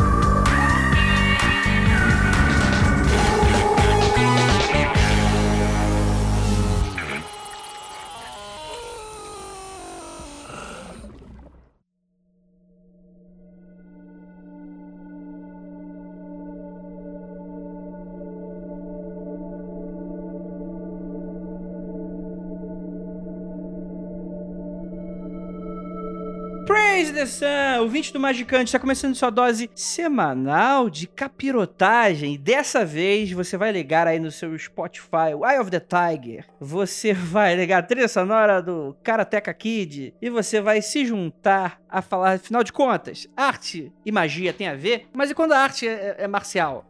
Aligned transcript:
Sun, 27.26 27.80
ouvinte 27.80 28.12
do 28.12 28.20
Magicante, 28.20 28.66
está 28.66 28.78
começando 28.78 29.14
sua 29.14 29.30
dose 29.30 29.68
semanal 29.74 30.88
de 30.88 31.08
capirotagem. 31.08 32.38
Dessa 32.38 32.84
vez 32.84 33.32
você 33.32 33.56
vai 33.56 33.72
ligar 33.72 34.06
aí 34.06 34.20
no 34.20 34.30
seu 34.30 34.56
Spotify, 34.56 35.34
o 35.36 35.44
Eye 35.44 35.58
of 35.58 35.70
the 35.70 35.80
Tiger. 35.80 36.44
Você 36.60 37.12
vai 37.14 37.56
ligar 37.56 37.78
a 37.78 37.82
trilha 37.82 38.06
sonora 38.06 38.62
do 38.62 38.96
Karateka 39.02 39.52
Kid 39.52 40.14
e 40.22 40.30
você 40.30 40.60
vai 40.60 40.80
se 40.80 41.04
juntar 41.04 41.80
a 41.88 42.00
falar, 42.00 42.34
afinal 42.34 42.62
de 42.62 42.72
contas, 42.72 43.28
arte 43.36 43.92
e 44.04 44.12
magia 44.12 44.52
tem 44.52 44.68
a 44.68 44.74
ver, 44.74 45.08
mas 45.12 45.30
e 45.30 45.34
quando 45.34 45.52
a 45.52 45.58
arte 45.58 45.88
é, 45.88 46.16
é 46.18 46.28
marcial? 46.28 46.86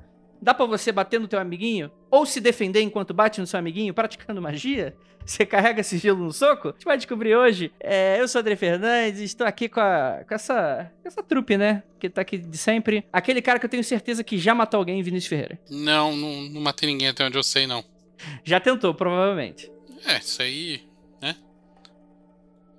Dá 0.46 0.54
pra 0.54 0.64
você 0.64 0.92
bater 0.92 1.18
no 1.18 1.26
teu 1.26 1.40
amiguinho? 1.40 1.90
Ou 2.08 2.24
se 2.24 2.40
defender 2.40 2.80
enquanto 2.80 3.12
bate 3.12 3.40
no 3.40 3.48
seu 3.48 3.58
amiguinho 3.58 3.92
praticando 3.92 4.40
magia? 4.40 4.96
Você 5.26 5.44
carrega 5.44 5.82
sigilo 5.82 6.22
no 6.22 6.32
soco? 6.32 6.68
A 6.68 6.70
gente 6.70 6.84
vai 6.84 6.96
descobrir 6.96 7.34
hoje. 7.34 7.72
É, 7.80 8.20
eu 8.20 8.28
sou 8.28 8.38
o 8.38 8.42
André 8.42 8.54
Fernandes, 8.54 9.18
estou 9.22 9.44
aqui 9.44 9.68
com, 9.68 9.80
a, 9.80 10.22
com 10.24 10.32
essa, 10.32 10.88
essa 11.04 11.20
trupe, 11.20 11.56
né? 11.56 11.82
Que 11.98 12.08
tá 12.08 12.20
aqui 12.20 12.38
de 12.38 12.56
sempre. 12.56 13.04
Aquele 13.12 13.42
cara 13.42 13.58
que 13.58 13.66
eu 13.66 13.68
tenho 13.68 13.82
certeza 13.82 14.22
que 14.22 14.38
já 14.38 14.54
matou 14.54 14.78
alguém, 14.78 15.02
Vinícius 15.02 15.28
Ferreira. 15.28 15.58
Não, 15.68 16.14
não, 16.14 16.42
não 16.42 16.60
matei 16.60 16.88
ninguém 16.88 17.08
até 17.08 17.26
onde 17.26 17.36
eu 17.36 17.42
sei, 17.42 17.66
não. 17.66 17.84
Já 18.44 18.60
tentou, 18.60 18.94
provavelmente. 18.94 19.68
É, 20.06 20.18
isso 20.18 20.40
aí, 20.40 20.88
né? 21.20 21.34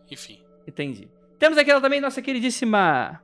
Enfim. 0.10 0.40
Entendi. 0.66 1.10
Temos 1.38 1.58
aqui 1.58 1.70
ela 1.70 1.82
também, 1.82 2.00
nossa 2.00 2.22
queridíssima 2.22 3.22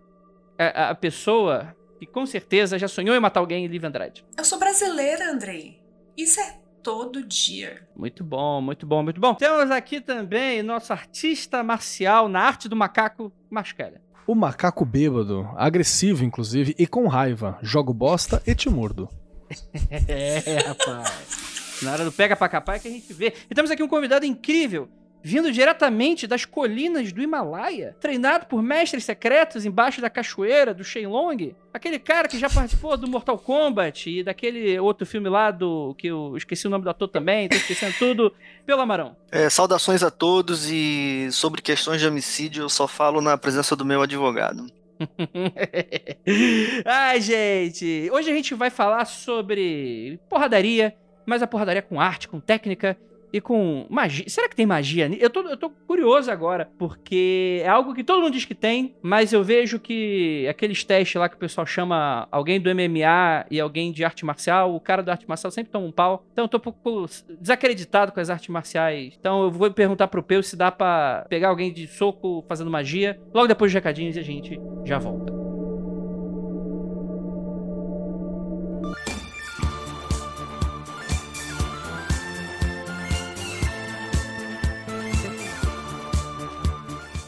a, 0.59 0.89
a 0.89 0.95
pessoa 0.95 1.73
que 2.05 2.11
com 2.11 2.25
certeza 2.25 2.77
já 2.77 2.87
sonhou 2.87 3.15
em 3.15 3.19
matar 3.19 3.39
alguém, 3.39 3.65
Liv 3.65 3.83
Andrade. 3.85 4.25
Eu 4.37 4.43
sou 4.43 4.59
brasileira, 4.59 5.31
Andrei. 5.31 5.81
Isso 6.17 6.39
é 6.39 6.57
todo 6.81 7.23
dia. 7.25 7.87
Muito 7.95 8.23
bom, 8.23 8.61
muito 8.61 8.85
bom, 8.85 9.01
muito 9.01 9.21
bom. 9.21 9.33
Temos 9.33 9.71
aqui 9.71 10.01
também 10.01 10.61
nosso 10.61 10.91
artista 10.91 11.63
marcial 11.63 12.27
na 12.27 12.41
arte 12.41 12.67
do 12.67 12.75
macaco, 12.75 13.31
Mascara. 13.49 14.01
O 14.27 14.35
macaco 14.35 14.85
bêbado, 14.85 15.49
agressivo 15.55 16.23
inclusive 16.23 16.75
e 16.77 16.85
com 16.85 17.07
raiva. 17.07 17.57
Jogo 17.61 17.93
bosta 17.93 18.41
e 18.45 18.53
te 18.53 18.69
mordo. 18.69 19.09
É, 20.07 20.57
rapaz. 20.67 21.79
Na 21.81 21.91
hora 21.91 22.05
do 22.05 22.11
pega 22.11 22.35
pra 22.35 22.49
capar 22.49 22.77
é 22.77 22.79
que 22.79 22.87
a 22.87 22.91
gente 22.91 23.13
vê. 23.13 23.33
E 23.49 23.53
temos 23.53 23.69
aqui 23.69 23.83
um 23.83 23.87
convidado 23.87 24.25
incrível, 24.25 24.89
vindo 25.23 25.51
diretamente 25.51 26.27
das 26.27 26.43
colinas 26.43 27.13
do 27.13 27.21
Himalaia, 27.21 27.95
treinado 27.99 28.45
por 28.45 28.61
mestres 28.61 29.05
secretos 29.05 29.65
embaixo 29.65 30.01
da 30.01 30.09
cachoeira 30.09 30.73
do 30.73 30.83
Shenlong. 30.83 31.55
Aquele 31.73 31.97
cara 31.97 32.27
que 32.27 32.37
já 32.37 32.49
participou 32.49 32.97
do 32.97 33.07
Mortal 33.07 33.37
Kombat 33.37 34.09
e 34.09 34.21
daquele 34.21 34.77
outro 34.77 35.07
filme 35.07 35.29
lá 35.29 35.49
do. 35.49 35.95
que 35.97 36.07
eu 36.07 36.35
esqueci 36.35 36.67
o 36.67 36.69
nome 36.69 36.83
do 36.83 36.89
ator 36.89 37.07
também, 37.07 37.47
tô 37.47 37.55
esquecendo 37.55 37.95
tudo. 37.97 38.33
Pelo 38.65 38.81
Amarão. 38.81 39.15
É, 39.31 39.49
saudações 39.49 40.03
a 40.03 40.11
todos 40.11 40.69
e 40.69 41.29
sobre 41.31 41.61
questões 41.61 42.01
de 42.01 42.07
homicídio 42.07 42.63
eu 42.63 42.69
só 42.69 42.87
falo 42.87 43.21
na 43.21 43.37
presença 43.37 43.75
do 43.75 43.85
meu 43.85 44.01
advogado. 44.01 44.65
Ai, 46.85 47.21
gente! 47.21 48.09
Hoje 48.11 48.29
a 48.29 48.33
gente 48.33 48.53
vai 48.53 48.69
falar 48.69 49.05
sobre 49.05 50.19
porradaria, 50.29 50.95
mas 51.25 51.41
a 51.41 51.47
porradaria 51.47 51.81
com 51.81 51.99
arte, 51.99 52.27
com 52.27 52.39
técnica 52.39 52.97
e 53.33 53.41
com 53.41 53.87
magia. 53.89 54.25
Será 54.29 54.47
que 54.47 54.55
tem 54.55 54.65
magia? 54.65 55.09
Eu 55.19 55.29
tô, 55.29 55.41
eu 55.41 55.57
tô 55.57 55.71
curioso 55.87 56.29
agora, 56.29 56.69
porque 56.77 57.61
é 57.63 57.67
algo 57.67 57.95
que 57.95 58.03
todo 58.03 58.21
mundo 58.21 58.33
diz 58.33 58.45
que 58.45 58.53
tem, 58.53 58.95
mas 59.01 59.33
eu 59.33 59.43
vejo 59.43 59.79
que 59.79 60.47
aqueles 60.47 60.83
testes 60.83 61.19
lá 61.19 61.27
que 61.27 61.35
o 61.35 61.39
pessoal 61.39 61.65
chama 61.65 62.27
alguém 62.31 62.61
do 62.61 62.69
MMA 62.73 63.47
e 63.49 63.59
alguém 63.59 63.91
de 63.91 64.05
arte 64.05 64.23
marcial, 64.23 64.75
o 64.75 64.79
cara 64.79 65.01
da 65.01 65.13
arte 65.13 65.27
marcial 65.27 65.49
sempre 65.49 65.71
toma 65.71 65.87
um 65.87 65.91
pau. 65.91 66.23
Então 66.31 66.45
eu 66.45 66.49
tô 66.49 66.57
um 66.57 66.61
pouco 66.61 67.05
desacreditado 67.39 68.11
com 68.11 68.19
as 68.19 68.29
artes 68.29 68.49
marciais. 68.49 69.15
Então 69.19 69.43
eu 69.43 69.51
vou 69.51 69.71
perguntar 69.71 70.07
pro 70.07 70.21
Peu 70.21 70.43
se 70.43 70.55
dá 70.55 70.71
pra 70.71 71.25
pegar 71.27 71.49
alguém 71.49 71.73
de 71.73 71.87
soco 71.87 72.45
fazendo 72.47 72.69
magia. 72.69 73.19
Logo 73.33 73.47
depois 73.47 73.71
dos 73.71 73.75
recadinhos 73.75 74.15
a 74.15 74.21
gente 74.21 74.59
já 74.85 74.99
volta. 74.99 75.33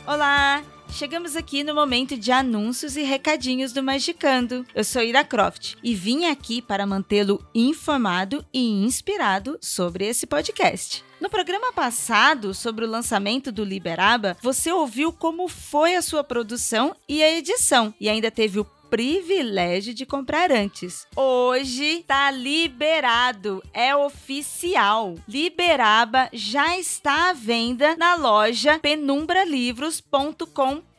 Olá! 0.08 0.64
Chegamos 0.88 1.36
aqui 1.36 1.64
no 1.64 1.74
momento 1.74 2.16
de 2.16 2.32
anúncios 2.32 2.96
e 2.96 3.02
recadinhos 3.02 3.74
do 3.74 3.82
Magicando. 3.82 4.64
Eu 4.76 4.84
sou 4.84 5.02
Ira 5.02 5.24
Croft 5.24 5.74
e 5.84 5.96
vim 5.96 6.26
aqui 6.26 6.62
para 6.62 6.86
mantê-lo 6.86 7.44
informado 7.56 8.46
e 8.54 8.86
inspirado 8.86 9.58
sobre 9.60 10.06
esse 10.06 10.28
podcast. 10.28 11.04
No 11.20 11.28
programa 11.28 11.74
passado, 11.74 12.54
sobre 12.54 12.86
o 12.86 12.90
lançamento 12.90 13.52
do 13.52 13.64
Liberaba, 13.64 14.38
você 14.44 14.72
ouviu 14.72 15.12
como 15.12 15.48
foi 15.48 15.96
a 15.96 16.02
sua 16.04 16.24
produção 16.24 16.96
e 17.10 17.24
a 17.24 17.36
edição, 17.36 17.92
e 18.00 18.08
ainda 18.08 18.30
teve 18.30 18.60
o 18.60 18.66
privilégio 18.96 19.94
de 19.94 20.06
comprar 20.06 20.54
antes. 20.54 21.06
Hoje 21.18 22.06
tá 22.08 22.32
liberado, 22.32 23.62
é 23.74 23.94
oficial. 23.94 25.16
Liberaba 25.28 26.30
já 26.32 26.80
está 26.80 27.32
à 27.32 27.34
venda 27.34 27.98
na 27.98 28.16
loja 28.16 28.80
penumbralivros.com.br. 28.80 30.95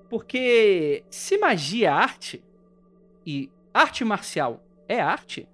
Porque 0.07 1.03
se 1.09 1.39
magia 1.39 1.87
é 1.87 1.91
arte 1.91 2.43
e 3.25 3.49
arte 3.73 4.05
marcial 4.05 4.63
é 4.87 5.01
arte, 5.01 5.49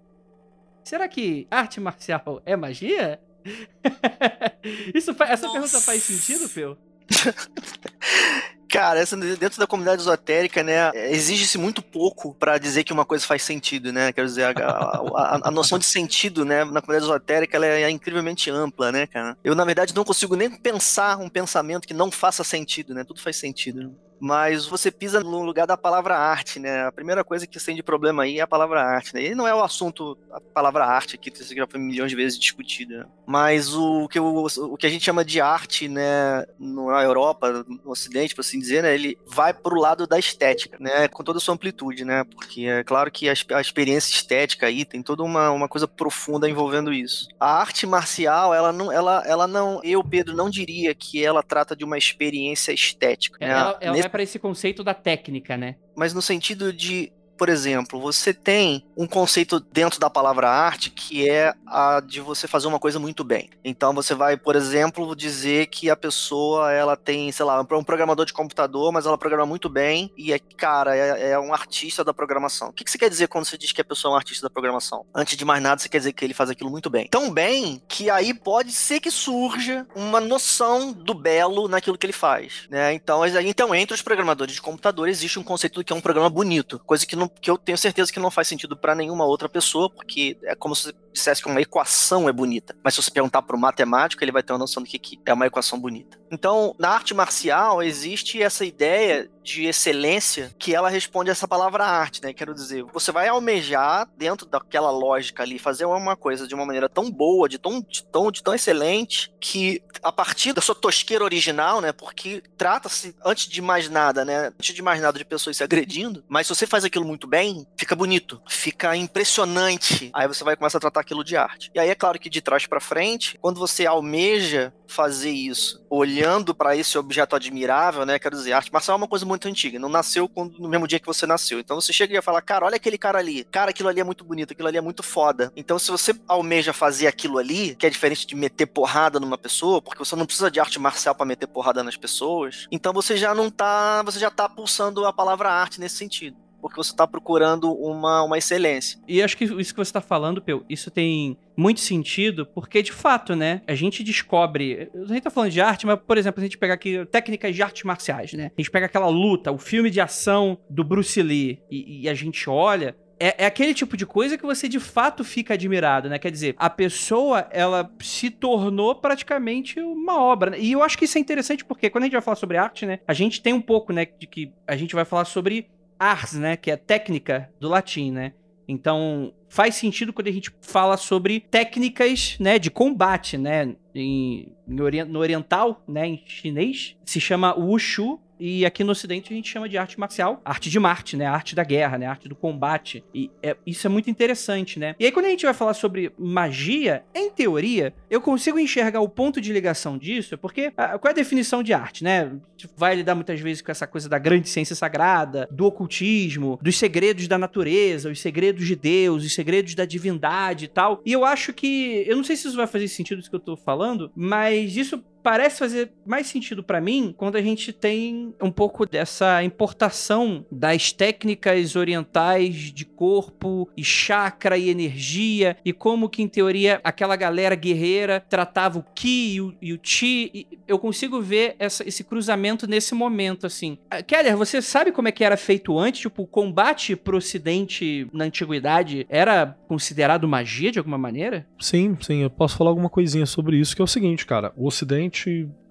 será 0.83 1.07
que 1.07 1.47
arte 1.49 1.79
marcial 1.79 2.41
é 2.45 2.57
magia? 2.57 3.21
Isso, 4.93 5.11
essa 5.11 5.47
Nossa. 5.47 5.51
pergunta 5.53 5.79
faz 5.79 6.03
sentido, 6.03 6.49
Peu? 6.49 6.77
Cara, 8.71 9.03
dentro 9.37 9.59
da 9.59 9.67
comunidade 9.67 10.01
esotérica, 10.01 10.63
né, 10.63 10.91
exige-se 11.11 11.57
muito 11.57 11.81
pouco 11.81 12.33
pra 12.35 12.57
dizer 12.57 12.83
que 12.83 12.93
uma 12.93 13.05
coisa 13.05 13.25
faz 13.25 13.43
sentido, 13.43 13.91
né? 13.91 14.13
Quer 14.13 14.23
dizer, 14.25 14.43
a, 14.45 14.49
a- 14.51 15.39
a- 15.43 15.51
noção 15.51 15.77
de 15.77 15.85
sentido, 15.85 16.45
né, 16.45 16.63
na 16.63 16.81
comunidade 16.81 17.03
esotérica, 17.03 17.57
ela 17.57 17.65
é 17.65 17.89
incrivelmente 17.89 18.49
ampla, 18.49 18.91
né, 18.91 19.05
cara? 19.07 19.37
Eu, 19.43 19.53
na 19.55 19.65
verdade, 19.65 19.93
não 19.93 20.05
consigo 20.05 20.35
nem 20.35 20.49
pensar 20.49 21.17
um 21.17 21.27
pensamento 21.29 21.87
que 21.87 21.93
não 21.93 22.09
faça 22.09 22.43
sentido, 22.43 22.93
né? 22.93 23.03
Tudo 23.03 23.21
faz 23.21 23.35
sentido. 23.37 23.83
né? 23.83 23.89
Mas 24.21 24.67
você 24.67 24.91
pisa 24.91 25.19
no 25.21 25.41
lugar 25.41 25.65
da 25.65 25.75
palavra 25.75 26.15
arte, 26.15 26.59
né? 26.59 26.85
A 26.85 26.91
primeira 26.91 27.23
coisa 27.23 27.47
que 27.47 27.59
tem 27.59 27.75
de 27.75 27.81
problema 27.81 28.21
aí 28.23 28.37
é 28.37 28.41
a 28.41 28.47
palavra 28.47 28.81
arte, 28.83 29.15
né? 29.15 29.23
E 29.23 29.35
não 29.35 29.47
é 29.47 29.55
o 29.55 29.63
assunto, 29.63 30.15
a 30.31 30.39
palavra 30.39 30.85
arte 30.85 31.15
aqui, 31.15 31.31
que 31.31 31.55
já 31.55 31.65
foi 31.67 31.79
milhões 31.79 32.11
de 32.11 32.15
vezes 32.15 32.37
discutido, 32.37 32.99
né? 32.99 33.05
Mas 33.25 33.73
o 33.73 34.07
que, 34.07 34.19
o, 34.19 34.45
o 34.45 34.77
que 34.77 34.85
a 34.85 34.89
gente 34.89 35.03
chama 35.05 35.25
de 35.25 35.41
arte, 35.41 35.87
né, 35.87 36.45
na 36.59 37.01
Europa, 37.01 37.65
no 37.67 37.91
Ocidente, 37.91 38.35
por 38.35 38.41
assim 38.41 38.59
dizer, 38.59 38.83
né, 38.83 38.93
ele 38.93 39.17
vai 39.25 39.53
pro 39.53 39.79
lado 39.79 40.05
da 40.05 40.19
estética, 40.19 40.77
né, 40.79 41.07
com 41.07 41.23
toda 41.23 41.37
a 41.37 41.41
sua 41.41 41.55
amplitude, 41.55 42.05
né? 42.05 42.23
Porque 42.25 42.65
é 42.65 42.83
claro 42.83 43.09
que 43.09 43.27
a, 43.27 43.33
a 43.55 43.61
experiência 43.61 44.13
estética 44.13 44.67
aí 44.67 44.85
tem 44.85 45.01
toda 45.01 45.23
uma, 45.23 45.49
uma 45.49 45.67
coisa 45.67 45.87
profunda 45.87 46.47
envolvendo 46.49 46.93
isso. 46.93 47.27
A 47.39 47.59
arte 47.59 47.87
marcial, 47.87 48.53
ela 48.53 48.71
não, 48.71 48.91
ela, 48.91 49.23
ela 49.25 49.47
não, 49.47 49.79
eu, 49.83 50.03
Pedro, 50.03 50.35
não 50.35 50.49
diria 50.49 50.93
que 50.93 51.23
ela 51.23 51.41
trata 51.41 51.75
de 51.75 51.83
uma 51.83 51.97
experiência 51.97 52.71
estética. 52.71 53.37
né? 53.39 53.51
Ela, 53.51 53.77
ela 53.81 53.95
Nesse- 53.95 54.10
para 54.11 54.21
esse 54.21 54.37
conceito 54.37 54.83
da 54.83 54.93
técnica, 54.93 55.57
né? 55.57 55.77
mas 55.95 56.13
no 56.13 56.21
sentido 56.21 56.71
de, 56.73 57.11
por 57.41 57.49
exemplo, 57.49 57.99
você 57.99 58.35
tem 58.35 58.85
um 58.95 59.07
conceito 59.07 59.59
dentro 59.59 59.99
da 59.99 60.11
palavra 60.11 60.47
arte 60.47 60.91
que 60.91 61.27
é 61.27 61.55
a 61.65 61.99
de 61.99 62.21
você 62.21 62.47
fazer 62.47 62.67
uma 62.67 62.77
coisa 62.77 62.99
muito 62.99 63.23
bem. 63.23 63.49
Então 63.65 63.95
você 63.95 64.13
vai, 64.13 64.37
por 64.37 64.55
exemplo, 64.55 65.15
dizer 65.15 65.65
que 65.65 65.89
a 65.89 65.95
pessoa 65.95 66.71
ela 66.71 66.95
tem, 66.95 67.31
sei 67.31 67.43
lá, 67.43 67.59
um 67.59 67.83
programador 67.83 68.27
de 68.27 68.31
computador, 68.31 68.91
mas 68.91 69.07
ela 69.07 69.17
programa 69.17 69.47
muito 69.47 69.69
bem 69.69 70.11
e 70.15 70.31
é, 70.31 70.37
cara, 70.37 70.95
é, 70.95 71.31
é 71.31 71.39
um 71.39 71.51
artista 71.51 72.03
da 72.03 72.13
programação. 72.13 72.67
O 72.69 72.73
que, 72.73 72.83
que 72.83 72.91
você 72.91 72.99
quer 72.99 73.09
dizer 73.09 73.27
quando 73.27 73.45
você 73.45 73.57
diz 73.57 73.71
que 73.71 73.81
a 73.81 73.85
pessoa 73.85 74.11
é 74.11 74.13
um 74.13 74.17
artista 74.17 74.45
da 74.45 74.49
programação? 74.51 75.03
Antes 75.11 75.35
de 75.35 75.43
mais 75.43 75.63
nada, 75.63 75.81
você 75.81 75.89
quer 75.89 75.97
dizer 75.97 76.13
que 76.13 76.23
ele 76.23 76.35
faz 76.35 76.51
aquilo 76.51 76.69
muito 76.69 76.91
bem. 76.91 77.07
Tão 77.07 77.31
bem 77.31 77.81
que 77.87 78.07
aí 78.11 78.35
pode 78.35 78.71
ser 78.71 78.99
que 78.99 79.09
surja 79.09 79.87
uma 79.95 80.19
noção 80.19 80.93
do 80.93 81.15
belo 81.15 81.67
naquilo 81.67 81.97
que 81.97 82.05
ele 82.05 82.13
faz, 82.13 82.67
né? 82.69 82.93
Então, 82.93 83.25
então 83.25 83.73
entre 83.73 83.95
os 83.95 84.03
programadores 84.03 84.53
de 84.53 84.61
computador 84.61 85.09
existe 85.09 85.39
um 85.39 85.43
conceito 85.43 85.79
do 85.79 85.83
que 85.83 85.91
é 85.91 85.95
um 85.95 86.01
programa 86.01 86.29
bonito, 86.29 86.77
coisa 86.85 87.03
que, 87.03 87.15
não, 87.15 87.30
que 87.39 87.49
eu 87.49 87.57
tenho 87.57 87.77
certeza 87.77 88.11
que 88.11 88.19
não 88.19 88.31
faz 88.31 88.47
sentido 88.47 88.75
para 88.75 88.95
nenhuma 88.95 89.25
outra 89.25 89.47
pessoa, 89.47 89.89
porque 89.89 90.37
é 90.43 90.55
como 90.55 90.75
se 90.75 90.93
dissesse 91.11 91.41
que 91.41 91.49
uma 91.49 91.61
equação 91.61 92.27
é 92.27 92.31
bonita. 92.31 92.75
Mas 92.83 92.93
se 92.93 93.01
você 93.01 93.11
perguntar 93.11 93.41
para 93.41 93.55
o 93.55 93.59
matemático, 93.59 94.23
ele 94.23 94.31
vai 94.31 94.43
ter 94.43 94.53
uma 94.53 94.59
noção 94.59 94.83
do 94.83 94.89
que, 94.89 95.19
é 95.25 95.33
uma 95.33 95.47
equação 95.47 95.79
bonita. 95.79 96.19
Então, 96.31 96.73
na 96.79 96.89
arte 96.89 97.13
marcial 97.13 97.83
existe 97.83 98.41
essa 98.41 98.63
ideia 98.63 99.29
de 99.43 99.65
excelência 99.65 100.53
que 100.57 100.73
ela 100.73 100.89
responde 100.89 101.29
a 101.29 101.33
essa 101.33 101.47
palavra 101.47 101.83
arte, 101.83 102.21
né? 102.23 102.31
Quero 102.31 102.53
dizer, 102.53 102.83
você 102.93 103.11
vai 103.11 103.27
almejar 103.27 104.07
dentro 104.15 104.47
daquela 104.47 104.91
lógica 104.91 105.43
ali 105.43 105.57
fazer 105.57 105.85
uma 105.85 106.15
coisa 106.15 106.47
de 106.47 106.55
uma 106.55 106.65
maneira 106.65 106.87
tão 106.87 107.11
boa, 107.11 107.49
de 107.49 107.57
tão, 107.57 107.81
de 107.81 108.03
tão, 108.03 108.31
de 108.31 108.43
tão 108.43 108.53
excelente, 108.53 109.33
que 109.41 109.81
a 110.03 110.11
partir 110.11 110.53
da 110.53 110.61
sua 110.61 110.75
tosqueira 110.75 111.23
original, 111.23 111.81
né? 111.81 111.91
Porque 111.91 112.43
trata-se, 112.57 113.15
antes 113.25 113.47
de 113.47 113.61
mais 113.61 113.89
nada, 113.89 114.23
né? 114.23 114.47
Antes 114.47 114.73
de 114.73 114.81
mais 114.81 115.01
nada, 115.01 115.17
de 115.17 115.25
pessoas 115.25 115.57
se 115.57 115.63
agredindo, 115.63 116.23
mas 116.29 116.47
se 116.47 116.55
você 116.55 116.67
faz 116.67 116.83
aquilo 116.83 117.05
muito 117.05 117.27
bem, 117.27 117.67
fica 117.75 117.95
bonito, 117.95 118.41
fica 118.47 118.95
impressionante. 118.95 120.11
Aí 120.13 120.27
você 120.27 120.43
vai 120.43 120.55
começar 120.55 120.77
a 120.77 120.81
tratar 120.81 121.00
aquilo 121.01 121.23
de 121.23 121.35
arte. 121.35 121.71
E 121.73 121.79
aí 121.79 121.89
é 121.89 121.95
claro 121.95 122.19
que 122.19 122.29
de 122.29 122.41
trás 122.41 122.65
pra 122.65 122.79
frente, 122.79 123.37
quando 123.41 123.59
você 123.59 123.85
almeja 123.85 124.73
fazer 124.87 125.31
isso, 125.31 125.81
olhando 125.89 126.53
pra 126.53 126.75
esse 126.75 126.97
objeto 126.97 127.35
admirável, 127.35 128.05
né? 128.05 128.19
Quero 128.19 128.35
dizer, 128.35 128.53
arte 128.53 128.71
marcial 128.71 128.95
é 128.95 128.97
uma 128.97 129.07
coisa 129.07 129.25
muito 129.25 129.47
antiga, 129.47 129.79
não 129.79 129.89
nasceu 129.89 130.27
quando, 130.27 130.59
no 130.59 130.67
mesmo 130.67 130.87
dia 130.87 130.99
que 130.99 131.05
você 131.05 131.25
nasceu. 131.25 131.59
Então 131.59 131.79
você 131.79 131.93
chega 131.93 132.13
e 132.13 132.15
ia 132.15 132.21
falar, 132.21 132.41
cara, 132.41 132.65
olha 132.65 132.75
aquele 132.75 132.97
cara 132.97 133.17
ali, 133.17 133.43
cara, 133.45 133.71
aquilo 133.71 133.89
ali 133.89 133.99
é 133.99 134.03
muito 134.03 134.23
bonito, 134.23 134.51
aquilo 134.51 134.67
ali 134.67 134.77
é 134.77 134.81
muito 134.81 135.01
foda. 135.01 135.51
Então 135.55 135.79
se 135.79 135.89
você 135.89 136.13
almeja 136.27 136.73
fazer 136.73 137.07
aquilo 137.07 137.37
ali, 137.37 137.75
que 137.75 137.85
é 137.85 137.89
diferente 137.89 138.27
de 138.27 138.35
meter 138.35 138.65
porrada 138.65 139.19
numa 139.19 139.37
pessoa, 139.37 139.81
porque 139.81 139.99
você 139.99 140.15
não 140.15 140.25
precisa 140.25 140.51
de 140.51 140.59
arte 140.59 140.77
marcial 140.77 141.15
pra 141.15 141.25
meter 141.25 141.47
porrada 141.47 141.83
nas 141.83 141.95
pessoas, 141.95 142.67
então 142.71 142.93
você 142.93 143.15
já 143.15 143.33
não 143.33 143.49
tá, 143.49 144.03
você 144.03 144.19
já 144.19 144.29
tá 144.29 144.47
pulsando 144.49 145.05
a 145.05 145.13
palavra 145.13 145.49
arte 145.49 145.79
nesse 145.79 145.95
sentido. 145.95 146.37
Porque 146.61 146.77
você 146.77 146.95
tá 146.95 147.07
procurando 147.07 147.73
uma, 147.73 148.23
uma 148.23 148.37
excelência. 148.37 148.99
E 149.07 149.21
acho 149.21 149.35
que 149.35 149.45
isso 149.45 149.73
que 149.73 149.79
você 149.79 149.91
tá 149.91 150.01
falando, 150.01 150.41
Peu, 150.41 150.63
isso 150.69 150.91
tem 150.91 151.37
muito 151.57 151.79
sentido, 151.79 152.45
porque 152.45 152.81
de 152.81 152.91
fato, 152.91 153.35
né, 153.35 153.61
a 153.67 153.75
gente 153.75 154.03
descobre. 154.03 154.89
A 154.93 155.05
gente 155.05 155.21
tá 155.21 155.29
falando 155.29 155.51
de 155.51 155.61
arte, 155.61 155.85
mas, 155.85 155.99
por 155.99 156.17
exemplo, 156.17 156.41
a 156.41 156.43
gente 156.43 156.57
pegar 156.57 156.75
aqui 156.75 157.05
técnicas 157.05 157.55
de 157.55 157.61
artes 157.61 157.83
marciais, 157.83 158.33
né? 158.33 158.51
A 158.57 158.61
gente 158.61 158.71
pega 158.71 158.85
aquela 158.85 159.07
luta, 159.07 159.51
o 159.51 159.57
filme 159.57 159.89
de 159.89 160.01
ação 160.01 160.57
do 160.69 160.83
Bruce 160.83 161.21
Lee, 161.21 161.59
e, 161.69 162.03
e 162.03 162.09
a 162.09 162.13
gente 162.13 162.49
olha. 162.49 162.95
É, 163.19 163.43
é 163.43 163.45
aquele 163.45 163.71
tipo 163.71 163.95
de 163.95 164.03
coisa 164.03 164.35
que 164.35 164.43
você 164.43 164.67
de 164.67 164.79
fato 164.79 165.23
fica 165.23 165.53
admirado, 165.53 166.09
né? 166.09 166.17
Quer 166.17 166.31
dizer, 166.31 166.55
a 166.57 166.71
pessoa, 166.71 167.47
ela 167.51 167.87
se 168.01 168.31
tornou 168.31 168.95
praticamente 168.95 169.79
uma 169.79 170.19
obra. 170.19 170.51
né? 170.51 170.59
E 170.59 170.71
eu 170.71 170.81
acho 170.81 170.97
que 170.97 171.05
isso 171.05 171.19
é 171.19 171.21
interessante 171.21 171.63
porque 171.63 171.87
quando 171.91 172.05
a 172.05 172.07
gente 172.07 172.13
vai 172.13 172.21
falar 172.21 172.35
sobre 172.35 172.57
arte, 172.57 172.83
né? 172.83 172.99
A 173.07 173.13
gente 173.13 173.39
tem 173.39 173.53
um 173.53 173.61
pouco, 173.61 173.93
né, 173.93 174.07
de 174.17 174.25
que 174.25 174.51
a 174.67 174.75
gente 174.75 174.95
vai 174.95 175.05
falar 175.05 175.25
sobre 175.25 175.69
ars, 176.01 176.33
né? 176.33 176.57
Que 176.57 176.71
é 176.71 176.75
técnica 176.75 177.49
do 177.59 177.69
latim, 177.69 178.11
né? 178.11 178.33
Então, 178.67 179.33
faz 179.47 179.75
sentido 179.75 180.13
quando 180.13 180.27
a 180.27 180.31
gente 180.31 180.49
fala 180.61 180.97
sobre 180.97 181.41
técnicas, 181.41 182.37
né, 182.39 182.57
de 182.57 182.71
combate, 182.71 183.37
né? 183.37 183.75
Em, 183.93 184.51
em 184.67 185.05
no 185.05 185.19
oriental, 185.19 185.83
né, 185.87 186.07
em 186.07 186.23
chinês, 186.25 186.95
se 187.05 187.19
chama 187.19 187.53
Wushu. 187.53 188.19
E 188.43 188.65
aqui 188.65 188.83
no 188.83 188.91
ocidente 188.91 189.31
a 189.31 189.35
gente 189.35 189.47
chama 189.47 189.69
de 189.69 189.77
arte 189.77 189.99
marcial, 189.99 190.41
arte 190.43 190.67
de 190.67 190.79
Marte, 190.79 191.15
né? 191.15 191.27
A 191.27 191.31
arte 191.33 191.53
da 191.53 191.63
guerra, 191.63 191.99
né? 191.99 192.07
A 192.07 192.09
arte 192.09 192.27
do 192.27 192.35
combate. 192.35 193.03
E 193.13 193.29
é- 193.43 193.55
isso 193.67 193.85
é 193.85 193.89
muito 193.89 194.09
interessante, 194.09 194.79
né? 194.79 194.95
E 194.99 195.05
aí 195.05 195.11
quando 195.11 195.27
a 195.27 195.29
gente 195.29 195.45
vai 195.45 195.53
falar 195.53 195.75
sobre 195.75 196.11
magia, 196.17 197.03
em 197.13 197.29
teoria, 197.29 197.93
eu 198.09 198.19
consigo 198.19 198.57
enxergar 198.57 198.99
o 198.99 199.07
ponto 199.07 199.39
de 199.39 199.53
ligação 199.53 199.95
disso, 199.95 200.39
porque 200.39 200.73
ah, 200.75 200.97
qual 200.97 201.09
é 201.09 201.11
a 201.11 201.15
definição 201.15 201.61
de 201.61 201.71
arte, 201.71 202.03
né? 202.03 202.21
A 202.21 202.29
gente 202.57 202.71
Vai 202.75 202.95
lidar 202.95 203.13
muitas 203.13 203.39
vezes 203.39 203.61
com 203.61 203.71
essa 203.71 203.85
coisa 203.85 204.09
da 204.09 204.17
grande 204.17 204.49
ciência 204.49 204.75
sagrada, 204.75 205.47
do 205.51 205.65
ocultismo, 205.65 206.57
dos 206.61 206.77
segredos 206.77 207.27
da 207.27 207.37
natureza, 207.37 208.09
os 208.09 208.19
segredos 208.19 208.65
de 208.65 208.75
Deus, 208.75 209.23
os 209.23 209.35
segredos 209.35 209.75
da 209.75 209.85
divindade 209.85 210.65
e 210.65 210.67
tal. 210.67 211.01
E 211.05 211.11
eu 211.11 211.23
acho 211.25 211.53
que, 211.53 212.03
eu 212.07 212.15
não 212.15 212.23
sei 212.23 212.35
se 212.35 212.47
isso 212.47 212.57
vai 212.57 212.65
fazer 212.65 212.87
sentido 212.87 213.19
isso 213.19 213.29
que 213.29 213.35
eu 213.35 213.39
tô 213.39 213.55
falando, 213.57 214.11
mas 214.15 214.77
isso 214.77 215.03
parece 215.23 215.59
fazer 215.59 215.91
mais 216.05 216.27
sentido 216.27 216.63
pra 216.63 216.81
mim 216.81 217.13
quando 217.17 217.35
a 217.35 217.41
gente 217.41 217.71
tem 217.73 218.33
um 218.41 218.51
pouco 218.51 218.85
dessa 218.85 219.43
importação 219.43 220.45
das 220.51 220.91
técnicas 220.91 221.75
orientais 221.75 222.55
de 222.73 222.85
corpo 222.85 223.69
e 223.75 223.83
chakra 223.83 224.57
e 224.57 224.69
energia 224.69 225.57
e 225.63 225.73
como 225.73 226.09
que 226.09 226.21
em 226.21 226.27
teoria 226.27 226.79
aquela 226.83 227.15
galera 227.15 227.55
guerreira 227.55 228.19
tratava 228.29 228.79
o 228.79 228.83
ki 228.95 229.33
e 229.35 229.41
o, 229.41 229.55
e 229.61 229.73
o 229.73 229.79
chi. 229.81 230.31
E 230.33 230.47
eu 230.67 230.77
consigo 230.79 231.21
ver 231.21 231.55
essa- 231.59 231.87
esse 231.87 232.03
cruzamento 232.03 232.67
nesse 232.67 232.93
momento 232.95 233.45
assim. 233.45 233.77
Ah, 233.89 234.01
Keller, 234.01 234.35
você 234.37 234.61
sabe 234.61 234.91
como 234.91 235.07
é 235.07 235.11
que 235.11 235.23
era 235.23 235.37
feito 235.37 235.77
antes? 235.77 236.01
Tipo, 236.01 236.23
o 236.23 236.27
combate 236.27 236.95
pro 236.95 237.17
ocidente 237.17 238.07
na 238.13 238.25
antiguidade 238.25 239.05
era 239.09 239.57
considerado 239.67 240.27
magia 240.27 240.71
de 240.71 240.79
alguma 240.79 240.97
maneira? 240.97 241.45
Sim, 241.59 241.97
sim, 242.01 242.21
eu 242.23 242.29
posso 242.29 242.57
falar 242.57 242.69
alguma 242.69 242.89
coisinha 242.89 243.25
sobre 243.25 243.57
isso, 243.57 243.75
que 243.75 243.81
é 243.81 243.85
o 243.85 243.87
seguinte, 243.87 244.25
cara. 244.25 244.51
O 244.55 244.67
Ocidente 244.67 245.10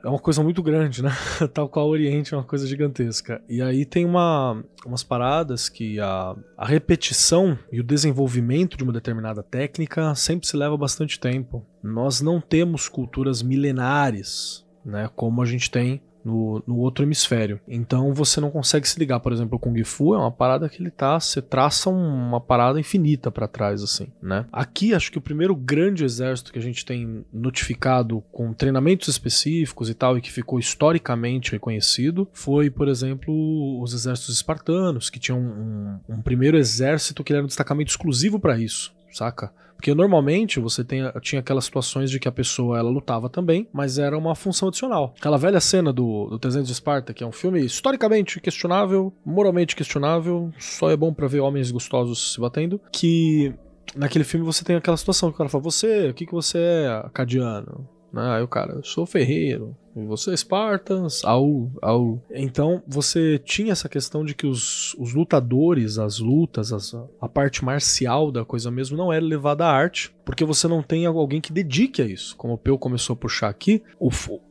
é 0.02 0.08
uma 0.08 0.18
coisa 0.18 0.42
muito 0.42 0.62
grande, 0.62 1.02
né? 1.02 1.10
Tal 1.52 1.68
qual 1.68 1.86
o 1.86 1.90
Oriente 1.90 2.32
é 2.32 2.36
uma 2.36 2.44
coisa 2.44 2.66
gigantesca. 2.66 3.42
E 3.48 3.60
aí 3.60 3.84
tem 3.84 4.04
uma, 4.04 4.62
umas 4.84 5.02
paradas 5.02 5.68
que 5.68 6.00
a, 6.00 6.34
a 6.56 6.66
repetição 6.66 7.58
e 7.70 7.80
o 7.80 7.84
desenvolvimento 7.84 8.76
de 8.76 8.84
uma 8.84 8.92
determinada 8.92 9.42
técnica 9.42 10.14
sempre 10.14 10.46
se 10.46 10.56
leva 10.56 10.76
bastante 10.76 11.20
tempo. 11.20 11.64
Nós 11.82 12.20
não 12.20 12.40
temos 12.40 12.88
culturas 12.88 13.42
milenares, 13.42 14.64
né? 14.84 15.10
Como 15.14 15.42
a 15.42 15.46
gente 15.46 15.70
tem 15.70 16.00
no, 16.24 16.62
no 16.66 16.78
outro 16.78 17.04
hemisfério. 17.04 17.60
Então 17.66 18.12
você 18.12 18.40
não 18.40 18.50
consegue 18.50 18.88
se 18.88 18.98
ligar, 18.98 19.20
por 19.20 19.32
exemplo, 19.32 19.56
o 19.56 19.58
Kung 19.58 19.82
Fu 19.84 20.14
é 20.14 20.18
uma 20.18 20.30
parada 20.30 20.68
que 20.68 20.82
ele 20.82 20.90
tá, 20.90 21.18
você 21.18 21.40
traça 21.40 21.90
uma 21.90 22.40
parada 22.40 22.78
infinita 22.78 23.30
para 23.30 23.48
trás 23.48 23.82
assim, 23.82 24.08
né? 24.22 24.46
Aqui 24.52 24.94
acho 24.94 25.10
que 25.10 25.18
o 25.18 25.22
primeiro 25.22 25.54
grande 25.54 26.04
exército 26.04 26.52
que 26.52 26.58
a 26.58 26.62
gente 26.62 26.84
tem 26.84 27.24
notificado 27.32 28.22
com 28.32 28.52
treinamentos 28.52 29.08
específicos 29.08 29.88
e 29.88 29.94
tal 29.94 30.16
e 30.16 30.20
que 30.20 30.32
ficou 30.32 30.58
historicamente 30.58 31.52
reconhecido 31.52 32.28
foi, 32.32 32.70
por 32.70 32.88
exemplo, 32.88 33.80
os 33.80 33.94
exércitos 33.94 34.34
espartanos, 34.36 35.10
que 35.10 35.18
tinham 35.18 35.40
um, 35.40 35.98
um 36.08 36.22
primeiro 36.22 36.56
exército 36.56 37.24
que 37.24 37.32
era 37.32 37.42
um 37.42 37.46
destacamento 37.46 37.90
exclusivo 37.90 38.38
para 38.38 38.58
isso, 38.58 38.92
saca? 39.12 39.52
Porque 39.80 39.94
normalmente 39.94 40.60
você 40.60 40.84
tem, 40.84 41.00
tinha 41.22 41.40
aquelas 41.40 41.64
situações 41.64 42.10
de 42.10 42.20
que 42.20 42.28
a 42.28 42.32
pessoa 42.32 42.78
ela 42.78 42.90
lutava 42.90 43.30
também, 43.30 43.66
mas 43.72 43.98
era 43.98 44.16
uma 44.16 44.34
função 44.34 44.68
adicional. 44.68 45.14
Aquela 45.18 45.38
velha 45.38 45.58
cena 45.58 45.90
do, 45.90 46.26
do 46.26 46.38
300 46.38 46.66
de 46.66 46.72
Esparta, 46.74 47.14
que 47.14 47.24
é 47.24 47.26
um 47.26 47.32
filme 47.32 47.64
historicamente 47.64 48.38
questionável, 48.40 49.10
moralmente 49.24 49.74
questionável, 49.74 50.52
só 50.58 50.90
é 50.90 50.96
bom 50.98 51.14
para 51.14 51.26
ver 51.26 51.40
homens 51.40 51.70
gostosos 51.70 52.34
se 52.34 52.38
batendo, 52.38 52.78
que 52.92 53.54
naquele 53.96 54.22
filme 54.22 54.44
você 54.44 54.62
tem 54.62 54.76
aquela 54.76 54.98
situação 54.98 55.30
que 55.30 55.36
o 55.36 55.38
cara 55.38 55.48
fala: 55.48 55.64
Você, 55.64 56.10
o 56.10 56.14
que, 56.14 56.26
que 56.26 56.32
você 56.32 56.58
é, 56.58 56.88
acadiano? 57.02 57.88
Né? 58.12 58.36
Aí 58.36 58.42
o 58.42 58.48
cara, 58.48 58.74
eu 58.74 58.84
sou 58.84 59.06
ferreiro. 59.06 59.76
E 59.94 60.04
você, 60.04 60.36
Spartans, 60.36 61.24
au, 61.24 61.70
au. 61.82 62.22
Então 62.30 62.82
você 62.86 63.38
tinha 63.38 63.72
essa 63.72 63.88
questão 63.88 64.24
de 64.24 64.34
que 64.34 64.46
os, 64.46 64.94
os 64.94 65.12
lutadores, 65.14 65.98
as 65.98 66.20
lutas, 66.20 66.72
as, 66.72 66.94
a 67.20 67.28
parte 67.28 67.64
marcial 67.64 68.30
da 68.30 68.44
coisa 68.44 68.70
mesmo 68.70 68.96
não 68.96 69.12
era 69.12 69.24
levada 69.24 69.66
à 69.66 69.72
arte, 69.72 70.14
porque 70.24 70.44
você 70.44 70.68
não 70.68 70.82
tem 70.82 71.06
alguém 71.06 71.40
que 71.40 71.52
dedique 71.52 72.00
a 72.00 72.04
isso. 72.06 72.36
Como 72.36 72.54
o 72.54 72.58
Peu 72.58 72.78
começou 72.78 73.14
a 73.14 73.16
puxar 73.16 73.48
aqui, 73.48 73.82
o, 73.98 74.10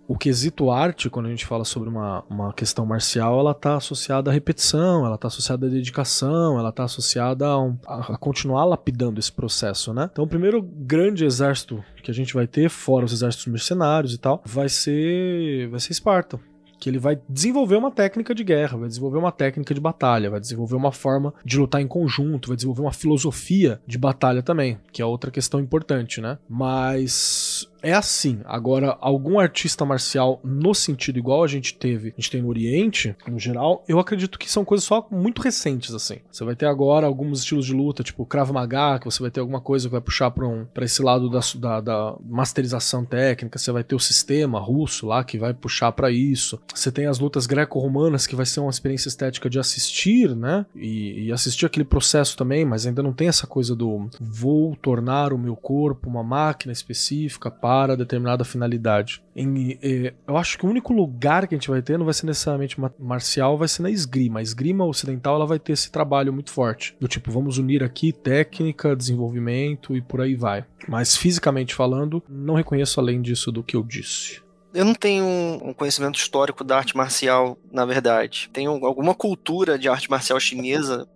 o 0.09 0.17
quesito 0.17 0.71
arte, 0.71 1.07
quando 1.07 1.27
a 1.27 1.29
gente 1.29 1.45
fala 1.45 1.63
sobre 1.63 1.87
uma, 1.87 2.23
uma 2.27 2.51
questão 2.51 2.83
marcial, 2.83 3.39
ela 3.39 3.51
está 3.51 3.75
associada 3.75 4.31
à 4.31 4.33
repetição, 4.33 5.05
ela 5.05 5.13
está 5.13 5.27
associada 5.27 5.67
à 5.67 5.69
dedicação, 5.69 6.57
ela 6.57 6.69
está 6.69 6.83
associada 6.83 7.45
a, 7.45 7.61
um, 7.61 7.77
a, 7.85 8.13
a, 8.13 8.17
continuar 8.17 8.65
lapidando 8.65 9.19
esse 9.19 9.31
processo, 9.31 9.93
né? 9.93 10.09
Então, 10.11 10.25
o 10.25 10.27
primeiro 10.27 10.63
grande 10.63 11.23
exército 11.25 11.83
que 12.01 12.09
a 12.09 12.13
gente 12.13 12.33
vai 12.33 12.47
ter, 12.47 12.71
fora 12.71 13.05
os 13.05 13.13
exércitos 13.13 13.45
mercenários 13.45 14.11
e 14.11 14.17
tal, 14.17 14.41
vai 14.43 14.67
ser, 14.67 15.69
vai 15.69 15.79
ser 15.79 15.91
Esparta 15.91 16.39
que 16.79 16.89
ele 16.89 16.97
vai 16.97 17.19
desenvolver 17.27 17.75
uma 17.75 17.91
técnica 17.91 18.33
de 18.33 18.43
guerra, 18.43 18.77
vai 18.77 18.87
desenvolver 18.87 19.17
uma 19.17 19.31
técnica 19.31 19.73
de 19.73 19.81
batalha, 19.81 20.29
vai 20.29 20.39
desenvolver 20.39 20.75
uma 20.75 20.91
forma 20.91 21.33
de 21.43 21.57
lutar 21.57 21.81
em 21.81 21.87
conjunto, 21.87 22.47
vai 22.47 22.55
desenvolver 22.55 22.81
uma 22.81 22.93
filosofia 22.93 23.81
de 23.85 23.97
batalha 23.97 24.41
também, 24.41 24.79
que 24.91 25.01
é 25.01 25.05
outra 25.05 25.31
questão 25.31 25.59
importante, 25.59 26.21
né? 26.21 26.37
Mas 26.47 27.69
é 27.81 27.93
assim. 27.93 28.39
Agora, 28.45 28.97
algum 28.99 29.39
artista 29.39 29.85
marcial 29.85 30.39
no 30.43 30.73
sentido 30.73 31.17
igual 31.17 31.43
a 31.43 31.47
gente 31.47 31.73
teve, 31.73 32.09
a 32.09 32.21
gente 32.21 32.31
tem 32.31 32.41
no 32.41 32.49
Oriente, 32.49 33.15
no 33.27 33.39
geral, 33.39 33.83
eu 33.87 33.99
acredito 33.99 34.37
que 34.37 34.51
são 34.51 34.65
coisas 34.65 34.85
só 34.85 35.07
muito 35.11 35.41
recentes, 35.41 35.93
assim. 35.93 36.17
Você 36.31 36.43
vai 36.43 36.55
ter 36.55 36.65
agora 36.65 37.07
alguns 37.07 37.39
estilos 37.39 37.65
de 37.65 37.73
luta, 37.73 38.03
tipo 38.03 38.25
Krav 38.25 38.51
Maga, 38.51 38.99
que 38.99 39.05
você 39.05 39.21
vai 39.21 39.31
ter 39.31 39.39
alguma 39.39 39.61
coisa 39.61 39.87
que 39.87 39.91
vai 39.91 40.01
puxar 40.01 40.31
pra, 40.31 40.47
um, 40.47 40.65
pra 40.65 40.85
esse 40.85 41.01
lado 41.01 41.29
da, 41.29 41.39
da, 41.57 41.81
da 41.81 42.15
masterização 42.25 43.05
técnica, 43.05 43.57
você 43.57 43.71
vai 43.71 43.83
ter 43.83 43.95
o 43.95 43.99
sistema 43.99 44.59
russo 44.59 45.07
lá 45.07 45.23
que 45.23 45.37
vai 45.37 45.53
puxar 45.53 45.91
para 45.91 46.11
isso. 46.11 46.59
Você 46.73 46.91
tem 46.91 47.07
as 47.07 47.19
lutas 47.19 47.45
greco-romanas, 47.45 48.27
que 48.27 48.35
vai 48.35 48.45
ser 48.45 48.59
uma 48.59 48.69
experiência 48.69 49.09
estética 49.09 49.49
de 49.49 49.59
assistir, 49.59 50.35
né? 50.35 50.65
E, 50.75 51.25
e 51.25 51.31
assistir 51.31 51.65
aquele 51.65 51.83
processo 51.85 52.37
também, 52.37 52.63
mas 52.63 52.85
ainda 52.85 53.03
não 53.03 53.13
tem 53.13 53.27
essa 53.27 53.47
coisa 53.47 53.75
do 53.75 54.09
vou 54.19 54.75
tornar 54.75 55.33
o 55.33 55.37
meu 55.37 55.55
corpo 55.55 56.09
uma 56.09 56.23
máquina 56.23 56.71
específica 56.71 57.49
para 57.49 57.97
determinada 57.97 58.45
finalidade. 58.45 59.21
Em, 59.35 59.77
eh, 59.81 60.13
eu 60.27 60.37
acho 60.37 60.57
que 60.57 60.65
o 60.65 60.69
único 60.69 60.93
lugar 60.93 61.47
que 61.47 61.55
a 61.55 61.57
gente 61.57 61.69
vai 61.69 61.81
ter 61.81 61.97
não 61.97 62.05
vai 62.05 62.13
ser 62.13 62.25
necessariamente 62.25 62.77
marcial, 62.99 63.57
vai 63.57 63.67
ser 63.67 63.81
na 63.81 63.89
esgrima. 63.89 64.39
A 64.39 64.43
esgrima 64.43 64.85
ocidental 64.85 65.35
ela 65.35 65.45
vai 65.45 65.59
ter 65.59 65.73
esse 65.73 65.91
trabalho 65.91 66.33
muito 66.33 66.51
forte. 66.51 66.95
Do 66.99 67.07
tipo, 67.07 67.31
vamos 67.31 67.57
unir 67.57 67.83
aqui 67.83 68.11
técnica, 68.11 68.95
desenvolvimento 68.95 69.95
e 69.95 70.01
por 70.01 70.21
aí 70.21 70.35
vai. 70.35 70.65
Mas 70.87 71.15
fisicamente 71.15 71.75
falando, 71.75 72.23
não 72.27 72.55
reconheço 72.55 72.99
além 72.99 73.21
disso 73.21 73.51
do 73.51 73.63
que 73.63 73.75
eu 73.75 73.83
disse. 73.83 74.41
Eu 74.73 74.85
não 74.85 74.93
tenho 74.93 75.25
um 75.25 75.73
conhecimento 75.73 76.19
histórico 76.19 76.63
da 76.63 76.77
arte 76.77 76.95
marcial, 76.95 77.57
na 77.71 77.85
verdade. 77.85 78.49
Tenho 78.53 78.85
alguma 78.85 79.15
cultura 79.15 79.79
de 79.79 79.89
arte 79.89 80.09
marcial 80.09 80.39
chinesa, 80.39 81.07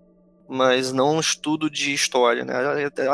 mas 0.48 0.92
não 0.92 1.16
um 1.16 1.20
estudo 1.20 1.70
de 1.70 1.94
história. 1.94 2.44
Né? 2.46 2.54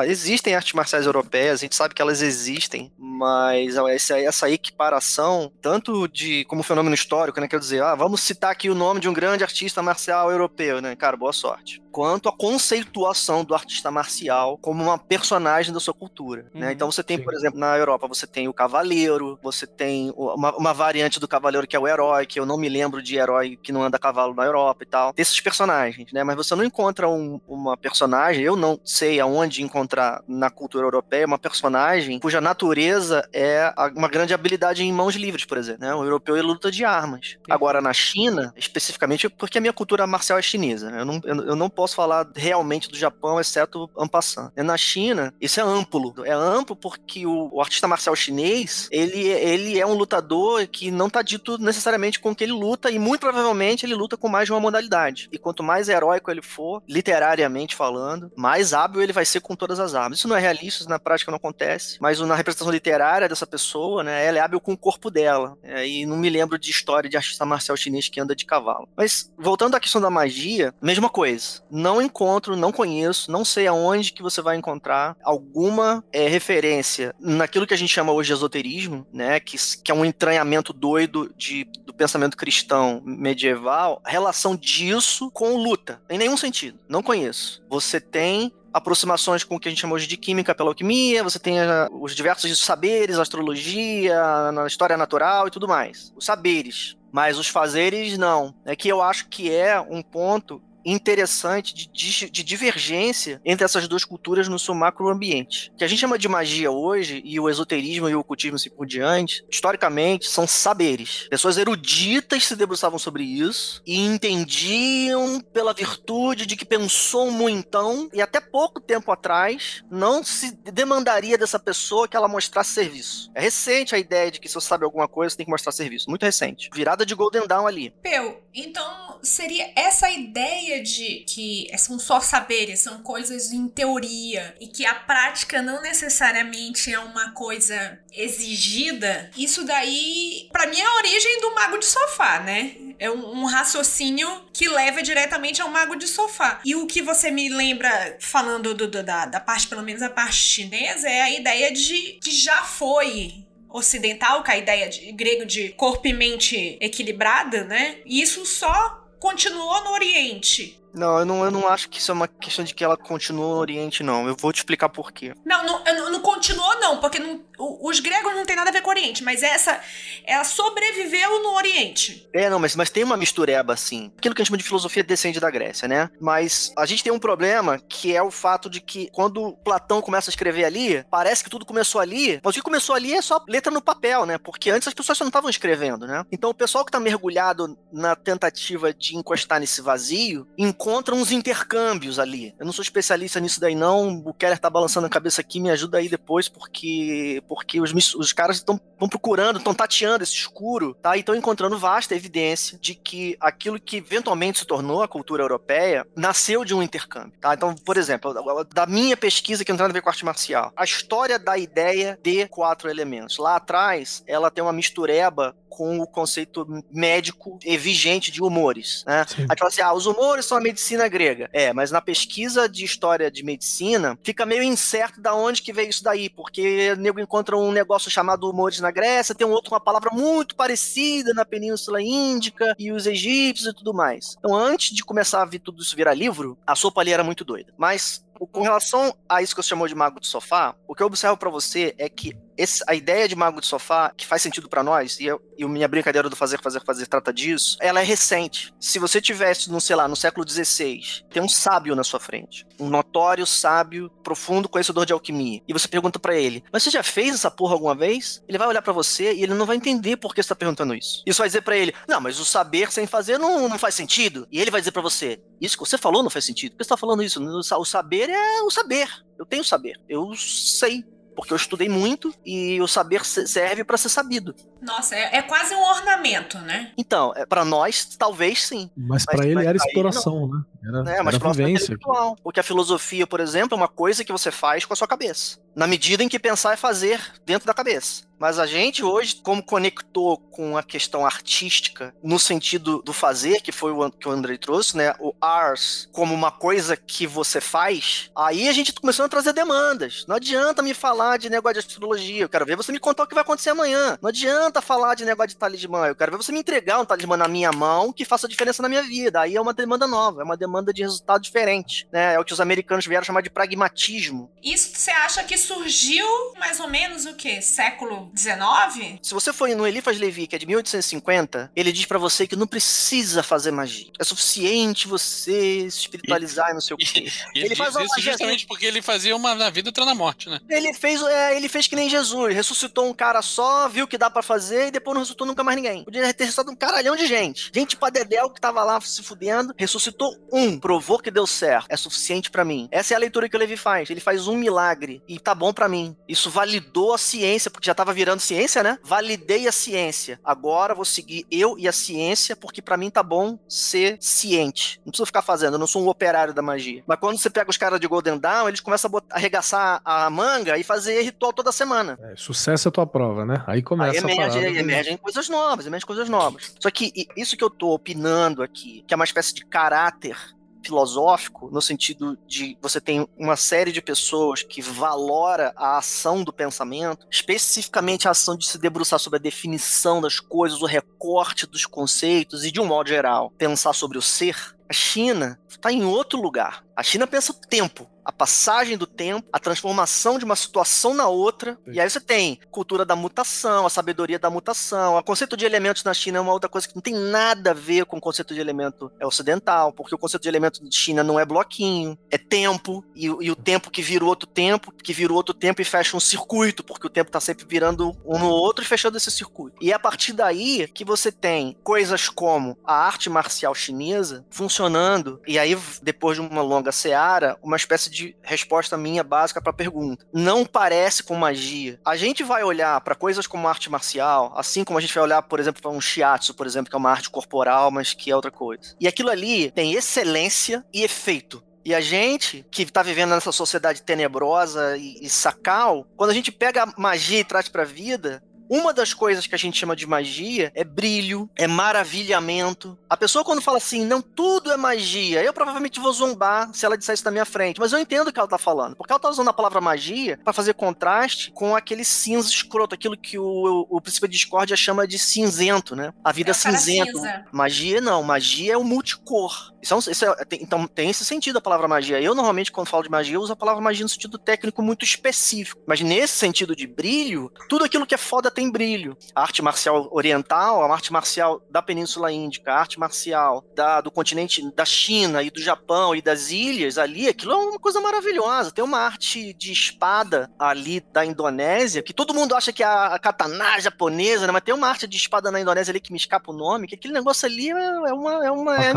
Existem 0.07 0.55
artes 0.55 0.73
marciais 0.73 1.05
europeias, 1.05 1.59
a 1.59 1.63
gente 1.63 1.75
sabe 1.75 1.93
que 1.93 2.01
elas 2.01 2.21
existem, 2.21 2.91
mas 2.97 3.75
essa, 3.77 4.49
equiparação, 4.49 5.51
tanto 5.61 6.07
de 6.07 6.45
como 6.45 6.63
fenômeno 6.63 6.95
histórico, 6.95 7.39
né? 7.39 7.47
Quer 7.47 7.59
dizer, 7.59 7.83
ah, 7.83 7.95
vamos 7.95 8.21
citar 8.21 8.51
aqui 8.51 8.69
o 8.69 8.75
nome 8.75 8.99
de 8.99 9.09
um 9.09 9.13
grande 9.13 9.43
artista 9.43 9.81
marcial 9.81 10.31
europeu, 10.31 10.81
né? 10.81 10.95
Cara, 10.95 11.17
boa 11.17 11.33
sorte 11.33 11.81
quanto 11.91 12.29
a 12.29 12.31
conceituação 12.31 13.43
do 13.43 13.53
artista 13.53 13.91
marcial 13.91 14.57
como 14.57 14.83
uma 14.83 14.97
personagem 14.97 15.73
da 15.73 15.79
sua 15.79 15.93
cultura. 15.93 16.43
Né? 16.43 16.49
Uhum, 16.53 16.59
né? 16.61 16.71
Então 16.71 16.91
você 16.91 17.03
tem, 17.03 17.17
sim. 17.17 17.23
por 17.23 17.33
exemplo, 17.33 17.59
na 17.59 17.77
Europa, 17.77 18.07
você 18.07 18.25
tem 18.27 18.47
o 18.47 18.53
cavaleiro, 18.53 19.39
você 19.41 19.65
tem 19.65 20.13
uma, 20.15 20.55
uma, 20.55 20.73
variante 20.73 21.19
do 21.19 21.27
cavaleiro 21.27 21.67
que 21.67 21.75
é 21.75 21.79
o 21.79 21.87
herói, 21.87 22.25
que 22.25 22.39
eu 22.39 22.45
não 22.45 22.57
me 22.57 22.69
lembro 22.69 23.01
de 23.01 23.17
herói 23.17 23.57
que 23.61 23.71
não 23.71 23.83
anda 23.83 23.97
a 23.97 23.99
cavalo 23.99 24.33
na 24.33 24.45
Europa 24.45 24.83
e 24.83 24.85
tal. 24.85 25.13
Desses 25.13 25.39
personagens, 25.41 26.11
né? 26.13 26.23
Mas 26.23 26.35
você 26.35 26.55
não 26.55 26.63
encontra 26.63 27.09
um, 27.09 27.18
uma 27.47 27.77
personagem, 27.77 28.43
eu 28.43 28.55
não 28.55 28.79
sei 28.83 29.19
aonde 29.19 29.63
encontrar 29.63 30.23
na 30.27 30.49
cultura 30.49 30.85
europeia 30.85 31.25
uma 31.25 31.39
personagem 31.39 32.19
cuja 32.19 32.41
natureza 32.41 33.27
é 33.33 33.73
uma 33.95 34.07
grande 34.07 34.33
habilidade 34.33 34.83
em 34.83 34.91
mãos 34.91 35.15
livres, 35.15 35.45
por 35.45 35.57
exemplo. 35.57 35.81
Né? 35.81 35.93
O 35.93 36.03
europeu 36.03 36.35
ele 36.35 36.47
luta 36.47 36.71
de 36.71 36.83
armas. 36.83 37.37
Agora, 37.49 37.81
na 37.81 37.93
China, 37.93 38.53
especificamente, 38.55 39.29
porque 39.29 39.57
a 39.57 39.61
minha 39.61 39.73
cultura 39.73 40.05
marcial 40.07 40.39
é 40.39 40.41
chinesa, 40.41 40.89
né? 40.89 41.01
eu 41.01 41.05
não, 41.05 41.21
eu, 41.23 41.35
eu 41.49 41.55
não 41.55 41.69
posso 41.69 41.95
falar 41.95 42.27
realmente 42.35 42.89
do 42.89 42.97
Japão, 42.97 43.39
exceto 43.39 43.89
Ampassan. 43.97 44.51
Na 44.55 44.77
China, 44.77 45.33
isso 45.39 45.59
é 45.59 45.63
amplo. 45.63 46.13
É 46.25 46.31
amplo 46.31 46.75
porque 46.75 47.25
o, 47.25 47.49
o, 47.51 47.61
artista 47.61 47.87
marcial 47.87 48.15
chinês, 48.15 48.87
ele, 48.91 49.19
ele 49.19 49.79
é 49.79 49.85
um 49.85 49.93
lutador 49.93 50.67
que 50.67 50.91
não 50.91 51.07
está 51.07 51.21
dito 51.21 51.57
necessariamente 51.57 52.19
com 52.19 52.35
que 52.35 52.43
ele 52.43 52.53
luta, 52.53 52.91
e 52.91 52.99
muito 52.99 53.21
provavelmente 53.21 53.85
ele 53.85 53.95
luta 53.95 54.17
com 54.17 54.27
mais 54.27 54.45
de 54.45 54.51
uma 54.51 54.59
modalidade. 54.59 55.29
E 55.31 55.37
quanto 55.37 55.63
mais 55.63 55.89
heróico 55.89 56.29
ele 56.29 56.41
for, 56.41 56.81
literariamente 57.09 57.75
falando, 57.75 58.31
mais 58.35 58.71
hábil 58.71 59.01
ele 59.01 59.11
vai 59.11 59.25
ser 59.25 59.39
com 59.39 59.55
todas 59.55 59.79
as 59.79 59.95
armas. 59.95 60.19
Isso 60.19 60.27
não 60.27 60.35
é 60.35 60.39
realista, 60.39 60.81
isso 60.81 60.89
na 60.89 60.99
prática 60.99 61.31
não 61.31 61.37
acontece, 61.37 61.97
mas 61.99 62.19
na 62.19 62.35
representação 62.35 62.71
literária 62.71 63.27
dessa 63.27 63.47
pessoa, 63.47 64.03
né, 64.03 64.25
ela 64.25 64.37
é 64.37 64.41
hábil 64.41 64.59
com 64.59 64.73
o 64.73 64.77
corpo 64.77 65.09
dela. 65.09 65.57
É, 65.63 65.87
e 65.87 66.05
não 66.05 66.17
me 66.17 66.29
lembro 66.29 66.59
de 66.59 66.69
história 66.69 67.09
de 67.09 67.17
artista 67.17 67.45
marcial 67.45 67.75
chinês 67.75 68.09
que 68.09 68.19
anda 68.19 68.35
de 68.35 68.45
cavalo. 68.45 68.87
Mas 68.95 69.31
voltando 69.37 69.75
à 69.75 69.79
questão 69.79 69.99
da 69.99 70.09
magia, 70.09 70.73
mesma 70.81 71.09
coisa 71.09 71.61
não 71.71 72.01
encontro, 72.01 72.55
não 72.55 72.71
conheço, 72.71 73.31
não 73.31 73.43
sei 73.43 73.67
aonde 73.67 74.11
que 74.11 74.21
você 74.21 74.41
vai 74.41 74.55
encontrar 74.55 75.15
alguma 75.23 76.03
é, 76.11 76.27
referência 76.27 77.13
naquilo 77.19 77.65
que 77.65 77.73
a 77.73 77.77
gente 77.77 77.93
chama 77.93 78.11
hoje 78.11 78.27
de 78.27 78.33
esoterismo, 78.33 79.07
né, 79.11 79.39
que, 79.39 79.57
que 79.83 79.91
é 79.91 79.95
um 79.95 80.05
entranhamento 80.05 80.73
doido 80.73 81.33
de, 81.35 81.65
do 81.85 81.93
pensamento 81.93 82.37
cristão 82.37 83.01
medieval, 83.03 84.01
relação 84.05 84.55
disso 84.55 85.31
com 85.31 85.57
luta, 85.57 86.01
em 86.09 86.17
nenhum 86.17 86.37
sentido, 86.37 86.77
não 86.87 86.98
conheço. 87.03 87.63
Você 87.69 87.99
tem 87.99 88.51
aproximações 88.73 89.43
com 89.43 89.55
o 89.55 89.59
que 89.59 89.67
a 89.67 89.71
gente 89.71 89.81
chama 89.81 89.95
hoje 89.95 90.07
de 90.07 90.17
química 90.17 90.53
pela 90.53 90.69
alquimia, 90.69 91.23
você 91.23 91.39
tem 91.39 91.59
uh, 91.59 91.89
os 92.01 92.15
diversos 92.15 92.57
saberes, 92.59 93.17
astrologia, 93.17 94.51
na 94.51 94.67
história 94.67 94.95
natural 94.95 95.47
e 95.47 95.51
tudo 95.51 95.67
mais. 95.67 96.13
Os 96.15 96.25
saberes, 96.25 96.95
mas 97.11 97.37
os 97.37 97.47
fazeres 97.47 98.17
não. 98.17 98.53
É 98.65 98.75
que 98.75 98.87
eu 98.87 99.01
acho 99.01 99.27
que 99.27 99.51
é 99.51 99.79
um 99.79 100.01
ponto 100.01 100.61
interessante 100.91 101.73
de, 101.73 102.29
de, 102.29 102.43
divergência 102.43 103.41
entre 103.45 103.65
essas 103.65 103.87
duas 103.87 104.03
culturas 104.05 104.47
no 104.47 104.59
seu 104.59 104.73
macroambiente. 104.73 105.71
O 105.73 105.77
que 105.77 105.83
a 105.83 105.87
gente 105.87 105.99
chama 105.99 106.17
de 106.17 106.27
magia 106.27 106.71
hoje, 106.71 107.21
e 107.23 107.39
o 107.39 107.49
esoterismo 107.49 108.09
e 108.09 108.15
o 108.15 108.19
ocultismo 108.19 108.55
assim 108.55 108.69
por 108.69 108.85
diante, 108.85 109.45
historicamente, 109.49 110.27
são 110.29 110.47
saberes. 110.47 111.27
Pessoas 111.29 111.57
eruditas 111.57 112.45
se 112.45 112.55
debruçavam 112.55 112.99
sobre 112.99 113.23
isso 113.23 113.81
e 113.85 113.99
entendiam 113.99 115.41
pela 115.53 115.73
virtude 115.73 116.45
de 116.45 116.55
que 116.55 116.65
pensou 116.65 117.27
um 117.27 117.31
muitão 117.31 118.09
e 118.13 118.21
até 118.21 118.39
pouco 118.39 118.79
tempo 118.79 119.11
atrás 119.11 119.83
não 119.89 120.23
se 120.23 120.51
demandaria 120.71 121.37
dessa 121.37 121.59
pessoa 121.59 122.07
que 122.07 122.15
ela 122.15 122.27
mostrasse 122.27 122.71
serviço. 122.71 123.31
É 123.35 123.41
recente 123.41 123.95
a 123.95 123.97
ideia 123.97 124.31
de 124.31 124.39
que 124.39 124.47
se 124.47 124.53
você 124.53 124.67
sabe 124.67 124.83
alguma 124.83 125.07
coisa, 125.07 125.31
você 125.31 125.37
tem 125.37 125.45
que 125.45 125.51
mostrar 125.51 125.71
serviço. 125.71 126.09
Muito 126.09 126.23
recente. 126.23 126.69
Virada 126.73 127.05
de 127.05 127.15
Golden 127.15 127.47
Dawn 127.47 127.67
ali. 127.67 127.93
Peu, 128.01 128.41
então 128.53 129.19
seria 129.21 129.71
essa 129.75 130.09
ideia 130.09 130.78
de 130.79 131.23
que 131.27 131.67
são 131.77 131.99
só 131.99 132.19
saberes, 132.19 132.79
são 132.79 133.01
coisas 133.01 133.51
em 133.51 133.67
teoria 133.67 134.55
e 134.59 134.67
que 134.67 134.85
a 134.85 134.93
prática 134.93 135.61
não 135.61 135.81
necessariamente 135.81 136.93
é 136.93 136.99
uma 136.99 137.31
coisa 137.31 137.99
exigida, 138.13 139.29
isso 139.37 139.63
daí, 139.63 140.47
pra 140.51 140.67
mim, 140.67 140.79
é 140.79 140.85
a 140.85 140.95
origem 140.95 141.41
do 141.41 141.55
mago 141.55 141.77
de 141.77 141.85
sofá, 141.85 142.39
né? 142.39 142.75
É 142.97 143.09
um, 143.09 143.41
um 143.41 143.45
raciocínio 143.45 144.27
que 144.53 144.67
leva 144.67 145.01
diretamente 145.01 145.61
ao 145.61 145.69
mago 145.69 145.95
de 145.95 146.07
sofá. 146.07 146.59
E 146.65 146.75
o 146.75 146.85
que 146.85 147.01
você 147.01 147.31
me 147.31 147.49
lembra, 147.49 148.17
falando 148.19 148.73
do, 148.73 148.87
do, 148.87 149.03
da, 149.03 149.25
da 149.25 149.39
parte, 149.39 149.67
pelo 149.67 149.83
menos 149.83 150.01
a 150.01 150.09
parte 150.09 150.35
chinesa, 150.35 151.07
é 151.07 151.21
a 151.21 151.31
ideia 151.31 151.71
de 151.71 152.19
que 152.21 152.31
já 152.31 152.63
foi 152.63 153.45
ocidental, 153.69 154.43
com 154.43 154.51
a 154.51 154.57
ideia 154.57 154.89
de 154.89 155.11
grego 155.11 155.45
de 155.45 155.69
corpo 155.69 156.07
e 156.07 156.13
mente 156.13 156.77
equilibrada, 156.81 157.63
né? 157.63 157.97
E 158.05 158.21
isso 158.21 158.45
só 158.45 159.07
continuou 159.19 159.83
no 159.83 159.91
Oriente. 159.91 160.78
Não 160.93 161.19
eu, 161.19 161.25
não, 161.25 161.43
eu 161.43 161.51
não 161.51 161.67
acho 161.67 161.89
que 161.89 161.99
isso 161.99 162.11
é 162.11 162.13
uma 162.13 162.27
questão 162.27 162.65
de 162.65 162.73
que 162.73 162.83
ela 162.83 162.97
continua 162.97 163.45
no 163.45 163.59
Oriente, 163.59 164.03
não. 164.03 164.27
Eu 164.27 164.35
vou 164.35 164.51
te 164.51 164.57
explicar 164.57 164.89
por 164.89 165.11
quê. 165.11 165.33
Não, 165.45 165.65
não, 165.65 165.83
não, 165.83 166.11
não 166.11 166.19
continuou, 166.21 166.79
não, 166.79 166.99
porque 166.99 167.19
não, 167.19 167.41
os 167.57 167.99
gregos 167.99 168.33
não 168.33 168.45
tem 168.45 168.55
nada 168.55 168.69
a 168.69 168.73
ver 168.73 168.81
com 168.81 168.89
o 168.89 168.91
Oriente, 168.91 169.23
mas 169.23 169.43
essa, 169.43 169.79
ela 170.25 170.43
sobreviveu 170.43 171.43
no 171.43 171.53
Oriente. 171.55 172.27
É, 172.33 172.49
não, 172.49 172.59
mas, 172.59 172.75
mas 172.75 172.89
tem 172.89 173.03
uma 173.03 173.17
mistureba, 173.17 173.73
assim. 173.73 174.11
Aquilo 174.17 174.33
que 174.33 174.41
a 174.41 174.43
gente 174.43 174.49
chama 174.49 174.57
de 174.57 174.63
filosofia 174.63 175.03
descende 175.03 175.39
da 175.39 175.49
Grécia, 175.49 175.87
né? 175.87 176.09
Mas 176.19 176.71
a 176.77 176.85
gente 176.85 177.03
tem 177.03 177.11
um 177.11 177.19
problema 177.19 177.79
que 177.79 178.15
é 178.15 178.21
o 178.21 178.31
fato 178.31 178.69
de 178.69 178.81
que 178.81 179.09
quando 179.11 179.57
Platão 179.63 180.01
começa 180.01 180.29
a 180.29 180.33
escrever 180.33 180.65
ali, 180.65 181.03
parece 181.09 181.43
que 181.43 181.49
tudo 181.49 181.65
começou 181.65 181.99
ali, 181.99 182.39
mas 182.43 182.55
o 182.55 182.57
que 182.57 182.63
começou 182.63 182.95
ali 182.95 183.13
é 183.13 183.21
só 183.21 183.43
letra 183.47 183.71
no 183.71 183.81
papel, 183.81 184.25
né? 184.25 184.37
Porque 184.37 184.69
antes 184.69 184.87
as 184.87 184.93
pessoas 184.93 185.17
só 185.17 185.23
não 185.23 185.29
estavam 185.29 185.49
escrevendo, 185.49 186.07
né? 186.07 186.23
Então 186.31 186.49
o 186.49 186.53
pessoal 186.53 186.85
que 186.85 186.91
tá 186.91 186.99
mergulhado 186.99 187.77
na 187.91 188.15
tentativa 188.15 188.93
de 188.93 189.15
encostar 189.15 189.59
nesse 189.59 189.81
vazio, 189.81 190.47
encontra 190.57 190.88
uns 191.13 191.31
intercâmbios 191.31 192.19
ali. 192.19 192.53
Eu 192.59 192.65
não 192.65 192.73
sou 192.73 192.81
especialista 192.81 193.39
nisso 193.39 193.59
daí, 193.59 193.75
não. 193.75 194.21
O 194.25 194.33
Keller 194.33 194.59
tá 194.59 194.69
balançando 194.69 195.07
a 195.07 195.09
cabeça 195.09 195.41
aqui, 195.41 195.59
me 195.59 195.69
ajuda 195.69 195.97
aí 195.97 196.09
depois, 196.09 196.47
porque, 196.47 197.43
porque 197.47 197.79
os, 197.79 197.93
os 198.15 198.33
caras 198.33 198.57
estão 198.57 198.79
procurando, 199.07 199.57
estão 199.57 199.73
tateando 199.73 200.23
esse 200.23 200.33
escuro, 200.33 200.93
tá? 200.95 201.15
E 201.15 201.19
estão 201.19 201.35
encontrando 201.35 201.77
vasta 201.77 202.15
evidência 202.15 202.77
de 202.81 202.95
que 202.95 203.37
aquilo 203.39 203.79
que 203.79 203.97
eventualmente 203.97 204.59
se 204.59 204.65
tornou 204.65 205.01
a 205.01 205.07
cultura 205.07 205.43
europeia 205.43 206.05
nasceu 206.15 206.65
de 206.65 206.73
um 206.73 206.83
intercâmbio, 206.83 207.33
tá? 207.39 207.53
Então, 207.53 207.73
por 207.75 207.97
exemplo, 207.97 208.33
da 208.73 208.85
minha 208.85 209.15
pesquisa 209.15 209.63
que 209.63 209.71
não 209.71 209.77
tem 209.77 209.83
nada 209.83 209.91
a 209.91 209.93
ver 209.93 210.01
com 210.01 210.09
arte 210.09 210.25
marcial, 210.25 210.71
a 210.75 210.83
história 210.83 211.39
da 211.39 211.57
ideia 211.57 212.19
de 212.21 212.47
quatro 212.47 212.89
elementos. 212.89 213.37
Lá 213.37 213.55
atrás, 213.55 214.23
ela 214.27 214.51
tem 214.51 214.63
uma 214.63 214.73
mistureba 214.73 215.55
com 215.69 215.99
o 215.99 216.07
conceito 216.07 216.67
médico 216.91 217.57
e 217.63 217.77
vigente 217.77 218.31
de 218.31 218.41
humores, 218.41 219.03
né? 219.07 219.25
Sim. 219.27 219.45
Aí 219.47 219.57
fala 219.57 219.69
assim, 219.69 219.81
ah, 219.81 219.93
os 219.93 220.05
humores 220.05 220.45
são 220.45 220.57
a 220.57 220.61
medicina 220.69 221.07
grega. 221.07 221.49
É, 221.51 221.73
mas 221.73 221.91
na 221.91 222.01
pesquisa 222.01 222.69
de 222.69 222.85
história 222.85 223.29
de 223.29 223.43
medicina, 223.43 224.17
fica 224.23 224.45
meio 224.45 224.63
incerto 224.63 225.19
da 225.19 225.33
onde 225.33 225.61
que 225.61 225.73
veio 225.73 225.89
isso 225.89 226.03
daí, 226.03 226.29
porque 226.29 226.93
o 226.93 226.95
nego 226.95 227.19
encontra 227.19 227.57
um 227.57 227.71
negócio 227.71 228.09
chamado 228.09 228.49
humores 228.49 228.79
na 228.79 228.91
Grécia, 228.91 229.35
tem 229.35 229.45
um 229.45 229.51
outro 229.51 229.69
com 229.69 229.75
uma 229.75 229.81
palavra 229.81 230.11
muito 230.13 230.55
parecida 230.55 231.33
na 231.33 231.45
Península 231.45 232.01
Índica, 232.01 232.75
e 232.77 232.91
os 232.91 233.05
egípcios 233.05 233.69
e 233.69 233.73
tudo 233.73 233.93
mais. 233.93 234.35
Então, 234.37 234.55
antes 234.55 234.95
de 234.95 235.03
começar 235.03 235.41
a 235.41 235.45
ver 235.45 235.59
tudo 235.59 235.81
isso 235.81 235.95
virar 235.95 236.13
livro, 236.13 236.57
a 236.65 236.75
sopa 236.75 237.01
ali 237.01 237.11
era 237.11 237.23
muito 237.23 237.43
doida. 237.43 237.73
Mas 237.77 238.23
com 238.47 238.61
relação 238.61 239.13
a 239.27 239.41
isso 239.41 239.53
que 239.53 239.61
você 239.61 239.69
chamou 239.69 239.87
de 239.87 239.95
mago 239.95 240.19
de 240.19 240.27
sofá, 240.27 240.75
o 240.87 240.95
que 240.95 241.03
eu 241.03 241.07
observo 241.07 241.35
para 241.35 241.49
você 241.49 241.93
é 241.97 242.07
que 242.07 242.35
esse, 242.59 242.83
a 242.85 242.93
ideia 242.93 243.25
de 243.25 243.37
mago 243.37 243.61
de 243.61 243.67
sofá, 243.67 244.11
que 244.15 244.27
faz 244.27 244.41
sentido 244.41 244.67
para 244.67 244.83
nós, 244.83 245.17
e, 245.17 245.25
eu, 245.25 245.41
e 245.57 245.65
minha 245.65 245.87
brincadeira 245.87 246.29
do 246.29 246.35
fazer, 246.35 246.59
fazer, 246.61 246.83
fazer 246.83 247.07
trata 247.07 247.31
disso, 247.31 247.77
ela 247.79 248.01
é 248.01 248.03
recente. 248.03 248.73
Se 248.77 248.99
você 248.99 249.21
tivesse, 249.21 249.71
no, 249.71 249.79
sei 249.79 249.95
lá, 249.95 250.09
no 250.09 250.15
século 250.15 250.47
XVI, 250.47 251.23
tem 251.29 251.41
um 251.41 251.47
sábio 251.47 251.95
na 251.95 252.03
sua 252.03 252.19
frente, 252.19 252.67
um 252.77 252.89
notório 252.89 253.45
sábio, 253.45 254.11
profundo 254.21 254.67
conhecedor 254.67 255.05
de 255.05 255.13
alquimia, 255.13 255.61
e 255.65 255.71
você 255.71 255.87
pergunta 255.87 256.19
para 256.19 256.35
ele, 256.35 256.61
mas 256.71 256.83
você 256.83 256.89
já 256.89 257.01
fez 257.01 257.33
essa 257.33 257.49
porra 257.49 257.73
alguma 257.73 257.95
vez? 257.95 258.43
Ele 258.45 258.57
vai 258.57 258.67
olhar 258.67 258.81
para 258.81 258.91
você 258.91 259.33
e 259.33 259.43
ele 259.43 259.53
não 259.53 259.65
vai 259.65 259.77
entender 259.77 260.17
por 260.17 260.35
que 260.35 260.43
você 260.43 260.49
tá 260.49 260.55
perguntando 260.55 260.93
isso. 260.93 261.23
Isso 261.25 261.39
vai 261.39 261.47
dizer 261.47 261.61
para 261.61 261.77
ele, 261.77 261.93
não, 262.09 262.19
mas 262.19 262.41
o 262.41 262.45
saber 262.45 262.91
sem 262.91 263.07
fazer 263.07 263.37
não, 263.37 263.69
não 263.69 263.79
faz 263.79 263.95
sentido. 263.95 264.45
E 264.51 264.59
ele 264.59 264.69
vai 264.69 264.81
dizer 264.81 264.91
para 264.91 265.01
você, 265.01 265.39
isso 265.61 265.77
que 265.77 265.87
você 265.87 265.97
falou 265.97 266.21
não 266.21 266.29
faz 266.29 266.43
sentido. 266.43 266.71
Por 266.71 266.79
que 266.79 266.83
você 266.83 266.89
tá 266.89 266.97
falando 266.97 267.23
isso? 267.23 267.41
O 267.41 267.85
saber 267.85 268.29
é 268.29 268.61
o 268.63 268.69
saber. 268.69 269.09
Eu 269.37 269.45
tenho 269.45 269.63
saber. 269.63 269.97
Eu 270.09 270.33
sei 270.35 271.05
porque 271.35 271.53
eu 271.53 271.57
estudei 271.57 271.87
muito 271.89 272.33
e 272.45 272.81
o 272.81 272.87
saber 272.87 273.25
serve 273.25 273.83
para 273.83 273.97
ser 273.97 274.09
sabido. 274.09 274.55
Nossa, 274.81 275.15
é, 275.15 275.37
é, 275.37 275.41
quase 275.41 275.73
um 275.75 275.83
ornamento, 275.83 276.57
né? 276.59 276.91
Então, 276.97 277.33
é, 277.35 277.45
para 277.45 277.63
nós, 277.65 278.05
talvez 278.17 278.63
sim. 278.63 278.89
Mas, 278.95 279.25
mas 279.25 279.25
para 279.25 279.47
ele 279.47 279.65
era 279.65 279.77
exploração, 279.77 280.47
né? 280.47 280.63
Era, 280.83 281.17
é, 281.17 281.21
mas 281.21 281.35
era 281.35 281.51
vivência. 281.51 281.97
Porque 282.43 282.59
a 282.59 282.63
filosofia, 282.63 283.27
por 283.27 283.39
exemplo, 283.39 283.75
é 283.75 283.77
uma 283.77 283.87
coisa 283.87 284.23
que 284.23 284.31
você 284.31 284.51
faz 284.51 284.85
com 284.85 284.93
a 284.93 284.95
sua 284.95 285.07
cabeça. 285.07 285.57
Na 285.75 285.87
medida 285.87 286.23
em 286.23 286.29
que 286.29 286.39
pensar 286.39 286.73
é 286.73 286.77
fazer 286.77 287.21
dentro 287.45 287.67
da 287.67 287.73
cabeça. 287.73 288.27
Mas 288.39 288.57
a 288.57 288.65
gente 288.65 289.03
hoje, 289.03 289.35
como 289.43 289.61
conectou 289.61 290.37
com 290.37 290.77
a 290.77 290.83
questão 290.83 291.25
artística, 291.25 292.15
no 292.23 292.39
sentido 292.39 293.01
do 293.01 293.11
fazer, 293.11 293.61
que 293.61 293.71
foi 293.71 293.91
o 293.91 294.09
que 294.09 294.29
o 294.29 294.31
Andrei 294.31 294.57
trouxe, 294.57 294.95
né? 294.95 295.13
O 295.19 295.33
ars 295.41 296.07
como 296.13 296.33
uma 296.33 296.49
coisa 296.49 296.95
que 296.95 297.27
você 297.27 297.59
faz, 297.59 298.31
aí 298.33 298.69
a 298.69 298.71
gente 298.71 298.93
começou 298.93 299.25
a 299.25 299.29
trazer 299.29 299.51
demandas. 299.51 300.23
Não 300.25 300.37
adianta 300.37 300.81
me 300.81 300.93
falar 300.93 301.37
de 301.37 301.49
negócio 301.49 301.73
de 301.73 301.79
astrologia, 301.79 302.43
eu 302.43 302.49
quero 302.49 302.65
ver 302.65 302.77
você 302.77 302.93
me 302.93 302.99
contar 302.99 303.23
o 303.23 303.27
que 303.27 303.35
vai 303.35 303.43
acontecer 303.43 303.71
amanhã. 303.71 304.17
Não 304.21 304.29
adianta 304.29 304.81
falar 304.81 305.15
de 305.15 305.25
negócio 305.25 305.49
de 305.49 305.57
talismã, 305.57 306.07
eu 306.07 306.15
quero 306.15 306.31
ver 306.31 306.37
você 306.37 306.53
me 306.53 306.59
entregar 306.59 307.01
um 307.01 307.05
talismã 307.05 307.35
na 307.35 307.47
minha 307.47 307.73
mão 307.73 308.13
que 308.13 308.23
faça 308.23 308.47
diferença 308.47 308.81
na 308.81 308.87
minha 308.87 309.03
vida. 309.03 309.41
Aí 309.41 309.57
é 309.57 309.61
uma 309.61 309.73
demanda 309.73 310.07
nova, 310.07 310.41
é 310.41 310.45
uma 310.45 310.55
demanda 310.55 310.68
de 310.93 311.01
resultado 311.01 311.41
diferente, 311.41 312.07
né? 312.11 312.35
É 312.35 312.39
o 312.39 312.43
que 312.43 312.53
os 312.53 312.61
americanos 312.61 313.05
vieram 313.05 313.25
chamar 313.25 313.41
de 313.41 313.49
pragmatismo. 313.49 314.51
Isso 314.63 314.91
você 314.95 315.11
acha 315.11 315.43
que 315.43 315.57
surgiu 315.57 316.25
mais 316.57 316.79
ou 316.79 316.87
menos 316.87 317.25
o 317.25 317.35
que? 317.35 317.61
Século 317.61 318.31
19? 318.33 319.19
Se 319.21 319.33
você 319.33 319.51
for 319.53 319.69
no 319.69 319.85
Eliphas 319.85 320.17
Levi, 320.17 320.47
que 320.47 320.55
é 320.55 320.59
de 320.59 320.65
1850, 320.65 321.71
ele 321.75 321.91
diz 321.91 322.05
para 322.05 322.17
você 322.17 322.47
que 322.47 322.55
não 322.55 322.67
precisa 322.67 323.43
fazer 323.43 323.71
magia. 323.71 324.11
É 324.19 324.23
suficiente 324.23 325.07
você 325.07 325.89
se 325.89 325.99
espiritualizar 325.99 326.71
e 326.71 326.73
não 326.73 326.81
sei 326.81 326.95
o 326.95 326.97
quê. 326.97 327.29
Ele, 327.55 327.65
ele 327.65 327.75
faz 327.75 327.95
isso 327.95 328.07
magia 328.07 328.31
justamente 328.31 328.57
assim. 328.57 328.67
porque 328.67 328.85
ele 328.85 329.01
fazia 329.01 329.35
uma 329.35 329.55
na 329.55 329.69
vida 329.69 329.87
e 329.87 329.89
outra 329.89 330.05
na 330.05 330.13
morte, 330.13 330.49
né? 330.49 330.59
Ele 330.69 330.93
fez, 330.93 331.21
é, 331.21 331.55
ele 331.55 331.67
fez 331.67 331.87
que 331.87 331.95
nem 331.95 332.09
Jesus, 332.09 332.53
ressuscitou 332.53 333.07
um 333.07 333.13
cara 333.13 333.41
só, 333.41 333.87
viu 333.87 334.05
o 334.05 334.07
que 334.07 334.17
dá 334.17 334.29
para 334.29 334.41
fazer 334.41 334.87
e 334.87 334.91
depois 334.91 335.13
não 335.15 335.21
ressuscitou 335.21 335.47
nunca 335.47 335.63
mais 335.63 335.75
ninguém. 335.75 336.03
Podia 336.03 336.21
ter 336.33 336.43
ressuscitado 336.43 336.71
um 336.71 336.75
caralhão 336.75 337.15
de 337.15 337.25
gente. 337.25 337.71
Gente 337.73 337.95
pra 337.95 338.09
Dedéu 338.09 338.49
que 338.49 338.61
tava 338.61 338.83
lá 338.83 338.99
se 339.01 339.23
fudendo, 339.23 339.73
ressuscitou 339.77 340.35
um, 340.51 340.58
provou 340.79 341.19
que 341.19 341.31
deu 341.31 341.45
certo. 341.45 341.87
É 341.89 341.97
suficiente 341.97 342.49
para 342.49 342.65
mim. 342.65 342.87
Essa 342.91 343.13
é 343.13 343.15
a 343.15 343.19
leitura 343.19 343.47
que 343.47 343.55
o 343.55 343.59
Levi 343.59 343.77
faz. 343.77 344.09
Ele 344.09 344.19
faz 344.19 344.47
um 344.47 344.55
milagre 344.55 345.21
e 345.27 345.39
tá 345.39 345.53
bom 345.53 345.73
para 345.73 345.87
mim. 345.87 346.15
Isso 346.27 346.49
validou 346.49 347.13
a 347.13 347.17
ciência, 347.17 347.69
porque 347.69 347.85
já 347.85 347.95
tava 347.95 348.13
virando 348.13 348.39
ciência, 348.39 348.83
né? 348.83 348.97
Validei 349.03 349.67
a 349.67 349.71
ciência. 349.71 350.39
Agora 350.43 350.95
vou 350.95 351.05
seguir 351.05 351.45
eu 351.51 351.77
e 351.77 351.87
a 351.87 351.91
ciência, 351.91 352.55
porque 352.55 352.81
para 352.81 352.97
mim 352.97 353.09
tá 353.09 353.23
bom 353.23 353.57
ser 353.67 354.17
ciente. 354.19 354.99
Não 355.05 355.11
preciso 355.11 355.25
ficar 355.25 355.41
fazendo, 355.41 355.73
eu 355.73 355.79
não 355.79 355.87
sou 355.87 356.03
um 356.03 356.09
operário 356.09 356.53
da 356.53 356.61
magia. 356.61 357.03
Mas 357.07 357.19
quando 357.19 357.37
você 357.37 357.49
pega 357.49 357.69
os 357.69 357.77
caras 357.77 357.99
de 357.99 358.07
Golden 358.07 358.37
Dawn, 358.37 358.67
eles 358.67 358.79
começam 358.79 359.07
a 359.07 359.11
botar, 359.11 359.35
arregaçar 359.35 360.01
a 360.03 360.29
manga 360.29 360.77
e 360.77 360.83
fazer 360.83 361.21
ritual 361.21 361.53
toda 361.53 361.71
semana. 361.71 362.17
É, 362.21 362.33
sucesso 362.35 362.87
é 362.87 362.91
tua 362.91 363.05
prova, 363.05 363.45
né? 363.45 363.63
Aí 363.67 363.81
começa 363.81 364.25
aí 364.25 364.33
emerge, 364.33 364.57
a 364.57 364.61
parada. 364.61 364.79
Emergem 364.79 365.17
coisas 365.17 365.49
novas, 365.49 365.85
emergem 365.85 366.07
coisas 366.07 366.29
novas. 366.29 366.73
Só 366.79 366.89
que 366.89 367.11
isso 367.35 367.55
que 367.55 367.63
eu 367.63 367.69
tô 367.69 367.93
opinando 367.93 368.63
aqui, 368.63 369.03
que 369.07 369.13
é 369.13 369.15
uma 369.15 369.25
espécie 369.25 369.53
de 369.53 369.65
caráter 369.65 370.37
filosófico, 370.83 371.69
no 371.71 371.81
sentido 371.81 372.37
de 372.47 372.77
você 372.81 372.99
tem 372.99 373.27
uma 373.37 373.55
série 373.55 373.91
de 373.91 374.01
pessoas 374.01 374.63
que 374.63 374.81
valora 374.81 375.73
a 375.75 375.97
ação 375.97 376.43
do 376.43 376.53
pensamento, 376.53 377.27
especificamente 377.29 378.27
a 378.27 378.31
ação 378.31 378.57
de 378.57 378.65
se 378.65 378.77
debruçar 378.77 379.19
sobre 379.19 379.37
a 379.37 379.41
definição 379.41 380.21
das 380.21 380.39
coisas, 380.39 380.81
o 380.81 380.85
recorte 380.85 381.65
dos 381.65 381.85
conceitos 381.85 382.63
e, 382.63 382.71
de 382.71 382.79
um 382.79 382.85
modo 382.85 383.09
geral, 383.09 383.51
pensar 383.57 383.93
sobre 383.93 384.17
o 384.17 384.21
ser. 384.21 384.55
A 384.89 384.93
China 384.93 385.59
está 385.67 385.91
em 385.91 386.03
outro 386.03 386.41
lugar. 386.41 386.83
A 386.99 387.03
China 387.03 387.25
pensa 387.25 387.53
o 387.53 387.55
tempo 387.55 388.09
a 388.29 388.31
passagem 388.31 388.95
do 388.95 389.07
tempo, 389.07 389.49
a 389.51 389.57
transformação 389.57 390.37
de 390.37 390.45
uma 390.45 390.55
situação 390.55 391.15
na 391.15 391.27
outra. 391.27 391.79
Sim. 391.83 391.93
E 391.93 391.99
aí 391.99 392.07
você 392.07 392.19
tem 392.19 392.59
cultura 392.69 393.03
da 393.03 393.15
mutação, 393.15 393.87
a 393.87 393.89
sabedoria 393.89 394.37
da 394.37 394.51
mutação. 394.51 395.17
O 395.17 395.23
conceito 395.23 395.57
de 395.57 395.65
elementos 395.65 396.03
na 396.03 396.13
China 396.13 396.37
é 396.37 396.41
uma 396.41 396.53
outra 396.53 396.69
coisa 396.69 396.87
que 396.87 396.93
não 396.93 397.01
tem 397.01 397.15
nada 397.15 397.71
a 397.71 397.73
ver 397.73 398.05
com 398.05 398.17
o 398.17 398.21
conceito 398.21 398.53
de 398.53 398.59
elemento 398.59 399.11
ocidental, 399.23 399.91
porque 399.91 400.13
o 400.13 400.17
conceito 400.17 400.43
de 400.43 400.49
elemento 400.49 400.87
de 400.87 400.95
China 400.95 401.23
não 401.23 401.39
é 401.39 401.45
bloquinho, 401.45 402.15
é 402.29 402.37
tempo, 402.37 403.03
e, 403.15 403.25
e 403.25 403.49
o 403.49 403.55
tempo 403.55 403.89
que 403.89 404.03
vira 404.03 404.23
outro 404.23 404.47
tempo, 404.47 404.91
que 404.91 405.11
vira 405.11 405.33
outro 405.33 405.55
tempo 405.55 405.81
e 405.81 405.85
fecha 405.85 406.15
um 406.15 406.19
circuito, 406.19 406.83
porque 406.83 407.07
o 407.07 407.09
tempo 407.09 407.29
está 407.29 407.39
sempre 407.39 407.65
virando 407.67 408.15
um 408.23 408.37
no 408.37 408.49
outro 408.49 408.83
e 408.83 408.87
fechando 408.87 409.17
esse 409.17 409.31
circuito. 409.31 409.77
E 409.81 409.91
é 409.91 409.95
a 409.95 409.99
partir 409.99 410.33
daí 410.33 410.87
que 410.93 411.03
você 411.03 411.31
tem 411.31 411.75
coisas 411.83 412.29
como 412.29 412.77
a 412.85 412.93
arte 412.93 413.27
marcial 413.27 413.73
chinesa 413.73 414.45
funcionando, 414.51 415.41
e 415.47 415.57
aí 415.57 415.75
depois 416.03 416.37
de 416.37 416.41
uma 416.41 416.61
longa 416.61 416.88
da 416.89 416.91
Seara 416.91 417.55
uma 417.61 417.77
espécie 417.77 418.09
de 418.09 418.35
resposta 418.41 418.97
minha 418.97 419.23
básica 419.23 419.61
para 419.61 419.69
a 419.69 419.75
pergunta. 419.75 420.25
Não 420.33 420.65
parece 420.65 421.21
com 421.21 421.35
magia. 421.35 421.99
A 422.03 422.15
gente 422.15 422.43
vai 422.43 422.63
olhar 422.63 422.99
para 423.01 423.15
coisas 423.15 423.45
como 423.45 423.67
arte 423.67 423.89
marcial, 423.89 424.51
assim 424.55 424.83
como 424.83 424.97
a 424.97 425.01
gente 425.01 425.13
vai 425.13 425.23
olhar, 425.23 425.41
por 425.43 425.59
exemplo, 425.59 425.81
para 425.81 425.91
um 425.91 426.01
shiatsu, 426.01 426.53
por 426.53 426.65
exemplo, 426.65 426.89
que 426.89 426.95
é 426.95 426.99
uma 426.99 427.11
arte 427.11 427.29
corporal, 427.29 427.91
mas 427.91 428.13
que 428.13 428.31
é 428.31 428.35
outra 428.35 428.51
coisa. 428.51 428.95
E 428.99 429.07
aquilo 429.07 429.29
ali 429.29 429.69
tem 429.71 429.93
excelência 429.93 430.83
e 430.91 431.03
efeito. 431.03 431.63
E 431.85 431.95
a 431.95 432.01
gente, 432.01 432.65
que 432.69 432.85
tá 432.85 433.01
vivendo 433.01 433.31
nessa 433.31 433.51
sociedade 433.51 434.03
tenebrosa 434.03 434.97
e, 434.97 435.19
e 435.21 435.29
sacal, 435.29 436.05
quando 436.17 436.31
a 436.31 436.33
gente 436.33 436.51
pega 436.51 436.83
a 436.83 436.93
magia 436.97 437.39
e 437.39 437.43
traz 437.43 437.69
pra 437.69 437.83
vida, 437.83 438.43
uma 438.69 438.93
das 438.93 439.13
coisas 439.13 439.47
que 439.47 439.55
a 439.55 439.57
gente 439.57 439.77
chama 439.77 439.95
de 439.95 440.05
magia 440.05 440.71
é 440.75 440.83
brilho, 440.83 441.49
é 441.55 441.67
maravilhamento. 441.67 442.97
A 443.09 443.17
pessoa 443.17 443.43
quando 443.43 443.61
fala 443.61 443.77
assim, 443.77 444.05
não 444.05 444.21
tudo 444.21 444.71
é 444.71 444.77
magia, 444.77 445.43
eu 445.43 445.51
provavelmente 445.51 445.99
vou 445.99 446.13
zombar 446.13 446.69
se 446.73 446.85
ela 446.85 446.97
disser 446.97 447.15
isso 447.15 447.25
na 447.25 447.31
minha 447.31 447.45
frente, 447.45 447.79
mas 447.79 447.91
eu 447.91 447.99
entendo 447.99 448.27
o 448.27 448.33
que 448.33 448.39
ela 448.39 448.47
tá 448.47 448.57
falando, 448.57 448.95
porque 448.95 449.11
ela 449.11 449.19
tá 449.19 449.29
usando 449.29 449.49
a 449.49 449.53
palavra 449.53 449.81
magia 449.81 450.39
para 450.43 450.53
fazer 450.53 450.73
contraste 450.75 451.51
com 451.51 451.75
aquele 451.75 452.05
cinza 452.05 452.49
escroto, 452.49 452.93
aquilo 452.93 453.17
que 453.17 453.39
o, 453.39 453.87
o, 453.89 453.99
princípio 453.99 454.27
de 454.27 454.37
discórdia 454.37 454.77
chama 454.77 455.07
de 455.07 455.17
cinzento, 455.17 455.95
né? 455.95 456.13
A 456.23 456.31
vida 456.31 456.51
é 456.51 456.53
cinzenta. 456.53 457.11
Cinza. 457.11 457.45
Magia 457.51 457.99
não, 458.01 458.21
magia 458.21 458.73
é 458.73 458.77
o 458.77 458.83
multicor. 458.83 459.73
Isso 459.81 460.25
é, 460.25 460.45
tem, 460.45 460.61
então 460.61 460.87
tem 460.87 461.09
esse 461.09 461.23
sentido 461.23 461.57
a 461.57 461.61
palavra 461.61 461.87
magia. 461.87 462.21
Eu 462.21 462.35
normalmente 462.35 462.71
quando 462.71 462.87
falo 462.87 463.03
de 463.03 463.09
magia 463.09 463.35
eu 463.35 463.41
uso 463.41 463.53
a 463.53 463.55
palavra 463.55 463.81
magia 463.81 464.03
no 464.03 464.09
sentido 464.09 464.37
técnico 464.37 464.81
muito 464.81 465.05
específico, 465.05 465.81
mas 465.87 466.01
nesse 466.01 466.33
sentido 466.33 466.75
de 466.75 466.87
brilho, 466.87 467.51
tudo 467.67 467.85
aquilo 467.85 468.05
que 468.05 468.15
é 468.15 468.17
foda 468.17 468.51
tem 468.51 468.69
brilho. 468.71 469.17
A 469.33 469.41
arte 469.41 469.61
marcial 469.61 470.09
oriental, 470.11 470.83
a 470.83 470.93
arte 470.93 471.11
marcial 471.11 471.61
da 471.69 471.81
Península 471.81 472.31
Índica, 472.31 472.73
a 472.73 472.79
arte 472.79 472.99
marcial 472.99 473.63
da, 473.75 474.01
do 474.01 474.11
continente 474.11 474.61
da 474.75 474.85
China 474.85 475.41
e 475.41 475.49
do 475.49 475.61
Japão 475.61 476.15
e 476.15 476.21
das 476.21 476.51
ilhas 476.51 476.97
ali, 476.97 477.27
aquilo 477.27 477.53
é 477.53 477.55
uma 477.55 477.79
coisa 477.79 478.01
maravilhosa. 478.01 478.71
Tem 478.71 478.83
uma 478.83 478.99
arte 478.99 479.53
de 479.53 479.71
espada 479.71 480.49
ali 480.57 480.99
da 481.11 481.25
Indonésia, 481.25 482.03
que 482.03 482.13
todo 482.13 482.33
mundo 482.33 482.55
acha 482.55 482.73
que 482.73 482.83
é 482.83 482.85
a, 482.85 483.15
a 483.15 483.19
katana 483.19 483.79
japonesa, 483.79 484.45
né? 484.45 484.51
mas 484.51 484.63
tem 484.63 484.73
uma 484.73 484.87
arte 484.87 485.07
de 485.07 485.17
espada 485.17 485.51
na 485.51 485.61
Indonésia 485.61 485.91
ali 485.91 485.99
que 485.99 486.11
me 486.11 486.17
escapa 486.17 486.51
o 486.51 486.55
nome, 486.55 486.87
que 486.87 486.95
aquele 486.95 487.13
negócio 487.13 487.47
ali 487.47 487.69
é, 487.69 487.73
é 487.73 488.13
uma. 488.13 488.45
É 488.45 488.51
uma 488.51 488.75
é, 488.75 488.93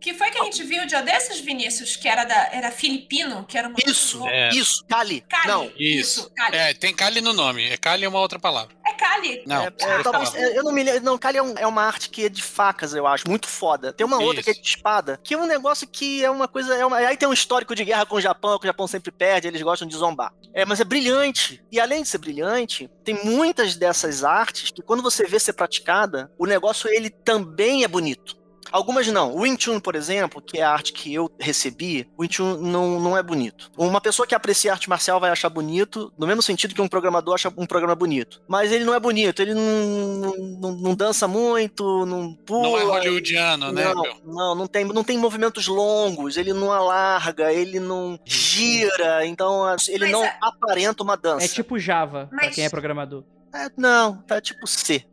que 0.00 0.14
foi 0.14 0.30
que 0.30 0.38
a 0.38 0.44
gente 0.44 0.62
viu 0.64 0.82
um 0.82 0.86
dia 0.86 1.02
desses, 1.02 1.40
Vinícius, 1.40 1.94
que 1.94 2.08
era, 2.08 2.24
da, 2.24 2.48
era 2.52 2.70
filipino, 2.70 3.44
que 3.44 3.58
era 3.58 3.68
uma. 3.68 3.76
Isso, 3.86 4.26
é. 4.26 4.48
isso, 4.50 4.84
Kali. 4.88 5.20
Kali. 5.28 5.46
Não, 5.46 5.64
isso. 5.76 6.20
isso 6.20 6.30
Kali. 6.34 6.56
É, 6.56 6.72
tem 6.72 6.94
Kali 6.94 7.20
no 7.20 7.32
nome. 7.32 7.68
É 7.68 7.76
Kali 7.76 8.04
é 8.04 8.08
uma 8.08 8.18
outra 8.18 8.38
palavra. 8.38 8.74
É 8.86 8.92
Kali. 8.94 9.42
Não, 9.46 9.62
é, 9.62 9.66
é, 9.66 10.02
talvez, 10.02 10.34
eu 10.34 10.64
não 10.64 10.72
me 10.72 10.82
lembro. 10.82 11.02
Não, 11.02 11.18
Kali 11.18 11.36
é, 11.36 11.42
um, 11.42 11.54
é, 11.56 11.66
uma 11.66 11.82
arte 11.82 12.08
que 12.08 12.24
é 12.24 12.28
de 12.28 12.42
facas, 12.42 12.94
eu 12.94 13.06
acho, 13.06 13.28
muito 13.28 13.46
foda. 13.46 13.92
Tem 13.92 14.06
uma 14.06 14.16
Isso. 14.16 14.26
outra 14.26 14.42
que 14.42 14.50
é 14.50 14.54
de 14.54 14.66
espada, 14.66 15.20
que 15.22 15.34
é 15.34 15.38
um 15.38 15.46
negócio 15.46 15.86
que 15.86 16.24
é 16.24 16.30
uma 16.30 16.48
coisa. 16.48 16.74
É 16.74 16.86
uma, 16.86 16.96
aí 16.96 17.16
tem 17.16 17.28
um 17.28 17.32
histórico 17.32 17.74
de 17.74 17.84
guerra 17.84 18.06
com 18.06 18.16
o 18.16 18.20
Japão, 18.20 18.58
que 18.58 18.64
o 18.64 18.68
Japão 18.68 18.86
sempre 18.86 19.10
perde, 19.10 19.48
eles 19.48 19.60
gostam 19.60 19.86
de 19.86 19.94
zombar. 19.94 20.32
É, 20.54 20.64
mas 20.64 20.80
é 20.80 20.84
brilhante. 20.84 21.62
E 21.70 21.78
além 21.78 22.02
de 22.02 22.08
ser 22.08 22.18
brilhante, 22.18 22.90
tem 23.04 23.22
muitas 23.22 23.76
dessas 23.76 24.24
artes 24.24 24.70
que, 24.70 24.82
quando 24.82 25.02
você 25.02 25.26
vê 25.26 25.38
ser 25.38 25.52
praticada, 25.52 26.32
o 26.38 26.46
negócio 26.46 26.88
ele 26.88 27.10
também 27.10 27.84
é 27.84 27.88
bonito. 27.88 28.39
Algumas 28.72 29.06
não. 29.08 29.32
O 29.32 29.40
Wing 29.40 29.60
Chun, 29.60 29.80
por 29.80 29.94
exemplo, 29.94 30.40
que 30.40 30.58
é 30.58 30.62
a 30.62 30.70
arte 30.70 30.92
que 30.92 31.12
eu 31.12 31.30
recebi, 31.38 32.08
o 32.16 32.22
Wing 32.22 32.32
Chun 32.32 32.56
não, 32.56 33.00
não 33.00 33.16
é 33.16 33.22
bonito. 33.22 33.70
Uma 33.76 34.00
pessoa 34.00 34.26
que 34.26 34.34
aprecia 34.34 34.72
arte 34.72 34.88
marcial 34.88 35.20
vai 35.20 35.30
achar 35.30 35.48
bonito, 35.48 36.12
no 36.18 36.26
mesmo 36.26 36.42
sentido 36.42 36.74
que 36.74 36.80
um 36.80 36.88
programador 36.88 37.34
acha 37.34 37.52
um 37.56 37.66
programa 37.66 37.94
bonito. 37.94 38.40
Mas 38.48 38.72
ele 38.72 38.84
não 38.84 38.94
é 38.94 39.00
bonito, 39.00 39.40
ele 39.40 39.54
não, 39.54 40.34
não, 40.60 40.72
não 40.72 40.94
dança 40.94 41.26
muito, 41.26 42.06
não 42.06 42.34
pula. 42.34 42.62
Não 42.62 42.78
é 42.78 42.84
hollywoodiano, 42.84 43.72
né? 43.72 43.92
Não, 43.94 44.04
não, 44.24 44.54
não 44.54 44.66
tem, 44.66 44.84
não 44.84 45.04
tem 45.04 45.18
movimentos 45.18 45.66
longos, 45.66 46.36
ele 46.36 46.52
não 46.52 46.72
alarga, 46.72 47.52
ele 47.52 47.80
não 47.80 48.18
gira, 48.24 49.26
então 49.26 49.64
ele 49.88 50.04
Mas 50.04 50.12
não 50.12 50.24
é... 50.24 50.38
aparenta 50.40 51.02
uma 51.02 51.16
dança. 51.16 51.44
É 51.44 51.48
tipo 51.48 51.78
Java, 51.78 52.28
Mas... 52.32 52.46
pra 52.46 52.50
quem 52.50 52.64
é 52.64 52.70
programador. 52.70 53.24
É, 53.54 53.68
não, 53.76 54.16
tá 54.22 54.40
tipo 54.40 54.66
C. 54.66 55.04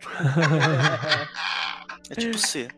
é 2.10 2.14
tipo 2.14 2.36
C. 2.36 2.68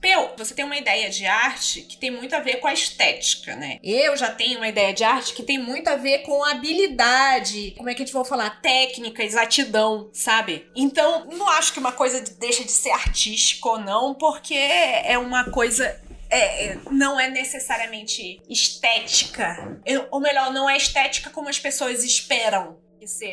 Peu, 0.00 0.30
você 0.38 0.54
tem 0.54 0.64
uma 0.64 0.76
ideia 0.76 1.10
de 1.10 1.26
arte 1.26 1.82
que 1.82 1.96
tem 1.96 2.10
muito 2.10 2.34
a 2.34 2.38
ver 2.38 2.56
com 2.56 2.68
a 2.68 2.72
estética, 2.72 3.54
né? 3.54 3.78
Eu 3.82 4.16
já 4.16 4.30
tenho 4.30 4.58
uma 4.58 4.68
ideia 4.68 4.94
de 4.94 5.04
arte 5.04 5.34
que 5.34 5.42
tem 5.42 5.58
muito 5.58 5.88
a 5.88 5.96
ver 5.96 6.20
com 6.20 6.42
habilidade, 6.42 7.74
como 7.76 7.90
é 7.90 7.94
que 7.94 8.02
a 8.02 8.06
gente 8.06 8.14
vai 8.14 8.24
falar? 8.24 8.62
Técnica, 8.62 9.22
exatidão, 9.22 10.08
sabe? 10.12 10.70
Então, 10.74 11.26
não 11.26 11.48
acho 11.50 11.72
que 11.74 11.80
uma 11.80 11.92
coisa 11.92 12.22
deixa 12.38 12.64
de 12.64 12.70
ser 12.70 12.92
artística 12.92 13.68
ou 13.68 13.78
não, 13.78 14.14
porque 14.14 14.54
é 14.54 15.18
uma 15.18 15.50
coisa 15.50 16.00
é, 16.30 16.66
é, 16.66 16.78
não 16.90 17.18
é 17.18 17.28
necessariamente 17.28 18.40
estética. 18.48 19.80
Ou 20.10 20.20
melhor, 20.20 20.52
não 20.52 20.70
é 20.70 20.76
estética 20.76 21.28
como 21.28 21.48
as 21.48 21.58
pessoas 21.58 22.04
esperam 22.04 22.78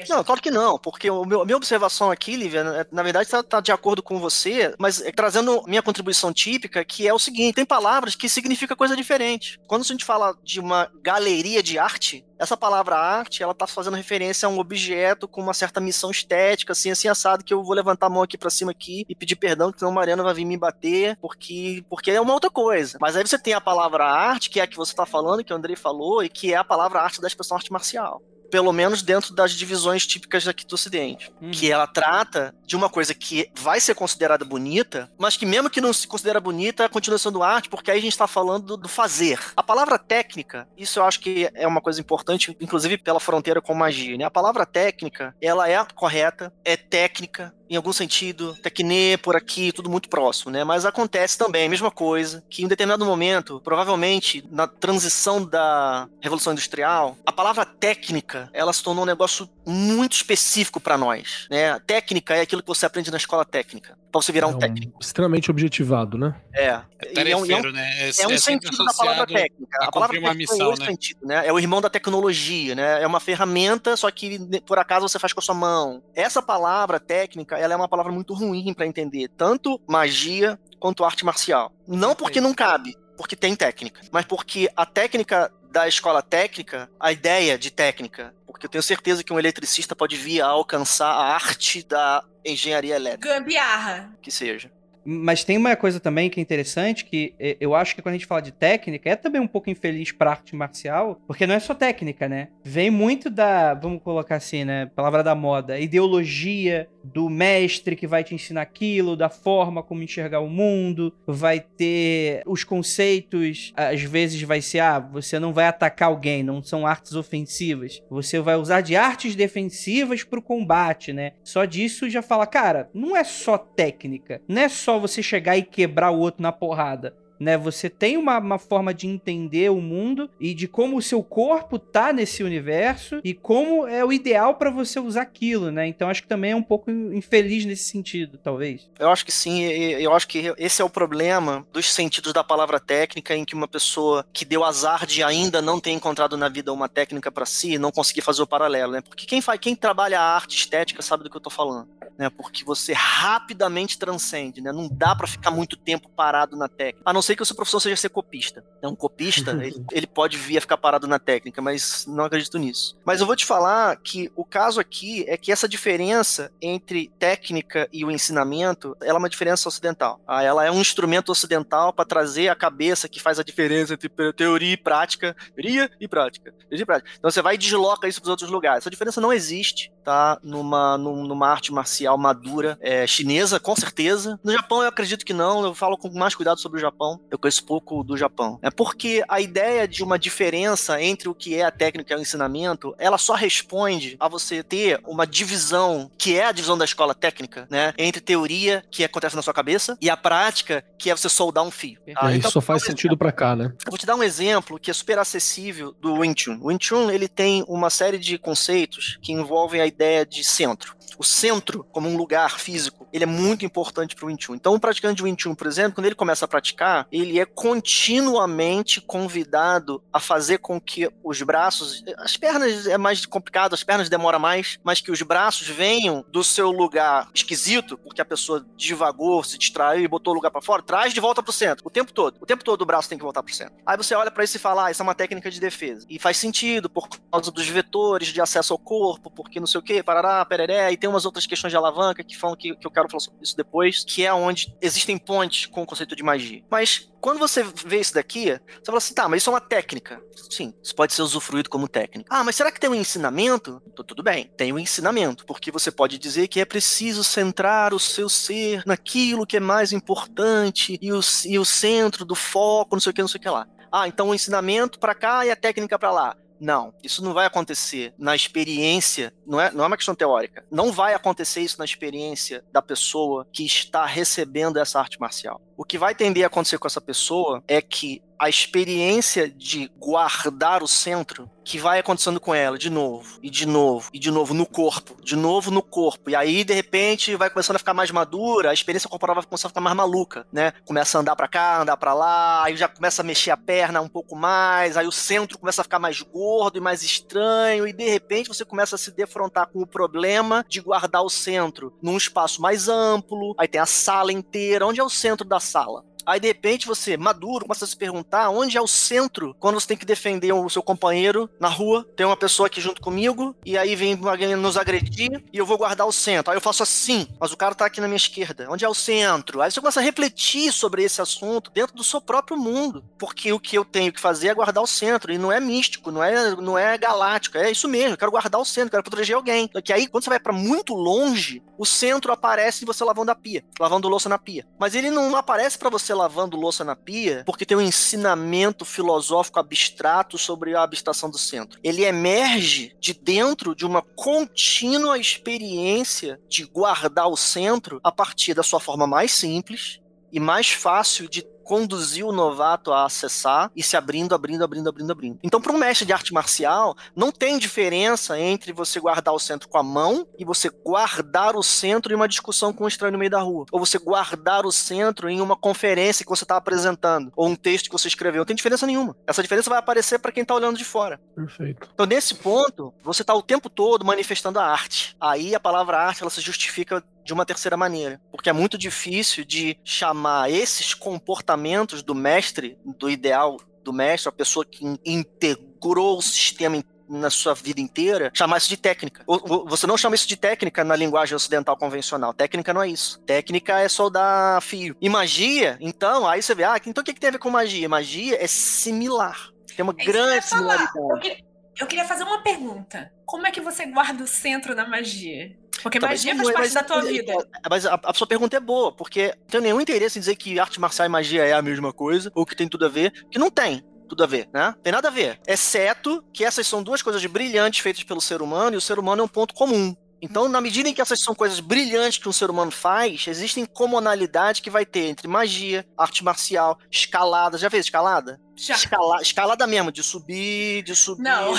Não, 0.10 0.24
claro 0.24 0.42
que 0.42 0.52
não, 0.52 0.78
porque 0.78 1.10
o 1.10 1.26
meu, 1.26 1.42
a 1.42 1.46
minha 1.46 1.58
observação 1.58 2.10
aqui, 2.12 2.36
Lívia, 2.36 2.62
é, 2.62 2.86
na 2.92 3.04
verdade 3.04 3.26
está 3.26 3.44
tá 3.44 3.60
de 3.60 3.72
acordo 3.72 4.02
com 4.02 4.20
você, 4.20 4.74
mas 4.78 5.02
é, 5.02 5.12
trazendo 5.12 5.64
minha 5.68 5.82
contribuição 5.82 6.32
típica, 6.34 6.84
que 6.86 7.08
é 7.08 7.14
o 7.14 7.20
seguinte: 7.20 7.56
tem 7.56 7.66
palavras 7.66 8.16
que 8.16 8.30
significam 8.30 8.78
coisa 8.78 8.96
diferente. 8.96 9.60
Quando 9.68 9.82
a 9.82 9.86
gente 9.86 10.06
fala 10.06 10.36
de 10.44 10.60
uma 10.60 10.90
galeria 11.02 11.62
de 11.62 11.78
arte, 11.78 12.26
essa 12.40 12.56
palavra 12.56 12.96
arte, 12.96 13.42
ela 13.42 13.54
tá 13.54 13.66
fazendo 13.66 13.96
referência 13.96 14.46
a 14.46 14.50
um 14.50 14.60
objeto 14.60 15.28
com 15.28 15.42
uma 15.42 15.54
certa 15.54 15.82
missão 15.82 16.12
estética, 16.12 16.74
assim, 16.74 16.92
assim, 16.92 17.08
assado, 17.08 17.44
que 17.44 17.54
eu 17.54 17.64
vou 17.64 17.74
levantar 17.74 18.08
a 18.08 18.10
mão 18.10 18.22
aqui 18.22 18.38
para 18.38 18.50
cima 18.50 18.72
aqui 18.72 19.06
e 19.10 19.16
pedir 19.16 19.36
perdão, 19.36 19.72
que 19.72 19.80
senão 19.80 19.92
Mariana 19.92 20.24
vai 20.24 20.34
vir 20.34 20.46
me 20.46 20.58
bater, 20.58 21.18
porque, 21.18 21.84
porque 21.90 22.12
é 22.12 22.22
uma 22.22 22.34
outra 22.34 22.50
coisa. 22.50 22.98
Mas 23.02 23.16
aí 23.16 23.26
você 23.26 23.40
tem 23.40 23.54
a 23.54 23.62
palavra 23.62 24.06
arte, 24.06 24.50
que 24.50 24.60
é 24.60 24.64
a 24.64 24.68
que 24.68 24.78
você 24.78 24.94
tá 24.94 25.06
falando, 25.06 25.44
que 25.44 25.52
o 25.52 25.56
Andrei 25.56 25.76
falou, 25.76 26.24
e 26.24 26.30
que 26.30 26.54
é 26.54 26.58
a 26.58 26.64
palavra 26.64 27.02
arte 27.02 27.20
da 27.20 27.28
expressão 27.28 27.58
arte 27.58 27.72
marcial 27.72 28.22
pelo 28.50 28.72
menos 28.72 29.02
dentro 29.02 29.34
das 29.34 29.52
divisões 29.52 30.06
típicas 30.06 30.48
aqui 30.48 30.66
do 30.66 30.74
Ocidente. 30.74 31.32
Uhum. 31.42 31.52
Que 31.52 31.72
ela 31.72 31.88
trata 31.88 32.54
de 32.66 32.76
uma 32.76 32.90
coisa 32.90 33.14
que 33.14 33.50
vai 33.56 33.80
ser 33.80 33.96
considerada 33.96 34.46
bonita, 34.46 35.10
mas 35.18 35.38
que 35.38 35.46
mesmo 35.46 35.70
que 35.70 35.82
não 35.82 35.94
se 35.94 36.08
considera 36.08 36.40
bonita, 36.40 36.90
continua 36.90 37.18
sendo 37.18 37.44
arte, 37.44 37.70
porque 37.70 37.92
aí 37.92 38.00
a 38.00 38.02
gente 38.02 38.12
está 38.12 38.28
falando 38.28 38.78
do 38.78 38.88
fazer. 38.88 39.40
A 39.56 39.64
palavra 39.64 39.98
técnica, 39.98 40.68
isso 40.78 41.00
eu 41.00 41.06
acho 41.06 41.20
que 41.20 41.50
é 41.54 41.68
uma 41.68 41.82
coisa 41.82 42.00
importante, 42.00 42.56
inclusive 42.60 42.98
pela 42.98 43.20
fronteira 43.20 43.62
com 43.62 43.74
magia, 43.74 44.18
né? 44.18 44.26
A 44.26 44.32
palavra 44.32 44.66
técnica, 44.66 45.36
ela 45.42 45.70
é 45.70 45.78
correta, 45.96 46.54
é 46.64 46.76
técnica, 46.76 47.54
em 47.70 47.76
algum 47.76 47.94
sentido, 47.94 48.56
tecne 48.62 49.18
por 49.18 49.36
aqui, 49.36 49.72
tudo 49.72 49.90
muito 49.90 50.10
próximo, 50.10 50.52
né? 50.52 50.64
Mas 50.64 50.86
acontece 50.86 51.38
também 51.38 51.66
a 51.66 51.70
mesma 51.70 51.92
coisa, 51.92 52.44
que 52.50 52.62
em 52.62 52.66
um 52.66 52.70
determinado 52.70 53.06
momento, 53.06 53.62
provavelmente 53.64 54.44
na 54.52 54.68
transição 54.68 55.44
da 55.44 56.08
Revolução 56.22 56.54
Industrial, 56.54 57.18
a 57.26 57.32
palavra 57.32 57.66
técnica, 57.66 58.50
ela 58.54 58.74
se 58.74 58.84
tornou 58.84 59.04
um 59.04 59.08
negócio 59.08 59.50
muito 59.68 60.14
específico 60.14 60.80
para 60.80 60.98
nós, 60.98 61.46
né? 61.52 61.78
técnica 61.86 62.34
é 62.36 62.42
aquilo 62.42 62.62
que 62.62 62.68
você 62.68 62.86
aprende 62.86 63.12
na 63.12 63.18
escola 63.18 63.44
técnica, 63.44 63.98
para 64.10 64.22
você 64.22 64.32
virar 64.32 64.48
um, 64.48 64.52
é 64.52 64.56
um 64.56 64.60
técnico. 64.60 65.00
Extremamente 65.02 65.52
objetivado, 65.52 66.18
né? 66.18 66.36
É. 66.54 66.82
É 67.00 67.14
tarefeiro, 67.14 67.68
é 67.68 67.70
um, 67.70 67.72
né? 67.74 68.10
É, 68.10 68.12
é 68.22 68.28
um 68.28 68.38
sentido 68.38 68.78
da 68.78 68.94
palavra 68.94 69.28
técnica. 69.28 69.78
A, 69.82 69.86
a 69.86 69.92
palavra 69.92 70.16
técnica 70.16 70.34
missão, 70.36 70.74
é 70.74 70.80
né? 70.80 70.86
sentido, 70.86 71.20
né? 71.24 71.48
É 71.48 71.52
o 71.52 71.60
irmão 71.60 71.82
da 71.82 71.90
tecnologia, 71.90 72.76
né? 72.76 73.04
É 73.04 73.06
uma 73.06 73.20
ferramenta, 73.20 73.98
só 73.98 74.10
que 74.10 74.40
por 74.62 74.80
acaso 74.80 75.08
você 75.08 75.20
faz 75.20 75.34
com 75.34 75.42
a 75.42 75.44
sua 75.44 75.56
mão. 75.56 76.02
Essa 76.16 76.42
palavra 76.42 77.00
técnica, 77.00 77.58
ela 77.58 77.74
é 77.74 77.78
uma 77.78 77.90
palavra 77.90 78.12
muito 78.12 78.34
ruim 78.34 78.74
para 78.74 78.88
entender, 78.88 79.28
tanto 79.36 79.82
magia 79.86 80.58
quanto 80.80 81.04
arte 81.04 81.26
marcial. 81.26 81.74
Não 81.86 82.16
porque 82.16 82.40
não 82.40 82.54
cabe, 82.54 82.96
porque 83.18 83.36
tem 83.36 83.54
técnica, 83.54 84.00
mas 84.12 84.26
porque 84.26 84.70
a 84.76 84.86
técnica 84.86 85.52
da 85.72 85.88
escola 85.88 86.22
técnica, 86.22 86.90
a 87.00 87.12
ideia 87.12 87.58
de 87.58 87.70
técnica, 87.70 88.34
porque 88.52 88.66
eu 88.66 88.70
tenho 88.70 88.84
certeza 88.84 89.24
que 89.24 89.34
um 89.34 89.40
eletricista 89.40 89.96
pode 89.96 90.16
vir 90.16 90.42
a 90.42 90.48
alcançar 90.48 91.10
a 91.10 91.34
arte 91.34 91.86
da 91.86 92.24
engenharia 92.46 92.96
elétrica. 92.96 93.34
Gambiarra. 93.34 94.14
Que 94.22 94.32
seja. 94.32 94.72
Mas 95.10 95.46
tem 95.46 95.58
uma 95.58 95.74
coisa 95.74 96.02
também 96.02 96.30
que 96.30 96.38
é 96.38 96.44
interessante, 96.44 97.06
que 97.06 97.34
eu 97.62 97.74
acho 97.74 97.96
que 97.96 98.02
quando 98.02 98.16
a 98.16 98.18
gente 98.18 98.26
fala 98.26 98.42
de 98.42 98.52
técnica, 98.52 99.10
é 99.10 99.16
também 99.16 99.40
um 99.40 99.48
pouco 99.48 99.70
infeliz 99.70 100.12
pra 100.12 100.32
arte 100.32 100.54
marcial, 100.54 101.22
porque 101.26 101.48
não 101.48 101.56
é 101.56 101.62
só 101.62 101.74
técnica, 101.74 102.28
né? 102.28 102.50
Vem 102.62 102.92
muito 102.92 103.30
da, 103.30 103.74
vamos 103.74 104.04
colocar 104.04 104.36
assim, 104.36 104.66
né? 104.66 104.88
Palavra 104.88 105.24
da 105.24 105.34
moda, 105.34 105.80
ideologia 105.80 106.90
do 107.14 107.30
mestre 107.30 107.96
que 107.96 108.08
vai 108.08 108.24
te 108.24 108.36
ensinar 108.36 108.62
aquilo, 108.62 109.16
da 109.16 109.30
forma 109.30 109.84
como 109.84 110.04
enxergar 110.04 110.40
o 110.40 110.50
mundo, 110.50 111.14
vai 111.26 111.60
ter 111.60 112.42
os 112.46 112.64
conceitos, 112.64 113.74
às 113.76 114.02
vezes 114.04 114.42
vai 114.42 114.62
ser, 114.62 114.80
ah, 114.80 115.00
você 115.00 115.40
não 115.40 115.54
vai 115.54 115.66
atacar 115.66 116.10
alguém, 116.10 116.44
não 116.44 116.62
são 116.62 116.86
artes 116.86 117.14
ofensivas. 117.14 118.02
Você 118.10 118.40
vai 118.40 118.56
usar 118.56 118.82
de 118.82 118.96
artes 118.96 119.36
defensivas 119.36 120.24
pro 120.24 120.42
combate, 120.42 121.14
né? 121.14 121.34
Só 121.44 121.66
disso 121.66 122.10
já 122.10 122.22
fala, 122.22 122.46
cara, 122.46 122.90
não 122.94 123.16
é 123.16 123.24
só 123.24 123.58
técnica, 123.58 124.42
não 124.48 124.62
é 124.62 124.70
só 124.70 125.00
você 125.00 125.22
chegar 125.22 125.58
e 125.58 125.64
quebrar 125.64 126.12
o 126.12 126.20
outro 126.20 126.42
na 126.42 126.52
porrada 126.52 127.16
né? 127.40 127.58
Você 127.58 127.90
tem 127.90 128.18
uma, 128.18 128.38
uma 128.40 128.58
forma 128.58 128.94
de 128.94 129.08
entender 129.08 129.70
o 129.70 129.82
mundo 129.82 130.30
e 130.40 130.54
de 130.54 130.68
como 130.68 130.98
o 130.98 131.02
seu 131.02 131.24
corpo 131.24 131.80
tá 131.80 132.12
nesse 132.12 132.44
universo 132.44 133.20
e 133.24 133.34
como 133.34 133.88
é 133.88 134.04
o 134.04 134.12
ideal 134.12 134.56
para 134.56 134.70
você 134.70 135.00
usar 135.00 135.22
aquilo, 135.22 135.72
né? 135.72 135.88
Então 135.88 136.10
acho 136.10 136.22
que 136.22 136.28
também 136.28 136.52
é 136.52 136.56
um 136.56 136.64
pouco 136.64 136.90
infeliz 136.90 137.66
nesse 137.66 137.86
sentido, 137.86 138.38
talvez. 138.38 138.90
Eu 139.00 139.10
acho 139.10 139.26
que 139.26 139.32
sim, 139.32 139.64
eu 139.64 140.14
acho 140.14 140.28
que 140.28 140.54
esse 140.58 140.82
é 140.82 140.86
o 140.86 140.90
problema 140.90 141.66
dos 141.72 141.92
sentidos 141.92 142.34
da 142.34 142.44
palavra 142.44 142.80
técnica, 142.80 143.36
em 143.36 143.46
que 143.46 143.56
uma 143.56 143.68
pessoa 143.68 144.26
que 144.34 144.46
deu 144.46 144.64
azar 144.64 145.06
de 145.06 145.24
ainda 145.24 145.62
não 145.62 145.80
ter 145.80 145.92
encontrado 145.92 146.38
na 146.38 146.50
vida 146.50 146.74
uma 146.74 146.90
técnica 146.90 147.32
para 147.32 147.46
si, 147.46 147.78
não 147.78 147.92
conseguir 147.92 148.22
fazer 148.22 148.42
o 148.42 148.48
paralelo, 148.48 148.94
né? 148.94 149.02
Porque 149.02 149.26
quem 149.26 149.42
faz, 149.42 149.60
quem 149.60 149.76
trabalha 149.76 150.20
a 150.20 150.36
arte 150.36 150.58
estética 150.58 151.02
sabe 151.02 151.24
do 151.24 151.30
que 151.30 151.38
eu 151.38 151.42
tô 151.42 151.50
falando, 151.50 151.88
né? 152.18 152.30
Porque 152.30 152.64
você 152.64 152.94
rapidamente 152.94 153.98
transcende, 153.98 154.62
né? 154.62 154.72
Não 154.72 154.88
dá 154.88 155.16
para 155.16 155.28
ficar 155.28 155.52
muito 155.52 155.76
tempo 155.78 156.10
parado 156.10 156.56
na 156.56 156.68
técnica. 156.68 157.02
A 157.06 157.14
não 157.14 157.22
ser 157.28 157.36
que 157.36 157.44
o 157.44 157.46
seu 157.46 157.56
professor 157.56 157.80
seja 157.80 157.96
ser 157.96 158.10
copista. 158.10 158.64
Então, 158.78 158.92
um 158.92 158.96
copista, 158.96 159.52
ele, 159.64 159.86
ele 159.92 160.08
pode 160.08 160.38
vir 160.38 160.58
a 160.58 160.62
ficar 160.62 160.78
parado 160.78 161.08
na 161.08 161.20
técnica, 161.20 161.62
mas 161.62 162.06
não 162.08 162.26
acredito 162.26 162.58
nisso. 162.58 162.98
Mas 163.06 163.22
eu 163.22 163.28
vou 163.28 163.36
te 163.36 163.46
falar 163.46 163.96
que 163.98 164.32
o 164.36 164.44
caso 164.44 164.80
aqui 164.80 165.26
é 165.28 165.38
que 165.38 165.52
essa 165.52 165.68
diferença 165.68 166.52
entre 166.62 167.12
técnica 167.20 167.88
e 167.92 168.04
o 168.04 168.12
ensinamento, 168.12 168.96
ela 169.02 169.18
é 169.18 169.20
uma 169.20 169.30
diferença 169.30 169.68
ocidental. 169.68 170.20
Ah, 170.28 170.44
ela 170.44 170.66
é 170.66 170.72
um 170.72 170.82
instrumento 170.82 171.32
ocidental 171.32 171.94
para 171.94 172.06
trazer 172.06 172.50
a 172.50 172.56
cabeça 172.56 173.08
que 173.08 173.20
faz 173.20 173.40
a 173.40 173.44
diferença 173.44 173.94
entre 173.94 174.10
teoria 174.34 174.74
e 174.74 174.78
prática, 174.78 175.36
teoria 175.56 175.90
e 176.00 176.08
prática, 176.08 176.52
teoria 176.52 176.84
e 176.84 176.86
prática. 176.86 177.12
Então 177.18 177.30
você 177.30 177.42
vai 177.42 177.56
e 177.56 177.58
desloca 177.58 178.08
isso 178.08 178.22
para 178.22 178.28
os 178.28 178.32
outros 178.32 178.50
lugares. 178.50 178.84
Essa 178.84 178.90
diferença 178.90 179.22
não 179.22 179.34
existe, 179.34 179.92
tá? 180.04 180.40
Numa, 180.42 180.98
numa 180.98 181.48
arte 181.48 181.72
marcial 181.72 182.18
madura 182.18 182.78
é, 182.82 183.06
chinesa, 183.06 183.60
com 183.60 183.76
certeza. 183.76 184.40
No 184.44 184.52
Japão 184.52 184.82
eu 184.82 184.88
acredito 184.88 185.26
que 185.26 185.34
não. 185.34 185.64
Eu 185.64 185.76
falo 185.76 185.98
com 185.98 186.10
mais 186.10 186.36
cuidado 186.36 186.60
sobre 186.60 186.78
o 186.78 186.82
Japão. 186.82 187.17
Eu 187.30 187.38
conheço 187.38 187.66
pouco 187.66 188.04
do 188.04 188.18
Japão. 188.18 188.60
É 188.62 188.70
porque 188.70 189.24
a 189.28 189.40
ideia 189.40 189.88
de 189.88 190.04
uma 190.04 190.18
diferença 190.18 191.02
entre 191.02 191.30
o 191.30 191.36
que 191.36 191.56
é 191.56 191.64
a 191.64 191.72
técnica 191.72 192.14
e 192.14 192.18
o 192.18 192.22
ensinamento, 192.22 192.96
ela 192.98 193.18
só 193.18 193.34
responde 193.34 194.16
a 194.20 194.28
você 194.28 194.64
ter 194.64 195.00
uma 195.06 195.26
divisão 195.26 196.10
que 196.18 196.38
é 196.38 196.46
a 196.46 196.52
divisão 196.52 196.78
da 196.78 196.86
escola 196.86 197.14
técnica, 197.14 197.68
né? 197.70 197.94
Entre 197.98 198.22
teoria 198.22 198.84
que 198.90 199.04
acontece 199.04 199.36
na 199.36 199.42
sua 199.42 199.54
cabeça 199.54 199.98
e 200.02 200.10
a 200.10 200.18
prática 200.18 200.84
que 200.98 201.10
é 201.10 201.16
você 201.16 201.30
soldar 201.30 201.64
um 201.64 201.72
fio. 201.72 202.00
Tá? 202.00 202.06
É, 202.06 202.12
então, 202.12 202.32
isso 202.32 202.52
só 202.52 202.62
faz 202.62 202.84
sentido 202.84 203.18
para 203.18 203.32
cá, 203.32 203.56
né? 203.56 203.74
Eu 203.86 203.92
vou 203.92 203.98
te 203.98 204.06
dar 204.06 204.16
um 204.16 204.24
exemplo 204.24 204.80
que 204.80 204.92
é 204.92 204.94
super 204.94 205.20
acessível 205.20 205.96
do 206.00 206.16
Wing 206.16 206.40
Chun. 206.40 206.60
O 206.62 206.68
Wing 206.68 206.84
Chun 206.84 207.10
ele 207.10 207.28
tem 207.28 207.64
uma 207.68 207.90
série 207.90 208.18
de 208.18 208.38
conceitos 208.38 209.18
que 209.22 209.32
envolvem 209.32 209.82
a 209.82 209.86
ideia 209.86 210.26
de 210.26 210.44
centro 210.44 210.98
o 211.18 211.24
centro 211.24 211.84
como 211.92 212.08
um 212.08 212.16
lugar 212.16 212.60
físico, 212.60 213.08
ele 213.12 213.24
é 213.24 213.28
muito 213.28 213.66
importante 213.66 214.16
para 214.16 214.26
o 214.26 214.28
Wing 214.28 214.42
Chun. 214.42 214.56
Então, 214.56 214.74
um 214.74 214.80
praticante 214.80 215.16
de 215.16 215.24
Wing 215.24 215.42
Chun, 215.42 215.56
por 215.56 215.68
exemplo, 215.68 215.94
quando 215.94 216.06
ele 216.06 216.16
começa 216.16 216.46
a 216.46 216.48
praticar, 216.48 217.07
ele 217.12 217.40
é 217.40 217.46
continuamente 217.46 219.02
convidado 219.02 220.04
a 220.12 220.20
fazer 220.20 220.60
com 220.60 220.80
que 220.80 221.10
os 221.24 221.42
braços, 221.42 222.04
as 222.18 222.38
pernas 222.38 222.88
é 222.88 222.98
mais 222.98 223.26
complicado, 223.26 223.74
as 223.74 223.84
pernas 223.84 224.10
demoram 224.10 224.40
mais, 224.40 224.80
mas 224.84 225.02
que 225.02 225.12
os 225.12 225.22
braços 225.22 225.68
venham 225.68 226.24
do 226.32 226.44
seu 226.44 226.72
lugar 226.72 227.30
esquisito, 227.34 227.98
porque 227.98 228.22
a 228.22 228.26
pessoa 228.26 228.66
divagou, 228.76 229.44
se 229.44 229.58
distraiu 229.58 230.04
e 230.04 230.08
botou 230.08 230.34
o 230.34 230.36
lugar 230.36 230.52
para 230.52 230.62
fora, 230.62 230.82
traz 230.82 231.14
de 231.14 231.20
volta 231.20 231.42
para 231.42 231.50
o 231.50 231.54
centro, 231.54 231.86
o 231.86 231.90
tempo 231.90 232.12
todo. 232.12 232.38
O 232.42 232.46
tempo 232.46 232.64
todo 232.64 232.82
o 232.82 232.86
braço 232.86 233.10
tem 233.10 233.18
que 233.18 233.24
voltar 233.24 233.44
para 233.44 233.52
o 233.52 233.56
centro. 233.56 233.76
Aí 233.86 233.98
você 233.98 234.16
olha 234.16 234.32
para 234.32 234.44
isso 234.44 234.58
e 234.58 234.60
fala, 234.60 234.86
ah, 234.86 234.92
isso 234.92 235.02
é 235.02 235.04
uma 235.04 235.16
técnica 235.16 235.50
de 235.50 235.60
defesa. 235.60 236.06
E 236.10 236.20
faz 236.20 236.38
sentido 236.38 236.90
por 236.90 237.08
causa 237.32 237.52
dos 237.52 237.68
vetores 237.68 238.30
de 238.30 238.42
acesso 238.42 238.74
ao 238.74 238.80
corpo, 238.80 239.32
porque 239.32 239.60
não 239.60 239.68
sei 239.68 239.80
o 239.80 239.84
que, 239.84 240.02
parará, 240.04 240.44
pereré, 240.46 240.92
e 240.92 240.98
tem 240.98 241.10
umas 241.10 241.26
outras 241.26 241.46
questões 241.46 241.72
de 241.72 241.78
alavanca 241.78 242.24
que 242.24 242.38
falam 242.38 242.56
que, 242.56 242.76
que 242.76 242.88
eu 242.88 242.92
quero 242.92 243.10
falar 243.10 243.22
sobre 243.22 243.44
isso 243.44 243.56
depois, 243.56 244.04
que 244.04 244.26
é 244.26 244.34
onde 244.34 244.74
existem 244.82 245.18
pontes 245.18 245.66
com 245.66 245.84
o 245.84 245.86
conceito 245.86 246.16
de 246.16 246.24
magia. 246.24 246.64
Mas 246.70 246.97
quando 247.20 247.40
você 247.40 247.64
vê 247.64 248.00
isso 248.00 248.14
daqui, 248.14 248.46
você 248.46 248.86
fala 248.86 248.98
assim, 249.00 249.14
tá, 249.14 249.28
mas 249.28 249.42
isso 249.42 249.50
é 249.50 249.54
uma 249.54 249.62
técnica. 249.62 250.22
Sim, 250.50 250.74
isso 250.82 250.96
pode 250.96 251.14
ser 251.14 251.22
usufruído 251.22 251.70
como 251.70 251.88
técnica. 251.88 252.30
Ah, 252.34 252.44
mas 252.44 252.56
será 252.56 252.72
que 252.72 252.80
tem 252.80 252.90
um 252.90 252.96
ensinamento? 252.96 253.82
Tudo 254.08 254.24
bem, 254.24 254.52
tem 254.56 254.72
um 254.72 254.80
ensinamento, 254.80 255.46
porque 255.46 255.72
você 255.72 255.92
pode 255.92 256.18
dizer 256.18 256.48
que 256.48 256.60
é 256.60 256.66
preciso 256.66 257.24
centrar 257.24 257.94
o 257.94 258.00
seu 258.00 258.30
ser 258.30 258.84
naquilo 258.86 259.46
que 259.46 259.58
é 259.58 259.60
mais 259.60 259.92
importante 259.92 260.98
e 261.02 261.12
o, 261.12 261.20
e 261.46 261.60
o 261.60 261.66
centro 261.66 262.24
do 262.24 262.36
foco, 262.36 262.96
não 262.96 263.02
sei 263.02 263.10
o 263.10 263.14
que, 263.14 263.22
não 263.22 263.28
sei 263.28 263.40
o 263.40 263.42
que 263.42 263.50
lá. 263.50 263.68
Ah, 263.92 264.08
então 264.08 264.30
o 264.30 264.36
ensinamento 264.36 265.00
para 265.00 265.16
cá 265.16 265.46
e 265.46 265.52
a 265.52 265.56
técnica 265.56 265.98
para 265.98 266.12
lá. 266.12 266.38
Não, 266.60 266.94
isso 267.04 267.24
não 267.24 267.34
vai 267.34 267.46
acontecer 267.46 268.14
na 268.18 268.36
experiência, 268.36 269.32
não 269.46 269.62
é, 269.62 269.72
não 269.72 269.84
é 269.84 269.88
uma 269.88 269.98
questão 269.98 270.16
teórica. 270.16 270.66
Não 270.72 270.92
vai 270.92 271.14
acontecer 271.14 271.62
isso 271.62 271.78
na 271.78 271.86
experiência 271.86 272.64
da 272.72 272.82
pessoa 272.82 273.48
que 273.52 273.66
está 273.66 274.06
recebendo 274.06 274.78
essa 274.78 275.00
arte 275.00 275.20
marcial. 275.20 275.62
O 275.78 275.84
que 275.84 275.96
vai 275.96 276.16
tender 276.16 276.44
a 276.44 276.48
acontecer 276.48 276.80
com 276.80 276.88
essa 276.88 277.00
pessoa 277.00 277.64
é 277.68 277.80
que 277.84 278.24
a 278.40 278.50
experiência 278.50 279.50
de 279.50 279.92
guardar 279.98 280.84
o 280.84 280.88
centro 280.88 281.50
que 281.64 281.78
vai 281.78 282.00
acontecendo 282.00 282.40
com 282.40 282.56
ela 282.56 282.78
de 282.78 282.90
novo, 282.90 283.40
e 283.44 283.50
de 283.50 283.66
novo, 283.66 284.10
e 284.14 284.20
de 284.20 284.32
novo 284.32 284.54
no 284.54 284.66
corpo, 284.66 285.22
de 285.22 285.36
novo 285.36 285.70
no 285.70 285.82
corpo. 285.82 286.30
E 286.30 286.36
aí, 286.36 286.64
de 286.64 286.74
repente, 286.74 287.36
vai 287.36 287.50
começando 287.50 287.76
a 287.76 287.80
ficar 287.80 287.94
mais 287.94 288.10
madura, 288.10 288.70
a 288.70 288.74
experiência 288.74 289.10
corporal 289.10 289.36
vai 289.36 289.44
começando 289.44 289.66
a 289.66 289.70
ficar 289.72 289.82
mais 289.82 289.96
maluca, 289.96 290.48
né? 290.50 290.72
Começa 290.86 291.18
a 291.18 291.22
andar 291.22 291.36
para 291.36 291.48
cá, 291.48 291.82
andar 291.82 291.98
para 291.98 292.14
lá, 292.14 292.64
aí 292.64 292.78
já 292.78 292.88
começa 292.88 293.22
a 293.22 293.26
mexer 293.26 293.52
a 293.52 293.58
perna 293.58 294.00
um 294.00 294.08
pouco 294.08 294.34
mais, 294.34 294.96
aí 294.96 295.06
o 295.06 295.12
centro 295.12 295.58
começa 295.58 295.82
a 295.82 295.84
ficar 295.84 296.00
mais 296.00 296.22
gordo 296.22 296.78
e 296.78 296.82
mais 296.82 297.04
estranho, 297.04 297.86
e 297.86 297.92
de 297.92 298.10
repente 298.10 298.48
você 298.48 298.64
começa 298.64 298.96
a 298.96 299.00
se 299.00 299.12
defrontar 299.12 299.68
com 299.68 299.82
o 299.82 299.88
problema 299.88 300.66
de 300.70 300.80
guardar 300.80 301.22
o 301.22 301.30
centro 301.30 301.94
num 302.02 302.16
espaço 302.16 302.62
mais 302.62 302.88
amplo, 302.88 303.54
aí 303.58 303.68
tem 303.68 303.82
a 303.82 303.86
sala 303.86 304.32
inteira, 304.32 304.88
onde 304.88 305.02
é 305.02 305.04
o 305.04 305.10
centro 305.10 305.46
da 305.46 305.60
sala? 305.68 306.04
Aí 306.28 306.42
de 306.42 306.48
repente 306.48 306.86
você, 306.86 307.16
maduro, 307.16 307.64
começa 307.64 307.86
a 307.86 307.88
se 307.88 307.96
perguntar 307.96 308.50
onde 308.50 308.76
é 308.76 308.82
o 308.82 308.86
centro 308.86 309.56
quando 309.58 309.80
você 309.80 309.88
tem 309.88 309.96
que 309.96 310.06
defender 310.06 310.52
o 310.52 310.70
seu 310.70 310.84
companheiro 310.84 311.50
na 311.58 311.70
rua. 311.70 312.06
Tem 312.18 312.26
uma 312.26 312.36
pessoa 312.36 312.68
aqui 312.68 312.82
junto 312.82 313.02
comigo, 313.02 313.56
e 313.66 313.78
aí 313.78 313.96
vem 313.96 314.20
alguém 314.22 314.54
nos 314.58 314.76
agredir 314.76 315.42
e 315.54 315.58
eu 315.58 315.66
vou 315.66 315.78
guardar 315.78 316.06
o 316.06 316.12
centro. 316.12 316.52
Aí 316.52 316.58
eu 316.58 316.62
faço 316.62 316.84
assim, 316.84 317.30
mas 317.40 317.54
o 317.54 317.58
cara 317.58 317.74
tá 317.74 317.86
aqui 317.86 318.02
na 318.02 318.10
minha 318.10 318.18
esquerda. 318.18 318.68
Onde 318.70 318.84
é 318.84 318.90
o 318.90 318.94
centro? 318.94 319.62
Aí 319.62 319.72
você 319.72 319.80
começa 319.80 320.02
a 320.02 320.04
refletir 320.04 320.74
sobre 320.74 321.02
esse 321.02 321.22
assunto 321.22 321.72
dentro 321.72 321.96
do 321.96 322.04
seu 322.04 322.20
próprio 322.20 322.58
mundo. 322.58 323.06
Porque 323.18 323.54
o 323.54 323.60
que 323.60 323.78
eu 323.78 323.86
tenho 323.86 324.12
que 324.12 324.20
fazer 324.20 324.50
é 324.50 324.54
guardar 324.54 324.84
o 324.84 324.88
centro. 324.88 325.32
E 325.32 325.38
não 325.38 325.50
é 325.50 325.62
místico, 325.62 326.12
não 326.12 326.22
é, 326.22 326.54
não 326.58 326.78
é 326.78 326.98
galáctico. 326.98 327.58
É 327.58 327.72
isso 327.72 327.88
mesmo, 327.88 328.16
eu 328.16 328.18
quero 328.18 328.32
guardar 328.32 328.60
o 328.60 328.66
centro, 328.66 328.92
quero 328.92 329.04
proteger 329.04 329.38
alguém. 329.38 329.70
Que 329.82 329.94
aí, 329.94 330.08
quando 330.08 330.26
você 330.26 330.30
vai 330.30 330.42
para 330.42 330.52
muito 330.52 330.94
longe, 330.94 331.64
o 331.78 331.86
centro 331.86 332.32
aparece 332.32 332.86
você 332.86 333.04
lavando 333.04 333.32
a 333.32 333.36
pia, 333.36 333.64
lavando 333.80 334.08
louça 334.08 334.28
na 334.28 334.38
pia. 334.38 334.66
Mas 334.80 334.96
ele 334.96 335.10
não 335.10 335.36
aparece 335.36 335.78
para 335.78 335.90
você 335.90 336.14
lavando 336.14 336.58
louça 336.58 336.84
na 336.84 336.96
pia 336.96 337.44
porque 337.46 337.66
tem 337.66 337.78
um 337.78 337.82
ensinamento 337.82 338.84
filosófico 338.86 339.60
abstrato 339.60 340.38
sobre 340.38 340.76
a 340.76 340.84
abstração 340.84 341.30
do 341.30 341.38
centro. 341.38 341.80
Ele 341.84 342.04
emerge 342.04 342.96
de 343.00 343.14
dentro 343.14 343.76
de 343.76 343.86
uma 343.86 344.02
contínua 344.02 345.18
experiência 345.18 346.40
de 346.50 346.66
guardar 346.66 347.28
o 347.28 347.38
centro 347.38 348.00
a 348.04 348.12
partir 348.12 348.54
da 348.54 348.64
sua 348.64 348.80
forma 348.80 349.06
mais 349.06 349.32
simples 349.32 350.00
e 350.32 350.40
mais 350.40 350.70
fácil 350.70 351.30
de 351.30 351.46
conduzir 351.68 352.26
o 352.26 352.32
novato 352.32 352.94
a 352.94 353.06
acessar 353.06 353.70
e 353.76 353.84
se 353.84 353.98
abrindo, 353.98 354.34
abrindo, 354.34 354.64
abrindo, 354.64 354.88
abrindo, 354.88 355.12
abrindo. 355.12 355.40
Então, 355.44 355.60
para 355.60 355.74
um 355.74 355.78
mestre 355.78 356.06
de 356.06 356.14
arte 356.14 356.34
marcial, 356.34 356.96
não 357.14 357.30
tem 357.30 357.60
diferença 357.60 358.40
entre 358.40 358.72
você 358.72 359.02
guardar 359.02 359.34
o 359.34 359.40
centro 359.40 359.68
com 359.68 359.78
a 359.78 359.84
mão 359.84 360.26
e 360.40 360.46
você 360.46 360.70
guardar 360.70 361.58
o 361.58 361.62
centro 361.62 362.14
em 362.14 362.16
uma 362.16 362.28
discussão 362.28 362.72
com 362.72 362.86
um 362.86 362.88
estranho 362.88 363.12
no 363.12 363.20
meio 363.20 363.30
da 363.30 363.42
rua. 363.42 363.66
Ou 363.70 363.82
você 363.82 364.00
guardar 364.00 364.66
o 364.66 364.72
centro 364.72 365.30
em 365.30 365.42
uma 365.42 365.58
conferência 365.58 366.24
que 366.24 366.30
você 366.30 366.46
está 366.46 366.56
apresentando, 366.56 367.34
ou 367.36 367.50
um 367.50 367.56
texto 367.56 367.88
que 367.88 367.92
você 367.92 368.08
escreveu. 368.08 368.40
Não 368.40 368.46
tem 368.46 368.56
diferença 368.56 368.88
nenhuma. 368.88 369.14
Essa 369.28 369.44
diferença 369.44 369.70
vai 369.70 369.80
aparecer 369.80 370.20
para 370.20 370.32
quem 370.32 370.44
está 370.44 370.56
olhando 370.56 370.78
de 370.78 370.86
fora. 370.86 371.20
Perfeito. 371.36 371.90
Então, 371.94 372.06
nesse 372.06 372.36
ponto, 372.36 372.94
você 373.04 373.24
está 373.24 373.34
o 373.36 373.42
tempo 373.42 373.70
todo 373.70 374.06
manifestando 374.06 374.58
a 374.58 374.64
arte. 374.64 375.18
Aí 375.20 375.54
a 375.54 375.60
palavra 375.60 375.98
arte 375.98 376.22
ela 376.22 376.32
se 376.32 376.40
justifica 376.40 377.04
de 377.28 377.34
uma 377.34 377.46
terceira 377.46 377.78
maneira. 377.78 378.20
Porque 378.32 378.50
é 378.50 378.54
muito 378.54 378.78
difícil 378.78 379.46
de 379.46 379.78
chamar 379.84 380.50
esses 380.50 380.94
comportamentos 380.94 382.02
do 382.02 382.16
mestre, 382.16 382.80
do 382.98 383.10
ideal 383.10 383.58
do 383.84 383.94
mestre, 383.94 384.30
a 384.30 384.32
pessoa 384.32 384.66
que 384.66 384.84
integrou 385.06 386.18
o 386.18 386.22
sistema 386.22 386.84
na 387.10 387.30
sua 387.30 387.54
vida 387.54 387.80
inteira, 387.80 388.32
chamar 388.34 388.58
isso 388.58 388.68
de 388.68 388.76
técnica. 388.76 389.24
Você 389.68 389.88
não 389.88 389.98
chama 389.98 390.16
isso 390.16 390.28
de 390.28 390.36
técnica 390.36 390.84
na 390.84 390.96
linguagem 390.96 391.36
ocidental 391.36 391.78
convencional. 391.78 392.34
Técnica 392.34 392.74
não 392.74 392.84
é 392.84 392.90
isso. 392.90 393.20
Técnica 393.22 393.80
é 393.80 393.88
soldar 393.88 394.62
fio. 394.62 394.96
E 395.00 395.08
magia, 395.10 395.78
então, 395.80 396.28
aí 396.28 396.42
você 396.42 396.54
vê, 396.54 396.64
ah, 396.66 396.80
então 396.86 397.02
o 397.02 397.06
que 397.06 397.14
tem 397.14 397.30
a 397.30 397.32
ver 397.32 397.40
com 397.40 397.50
magia? 397.50 397.88
Magia 397.88 398.42
é 398.42 398.48
similar. 398.48 399.52
Tem 399.76 399.84
uma 399.84 399.96
é 399.98 400.04
grande 400.04 400.46
similaridade. 400.46 400.92
Eu 400.98 401.20
queria, 401.20 401.38
eu 401.80 401.88
queria 401.88 402.06
fazer 402.06 402.24
uma 402.24 402.42
pergunta. 402.42 403.12
Como 403.26 403.46
é 403.46 403.52
que 403.52 403.62
você 403.62 403.86
guarda 403.86 404.24
o 404.24 404.28
centro 404.28 404.76
da 404.76 404.88
magia? 404.88 405.56
Porque 405.82 405.98
então, 405.98 406.10
magia 406.10 406.36
faz 406.36 406.52
parte 406.52 406.60
mas, 406.60 406.74
da 406.74 406.84
tua 406.84 407.02
vida. 407.02 407.34
Mas 407.70 407.86
a, 407.86 408.00
a, 408.04 408.14
sua 408.14 408.28
pergunta 408.28 408.58
é 408.58 408.60
boa, 408.60 408.92
porque 408.92 409.34
não 409.42 409.48
tenho 409.48 409.64
nenhum 409.64 409.82
interesse 409.82 410.18
em 410.18 410.22
dizer 410.22 410.36
que 410.36 410.60
arte 410.60 410.80
marcial 410.80 411.06
e 411.06 411.10
magia 411.10 411.46
é 411.46 411.54
a 411.54 411.62
mesma 411.62 411.94
coisa, 411.94 412.32
ou 412.36 412.46
que 412.46 412.56
tem 412.56 412.68
tudo 412.68 412.86
a 412.86 412.90
ver, 412.90 413.12
que 413.30 413.40
não 413.40 413.50
tem 413.50 413.84
tudo 414.08 414.24
a 414.24 414.28
ver, 414.28 414.48
né? 414.54 414.74
Tem 414.82 414.92
nada 414.92 415.10
a 415.10 415.12
ver. 415.12 415.40
Exceto 415.48 416.24
que 416.34 416.44
essas 416.44 416.66
são 416.66 416.82
duas 416.82 417.02
coisas 417.02 417.24
brilhantes 417.26 417.82
feitas 417.82 418.04
pelo 418.04 418.22
ser 418.22 418.42
humano 418.42 418.76
e 418.76 418.78
o 418.78 418.82
ser 418.82 418.98
humano 418.98 419.22
é 419.22 419.26
um 419.26 419.28
ponto 419.28 419.54
comum. 419.54 419.96
Então, 420.22 420.48
na 420.50 420.60
medida 420.60 420.90
em 420.90 420.94
que 420.94 421.02
essas 421.02 421.20
são 421.22 421.36
coisas 421.36 421.60
brilhantes 421.60 422.18
que 422.18 422.28
um 422.28 422.34
ser 422.34 422.50
humano 422.50 422.72
faz, 422.72 423.28
existem 423.28 423.66
comunalidades 423.66 424.62
que 424.62 424.70
vai 424.70 424.86
ter 424.86 425.08
entre 425.10 425.28
magia, 425.28 425.86
arte 425.98 426.24
marcial, 426.24 426.78
escalada. 426.92 427.58
Já 427.58 427.70
fez 427.70 427.86
escalada? 427.86 428.40
Já. 428.56 428.74
Escala, 428.76 429.22
escalada 429.22 429.68
mesmo, 429.68 429.92
de 429.92 430.02
subir, 430.02 430.82
de 430.82 430.96
subir. 430.96 431.22
Não, 431.22 431.54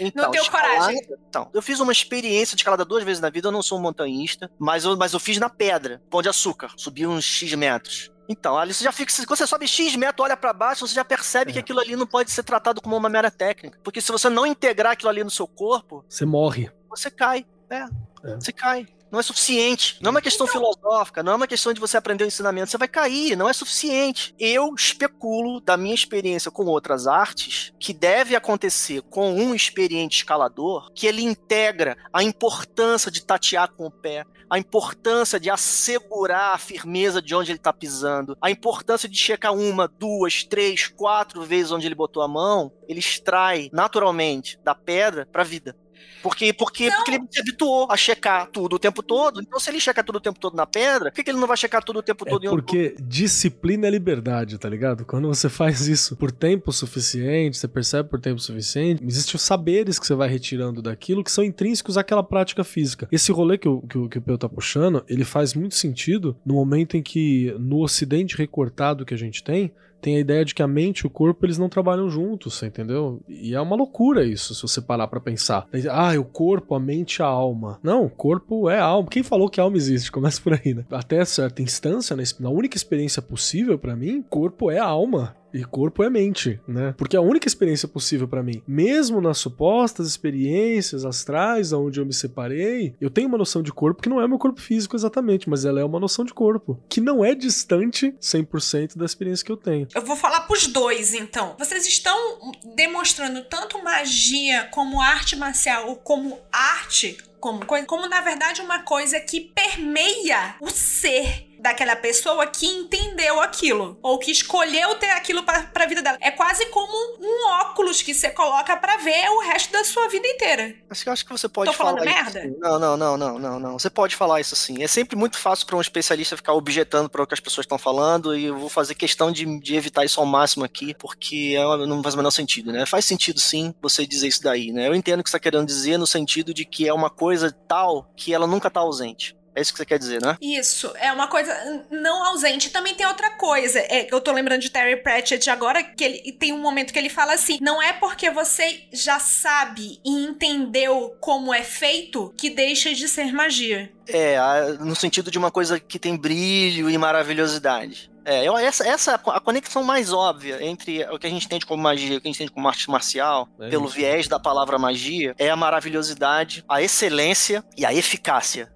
Então, 0.00 0.24
não 0.24 0.30
tenho 0.30 0.42
escalada- 0.44 0.74
coragem. 0.76 1.00
Então, 1.28 1.50
eu 1.52 1.60
fiz 1.60 1.80
uma 1.80 1.90
experiência 1.90 2.54
de 2.56 2.60
escalada 2.62 2.84
duas 2.84 3.02
vezes 3.02 3.20
na 3.20 3.28
vida, 3.30 3.48
eu 3.48 3.52
não 3.52 3.62
sou 3.62 3.78
um 3.78 3.82
montanhista, 3.82 4.48
mas 4.58 4.84
eu, 4.84 4.96
mas 4.96 5.12
eu 5.12 5.18
fiz 5.18 5.38
na 5.38 5.50
pedra, 5.50 6.00
pão 6.08 6.22
de 6.22 6.28
açúcar, 6.28 6.70
subi 6.76 7.06
uns 7.06 7.24
X 7.24 7.52
metros. 7.54 8.12
Então, 8.28 8.56
ali 8.58 8.74
você 8.74 8.82
já 8.84 8.90
fica. 8.92 9.12
Quando 9.26 9.38
você 9.38 9.46
sobe 9.46 9.66
X 9.68 9.94
metro, 9.96 10.24
olha 10.24 10.36
pra 10.36 10.52
baixo, 10.52 10.86
você 10.86 10.94
já 10.94 11.04
percebe 11.04 11.50
É. 11.50 11.54
que 11.54 11.58
aquilo 11.60 11.78
ali 11.80 11.94
não 11.96 12.06
pode 12.06 12.30
ser 12.30 12.42
tratado 12.42 12.80
como 12.80 12.96
uma 12.96 13.08
mera 13.08 13.30
técnica. 13.30 13.78
Porque 13.84 14.00
se 14.00 14.10
você 14.10 14.28
não 14.28 14.44
integrar 14.46 14.92
aquilo 14.92 15.08
ali 15.10 15.22
no 15.22 15.30
seu 15.30 15.46
corpo, 15.46 16.04
Você 16.08 16.24
morre. 16.24 16.68
você 16.88 17.08
cai. 17.10 17.44
É, 17.70 17.84
É. 18.24 18.34
você 18.34 18.52
cai. 18.52 18.86
Não 19.10 19.20
é 19.20 19.22
suficiente. 19.22 19.98
Não 20.02 20.08
é 20.08 20.10
uma 20.10 20.20
questão 20.20 20.46
filosófica, 20.46 21.22
não 21.22 21.32
é 21.32 21.36
uma 21.36 21.46
questão 21.46 21.72
de 21.72 21.80
você 21.80 21.96
aprender 21.96 22.24
o 22.24 22.26
ensinamento. 22.26 22.70
Você 22.70 22.76
vai 22.76 22.88
cair, 22.88 23.36
não 23.36 23.48
é 23.48 23.52
suficiente. 23.52 24.34
Eu 24.38 24.74
especulo, 24.74 25.60
da 25.60 25.76
minha 25.76 25.94
experiência 25.94 26.50
com 26.50 26.64
outras 26.66 27.06
artes, 27.06 27.72
que 27.78 27.92
deve 27.92 28.34
acontecer 28.34 29.02
com 29.02 29.32
um 29.32 29.54
experiente 29.54 30.18
escalador, 30.18 30.90
que 30.92 31.06
ele 31.06 31.22
integra 31.22 31.96
a 32.12 32.22
importância 32.22 33.10
de 33.10 33.24
tatear 33.24 33.72
com 33.72 33.86
o 33.86 33.90
pé, 33.90 34.24
a 34.50 34.58
importância 34.58 35.38
de 35.38 35.50
assegurar 35.50 36.54
a 36.54 36.58
firmeza 36.58 37.22
de 37.22 37.34
onde 37.34 37.52
ele 37.52 37.58
está 37.58 37.72
pisando, 37.72 38.36
a 38.40 38.50
importância 38.50 39.08
de 39.08 39.16
checar 39.16 39.54
uma, 39.54 39.88
duas, 39.88 40.42
três, 40.44 40.88
quatro 40.88 41.42
vezes 41.42 41.72
onde 41.72 41.86
ele 41.86 41.94
botou 41.94 42.22
a 42.22 42.28
mão, 42.28 42.72
ele 42.88 43.00
extrai 43.00 43.70
naturalmente 43.72 44.58
da 44.64 44.74
pedra 44.74 45.26
para 45.30 45.42
a 45.42 45.44
vida. 45.44 45.76
Porque, 46.22 46.52
porque, 46.52 46.90
porque 46.90 47.10
ele 47.12 47.24
se 47.30 47.40
habituou 47.40 47.86
a 47.90 47.96
checar 47.96 48.48
tudo 48.50 48.76
o 48.76 48.78
tempo 48.78 49.02
todo. 49.02 49.40
Então, 49.40 49.60
se 49.60 49.70
ele 49.70 49.80
checa 49.80 50.02
tudo 50.02 50.16
o 50.16 50.20
tempo 50.20 50.38
todo 50.40 50.56
na 50.56 50.66
pedra, 50.66 51.10
por 51.10 51.16
que, 51.16 51.24
que 51.24 51.30
ele 51.30 51.38
não 51.38 51.46
vai 51.46 51.56
checar 51.56 51.84
tudo 51.84 52.00
o 52.00 52.02
tempo 52.02 52.26
É 52.26 52.30
todo 52.30 52.44
em 52.44 52.48
outro 52.48 52.62
porque 52.62 52.96
disciplina 53.00 53.86
é 53.86 53.90
liberdade, 53.90 54.58
tá 54.58 54.68
ligado? 54.68 55.04
Quando 55.04 55.28
você 55.28 55.48
faz 55.50 55.86
isso 55.86 56.16
por 56.16 56.32
tempo 56.32 56.72
suficiente, 56.72 57.56
você 57.56 57.68
percebe 57.68 58.08
por 58.08 58.20
tempo 58.20 58.40
suficiente, 58.40 59.04
existem 59.04 59.36
os 59.36 59.42
saberes 59.42 59.98
que 59.98 60.06
você 60.06 60.14
vai 60.14 60.28
retirando 60.28 60.82
daquilo 60.82 61.22
que 61.22 61.30
são 61.30 61.44
intrínsecos 61.44 61.96
àquela 61.96 62.22
prática 62.22 62.64
física. 62.64 63.08
Esse 63.12 63.30
rolê 63.30 63.56
que 63.56 63.68
o, 63.68 63.80
que 63.82 63.98
o, 63.98 64.08
que 64.08 64.18
o 64.18 64.22
Peu 64.22 64.36
tá 64.36 64.48
puxando, 64.48 65.04
ele 65.08 65.24
faz 65.24 65.54
muito 65.54 65.74
sentido 65.74 66.36
no 66.44 66.54
momento 66.54 66.96
em 66.96 67.02
que, 67.02 67.54
no 67.58 67.82
ocidente 67.82 68.36
recortado 68.36 69.04
que 69.04 69.14
a 69.14 69.18
gente 69.18 69.44
tem, 69.44 69.72
tem 70.00 70.16
a 70.16 70.20
ideia 70.20 70.44
de 70.44 70.54
que 70.54 70.62
a 70.62 70.68
mente 70.68 71.00
e 71.00 71.06
o 71.06 71.10
corpo 71.10 71.44
eles 71.44 71.58
não 71.58 71.68
trabalham 71.68 72.08
juntos, 72.08 72.62
entendeu? 72.62 73.20
E 73.28 73.54
é 73.54 73.60
uma 73.60 73.76
loucura 73.76 74.24
isso, 74.24 74.54
se 74.54 74.62
você 74.62 74.80
parar 74.80 75.06
pra 75.08 75.20
pensar. 75.20 75.66
Ah, 75.90 76.18
o 76.18 76.24
corpo, 76.24 76.74
a 76.74 76.80
mente 76.80 77.22
a 77.22 77.26
alma. 77.26 77.78
Não, 77.82 78.04
o 78.04 78.10
corpo 78.10 78.68
é 78.70 78.78
alma. 78.78 79.08
Quem 79.08 79.22
falou 79.22 79.48
que 79.48 79.60
alma 79.60 79.76
existe? 79.76 80.12
Começa 80.12 80.40
por 80.40 80.54
aí, 80.54 80.74
né? 80.74 80.84
Até 80.90 81.24
certa 81.24 81.62
instância, 81.62 82.16
na 82.16 82.22
na 82.40 82.50
única 82.50 82.76
experiência 82.76 83.22
possível 83.22 83.78
pra 83.78 83.96
mim, 83.96 84.22
corpo 84.22 84.70
é 84.70 84.78
alma. 84.78 85.34
E 85.56 85.64
corpo 85.64 86.02
é 86.02 86.10
mente, 86.10 86.60
né? 86.68 86.94
Porque 86.98 87.16
é 87.16 87.18
a 87.18 87.22
única 87.22 87.48
experiência 87.48 87.88
possível 87.88 88.28
pra 88.28 88.42
mim, 88.42 88.62
mesmo 88.68 89.22
nas 89.22 89.38
supostas 89.38 90.06
experiências 90.06 91.02
astrais, 91.04 91.72
onde 91.72 91.98
eu 91.98 92.04
me 92.04 92.12
separei, 92.12 92.94
eu 93.00 93.08
tenho 93.08 93.26
uma 93.26 93.38
noção 93.38 93.62
de 93.62 93.72
corpo 93.72 94.02
que 94.02 94.08
não 94.08 94.20
é 94.20 94.28
meu 94.28 94.38
corpo 94.38 94.60
físico 94.60 94.94
exatamente, 94.94 95.48
mas 95.48 95.64
ela 95.64 95.80
é 95.80 95.84
uma 95.84 95.98
noção 95.98 96.26
de 96.26 96.34
corpo, 96.34 96.78
que 96.90 97.00
não 97.00 97.24
é 97.24 97.34
distante 97.34 98.14
100% 98.20 98.98
da 98.98 99.06
experiência 99.06 99.46
que 99.46 99.50
eu 99.50 99.56
tenho. 99.56 99.88
Eu 99.94 100.02
vou 100.02 100.14
falar 100.16 100.42
pros 100.42 100.66
dois, 100.66 101.14
então. 101.14 101.54
Vocês 101.58 101.86
estão 101.86 102.52
demonstrando 102.76 103.42
tanto 103.44 103.82
magia 103.82 104.68
como 104.70 105.00
arte 105.00 105.36
marcial 105.36 105.88
ou 105.88 105.96
como 105.96 106.38
arte, 106.52 107.16
como 107.40 107.64
coisa, 107.64 107.86
como 107.86 108.08
na 108.08 108.20
verdade 108.20 108.60
uma 108.60 108.82
coisa 108.82 109.20
que 109.20 109.40
permeia 109.40 110.56
o 110.60 110.68
ser 110.68 111.45
daquela 111.58 111.96
pessoa 111.96 112.46
que 112.46 112.66
entendeu 112.66 113.40
aquilo 113.40 113.98
ou 114.02 114.18
que 114.18 114.30
escolheu 114.30 114.94
ter 114.96 115.10
aquilo 115.10 115.42
pra, 115.42 115.62
pra 115.62 115.86
vida 115.86 116.02
dela. 116.02 116.18
É 116.20 116.30
quase 116.30 116.66
como 116.66 116.92
um 117.20 117.48
óculos 117.60 118.02
que 118.02 118.14
você 118.14 118.30
coloca 118.30 118.76
pra 118.76 118.96
ver 118.98 119.28
o 119.30 119.40
resto 119.40 119.72
da 119.72 119.84
sua 119.84 120.08
vida 120.08 120.26
inteira. 120.26 120.74
Mas 120.88 121.04
eu 121.04 121.12
acho 121.12 121.24
que 121.24 121.32
você 121.32 121.48
pode 121.48 121.70
Tô 121.70 121.76
falando 121.76 121.98
falar 121.98 122.10
merda? 122.10 122.40
isso. 122.40 122.48
sim. 122.48 122.56
Não, 122.60 122.78
não, 122.78 122.96
não, 122.96 123.16
não, 123.16 123.38
não, 123.38 123.60
não. 123.60 123.78
Você 123.78 123.90
pode 123.90 124.14
falar 124.16 124.40
isso 124.40 124.54
sim. 124.56 124.82
É 124.82 124.86
sempre 124.86 125.16
muito 125.16 125.38
fácil 125.38 125.66
para 125.66 125.76
um 125.76 125.80
especialista 125.80 126.36
ficar 126.36 126.54
objetando 126.54 127.08
para 127.08 127.22
o 127.22 127.26
que 127.26 127.34
as 127.34 127.40
pessoas 127.40 127.64
estão 127.64 127.78
falando 127.78 128.36
e 128.36 128.46
eu 128.46 128.58
vou 128.58 128.68
fazer 128.68 128.94
questão 128.94 129.30
de, 129.30 129.60
de 129.60 129.74
evitar 129.74 130.04
isso 130.04 130.20
ao 130.20 130.26
máximo 130.26 130.64
aqui, 130.64 130.94
porque 130.94 131.54
é 131.56 131.86
não 131.86 132.02
faz 132.02 132.14
o 132.14 132.18
menor 132.18 132.30
sentido, 132.30 132.72
né? 132.72 132.86
Faz 132.86 133.04
sentido 133.04 133.40
sim 133.40 133.74
você 133.80 134.06
dizer 134.06 134.28
isso 134.28 134.42
daí, 134.42 134.72
né? 134.72 134.88
Eu 134.88 134.94
entendo 134.94 135.20
o 135.20 135.24
que 135.24 135.30
você 135.30 135.36
está 135.36 135.42
querendo 135.42 135.66
dizer 135.66 135.98
no 135.98 136.06
sentido 136.06 136.54
de 136.54 136.64
que 136.64 136.88
é 136.88 136.92
uma 136.92 137.10
coisa 137.10 137.52
tal 137.68 138.10
que 138.16 138.32
ela 138.32 138.46
nunca 138.46 138.70
tá 138.70 138.80
ausente. 138.80 139.36
É 139.56 139.60
isso 139.62 139.72
que 139.72 139.78
você 139.78 139.86
quer 139.86 139.98
dizer, 139.98 140.20
né? 140.20 140.36
Isso, 140.40 140.92
é 140.96 141.10
uma 141.10 141.28
coisa 141.28 141.52
não 141.90 142.22
ausente. 142.26 142.68
Também 142.70 142.94
tem 142.94 143.06
outra 143.06 143.30
coisa. 143.30 143.78
É, 143.80 144.06
eu 144.12 144.20
tô 144.20 144.30
lembrando 144.32 144.60
de 144.60 144.68
Terry 144.70 144.96
Pratchett 145.02 145.48
agora, 145.48 145.82
que 145.82 146.04
ele 146.04 146.32
tem 146.32 146.52
um 146.52 146.58
momento 146.60 146.92
que 146.92 146.98
ele 146.98 147.08
fala 147.08 147.32
assim: 147.32 147.58
não 147.60 147.82
é 147.82 147.94
porque 147.94 148.30
você 148.30 148.82
já 148.92 149.18
sabe 149.18 149.98
e 150.04 150.10
entendeu 150.26 151.16
como 151.20 151.54
é 151.54 151.62
feito 151.62 152.34
que 152.36 152.50
deixa 152.50 152.94
de 152.94 153.08
ser 153.08 153.32
magia. 153.32 153.90
É, 154.08 154.36
no 154.78 154.94
sentido 154.94 155.30
de 155.30 155.38
uma 155.38 155.50
coisa 155.50 155.80
que 155.80 155.98
tem 155.98 156.16
brilho 156.16 156.88
e 156.90 156.96
maravilhosidade. 156.98 158.10
É, 158.24 158.44
eu- 158.44 158.56
essa, 158.58 158.86
essa 158.86 159.12
é 159.12 159.14
a 159.14 159.18
co- 159.18 159.30
a 159.30 159.40
conexão 159.40 159.82
mais 159.84 160.12
óbvia 160.12 160.58
entre 160.62 161.04
o 161.10 161.18
que 161.18 161.26
a 161.26 161.30
gente 161.30 161.46
entende 161.46 161.64
como 161.64 161.82
magia 161.82 162.14
e 162.14 162.16
o 162.16 162.20
que 162.20 162.26
a 162.26 162.30
gente 162.30 162.36
entende 162.38 162.50
como 162.52 162.66
arte 162.68 162.90
marcial, 162.90 163.48
É 163.60 163.68
pelo 163.68 163.86
viés 163.88 164.26
da 164.28 164.38
palavra 164.38 164.78
magia, 164.78 165.34
é 165.38 165.48
a 165.48 165.56
maravilhosidade, 165.56 166.64
a 166.68 166.82
excelência 166.82 167.64
e 167.76 167.86
a 167.86 167.94
eficácia. 167.94 168.68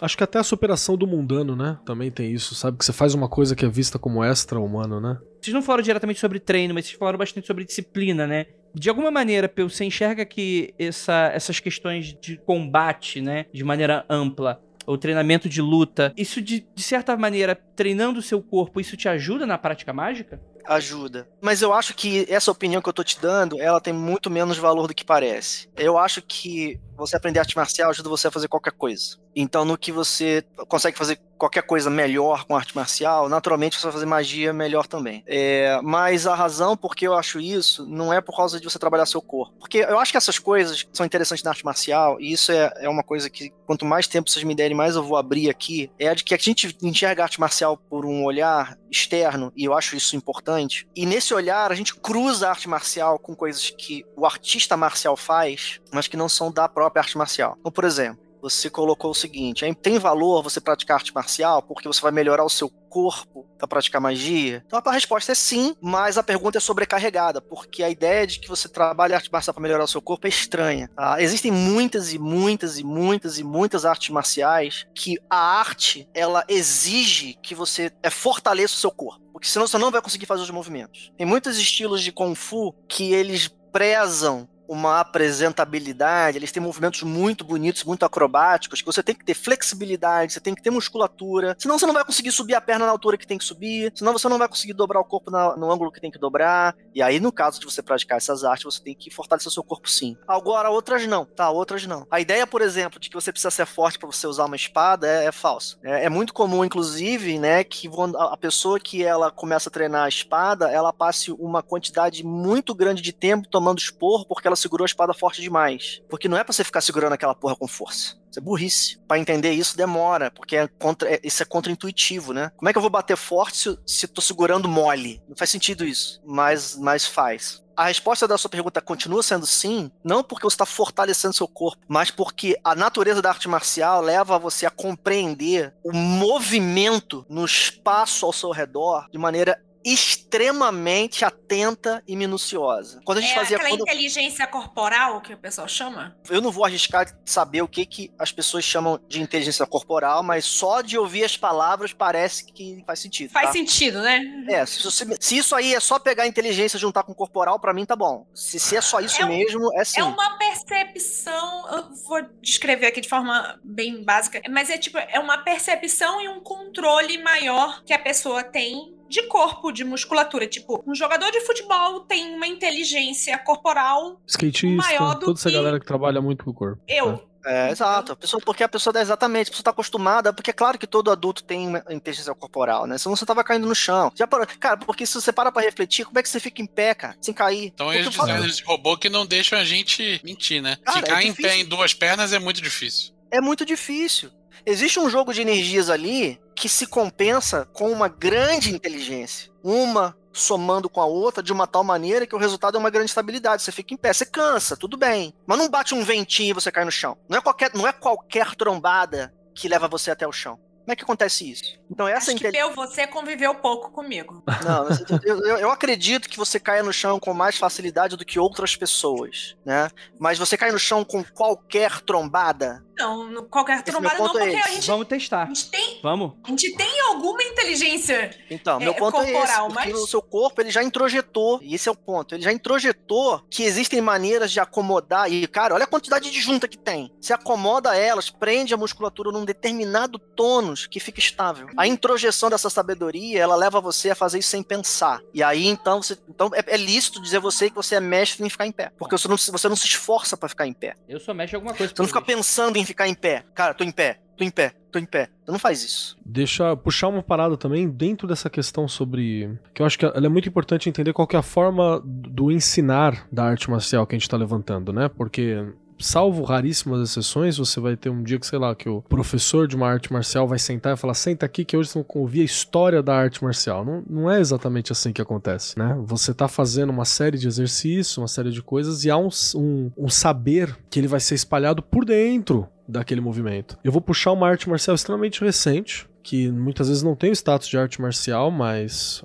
Acho 0.00 0.16
que 0.16 0.24
até 0.24 0.38
a 0.38 0.44
superação 0.44 0.96
do 0.96 1.06
mundano, 1.06 1.56
né? 1.56 1.78
Também 1.84 2.10
tem 2.10 2.32
isso, 2.32 2.54
sabe? 2.54 2.78
Que 2.78 2.84
você 2.84 2.92
faz 2.92 3.14
uma 3.14 3.28
coisa 3.28 3.56
que 3.56 3.64
é 3.64 3.68
vista 3.68 3.98
como 3.98 4.22
extra-humano, 4.24 5.00
né? 5.00 5.18
Vocês 5.40 5.54
não 5.54 5.62
falaram 5.62 5.82
diretamente 5.82 6.20
sobre 6.20 6.38
treino, 6.40 6.74
mas 6.74 6.86
vocês 6.86 6.98
falaram 6.98 7.18
bastante 7.18 7.46
sobre 7.46 7.64
disciplina, 7.64 8.26
né? 8.26 8.46
De 8.74 8.88
alguma 8.88 9.10
maneira, 9.10 9.48
Peu, 9.48 9.68
você 9.68 9.84
enxerga 9.84 10.24
que 10.24 10.74
essa- 10.78 11.30
essas 11.34 11.58
questões 11.58 12.14
de 12.20 12.36
combate, 12.44 13.20
né, 13.20 13.46
de 13.52 13.64
maneira 13.64 14.04
ampla, 14.10 14.60
ou 14.86 14.96
treinamento 14.96 15.48
de 15.48 15.60
luta, 15.60 16.12
isso 16.16 16.40
de, 16.40 16.66
de 16.74 16.82
certa 16.82 17.14
maneira, 17.16 17.54
treinando 17.76 18.20
o 18.20 18.22
seu 18.22 18.40
corpo, 18.42 18.80
isso 18.80 18.96
te 18.96 19.08
ajuda 19.08 19.46
na 19.46 19.58
prática 19.58 19.92
mágica? 19.92 20.40
ajuda. 20.66 21.26
Mas 21.40 21.62
eu 21.62 21.72
acho 21.72 21.94
que 21.94 22.26
essa 22.28 22.50
opinião 22.50 22.82
que 22.82 22.88
eu 22.90 22.92
tô 22.92 23.02
te 23.02 23.18
dando, 23.18 23.58
ela 23.58 23.80
tem 23.80 23.90
muito 23.92 24.28
menos 24.28 24.58
valor 24.58 24.86
do 24.86 24.94
que 24.94 25.02
parece. 25.02 25.66
Eu 25.78 25.96
acho 25.96 26.20
que 26.20 26.78
você 26.98 27.16
aprender 27.16 27.38
arte 27.38 27.56
marcial 27.56 27.90
ajuda 27.90 28.08
você 28.08 28.28
a 28.28 28.30
fazer 28.30 28.48
qualquer 28.48 28.72
coisa. 28.72 29.16
Então, 29.34 29.64
no 29.64 29.78
que 29.78 29.92
você 29.92 30.44
consegue 30.68 30.98
fazer 30.98 31.20
qualquer 31.38 31.62
coisa 31.62 31.88
melhor 31.88 32.44
com 32.44 32.56
arte 32.56 32.74
marcial, 32.74 33.28
naturalmente 33.28 33.76
você 33.76 33.84
vai 33.84 33.92
fazer 33.92 34.06
magia 34.06 34.52
melhor 34.52 34.86
também. 34.86 35.22
É, 35.26 35.80
mas 35.82 36.26
a 36.26 36.34
razão 36.34 36.76
por 36.76 36.96
que 36.96 37.06
eu 37.06 37.14
acho 37.14 37.38
isso 37.38 37.86
não 37.86 38.12
é 38.12 38.20
por 38.20 38.36
causa 38.36 38.58
de 38.58 38.64
você 38.68 38.78
trabalhar 38.78 39.06
seu 39.06 39.22
corpo. 39.22 39.54
Porque 39.60 39.78
eu 39.78 39.98
acho 40.00 40.10
que 40.10 40.18
essas 40.18 40.38
coisas 40.38 40.84
são 40.92 41.06
interessantes 41.06 41.44
na 41.44 41.50
arte 41.50 41.64
marcial, 41.64 42.20
e 42.20 42.32
isso 42.32 42.50
é, 42.50 42.72
é 42.78 42.88
uma 42.88 43.04
coisa 43.04 43.30
que 43.30 43.50
quanto 43.64 43.86
mais 43.86 44.08
tempo 44.08 44.28
vocês 44.28 44.44
me 44.44 44.54
derem, 44.54 44.76
mais 44.76 44.96
eu 44.96 45.04
vou 45.04 45.16
abrir 45.16 45.48
aqui. 45.48 45.90
É 45.98 46.08
a 46.08 46.14
de 46.14 46.24
que 46.24 46.34
a 46.34 46.38
gente 46.38 46.76
enxerga 46.82 47.22
a 47.22 47.26
arte 47.26 47.38
marcial 47.38 47.76
por 47.76 48.04
um 48.04 48.24
olhar 48.24 48.76
externo, 48.90 49.52
e 49.56 49.64
eu 49.64 49.74
acho 49.74 49.94
isso 49.94 50.16
importante. 50.16 50.88
E 50.96 51.06
nesse 51.06 51.32
olhar, 51.32 51.70
a 51.70 51.74
gente 51.74 51.94
cruza 51.94 52.48
a 52.48 52.50
arte 52.50 52.68
marcial 52.68 53.18
com 53.18 53.36
coisas 53.36 53.70
que 53.70 54.04
o 54.16 54.26
artista 54.26 54.76
marcial 54.76 55.16
faz, 55.16 55.80
mas 55.92 56.08
que 56.08 56.16
não 56.16 56.28
são 56.28 56.50
da 56.50 56.68
própria 56.68 56.87
arte 56.96 57.16
marcial. 57.16 57.56
Então, 57.60 57.72
por 57.72 57.84
exemplo, 57.84 58.28
você 58.40 58.70
colocou 58.70 59.10
o 59.10 59.14
seguinte: 59.14 59.64
tem 59.74 59.98
valor 59.98 60.42
você 60.42 60.60
praticar 60.60 60.96
arte 60.96 61.14
marcial 61.14 61.62
porque 61.62 61.88
você 61.88 62.00
vai 62.00 62.12
melhorar 62.12 62.44
o 62.44 62.50
seu 62.50 62.68
corpo 62.68 63.46
para 63.58 63.68
praticar 63.68 64.00
magia? 64.00 64.62
Então 64.66 64.80
a 64.84 64.92
resposta 64.92 65.32
é 65.32 65.34
sim, 65.34 65.74
mas 65.80 66.16
a 66.16 66.22
pergunta 66.22 66.58
é 66.58 66.60
sobrecarregada, 66.60 67.40
porque 67.40 67.82
a 67.82 67.90
ideia 67.90 68.26
de 68.26 68.40
que 68.40 68.48
você 68.48 68.68
trabalha 68.68 69.16
arte 69.16 69.30
marcial 69.30 69.54
para 69.54 69.62
melhorar 69.62 69.84
o 69.84 69.88
seu 69.88 70.00
corpo 70.00 70.26
é 70.26 70.30
estranha. 70.30 70.88
tá? 70.94 71.20
Existem 71.20 71.50
muitas 71.50 72.12
e 72.12 72.18
muitas 72.18 72.78
e 72.78 72.84
muitas 72.84 73.38
e 73.38 73.44
muitas 73.44 73.84
artes 73.84 74.10
marciais 74.10 74.86
que 74.94 75.18
a 75.28 75.36
arte 75.36 76.08
ela 76.14 76.44
exige 76.48 77.36
que 77.42 77.54
você 77.54 77.92
é, 78.02 78.10
fortaleça 78.10 78.74
o 78.74 78.78
seu 78.78 78.90
corpo, 78.90 79.22
porque 79.32 79.48
senão 79.48 79.66
você 79.66 79.78
não 79.78 79.90
vai 79.90 80.00
conseguir 80.00 80.26
fazer 80.26 80.42
os 80.42 80.50
movimentos. 80.50 81.12
Tem 81.16 81.26
muitos 81.26 81.58
estilos 81.58 82.02
de 82.02 82.12
kung 82.12 82.34
fu 82.34 82.74
que 82.88 83.12
eles 83.12 83.48
prezam 83.72 84.48
uma 84.68 85.00
apresentabilidade, 85.00 86.36
eles 86.38 86.52
têm 86.52 86.62
movimentos 86.62 87.02
muito 87.02 87.44
bonitos, 87.44 87.84
muito 87.84 88.04
acrobáticos, 88.04 88.80
que 88.80 88.86
você 88.86 89.02
tem 89.02 89.14
que 89.14 89.24
ter 89.24 89.34
flexibilidade, 89.34 90.32
você 90.32 90.40
tem 90.40 90.54
que 90.54 90.62
ter 90.62 90.70
musculatura, 90.70 91.56
senão 91.58 91.78
você 91.78 91.86
não 91.86 91.94
vai 91.94 92.04
conseguir 92.04 92.30
subir 92.30 92.54
a 92.54 92.60
perna 92.60 92.84
na 92.86 92.92
altura 92.92 93.16
que 93.16 93.26
tem 93.26 93.38
que 93.38 93.44
subir, 93.44 93.92
senão 93.94 94.12
você 94.12 94.28
não 94.28 94.38
vai 94.38 94.48
conseguir 94.48 94.74
dobrar 94.74 95.00
o 95.00 95.04
corpo 95.04 95.30
na- 95.30 95.56
no 95.56 95.70
ângulo 95.72 95.90
que 95.90 96.00
tem 96.00 96.10
que 96.10 96.18
dobrar, 96.18 96.76
e 96.94 97.02
aí 97.02 97.18
no 97.18 97.32
caso 97.32 97.58
de 97.58 97.66
você 97.66 97.82
praticar 97.82 98.18
essas 98.18 98.44
artes, 98.44 98.64
você 98.64 98.82
tem 98.82 98.94
que 98.94 99.10
fortalecer 99.10 99.48
o 99.48 99.52
seu 99.52 99.64
corpo 99.64 99.88
sim. 99.88 100.16
Agora, 100.26 100.70
outras 100.70 101.06
não, 101.06 101.24
tá? 101.24 101.50
Outras 101.50 101.86
não. 101.86 102.06
A 102.10 102.20
ideia, 102.20 102.46
por 102.46 102.60
exemplo, 102.60 103.00
de 103.00 103.08
que 103.08 103.14
você 103.14 103.32
precisa 103.32 103.50
ser 103.50 103.66
forte 103.66 103.98
para 103.98 104.06
você 104.10 104.26
usar 104.26 104.44
uma 104.44 104.56
espada 104.56 105.06
é, 105.06 105.26
é 105.26 105.32
falso. 105.32 105.78
É, 105.82 106.04
é 106.04 106.08
muito 106.08 106.34
comum, 106.34 106.64
inclusive, 106.64 107.38
né, 107.38 107.64
que 107.64 107.88
a 108.18 108.36
pessoa 108.36 108.78
que 108.78 109.02
ela 109.02 109.30
começa 109.30 109.68
a 109.68 109.72
treinar 109.72 110.04
a 110.04 110.08
espada, 110.08 110.70
ela 110.70 110.92
passe 110.92 111.32
uma 111.32 111.62
quantidade 111.62 112.24
muito 112.24 112.74
grande 112.74 113.00
de 113.00 113.12
tempo 113.12 113.48
tomando 113.48 113.78
esporro, 113.78 114.26
porque 114.26 114.46
ela 114.46 114.56
segurou 114.58 114.84
a 114.84 114.86
espada 114.86 115.14
forte 115.14 115.40
demais. 115.40 116.02
Porque 116.08 116.28
não 116.28 116.36
é 116.36 116.44
pra 116.44 116.52
você 116.52 116.64
ficar 116.64 116.80
segurando 116.80 117.12
aquela 117.12 117.34
porra 117.34 117.56
com 117.56 117.66
força. 117.66 118.16
Isso 118.30 118.38
é 118.38 118.42
burrice. 118.42 118.98
Pra 119.06 119.18
entender 119.18 119.52
isso 119.52 119.76
demora, 119.76 120.30
porque 120.30 120.56
é 120.56 120.68
contra, 120.68 121.14
é, 121.14 121.20
isso 121.22 121.42
é 121.42 121.46
contra-intuitivo, 121.46 122.32
né? 122.32 122.52
Como 122.56 122.68
é 122.68 122.72
que 122.72 122.78
eu 122.78 122.82
vou 122.82 122.90
bater 122.90 123.16
forte 123.16 123.56
se, 123.56 123.78
se 123.86 124.08
tô 124.08 124.20
segurando 124.20 124.68
mole? 124.68 125.22
Não 125.28 125.36
faz 125.36 125.50
sentido 125.50 125.84
isso. 125.84 126.20
Mas, 126.24 126.76
mas 126.76 127.06
faz. 127.06 127.62
A 127.78 127.84
resposta 127.84 128.26
da 128.26 128.36
sua 128.36 128.50
pergunta 128.50 128.80
continua 128.80 129.22
sendo 129.22 129.46
sim, 129.46 129.88
não 130.02 130.24
porque 130.24 130.42
você 130.42 130.54
está 130.54 130.66
fortalecendo 130.66 131.32
seu 131.32 131.46
corpo, 131.46 131.80
mas 131.86 132.10
porque 132.10 132.58
a 132.64 132.74
natureza 132.74 133.22
da 133.22 133.28
arte 133.28 133.48
marcial 133.48 134.00
leva 134.00 134.36
você 134.36 134.66
a 134.66 134.70
compreender 134.70 135.72
o 135.84 135.92
movimento 135.92 137.24
no 137.28 137.44
espaço 137.44 138.26
ao 138.26 138.32
seu 138.32 138.50
redor 138.50 139.06
de 139.12 139.16
maneira 139.16 139.62
extremamente 139.92 141.24
atenta 141.24 142.02
e 142.06 142.14
minuciosa. 142.16 143.00
Quando 143.04 143.18
a 143.18 143.20
gente 143.20 143.32
é 143.32 143.36
fazia 143.36 143.56
aquela 143.56 143.70
quando- 143.70 143.82
inteligência 143.82 144.46
corporal 144.46 145.20
que 145.20 145.32
o 145.34 145.38
pessoal 145.38 145.68
chama? 145.68 146.16
eu 146.30 146.40
não 146.40 146.50
vou 146.50 146.64
arriscar 146.64 147.06
saber 147.24 147.62
o 147.62 147.68
que, 147.68 147.84
que 147.86 148.12
as 148.18 148.30
pessoas 148.32 148.64
chamam 148.64 149.00
de 149.08 149.20
inteligência 149.20 149.66
corporal, 149.66 150.22
mas 150.22 150.44
só 150.44 150.80
de 150.80 150.98
ouvir 150.98 151.24
as 151.24 151.36
palavras 151.36 151.92
parece 151.92 152.44
que 152.44 152.82
faz 152.86 153.00
sentido. 153.00 153.30
Faz 153.30 153.46
tá? 153.46 153.52
sentido, 153.52 154.00
né? 154.02 154.20
É, 154.48 154.66
se, 154.66 154.82
você- 154.82 155.16
se 155.20 155.36
isso 155.38 155.54
aí 155.54 155.74
é 155.74 155.80
só 155.80 155.98
pegar 155.98 156.24
a 156.24 156.26
inteligência 156.26 156.76
e 156.76 156.80
juntar 156.80 157.02
com 157.02 157.12
o 157.12 157.14
corporal, 157.14 157.58
pra 157.58 157.72
mim 157.72 157.84
tá 157.86 157.96
bom. 157.96 158.26
Se, 158.34 158.58
se 158.58 158.76
é 158.76 158.80
só 158.80 159.00
isso 159.00 159.20
É 159.22 159.24
um- 159.24 159.28
mesmo, 159.28 159.70
é 159.74 159.84
sim. 159.84 160.00
É 160.00 160.04
uma 160.04 160.36
percepção, 160.38 161.68
eu 161.70 161.94
vou 162.06 162.20
descrever 162.42 162.86
aqui 162.86 163.00
de 163.00 163.08
forma 163.08 163.58
bem 163.64 164.02
básica, 164.04 164.40
mas 164.50 164.70
é 164.70 164.78
tipo, 164.78 164.98
é 164.98 165.18
uma 165.18 165.38
percepção 165.38 166.20
e 166.20 166.28
um 166.28 166.40
controle 166.40 167.18
maior 167.22 167.82
que 167.84 167.92
a 167.92 167.98
pessoa 167.98 168.42
tem 168.42 168.96
de 169.08 169.22
corpo, 169.24 169.72
de 169.72 169.84
musculatura. 169.84 170.46
Tipo, 170.46 170.82
um 170.86 170.94
jogador 170.94 171.30
de 171.30 171.40
futebol 171.40 172.00
tem 172.00 172.34
uma 172.34 172.46
inteligência 172.46 173.36
corporal, 173.38 174.20
Skatista, 174.26 174.66
Maior 174.68 175.14
do 175.14 175.20
toda 175.26 175.38
essa 175.38 175.48
que- 175.48 175.54
galera 175.56 175.80
que 175.80 175.86
trabalha 175.86 176.20
muito 176.20 176.44
com 176.44 176.50
o 176.50 176.54
corpo. 176.54 176.82
eu. 176.86 177.26
É, 177.46 177.70
exato. 177.70 178.12
A 178.12 178.16
pessoa, 178.16 178.42
porque 178.44 178.62
a 178.62 178.68
pessoa, 178.68 179.00
exatamente, 179.00 179.46
a 179.46 179.50
pessoa 179.52 179.64
tá 179.64 179.70
acostumada, 179.70 180.32
porque 180.34 180.50
é 180.50 180.52
claro 180.52 180.76
que 180.76 180.86
todo 180.86 181.10
adulto 181.10 181.42
tem 181.44 181.66
uma 181.68 181.82
inteligência 181.88 182.34
corporal, 182.34 182.84
né? 182.86 182.98
Senão 182.98 183.16
você 183.16 183.24
tava 183.24 183.42
caindo 183.42 183.66
no 183.66 183.74
chão. 183.74 184.12
Já 184.14 184.26
parou? 184.26 184.46
Cara, 184.60 184.76
porque 184.76 185.06
se 185.06 185.14
você 185.14 185.32
para 185.32 185.50
pra 185.50 185.62
refletir, 185.62 186.04
como 186.04 186.18
é 186.18 186.22
que 186.22 186.28
você 186.28 186.40
fica 186.40 186.60
em 186.60 186.66
pé, 186.66 186.94
cara? 186.94 187.16
Sem 187.22 187.32
cair? 187.32 187.66
Então 187.72 187.90
eles 187.94 188.10
designers 188.10 188.56
de 188.58 188.64
robô 188.64 188.98
que 188.98 189.08
não 189.08 189.24
deixam 189.24 189.58
a 189.58 189.64
gente 189.64 190.20
mentir, 190.22 190.60
né? 190.60 190.76
Cara, 190.84 190.98
Ficar 190.98 191.22
é 191.22 191.26
em 191.26 191.32
pé 191.32 191.56
em 191.56 191.64
duas 191.64 191.94
pernas 191.94 192.34
é 192.34 192.38
muito 192.38 192.60
difícil. 192.60 193.14
é 193.32 193.40
muito 193.40 193.64
difícil. 193.64 194.30
Existe 194.66 194.98
um 195.00 195.08
jogo 195.10 195.32
de 195.32 195.40
energias 195.42 195.88
ali 195.90 196.40
que 196.54 196.68
se 196.68 196.86
compensa 196.86 197.66
com 197.72 197.90
uma 197.90 198.08
grande 198.08 198.74
inteligência. 198.74 199.50
Uma 199.62 200.16
somando 200.32 200.88
com 200.88 201.00
a 201.00 201.06
outra 201.06 201.42
de 201.42 201.52
uma 201.52 201.66
tal 201.66 201.82
maneira 201.82 202.26
que 202.26 202.34
o 202.34 202.38
resultado 202.38 202.76
é 202.76 202.80
uma 202.80 202.90
grande 202.90 203.10
estabilidade. 203.10 203.62
Você 203.62 203.72
fica 203.72 203.92
em 203.94 203.96
pé, 203.96 204.12
você 204.12 204.24
cansa, 204.24 204.76
tudo 204.76 204.96
bem. 204.96 205.34
Mas 205.46 205.58
não 205.58 205.68
bate 205.68 205.94
um 205.94 206.04
ventinho 206.04 206.50
e 206.50 206.54
você 206.54 206.70
cai 206.70 206.84
no 206.84 206.90
chão. 206.92 207.16
Não 207.28 207.38
é 207.38 207.40
qualquer, 207.40 207.70
não 207.74 207.86
é 207.86 207.92
qualquer 207.92 208.54
trombada 208.54 209.34
que 209.54 209.68
leva 209.68 209.88
você 209.88 210.10
até 210.10 210.26
o 210.26 210.32
chão. 210.32 210.58
Como 210.84 210.92
é 210.94 210.96
que 210.96 211.02
acontece 211.04 211.50
isso? 211.50 211.78
Então 211.90 212.08
essa 212.08 212.32
Acho 212.32 212.46
eu, 212.56 212.74
você 212.74 213.06
conviveu 213.06 213.54
pouco 213.56 213.90
comigo. 213.90 214.42
Não, 214.64 214.86
eu, 215.22 215.38
eu- 215.44 215.58
eu 215.58 215.70
acredito 215.70 216.26
que 216.30 216.38
você 216.38 216.58
caia 216.58 216.82
no 216.82 216.94
chão 216.94 217.20
com 217.20 217.34
mais 217.34 217.58
facilidade 217.58 218.16
do 218.16 218.24
que 218.24 218.38
outras 218.38 218.74
pessoas, 218.74 219.54
né? 219.66 219.90
Mas 220.18 220.38
você 220.38 220.56
cai 220.56 220.72
no 220.72 220.78
chão 220.78 221.04
com 221.04 221.22
qualquer 221.22 222.00
trombada. 222.00 222.82
Não, 222.98 223.24
no- 223.30 223.42
qualquer 223.44 223.74
Esse 223.76 223.84
trombada 223.84 224.18
não, 224.18 224.26
ponto 224.26 224.38
é 224.38 224.42
porque 224.42 224.56
a 224.56 224.60
esse. 224.60 224.72
gente, 224.74 224.86
Vamos 224.88 225.06
a 225.06 225.08
testar. 225.08 225.46
gente 225.46 225.70
tem. 225.70 226.00
Vamos. 226.02 226.32
A 226.44 226.48
gente 226.50 226.74
tem 226.76 227.00
alguma 227.02 227.42
inteligência. 227.42 228.36
Então, 228.50 228.80
É, 228.80 228.84
meu 228.84 228.94
ponto 228.94 229.18
é 229.18 229.22
esse, 229.24 229.32
corporal, 229.32 229.68
porque 229.68 229.90
mas- 229.92 230.00
o 230.02 230.06
seu 230.06 230.20
corpo 230.22 230.60
ele 230.60 230.70
já 230.70 230.82
introjetou, 230.82 231.60
e 231.62 231.74
esse 231.74 231.88
é 231.88 231.92
o 231.92 231.96
ponto, 231.96 232.34
ele 232.34 232.42
já 232.42 232.52
introjetou 232.52 233.42
que 233.50 233.62
existem 233.62 234.00
maneiras 234.00 234.50
de 234.50 234.60
acomodar, 234.60 235.30
e 235.32 235.46
cara, 235.46 235.74
olha 235.74 235.84
a 235.84 235.86
quantidade 235.86 236.30
de 236.30 236.40
junta 236.40 236.66
que 236.66 236.76
tem. 236.78 237.12
Se 237.20 237.32
acomoda 237.32 237.96
elas, 237.96 238.30
prende 238.30 238.74
a 238.74 238.76
musculatura 238.76 239.30
num 239.30 239.44
determinado 239.44 240.18
tônus 240.18 240.86
que 240.86 240.98
fica 241.00 241.18
estável. 241.20 241.68
A 241.76 241.86
introjeção 241.86 242.50
dessa 242.50 242.70
sabedoria, 242.70 243.40
ela 243.40 243.56
leva 243.56 243.80
você 243.80 244.10
a 244.10 244.14
fazer 244.14 244.38
isso 244.38 244.50
sem 244.50 244.62
pensar. 244.62 245.20
E 245.32 245.42
aí, 245.42 245.66
então, 245.66 246.02
você, 246.02 246.16
então 246.28 246.50
é, 246.54 246.64
é 246.74 246.76
lícito 246.76 247.20
dizer 247.22 247.38
você 247.38 247.68
que 247.70 247.76
você 247.76 247.94
é 247.96 248.00
mestre 248.00 248.44
em 248.44 248.50
ficar 248.50 248.66
em 248.66 248.72
pé, 248.72 248.90
porque 248.98 249.16
você 249.16 249.28
não, 249.28 249.36
se- 249.36 249.50
você 249.50 249.68
não 249.68 249.76
se 249.76 249.86
esforça 249.86 250.36
pra 250.36 250.48
ficar 250.48 250.66
em 250.66 250.72
pé. 250.72 250.94
Eu 251.08 251.20
só 251.20 251.32
mexo 251.34 251.54
em 251.54 251.56
alguma 251.56 251.74
coisa. 251.74 251.92
Você 251.94 252.02
não 252.02 252.06
fica 252.08 252.22
pensando 252.22 252.76
em 252.76 252.84
ficar 252.88 253.08
em 253.08 253.14
pé. 253.14 253.44
Cara, 253.54 253.74
tô 253.74 253.84
em 253.84 253.90
pé, 253.90 254.18
tô 254.36 254.44
em 254.44 254.50
pé, 254.50 254.72
tô 254.90 254.98
em 254.98 255.04
pé. 255.04 255.28
Você 255.44 255.52
não 255.52 255.58
faz 255.58 255.84
isso. 255.84 256.16
Deixa 256.24 256.76
puxar 256.76 257.08
uma 257.08 257.22
parada 257.22 257.56
também 257.56 257.88
dentro 257.88 258.26
dessa 258.26 258.48
questão 258.50 258.88
sobre. 258.88 259.58
Que 259.74 259.82
eu 259.82 259.86
acho 259.86 259.98
que 259.98 260.04
ela 260.04 260.26
é 260.26 260.28
muito 260.28 260.48
importante 260.48 260.88
entender 260.88 261.12
qual 261.12 261.26
que 261.26 261.36
é 261.36 261.38
a 261.38 261.42
forma 261.42 262.02
do 262.04 262.50
ensinar 262.50 263.26
da 263.30 263.44
arte 263.44 263.70
marcial 263.70 264.06
que 264.06 264.14
a 264.14 264.18
gente 264.18 264.28
tá 264.28 264.36
levantando, 264.36 264.92
né? 264.92 265.08
Porque. 265.08 265.64
Salvo 266.00 266.44
raríssimas 266.44 267.00
exceções, 267.00 267.58
você 267.58 267.80
vai 267.80 267.96
ter 267.96 268.08
um 268.08 268.22
dia 268.22 268.38
que, 268.38 268.46
sei 268.46 268.56
lá, 268.56 268.72
que 268.72 268.88
o 268.88 269.02
professor 269.02 269.66
de 269.66 269.74
uma 269.74 269.88
arte 269.88 270.12
marcial 270.12 270.46
vai 270.46 270.56
sentar 270.56 270.94
e 270.94 270.96
falar: 270.96 271.14
senta 271.14 271.44
aqui 271.44 271.64
que 271.64 271.76
hoje 271.76 271.90
vão 271.92 272.06
ouvir 272.14 272.42
a 272.42 272.44
história 272.44 273.02
da 273.02 273.16
arte 273.16 273.42
marcial. 273.42 273.84
Não, 273.84 274.04
não 274.08 274.30
é 274.30 274.38
exatamente 274.38 274.92
assim 274.92 275.12
que 275.12 275.20
acontece, 275.20 275.76
né? 275.76 276.00
Você 276.04 276.32
tá 276.32 276.46
fazendo 276.46 276.90
uma 276.90 277.04
série 277.04 277.36
de 277.36 277.48
exercícios, 277.48 278.16
uma 278.16 278.28
série 278.28 278.52
de 278.52 278.62
coisas, 278.62 279.04
e 279.04 279.10
há 279.10 279.16
um, 279.16 279.28
um, 279.56 279.90
um 279.98 280.08
saber 280.08 280.78
que 280.88 281.00
ele 281.00 281.08
vai 281.08 281.18
ser 281.18 281.34
espalhado 281.34 281.82
por 281.82 282.04
dentro 282.04 282.68
daquele 282.88 283.20
movimento. 283.20 283.78
Eu 283.84 283.92
vou 283.92 284.00
puxar 284.00 284.32
uma 284.32 284.48
arte 284.48 284.68
marcial 284.68 284.94
extremamente 284.94 285.44
recente, 285.44 286.08
que 286.22 286.50
muitas 286.50 286.88
vezes 286.88 287.02
não 287.02 287.14
tem 287.14 287.30
o 287.30 287.34
status 287.34 287.68
de 287.68 287.76
arte 287.76 288.00
marcial, 288.00 288.50
mas 288.50 289.22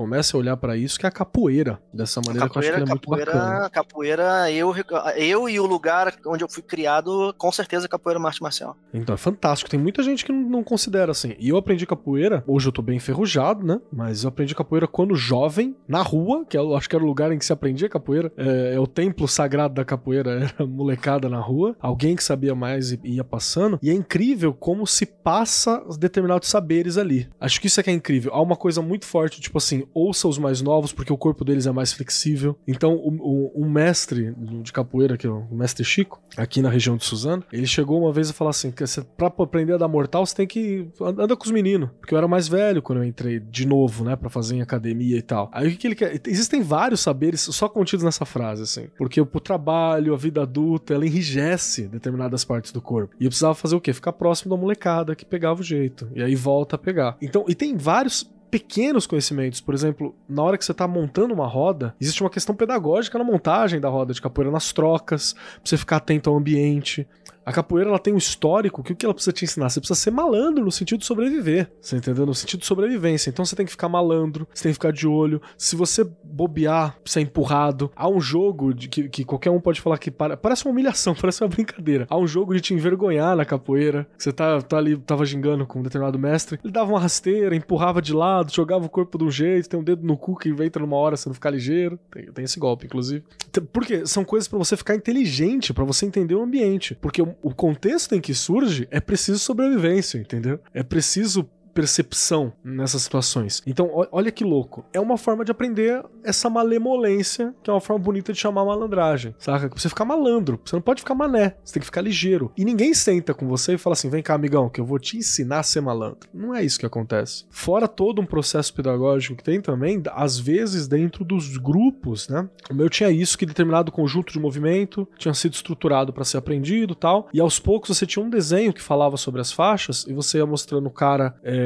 comece 0.00 0.34
a 0.34 0.38
olhar 0.38 0.56
pra 0.56 0.78
isso, 0.78 0.98
que 0.98 1.04
é 1.04 1.10
a 1.10 1.12
capoeira. 1.12 1.78
Dessa 1.92 2.22
maneira 2.24 2.48
que 2.48 2.56
eu 2.56 2.60
acho 2.60 2.70
que 2.70 2.74
ela 2.74 2.86
é 2.86 2.88
muito 2.88 3.10
bacana. 3.10 3.68
capoeira, 3.68 4.50
eu, 4.50 4.74
eu 5.14 5.46
e 5.46 5.60
o 5.60 5.66
lugar 5.66 6.14
onde 6.24 6.42
eu 6.42 6.48
fui 6.48 6.62
criado, 6.62 7.34
com 7.36 7.52
certeza 7.52 7.86
capoeira 7.86 8.16
é 8.16 8.20
uma 8.20 8.30
arte 8.30 8.42
marcial. 8.42 8.74
Então 8.94 9.14
é 9.14 9.18
fantástico. 9.18 9.68
Tem 9.68 9.78
muita 9.78 10.02
gente 10.02 10.24
que 10.24 10.32
não, 10.32 10.40
não 10.40 10.64
considera 10.64 11.12
assim. 11.12 11.36
E 11.38 11.50
eu 11.50 11.58
aprendi 11.58 11.84
capoeira, 11.84 12.42
hoje 12.46 12.66
eu 12.66 12.72
tô 12.72 12.80
bem 12.80 12.96
enferrujado, 12.96 13.62
né? 13.66 13.78
Mas 13.92 14.22
eu 14.22 14.30
aprendi 14.30 14.54
capoeira 14.54 14.88
quando 14.88 15.14
jovem, 15.14 15.76
na 15.86 16.00
rua, 16.00 16.46
que 16.48 16.56
eu 16.56 16.74
acho 16.74 16.88
que 16.88 16.96
era 16.96 17.04
o 17.04 17.06
lugar 17.06 17.30
em 17.30 17.36
que 17.36 17.44
se 17.44 17.52
aprendia 17.52 17.86
capoeira. 17.86 18.32
É, 18.38 18.76
é 18.76 18.80
o 18.80 18.86
templo 18.86 19.28
sagrado 19.28 19.74
da 19.74 19.84
capoeira, 19.84 20.48
era 20.58 20.66
molecada 20.66 21.28
na 21.28 21.40
rua. 21.40 21.76
Alguém 21.78 22.16
que 22.16 22.24
sabia 22.24 22.54
mais 22.54 22.92
e 22.92 22.98
ia 23.04 23.24
passando. 23.24 23.78
E 23.82 23.90
é 23.90 23.92
incrível 23.92 24.54
como 24.54 24.86
se 24.86 25.04
passa 25.04 25.84
determinados 25.98 26.48
saberes 26.48 26.96
ali. 26.96 27.28
Acho 27.38 27.60
que 27.60 27.66
isso 27.66 27.78
é 27.78 27.82
que 27.82 27.90
é 27.90 27.92
incrível. 27.92 28.32
Há 28.32 28.40
uma 28.40 28.56
coisa 28.56 28.80
muito 28.80 29.04
forte, 29.04 29.42
tipo 29.42 29.58
assim, 29.58 29.84
ouça 29.94 30.28
os 30.28 30.38
mais 30.38 30.60
novos, 30.60 30.92
porque 30.92 31.12
o 31.12 31.16
corpo 31.16 31.44
deles 31.44 31.66
é 31.66 31.72
mais 31.72 31.92
flexível. 31.92 32.56
Então, 32.66 32.94
o, 32.94 33.52
o, 33.56 33.64
um 33.64 33.70
mestre 33.70 34.34
de 34.62 34.72
capoeira, 34.72 35.16
que 35.16 35.26
é 35.26 35.30
o 35.30 35.46
mestre 35.50 35.84
Chico, 35.84 36.20
aqui 36.36 36.62
na 36.62 36.70
região 36.70 36.96
de 36.96 37.04
Suzano, 37.04 37.44
ele 37.52 37.66
chegou 37.66 38.00
uma 38.00 38.12
vez 38.12 38.30
a 38.30 38.32
falar 38.32 38.50
assim: 38.50 38.72
pra 39.16 39.32
aprender 39.38 39.74
a 39.74 39.78
dar 39.78 39.88
mortal, 39.88 40.24
você 40.24 40.34
tem 40.34 40.46
que 40.46 40.88
andar 41.00 41.36
com 41.36 41.44
os 41.44 41.50
meninos. 41.50 41.90
Porque 42.00 42.14
eu 42.14 42.18
era 42.18 42.28
mais 42.28 42.48
velho 42.48 42.82
quando 42.82 42.98
eu 42.98 43.04
entrei 43.04 43.40
de 43.40 43.66
novo, 43.66 44.04
né, 44.04 44.16
pra 44.16 44.30
fazer 44.30 44.56
em 44.56 44.62
academia 44.62 45.16
e 45.16 45.22
tal. 45.22 45.50
Aí 45.52 45.68
o 45.68 45.70
que, 45.70 45.76
que 45.76 45.86
ele 45.86 45.94
quer? 45.94 46.20
Existem 46.26 46.62
vários 46.62 47.00
saberes 47.00 47.40
só 47.40 47.68
contidos 47.68 48.04
nessa 48.04 48.24
frase, 48.24 48.62
assim. 48.62 48.88
Porque 48.96 49.20
o 49.20 49.26
trabalho, 49.26 50.14
a 50.14 50.16
vida 50.16 50.42
adulta, 50.42 50.94
ela 50.94 51.06
enrijece 51.06 51.88
determinadas 51.88 52.44
partes 52.44 52.72
do 52.72 52.80
corpo. 52.80 53.14
E 53.18 53.24
eu 53.24 53.28
precisava 53.28 53.54
fazer 53.54 53.76
o 53.76 53.80
quê? 53.80 53.92
Ficar 53.92 54.12
próximo 54.12 54.50
da 54.54 54.60
molecada 54.60 55.14
que 55.14 55.24
pegava 55.24 55.60
o 55.60 55.64
jeito. 55.64 56.08
E 56.14 56.22
aí 56.22 56.34
volta 56.34 56.76
a 56.76 56.78
pegar. 56.78 57.16
Então, 57.20 57.44
e 57.48 57.54
tem 57.54 57.76
vários 57.76 58.30
pequenos 58.50 59.06
conhecimentos. 59.06 59.60
Por 59.60 59.74
exemplo, 59.74 60.14
na 60.28 60.42
hora 60.42 60.58
que 60.58 60.64
você 60.64 60.72
está 60.72 60.86
montando 60.88 61.32
uma 61.32 61.46
roda, 61.46 61.94
existe 62.00 62.22
uma 62.22 62.30
questão 62.30 62.54
pedagógica 62.54 63.18
na 63.18 63.24
montagem 63.24 63.80
da 63.80 63.88
roda 63.88 64.12
de 64.12 64.20
capoeira, 64.20 64.50
nas 64.50 64.72
trocas, 64.72 65.32
pra 65.32 65.42
você 65.64 65.76
ficar 65.76 65.96
atento 65.96 66.28
ao 66.28 66.36
ambiente. 66.36 67.06
A 67.50 67.52
capoeira 67.52 67.90
ela 67.90 67.98
tem 67.98 68.14
um 68.14 68.16
histórico 68.16 68.80
que 68.80 68.92
o 68.92 68.96
que 68.96 69.04
ela 69.04 69.12
precisa 69.12 69.32
te 69.32 69.44
ensinar? 69.44 69.68
Você 69.68 69.80
precisa 69.80 69.98
ser 69.98 70.12
malandro 70.12 70.64
no 70.64 70.70
sentido 70.70 71.00
de 71.00 71.04
sobreviver. 71.04 71.68
Você 71.80 71.96
entendeu? 71.96 72.24
No 72.24 72.32
sentido 72.32 72.60
de 72.60 72.66
sobrevivência. 72.66 73.28
Então 73.28 73.44
você 73.44 73.56
tem 73.56 73.66
que 73.66 73.72
ficar 73.72 73.88
malandro, 73.88 74.46
você 74.54 74.62
tem 74.62 74.70
que 74.70 74.74
ficar 74.74 74.92
de 74.92 75.04
olho. 75.04 75.42
Se 75.58 75.74
você 75.74 76.08
bobear, 76.22 76.96
ser 77.04 77.22
empurrado. 77.22 77.90
Há 77.96 78.08
um 78.08 78.20
jogo 78.20 78.72
de 78.72 78.88
que, 78.88 79.08
que 79.08 79.24
qualquer 79.24 79.50
um 79.50 79.60
pode 79.60 79.80
falar 79.80 79.98
que 79.98 80.12
para, 80.12 80.36
parece 80.36 80.64
uma 80.64 80.70
humilhação, 80.70 81.12
parece 81.20 81.42
uma 81.42 81.48
brincadeira. 81.48 82.06
Há 82.08 82.16
um 82.16 82.24
jogo 82.24 82.54
de 82.54 82.60
te 82.60 82.72
envergonhar 82.72 83.34
na 83.34 83.44
capoeira. 83.44 84.06
Você 84.16 84.32
tá, 84.32 84.62
tá 84.62 84.78
ali, 84.78 84.96
tava 84.96 85.26
gingando 85.26 85.66
com 85.66 85.80
um 85.80 85.82
determinado 85.82 86.20
mestre. 86.20 86.56
Ele 86.62 86.72
dava 86.72 86.92
uma 86.92 87.00
rasteira, 87.00 87.56
empurrava 87.56 88.00
de 88.00 88.12
lado, 88.12 88.54
jogava 88.54 88.86
o 88.86 88.88
corpo 88.88 89.18
de 89.18 89.24
um 89.24 89.30
jeito, 89.30 89.68
tem 89.68 89.80
um 89.80 89.82
dedo 89.82 90.06
no 90.06 90.16
cu 90.16 90.36
que 90.36 90.50
entra 90.50 90.82
numa 90.82 90.96
hora 90.96 91.16
você 91.16 91.28
não 91.28 91.34
ficar 91.34 91.50
ligeiro. 91.50 91.98
Tem, 92.12 92.26
tem 92.26 92.44
esse 92.44 92.60
golpe, 92.60 92.86
inclusive. 92.86 93.24
Porque 93.72 94.06
são 94.06 94.24
coisas 94.24 94.46
para 94.46 94.58
você 94.58 94.76
ficar 94.76 94.94
inteligente, 94.94 95.74
para 95.74 95.82
você 95.82 96.06
entender 96.06 96.36
o 96.36 96.42
ambiente. 96.42 96.94
Porque 96.94 97.20
o, 97.42 97.54
contexto 97.54 98.14
em 98.14 98.20
que 98.20 98.34
surge 98.34 98.86
é 98.90 99.00
preciso 99.00 99.38
sobrevivência, 99.38 100.18
entendeu? 100.18 100.60
É 100.74 100.82
preciso 100.82 101.48
percepção 101.72 102.52
nessas 102.62 103.02
situações. 103.02 103.62
Então, 103.66 103.90
olha 104.12 104.30
que 104.30 104.44
louco. 104.44 104.84
É 104.92 105.00
uma 105.00 105.16
forma 105.16 105.44
de 105.44 105.50
aprender 105.50 106.04
essa 106.24 106.50
malemolência, 106.50 107.54
que 107.62 107.70
é 107.70 107.72
uma 107.72 107.80
forma 107.80 108.02
bonita 108.02 108.32
de 108.32 108.38
chamar 108.38 108.64
malandragem, 108.64 109.34
saca? 109.38 109.70
Você 109.74 109.88
ficar 109.88 110.04
malandro, 110.04 110.60
você 110.64 110.76
não 110.76 110.82
pode 110.82 111.00
ficar 111.00 111.14
mané, 111.14 111.56
você 111.64 111.74
tem 111.74 111.80
que 111.80 111.86
ficar 111.86 112.00
ligeiro. 112.00 112.52
E 112.56 112.64
ninguém 112.64 112.94
senta 112.94 113.34
com 113.34 113.46
você 113.46 113.74
e 113.74 113.78
fala 113.78 113.94
assim: 113.94 114.10
vem 114.10 114.22
cá, 114.22 114.34
amigão, 114.34 114.68
que 114.68 114.80
eu 114.80 114.84
vou 114.84 114.98
te 114.98 115.16
ensinar 115.16 115.60
a 115.60 115.62
ser 115.62 115.80
malandro. 115.80 116.28
Não 116.32 116.54
é 116.54 116.62
isso 116.62 116.78
que 116.78 116.86
acontece. 116.86 117.44
Fora 117.50 117.88
todo 117.88 118.20
um 118.20 118.26
processo 118.26 118.72
pedagógico 118.74 119.36
que 119.36 119.44
tem 119.44 119.60
também, 119.60 120.02
às 120.12 120.38
vezes 120.38 120.88
dentro 120.88 121.24
dos 121.24 121.56
grupos, 121.56 122.28
né? 122.28 122.48
O 122.70 122.74
meu 122.74 122.88
tinha 122.88 123.10
isso 123.10 123.38
que 123.38 123.46
determinado 123.46 123.92
conjunto 123.92 124.32
de 124.32 124.40
movimento 124.40 125.06
tinha 125.16 125.34
sido 125.34 125.54
estruturado 125.54 126.12
para 126.12 126.24
ser 126.24 126.38
aprendido 126.38 126.94
tal. 126.94 127.28
E 127.32 127.40
aos 127.40 127.58
poucos 127.58 127.96
você 127.96 128.06
tinha 128.06 128.24
um 128.24 128.30
desenho 128.30 128.72
que 128.72 128.82
falava 128.82 129.16
sobre 129.16 129.40
as 129.40 129.52
faixas 129.52 130.06
e 130.06 130.12
você 130.12 130.38
ia 130.38 130.46
mostrando 130.46 130.86
o 130.86 130.90
cara. 130.90 131.34
É, 131.42 131.59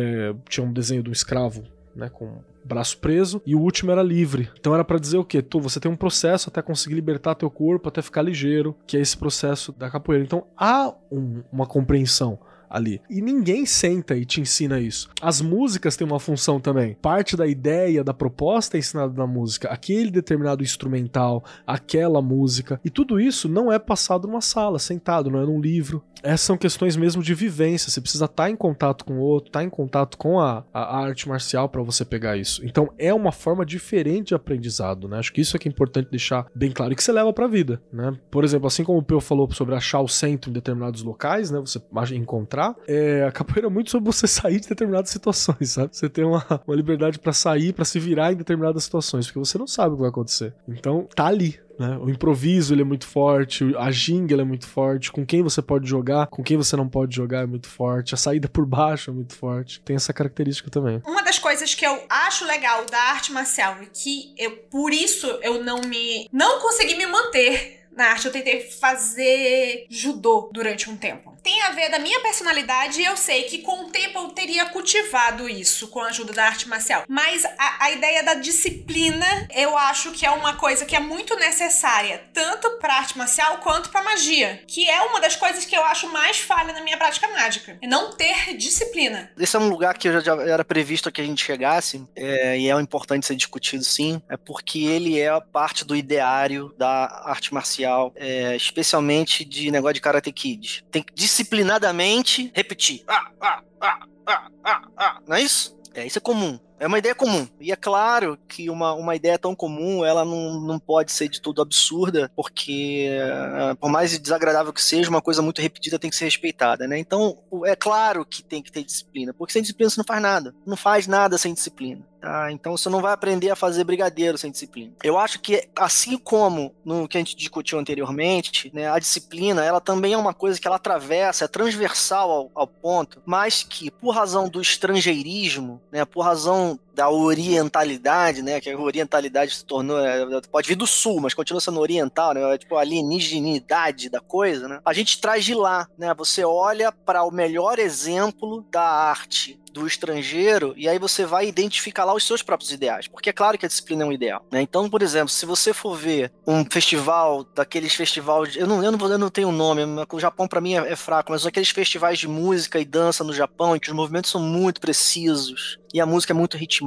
tinha 0.49 0.67
um 0.67 0.73
desenho 0.73 1.03
do 1.03 1.13
escravo, 1.13 1.65
né? 1.95 2.09
Com 2.09 2.39
braço 2.65 2.97
preso 2.99 3.43
e 3.45 3.55
o 3.55 3.61
último 3.61 3.91
era 3.91 4.03
livre. 4.03 4.51
Então 4.59 4.75
era 4.75 4.85
para 4.85 4.99
dizer 4.99 5.19
o 5.19 5.25
quê? 5.25 5.43
Tu, 5.43 5.61
você 5.61 5.79
tem 5.79 5.91
um 5.91 5.97
processo 5.97 6.49
até 6.49 6.63
conseguir 6.63 6.95
libertar 6.95 7.35
teu 7.35 7.51
corpo, 7.51 7.89
até 7.89 8.01
ficar 8.01 8.23
ligeiro, 8.23 8.75
que 8.87 8.97
é 8.97 9.01
esse 9.01 9.17
processo 9.17 9.71
da 9.73 9.91
capoeira. 9.91 10.25
Então 10.25 10.47
há 10.57 10.95
um, 11.13 11.43
uma 11.53 11.67
compreensão 11.67 12.39
ali. 12.75 13.01
E 13.09 13.23
ninguém 13.23 13.65
senta 13.65 14.17
e 14.17 14.25
te 14.25 14.41
ensina 14.41 14.81
isso. 14.81 15.09
As 15.23 15.41
músicas 15.41 15.97
têm 15.97 16.07
uma 16.07 16.19
função 16.19 16.59
também. 16.59 16.97
Parte 17.01 17.37
da 17.37 17.47
ideia, 17.47 18.03
da 18.03 18.13
proposta 18.13 18.77
é 18.77 18.81
ensinada 18.81 19.15
na 19.15 19.27
música. 19.27 19.69
Aquele 19.69 20.11
determinado 20.11 20.63
instrumental, 20.63 21.45
aquela 21.65 22.21
música. 22.21 22.81
E 22.85 22.91
tudo 22.91 23.21
isso 23.21 23.49
não 23.49 23.71
é 23.71 23.79
passado 23.79 24.27
numa 24.27 24.41
sala, 24.41 24.81
sentado, 24.81 25.31
não 25.31 25.41
é 25.41 25.47
num 25.47 25.61
livro. 25.61 26.03
Essas 26.23 26.41
são 26.41 26.57
questões 26.57 26.97
mesmo 26.97 27.23
de 27.23 27.35
vivência. 27.35 27.91
Você 27.91 28.01
precisa 28.01 28.25
estar 28.25 28.45
tá 28.45 28.51
em 28.51 28.57
contato 28.57 29.05
com 29.05 29.19
o 29.19 29.21
outro, 29.21 29.51
estar 29.51 29.61
tá 29.61 29.65
em 29.65 29.71
contato 29.71 30.17
com 30.17 30.41
a, 30.41 30.65
a 30.73 30.99
arte 30.99 31.29
marcial 31.29 31.69
para 31.69 31.83
você 31.83 32.05
pegar 32.05 32.37
isso. 32.37 32.65
Então 32.65 32.91
é 32.99 33.13
uma 33.13 33.31
forma 33.31 33.65
diferente 33.65 34.29
de 34.29 34.35
aprendizado, 34.35 35.07
né? 35.07 35.19
Acho 35.19 35.33
que 35.33 35.41
isso 35.41 35.57
é 35.57 35.61
que 35.61 35.69
é 35.69 35.71
importante 35.71 36.09
deixar 36.11 36.47
bem 36.55 36.73
claro 36.73 36.93
e 36.93 36.97
que 36.97 37.05
você 37.05 37.13
leva 37.13 37.33
pra 37.33 37.47
vida, 37.47 37.81
né? 37.93 38.17
Por 38.31 38.43
exemplo, 38.43 38.67
assim 38.67 38.83
como 38.83 38.99
o 38.99 39.03
Peu 39.03 39.21
falou 39.21 39.51
sobre 39.53 39.75
achar 39.75 40.01
o 40.01 40.09
centro 40.09 40.51
em 40.51 40.55
determinados 40.55 41.03
locais, 41.03 41.51
né? 41.51 41.61
Você 41.61 41.79
encontrar 42.15 42.64
é, 42.87 43.25
a 43.25 43.33
capoeira 43.33 43.67
é 43.67 43.71
muito 43.71 43.91
sobre 43.91 44.11
você 44.11 44.27
sair 44.29 44.61
de 44.61 44.69
determinadas 44.69 45.11
situações, 45.11 45.71
sabe? 45.71 45.97
Você 45.97 46.09
tem 46.09 46.25
uma, 46.25 46.45
uma 46.67 46.77
liberdade 46.77 47.19
para 47.19 47.33
sair, 47.33 47.73
para 47.73 47.85
se 47.85 47.99
virar 47.99 48.33
em 48.33 48.37
determinadas 48.37 48.85
situações, 48.85 49.27
porque 49.27 49.39
você 49.39 49.59
não 49.59 49.67
sabe 49.67 49.95
o 49.95 49.97
que 49.97 50.01
vai 50.03 50.11
acontecer. 50.11 50.55
Então, 50.69 51.09
tá 51.15 51.27
ali, 51.27 51.59
né? 51.79 51.99
O 52.01 52.09
improviso 52.09 52.73
ele 52.73 52.83
é 52.83 52.85
muito 52.85 53.07
forte, 53.07 53.75
a 53.77 53.91
ginga 53.91 54.41
é 54.41 54.45
muito 54.45 54.67
forte, 54.67 55.11
com 55.11 55.25
quem 55.27 55.43
você 55.43 55.61
pode 55.61 55.89
jogar, 55.89 56.27
com 56.29 56.43
quem 56.43 56.57
você 56.57 56.77
não 56.77 56.89
pode 56.89 57.15
jogar 57.15 57.43
é 57.43 57.47
muito 57.47 57.69
forte, 57.69 58.15
a 58.15 58.17
saída 58.17 58.49
por 58.49 58.65
baixo 58.67 59.11
é 59.11 59.15
muito 59.15 59.35
forte. 59.35 59.81
Tem 59.81 59.97
essa 59.97 60.13
característica 60.13 60.71
também. 60.71 61.03
Uma 61.07 61.23
das 61.23 61.39
coisas 61.39 61.75
que 61.75 61.85
eu 61.85 62.03
acho 62.09 62.45
legal 62.47 62.85
da 62.87 62.99
arte 62.99 63.33
marcial 63.33 63.83
e 63.83 63.87
que 63.87 64.35
eu 64.39 64.53
por 64.71 64.93
isso 64.93 65.27
eu 65.43 65.63
não 65.65 65.81
me 65.83 66.29
não 66.33 66.61
consegui 66.61 66.95
me 66.95 67.07
manter 67.07 67.85
na 67.97 68.07
arte. 68.07 68.27
Eu 68.27 68.33
tentei 68.33 68.61
fazer 68.61 69.87
judô 69.89 70.51
durante 70.53 70.89
um 70.89 70.97
tempo. 70.97 71.34
Tem 71.45 71.61
a 71.61 71.73
ver 71.73 71.91
da 71.91 71.99
minha 71.99 72.21
personalidade 72.21 73.03
e 73.03 73.05
eu 73.05 73.19
sei 73.19 73.43
que 73.43 73.59
com 73.59 73.85
o 73.85 73.91
tempo 73.91 74.19
eu 74.19 74.29
teria 74.31 74.65
cultivado 74.65 75.47
isso 75.47 75.89
com 75.89 76.01
a 76.01 76.07
ajuda 76.07 76.33
da 76.33 76.47
arte 76.47 76.67
marcial. 76.67 77.05
Mas 77.07 77.45
a, 77.45 77.85
a 77.85 77.91
ideia 77.91 78.23
da 78.23 78.33
disciplina 78.33 79.27
eu 79.55 79.77
acho 79.77 80.11
que 80.13 80.25
é 80.25 80.31
uma 80.31 80.55
coisa 80.57 80.87
que 80.87 80.97
é 80.97 81.01
muito 81.01 81.37
necessária, 81.37 82.25
tanto 82.33 82.79
pra 82.79 82.95
arte 82.95 83.19
marcial 83.19 83.59
quanto 83.59 83.91
pra 83.91 84.03
magia. 84.03 84.63
Que 84.67 84.89
é 84.89 85.03
uma 85.03 85.21
das 85.21 85.37
coisas 85.37 85.67
que 85.67 85.77
eu 85.77 85.85
acho 85.85 86.11
mais 86.11 86.39
falha 86.39 86.73
na 86.73 86.81
minha 86.81 86.97
prática 86.97 87.29
mágica. 87.29 87.79
É 87.83 87.87
não 87.87 88.17
ter 88.17 88.57
disciplina. 88.57 89.31
Esse 89.39 89.55
é 89.55 89.59
um 89.59 89.69
lugar 89.69 89.99
que 89.99 90.11
já 90.23 90.35
era 90.37 90.65
previsto 90.65 91.13
que 91.13 91.21
a 91.21 91.25
gente 91.25 91.45
chegasse, 91.45 92.03
é, 92.17 92.59
e 92.59 92.71
é 92.71 92.81
importante 92.81 93.27
ser 93.27 93.37
discutido 93.37 93.85
sim, 93.85 94.23
é 94.31 94.37
porque 94.39 94.79
ele 94.79 95.21
é 95.21 95.39
parte 95.53 95.85
do 95.85 95.95
ideário 95.95 96.75
da 96.79 97.23
arte 97.27 97.53
marcial 97.53 98.15
é, 98.17 98.57
especialmente 98.57 99.45
de 99.45 99.71
negócio 99.71 99.95
de 99.95 100.01
Karate 100.01 100.33
Kid. 100.33 100.87
Tem 100.91 101.03
que 101.03 101.13
disciplinadamente 101.35 102.53
repetir. 102.55 103.03
Ah, 103.09 103.31
ah, 103.41 103.63
ah, 103.81 104.07
ah, 104.27 104.51
ah, 104.65 104.83
ah. 104.97 105.21
Não 105.27 105.37
é 105.37 105.43
isso? 105.43 105.77
É, 105.93 106.07
isso 106.07 106.19
é 106.19 106.21
comum. 106.21 106.61
É 106.79 106.87
uma 106.87 106.99
ideia 106.99 107.15
comum. 107.15 107.47
E 107.61 107.73
é 107.73 107.77
claro 107.77 108.39
que 108.49 108.69
uma, 108.69 108.93
uma 108.95 109.17
ideia 109.17 109.39
tão 109.39 109.55
comum, 109.55 110.05
ela 110.05 110.25
não, 110.25 110.61
não 110.61 110.79
pode 110.79 111.13
ser 111.13 111.29
de 111.29 111.41
tudo 111.41 111.63
absurda, 111.63 112.31
porque 112.35 113.07
eh, 113.09 113.75
por 113.81 113.91
mais 113.91 114.19
desagradável 114.19 114.73
que 114.73 114.83
seja, 114.83 115.09
uma 115.09 115.23
coisa 115.23 115.41
muito 115.41 115.63
repetida 115.63 115.99
tem 115.99 116.11
que 116.11 116.17
ser 116.17 116.25
respeitada, 116.25 116.87
né? 116.87 116.99
Então, 116.99 117.39
é 117.65 117.77
claro 117.77 118.25
que 118.25 118.43
tem 118.43 118.63
que 118.63 118.73
ter 118.73 118.83
disciplina, 118.83 119.33
porque 119.33 119.53
sem 119.53 119.63
disciplina 119.63 119.91
você 119.91 119.99
não 119.99 120.05
faz 120.05 120.23
nada. 120.23 120.55
Não 120.67 120.77
faz 120.77 121.07
nada 121.07 121.39
sem 121.39 121.55
disciplina. 121.55 122.05
Tá? 122.25 122.51
Então 122.51 122.75
você 122.75 122.89
não 122.89 123.03
vai 123.03 123.13
aprender 123.13 123.51
a 123.51 123.57
fazer 123.57 123.85
brigadeiro 123.85 124.39
sem 124.39 124.51
disciplina. 124.51 124.95
Eu 125.03 125.19
acho 125.19 125.39
que, 125.41 125.69
assim 125.77 126.17
como 126.17 126.75
no 126.83 127.07
que 127.07 127.19
a 127.19 127.21
gente 127.21 127.37
discutiu 127.37 127.79
anteriormente, 127.79 128.71
né, 128.73 128.91
a 128.91 128.99
disciplina 128.99 129.63
ela 129.63 129.79
também 129.79 130.15
é 130.15 130.17
uma 130.17 130.33
coisa 130.33 130.59
que 130.59 130.67
ela 130.67 130.77
atravessa, 130.77 131.45
é 131.45 131.49
transversal 131.49 132.31
ao, 132.31 132.51
ao 132.55 132.67
ponto, 132.67 133.21
mas 133.27 133.63
que, 133.63 133.91
por 133.91 134.15
razão 134.15 134.49
do 134.49 134.59
estrangeirismo, 134.59 135.83
né, 135.93 136.07
por 136.07 136.23
razão 136.23 136.64
don't 136.65 136.84
da 136.95 137.11
orientalidade, 137.11 138.43
né? 138.43 138.61
Que 138.61 138.71
a 138.71 138.79
orientalidade 138.79 139.55
se 139.55 139.65
tornou. 139.65 139.99
É, 139.99 140.41
pode 140.51 140.69
vir 140.69 140.77
do 140.77 140.87
sul, 140.87 141.21
mas 141.21 141.35
continua 141.35 141.61
sendo 141.61 141.81
oriental, 141.81 142.33
né? 142.33 142.55
É, 142.55 142.59
tipo, 142.59 142.77
a 142.77 142.81
alienígenidade 142.81 144.09
da 144.09 144.21
coisa, 144.21 144.69
né? 144.69 144.81
A 144.85 144.93
gente 144.93 145.21
traz 145.21 145.45
de 145.45 145.55
lá, 145.55 145.89
né? 145.99 146.15
Você 146.15 146.45
olha 146.45 146.93
para 146.93 147.25
o 147.25 147.31
melhor 147.31 147.79
exemplo 147.79 148.65
da 148.71 148.83
arte 148.83 149.61
do 149.75 149.87
estrangeiro 149.89 150.73
e 150.77 150.89
aí 150.89 151.01
você 151.01 151.27
vai 151.27 151.49
identificar 151.49 152.05
lá 152.05 152.15
os 152.15 152.25
seus 152.25 152.43
próprios 152.43 152.71
ideais, 152.71 153.09
porque 153.09 153.31
é 153.31 153.33
claro 153.33 153.59
que 153.59 153.67
a 153.67 153.69
disciplina 153.69 154.05
é 154.05 154.07
um 154.07 154.13
ideal, 154.13 154.47
né? 154.51 154.63
Então, 154.63 154.89
por 154.89 155.03
exemplo, 155.03 155.31
se 155.31 155.45
você 155.45 155.75
for 155.75 155.97
ver 155.97 156.33
um 156.47 156.65
festival 156.65 157.43
daqueles 157.43 157.93
festivais, 157.93 158.55
eu 158.55 158.69
não, 158.69 158.83
eu 158.85 158.93
não, 158.93 159.11
eu 159.11 159.19
não 159.19 159.29
tenho 159.29 159.51
nome, 159.51 159.83
o 160.11 160.21
Japão 160.21 160.47
para 160.47 160.61
mim 160.61 160.77
é, 160.77 160.93
é 160.93 160.97
fraco, 160.97 161.33
mas 161.33 161.45
aqueles 161.45 161.71
festivais 161.71 162.21
de 162.21 162.29
música 162.29 162.79
e 162.79 162.85
dança 162.85 163.25
no 163.25 163.33
Japão 163.33 163.75
em 163.75 163.81
que 163.81 163.89
os 163.89 163.97
movimentos 163.97 164.31
são 164.31 164.41
muito 164.41 164.81
precisos, 164.81 165.81
e 165.93 166.01
a 166.01 166.07
música 166.07 166.33
é 166.33 166.35
muito 166.35 166.57
ritmada, 166.57 166.84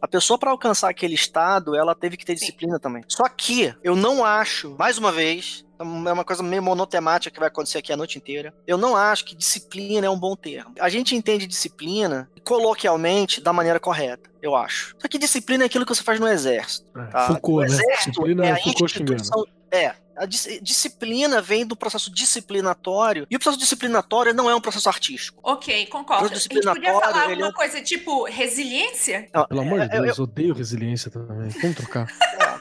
a 0.00 0.08
pessoa 0.08 0.38
para 0.38 0.50
alcançar 0.50 0.88
aquele 0.88 1.14
estado, 1.14 1.76
ela 1.76 1.94
teve 1.94 2.16
que 2.16 2.24
ter 2.24 2.34
disciplina 2.34 2.74
Sim. 2.76 2.80
também. 2.80 3.04
Só 3.08 3.28
que 3.28 3.74
eu 3.82 3.96
não 3.96 4.24
acho, 4.24 4.76
mais 4.78 4.98
uma 4.98 5.10
vez, 5.10 5.64
é 5.78 6.12
uma 6.12 6.24
coisa 6.24 6.42
meio 6.42 6.62
monotemática 6.62 7.32
que 7.32 7.40
vai 7.40 7.48
acontecer 7.48 7.78
aqui 7.78 7.92
a 7.92 7.96
noite 7.96 8.16
inteira. 8.16 8.54
Eu 8.66 8.78
não 8.78 8.96
acho 8.96 9.24
que 9.24 9.34
disciplina 9.34 10.06
é 10.06 10.10
um 10.10 10.18
bom 10.18 10.36
termo. 10.36 10.72
A 10.80 10.88
gente 10.88 11.16
entende 11.16 11.46
disciplina 11.46 12.30
coloquialmente 12.44 13.40
da 13.40 13.52
maneira 13.52 13.80
correta, 13.80 14.30
eu 14.40 14.54
acho. 14.54 14.94
Só 14.98 15.08
que 15.08 15.18
disciplina 15.18 15.64
é 15.64 15.66
aquilo 15.66 15.84
que 15.84 15.94
você 15.94 16.02
faz 16.02 16.20
no 16.20 16.28
exército. 16.28 16.86
É, 16.96 17.04
tá? 17.06 17.26
Foucault, 17.26 17.68
o 17.68 17.76
né? 17.76 17.82
Disciplina 17.96 18.44
é, 18.44 18.48
é 18.48 18.52
a 18.52 18.56
Foucault 18.56 18.84
instituição, 18.84 19.44
é, 19.70 19.94
a 20.16 20.26
disciplina 20.26 21.40
vem 21.40 21.66
do 21.66 21.76
processo 21.76 22.10
disciplinatório, 22.10 23.26
e 23.30 23.36
o 23.36 23.38
processo 23.38 23.58
disciplinatório 23.58 24.34
não 24.34 24.48
é 24.48 24.54
um 24.54 24.60
processo 24.60 24.88
artístico. 24.88 25.40
Ok, 25.42 25.86
concordo. 25.86 26.26
A 26.26 26.34
gente 26.34 26.48
podia 26.48 26.92
falar 26.92 27.30
alguma 27.30 27.48
é 27.48 27.52
coisa 27.52 27.82
tipo 27.82 28.24
resiliência? 28.24 29.28
Não, 29.32 29.46
Pelo 29.46 29.60
amor 29.60 29.80
de 29.80 29.86
é, 29.86 29.88
Deus, 29.88 30.18
eu, 30.18 30.24
eu 30.24 30.24
odeio 30.24 30.54
resiliência 30.54 31.10
também. 31.10 31.48
Vamos 31.48 31.76
trocar. 31.76 32.06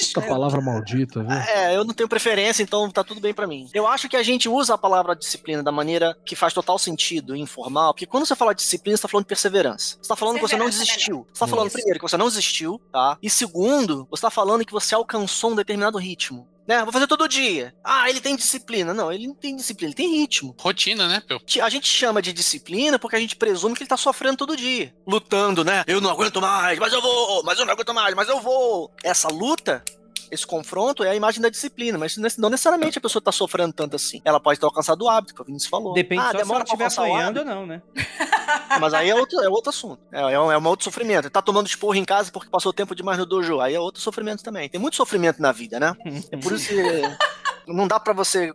Essa 0.00 0.22
palavra 0.22 0.60
maldita, 0.60 1.22
viu? 1.22 1.32
É, 1.32 1.76
eu 1.76 1.84
não 1.84 1.92
tenho 1.92 2.08
preferência, 2.08 2.62
então 2.62 2.90
tá 2.90 3.02
tudo 3.02 3.20
bem 3.20 3.34
para 3.34 3.46
mim. 3.46 3.68
Eu 3.74 3.86
acho 3.86 4.08
que 4.08 4.16
a 4.16 4.22
gente 4.22 4.48
usa 4.48 4.74
a 4.74 4.78
palavra 4.78 5.14
disciplina 5.14 5.62
da 5.62 5.72
maneira 5.72 6.16
que 6.24 6.36
faz 6.36 6.52
total 6.52 6.78
sentido, 6.78 7.34
informal, 7.34 7.92
porque 7.92 8.06
quando 8.06 8.26
você 8.26 8.36
fala 8.36 8.54
disciplina, 8.54 8.96
você 8.96 9.02
tá 9.02 9.08
falando 9.08 9.24
de 9.24 9.28
perseverança. 9.28 9.96
Você 10.00 10.08
tá 10.08 10.16
falando 10.16 10.36
que 10.36 10.42
você 10.42 10.56
não 10.56 10.68
desistiu. 10.68 11.26
Você 11.32 11.40
tá 11.40 11.46
falando, 11.46 11.66
Isso. 11.66 11.76
primeiro, 11.76 11.98
que 11.98 12.08
você 12.08 12.16
não 12.16 12.28
desistiu, 12.28 12.80
tá? 12.92 13.18
E 13.22 13.28
segundo, 13.28 14.06
você 14.10 14.22
tá 14.22 14.30
falando 14.30 14.64
que 14.64 14.72
você 14.72 14.94
alcançou 14.94 15.52
um 15.52 15.56
determinado 15.56 15.98
ritmo 15.98 16.46
né? 16.68 16.84
Vou 16.84 16.92
fazer 16.92 17.06
todo 17.06 17.26
dia. 17.26 17.74
Ah, 17.82 18.10
ele 18.10 18.20
tem 18.20 18.36
disciplina. 18.36 18.92
Não, 18.92 19.10
ele 19.10 19.26
não 19.26 19.34
tem 19.34 19.56
disciplina, 19.56 19.88
ele 19.88 19.96
tem 19.96 20.20
ritmo. 20.20 20.54
Rotina, 20.60 21.08
né, 21.08 21.22
Peu? 21.26 21.40
A 21.62 21.70
gente 21.70 21.88
chama 21.88 22.20
de 22.20 22.32
disciplina 22.32 22.98
porque 22.98 23.16
a 23.16 23.20
gente 23.20 23.34
presume 23.34 23.74
que 23.74 23.82
ele 23.82 23.88
tá 23.88 23.96
sofrendo 23.96 24.36
todo 24.36 24.56
dia. 24.56 24.94
Lutando, 25.06 25.64
né? 25.64 25.82
Eu 25.86 26.00
não 26.00 26.10
aguento 26.10 26.40
mais, 26.40 26.78
mas 26.78 26.92
eu 26.92 27.00
vou, 27.00 27.42
mas 27.42 27.58
eu 27.58 27.64
não 27.64 27.72
aguento 27.72 27.94
mais, 27.94 28.14
mas 28.14 28.28
eu 28.28 28.38
vou. 28.40 28.94
Essa 29.02 29.28
luta 29.28 29.82
esse 30.30 30.46
confronto 30.46 31.04
é 31.04 31.10
a 31.10 31.14
imagem 31.14 31.40
da 31.40 31.48
disciplina, 31.48 31.98
mas 31.98 32.16
não 32.36 32.50
necessariamente 32.50 32.98
a 32.98 33.00
pessoa 33.00 33.22
tá 33.22 33.32
sofrendo 33.32 33.72
tanto 33.72 33.96
assim. 33.96 34.20
Ela 34.24 34.40
pode 34.40 34.58
ter 34.58 34.66
alcançado 34.66 35.02
o 35.02 35.08
hábito, 35.08 35.34
que 35.34 35.42
o 35.42 35.44
Vinícius 35.44 35.70
falou. 35.70 35.94
Depende 35.94 36.22
ah, 36.22 36.32
só 36.32 36.38
demora 36.38 36.64
se 36.66 36.74
ela 36.74 36.86
estiver 36.86 37.06
apanhando 37.06 37.38
ou 37.38 37.44
não, 37.44 37.66
né? 37.66 37.82
Mas 38.80 38.94
aí 38.94 39.10
é 39.10 39.14
outro, 39.14 39.40
é 39.40 39.48
outro 39.48 39.70
assunto. 39.70 40.00
É, 40.12 40.20
é, 40.20 40.40
um, 40.40 40.52
é 40.52 40.58
um 40.58 40.66
outro 40.66 40.84
sofrimento. 40.84 41.24
Ele 41.24 41.30
tá 41.30 41.42
tomando 41.42 41.66
esporro 41.66 41.94
em 41.94 42.04
casa 42.04 42.30
porque 42.30 42.50
passou 42.50 42.72
tempo 42.72 42.94
demais 42.94 43.18
no 43.18 43.26
dojo. 43.26 43.60
Aí 43.60 43.74
é 43.74 43.80
outro 43.80 44.00
sofrimento 44.00 44.42
também. 44.42 44.68
Tem 44.68 44.80
muito 44.80 44.96
sofrimento 44.96 45.40
na 45.40 45.52
vida, 45.52 45.78
né? 45.78 45.94
É 46.30 46.36
por 46.36 46.52
isso 46.52 46.68
que 46.68 47.72
não 47.72 47.86
dá 47.86 48.00
para 48.00 48.12
você 48.12 48.52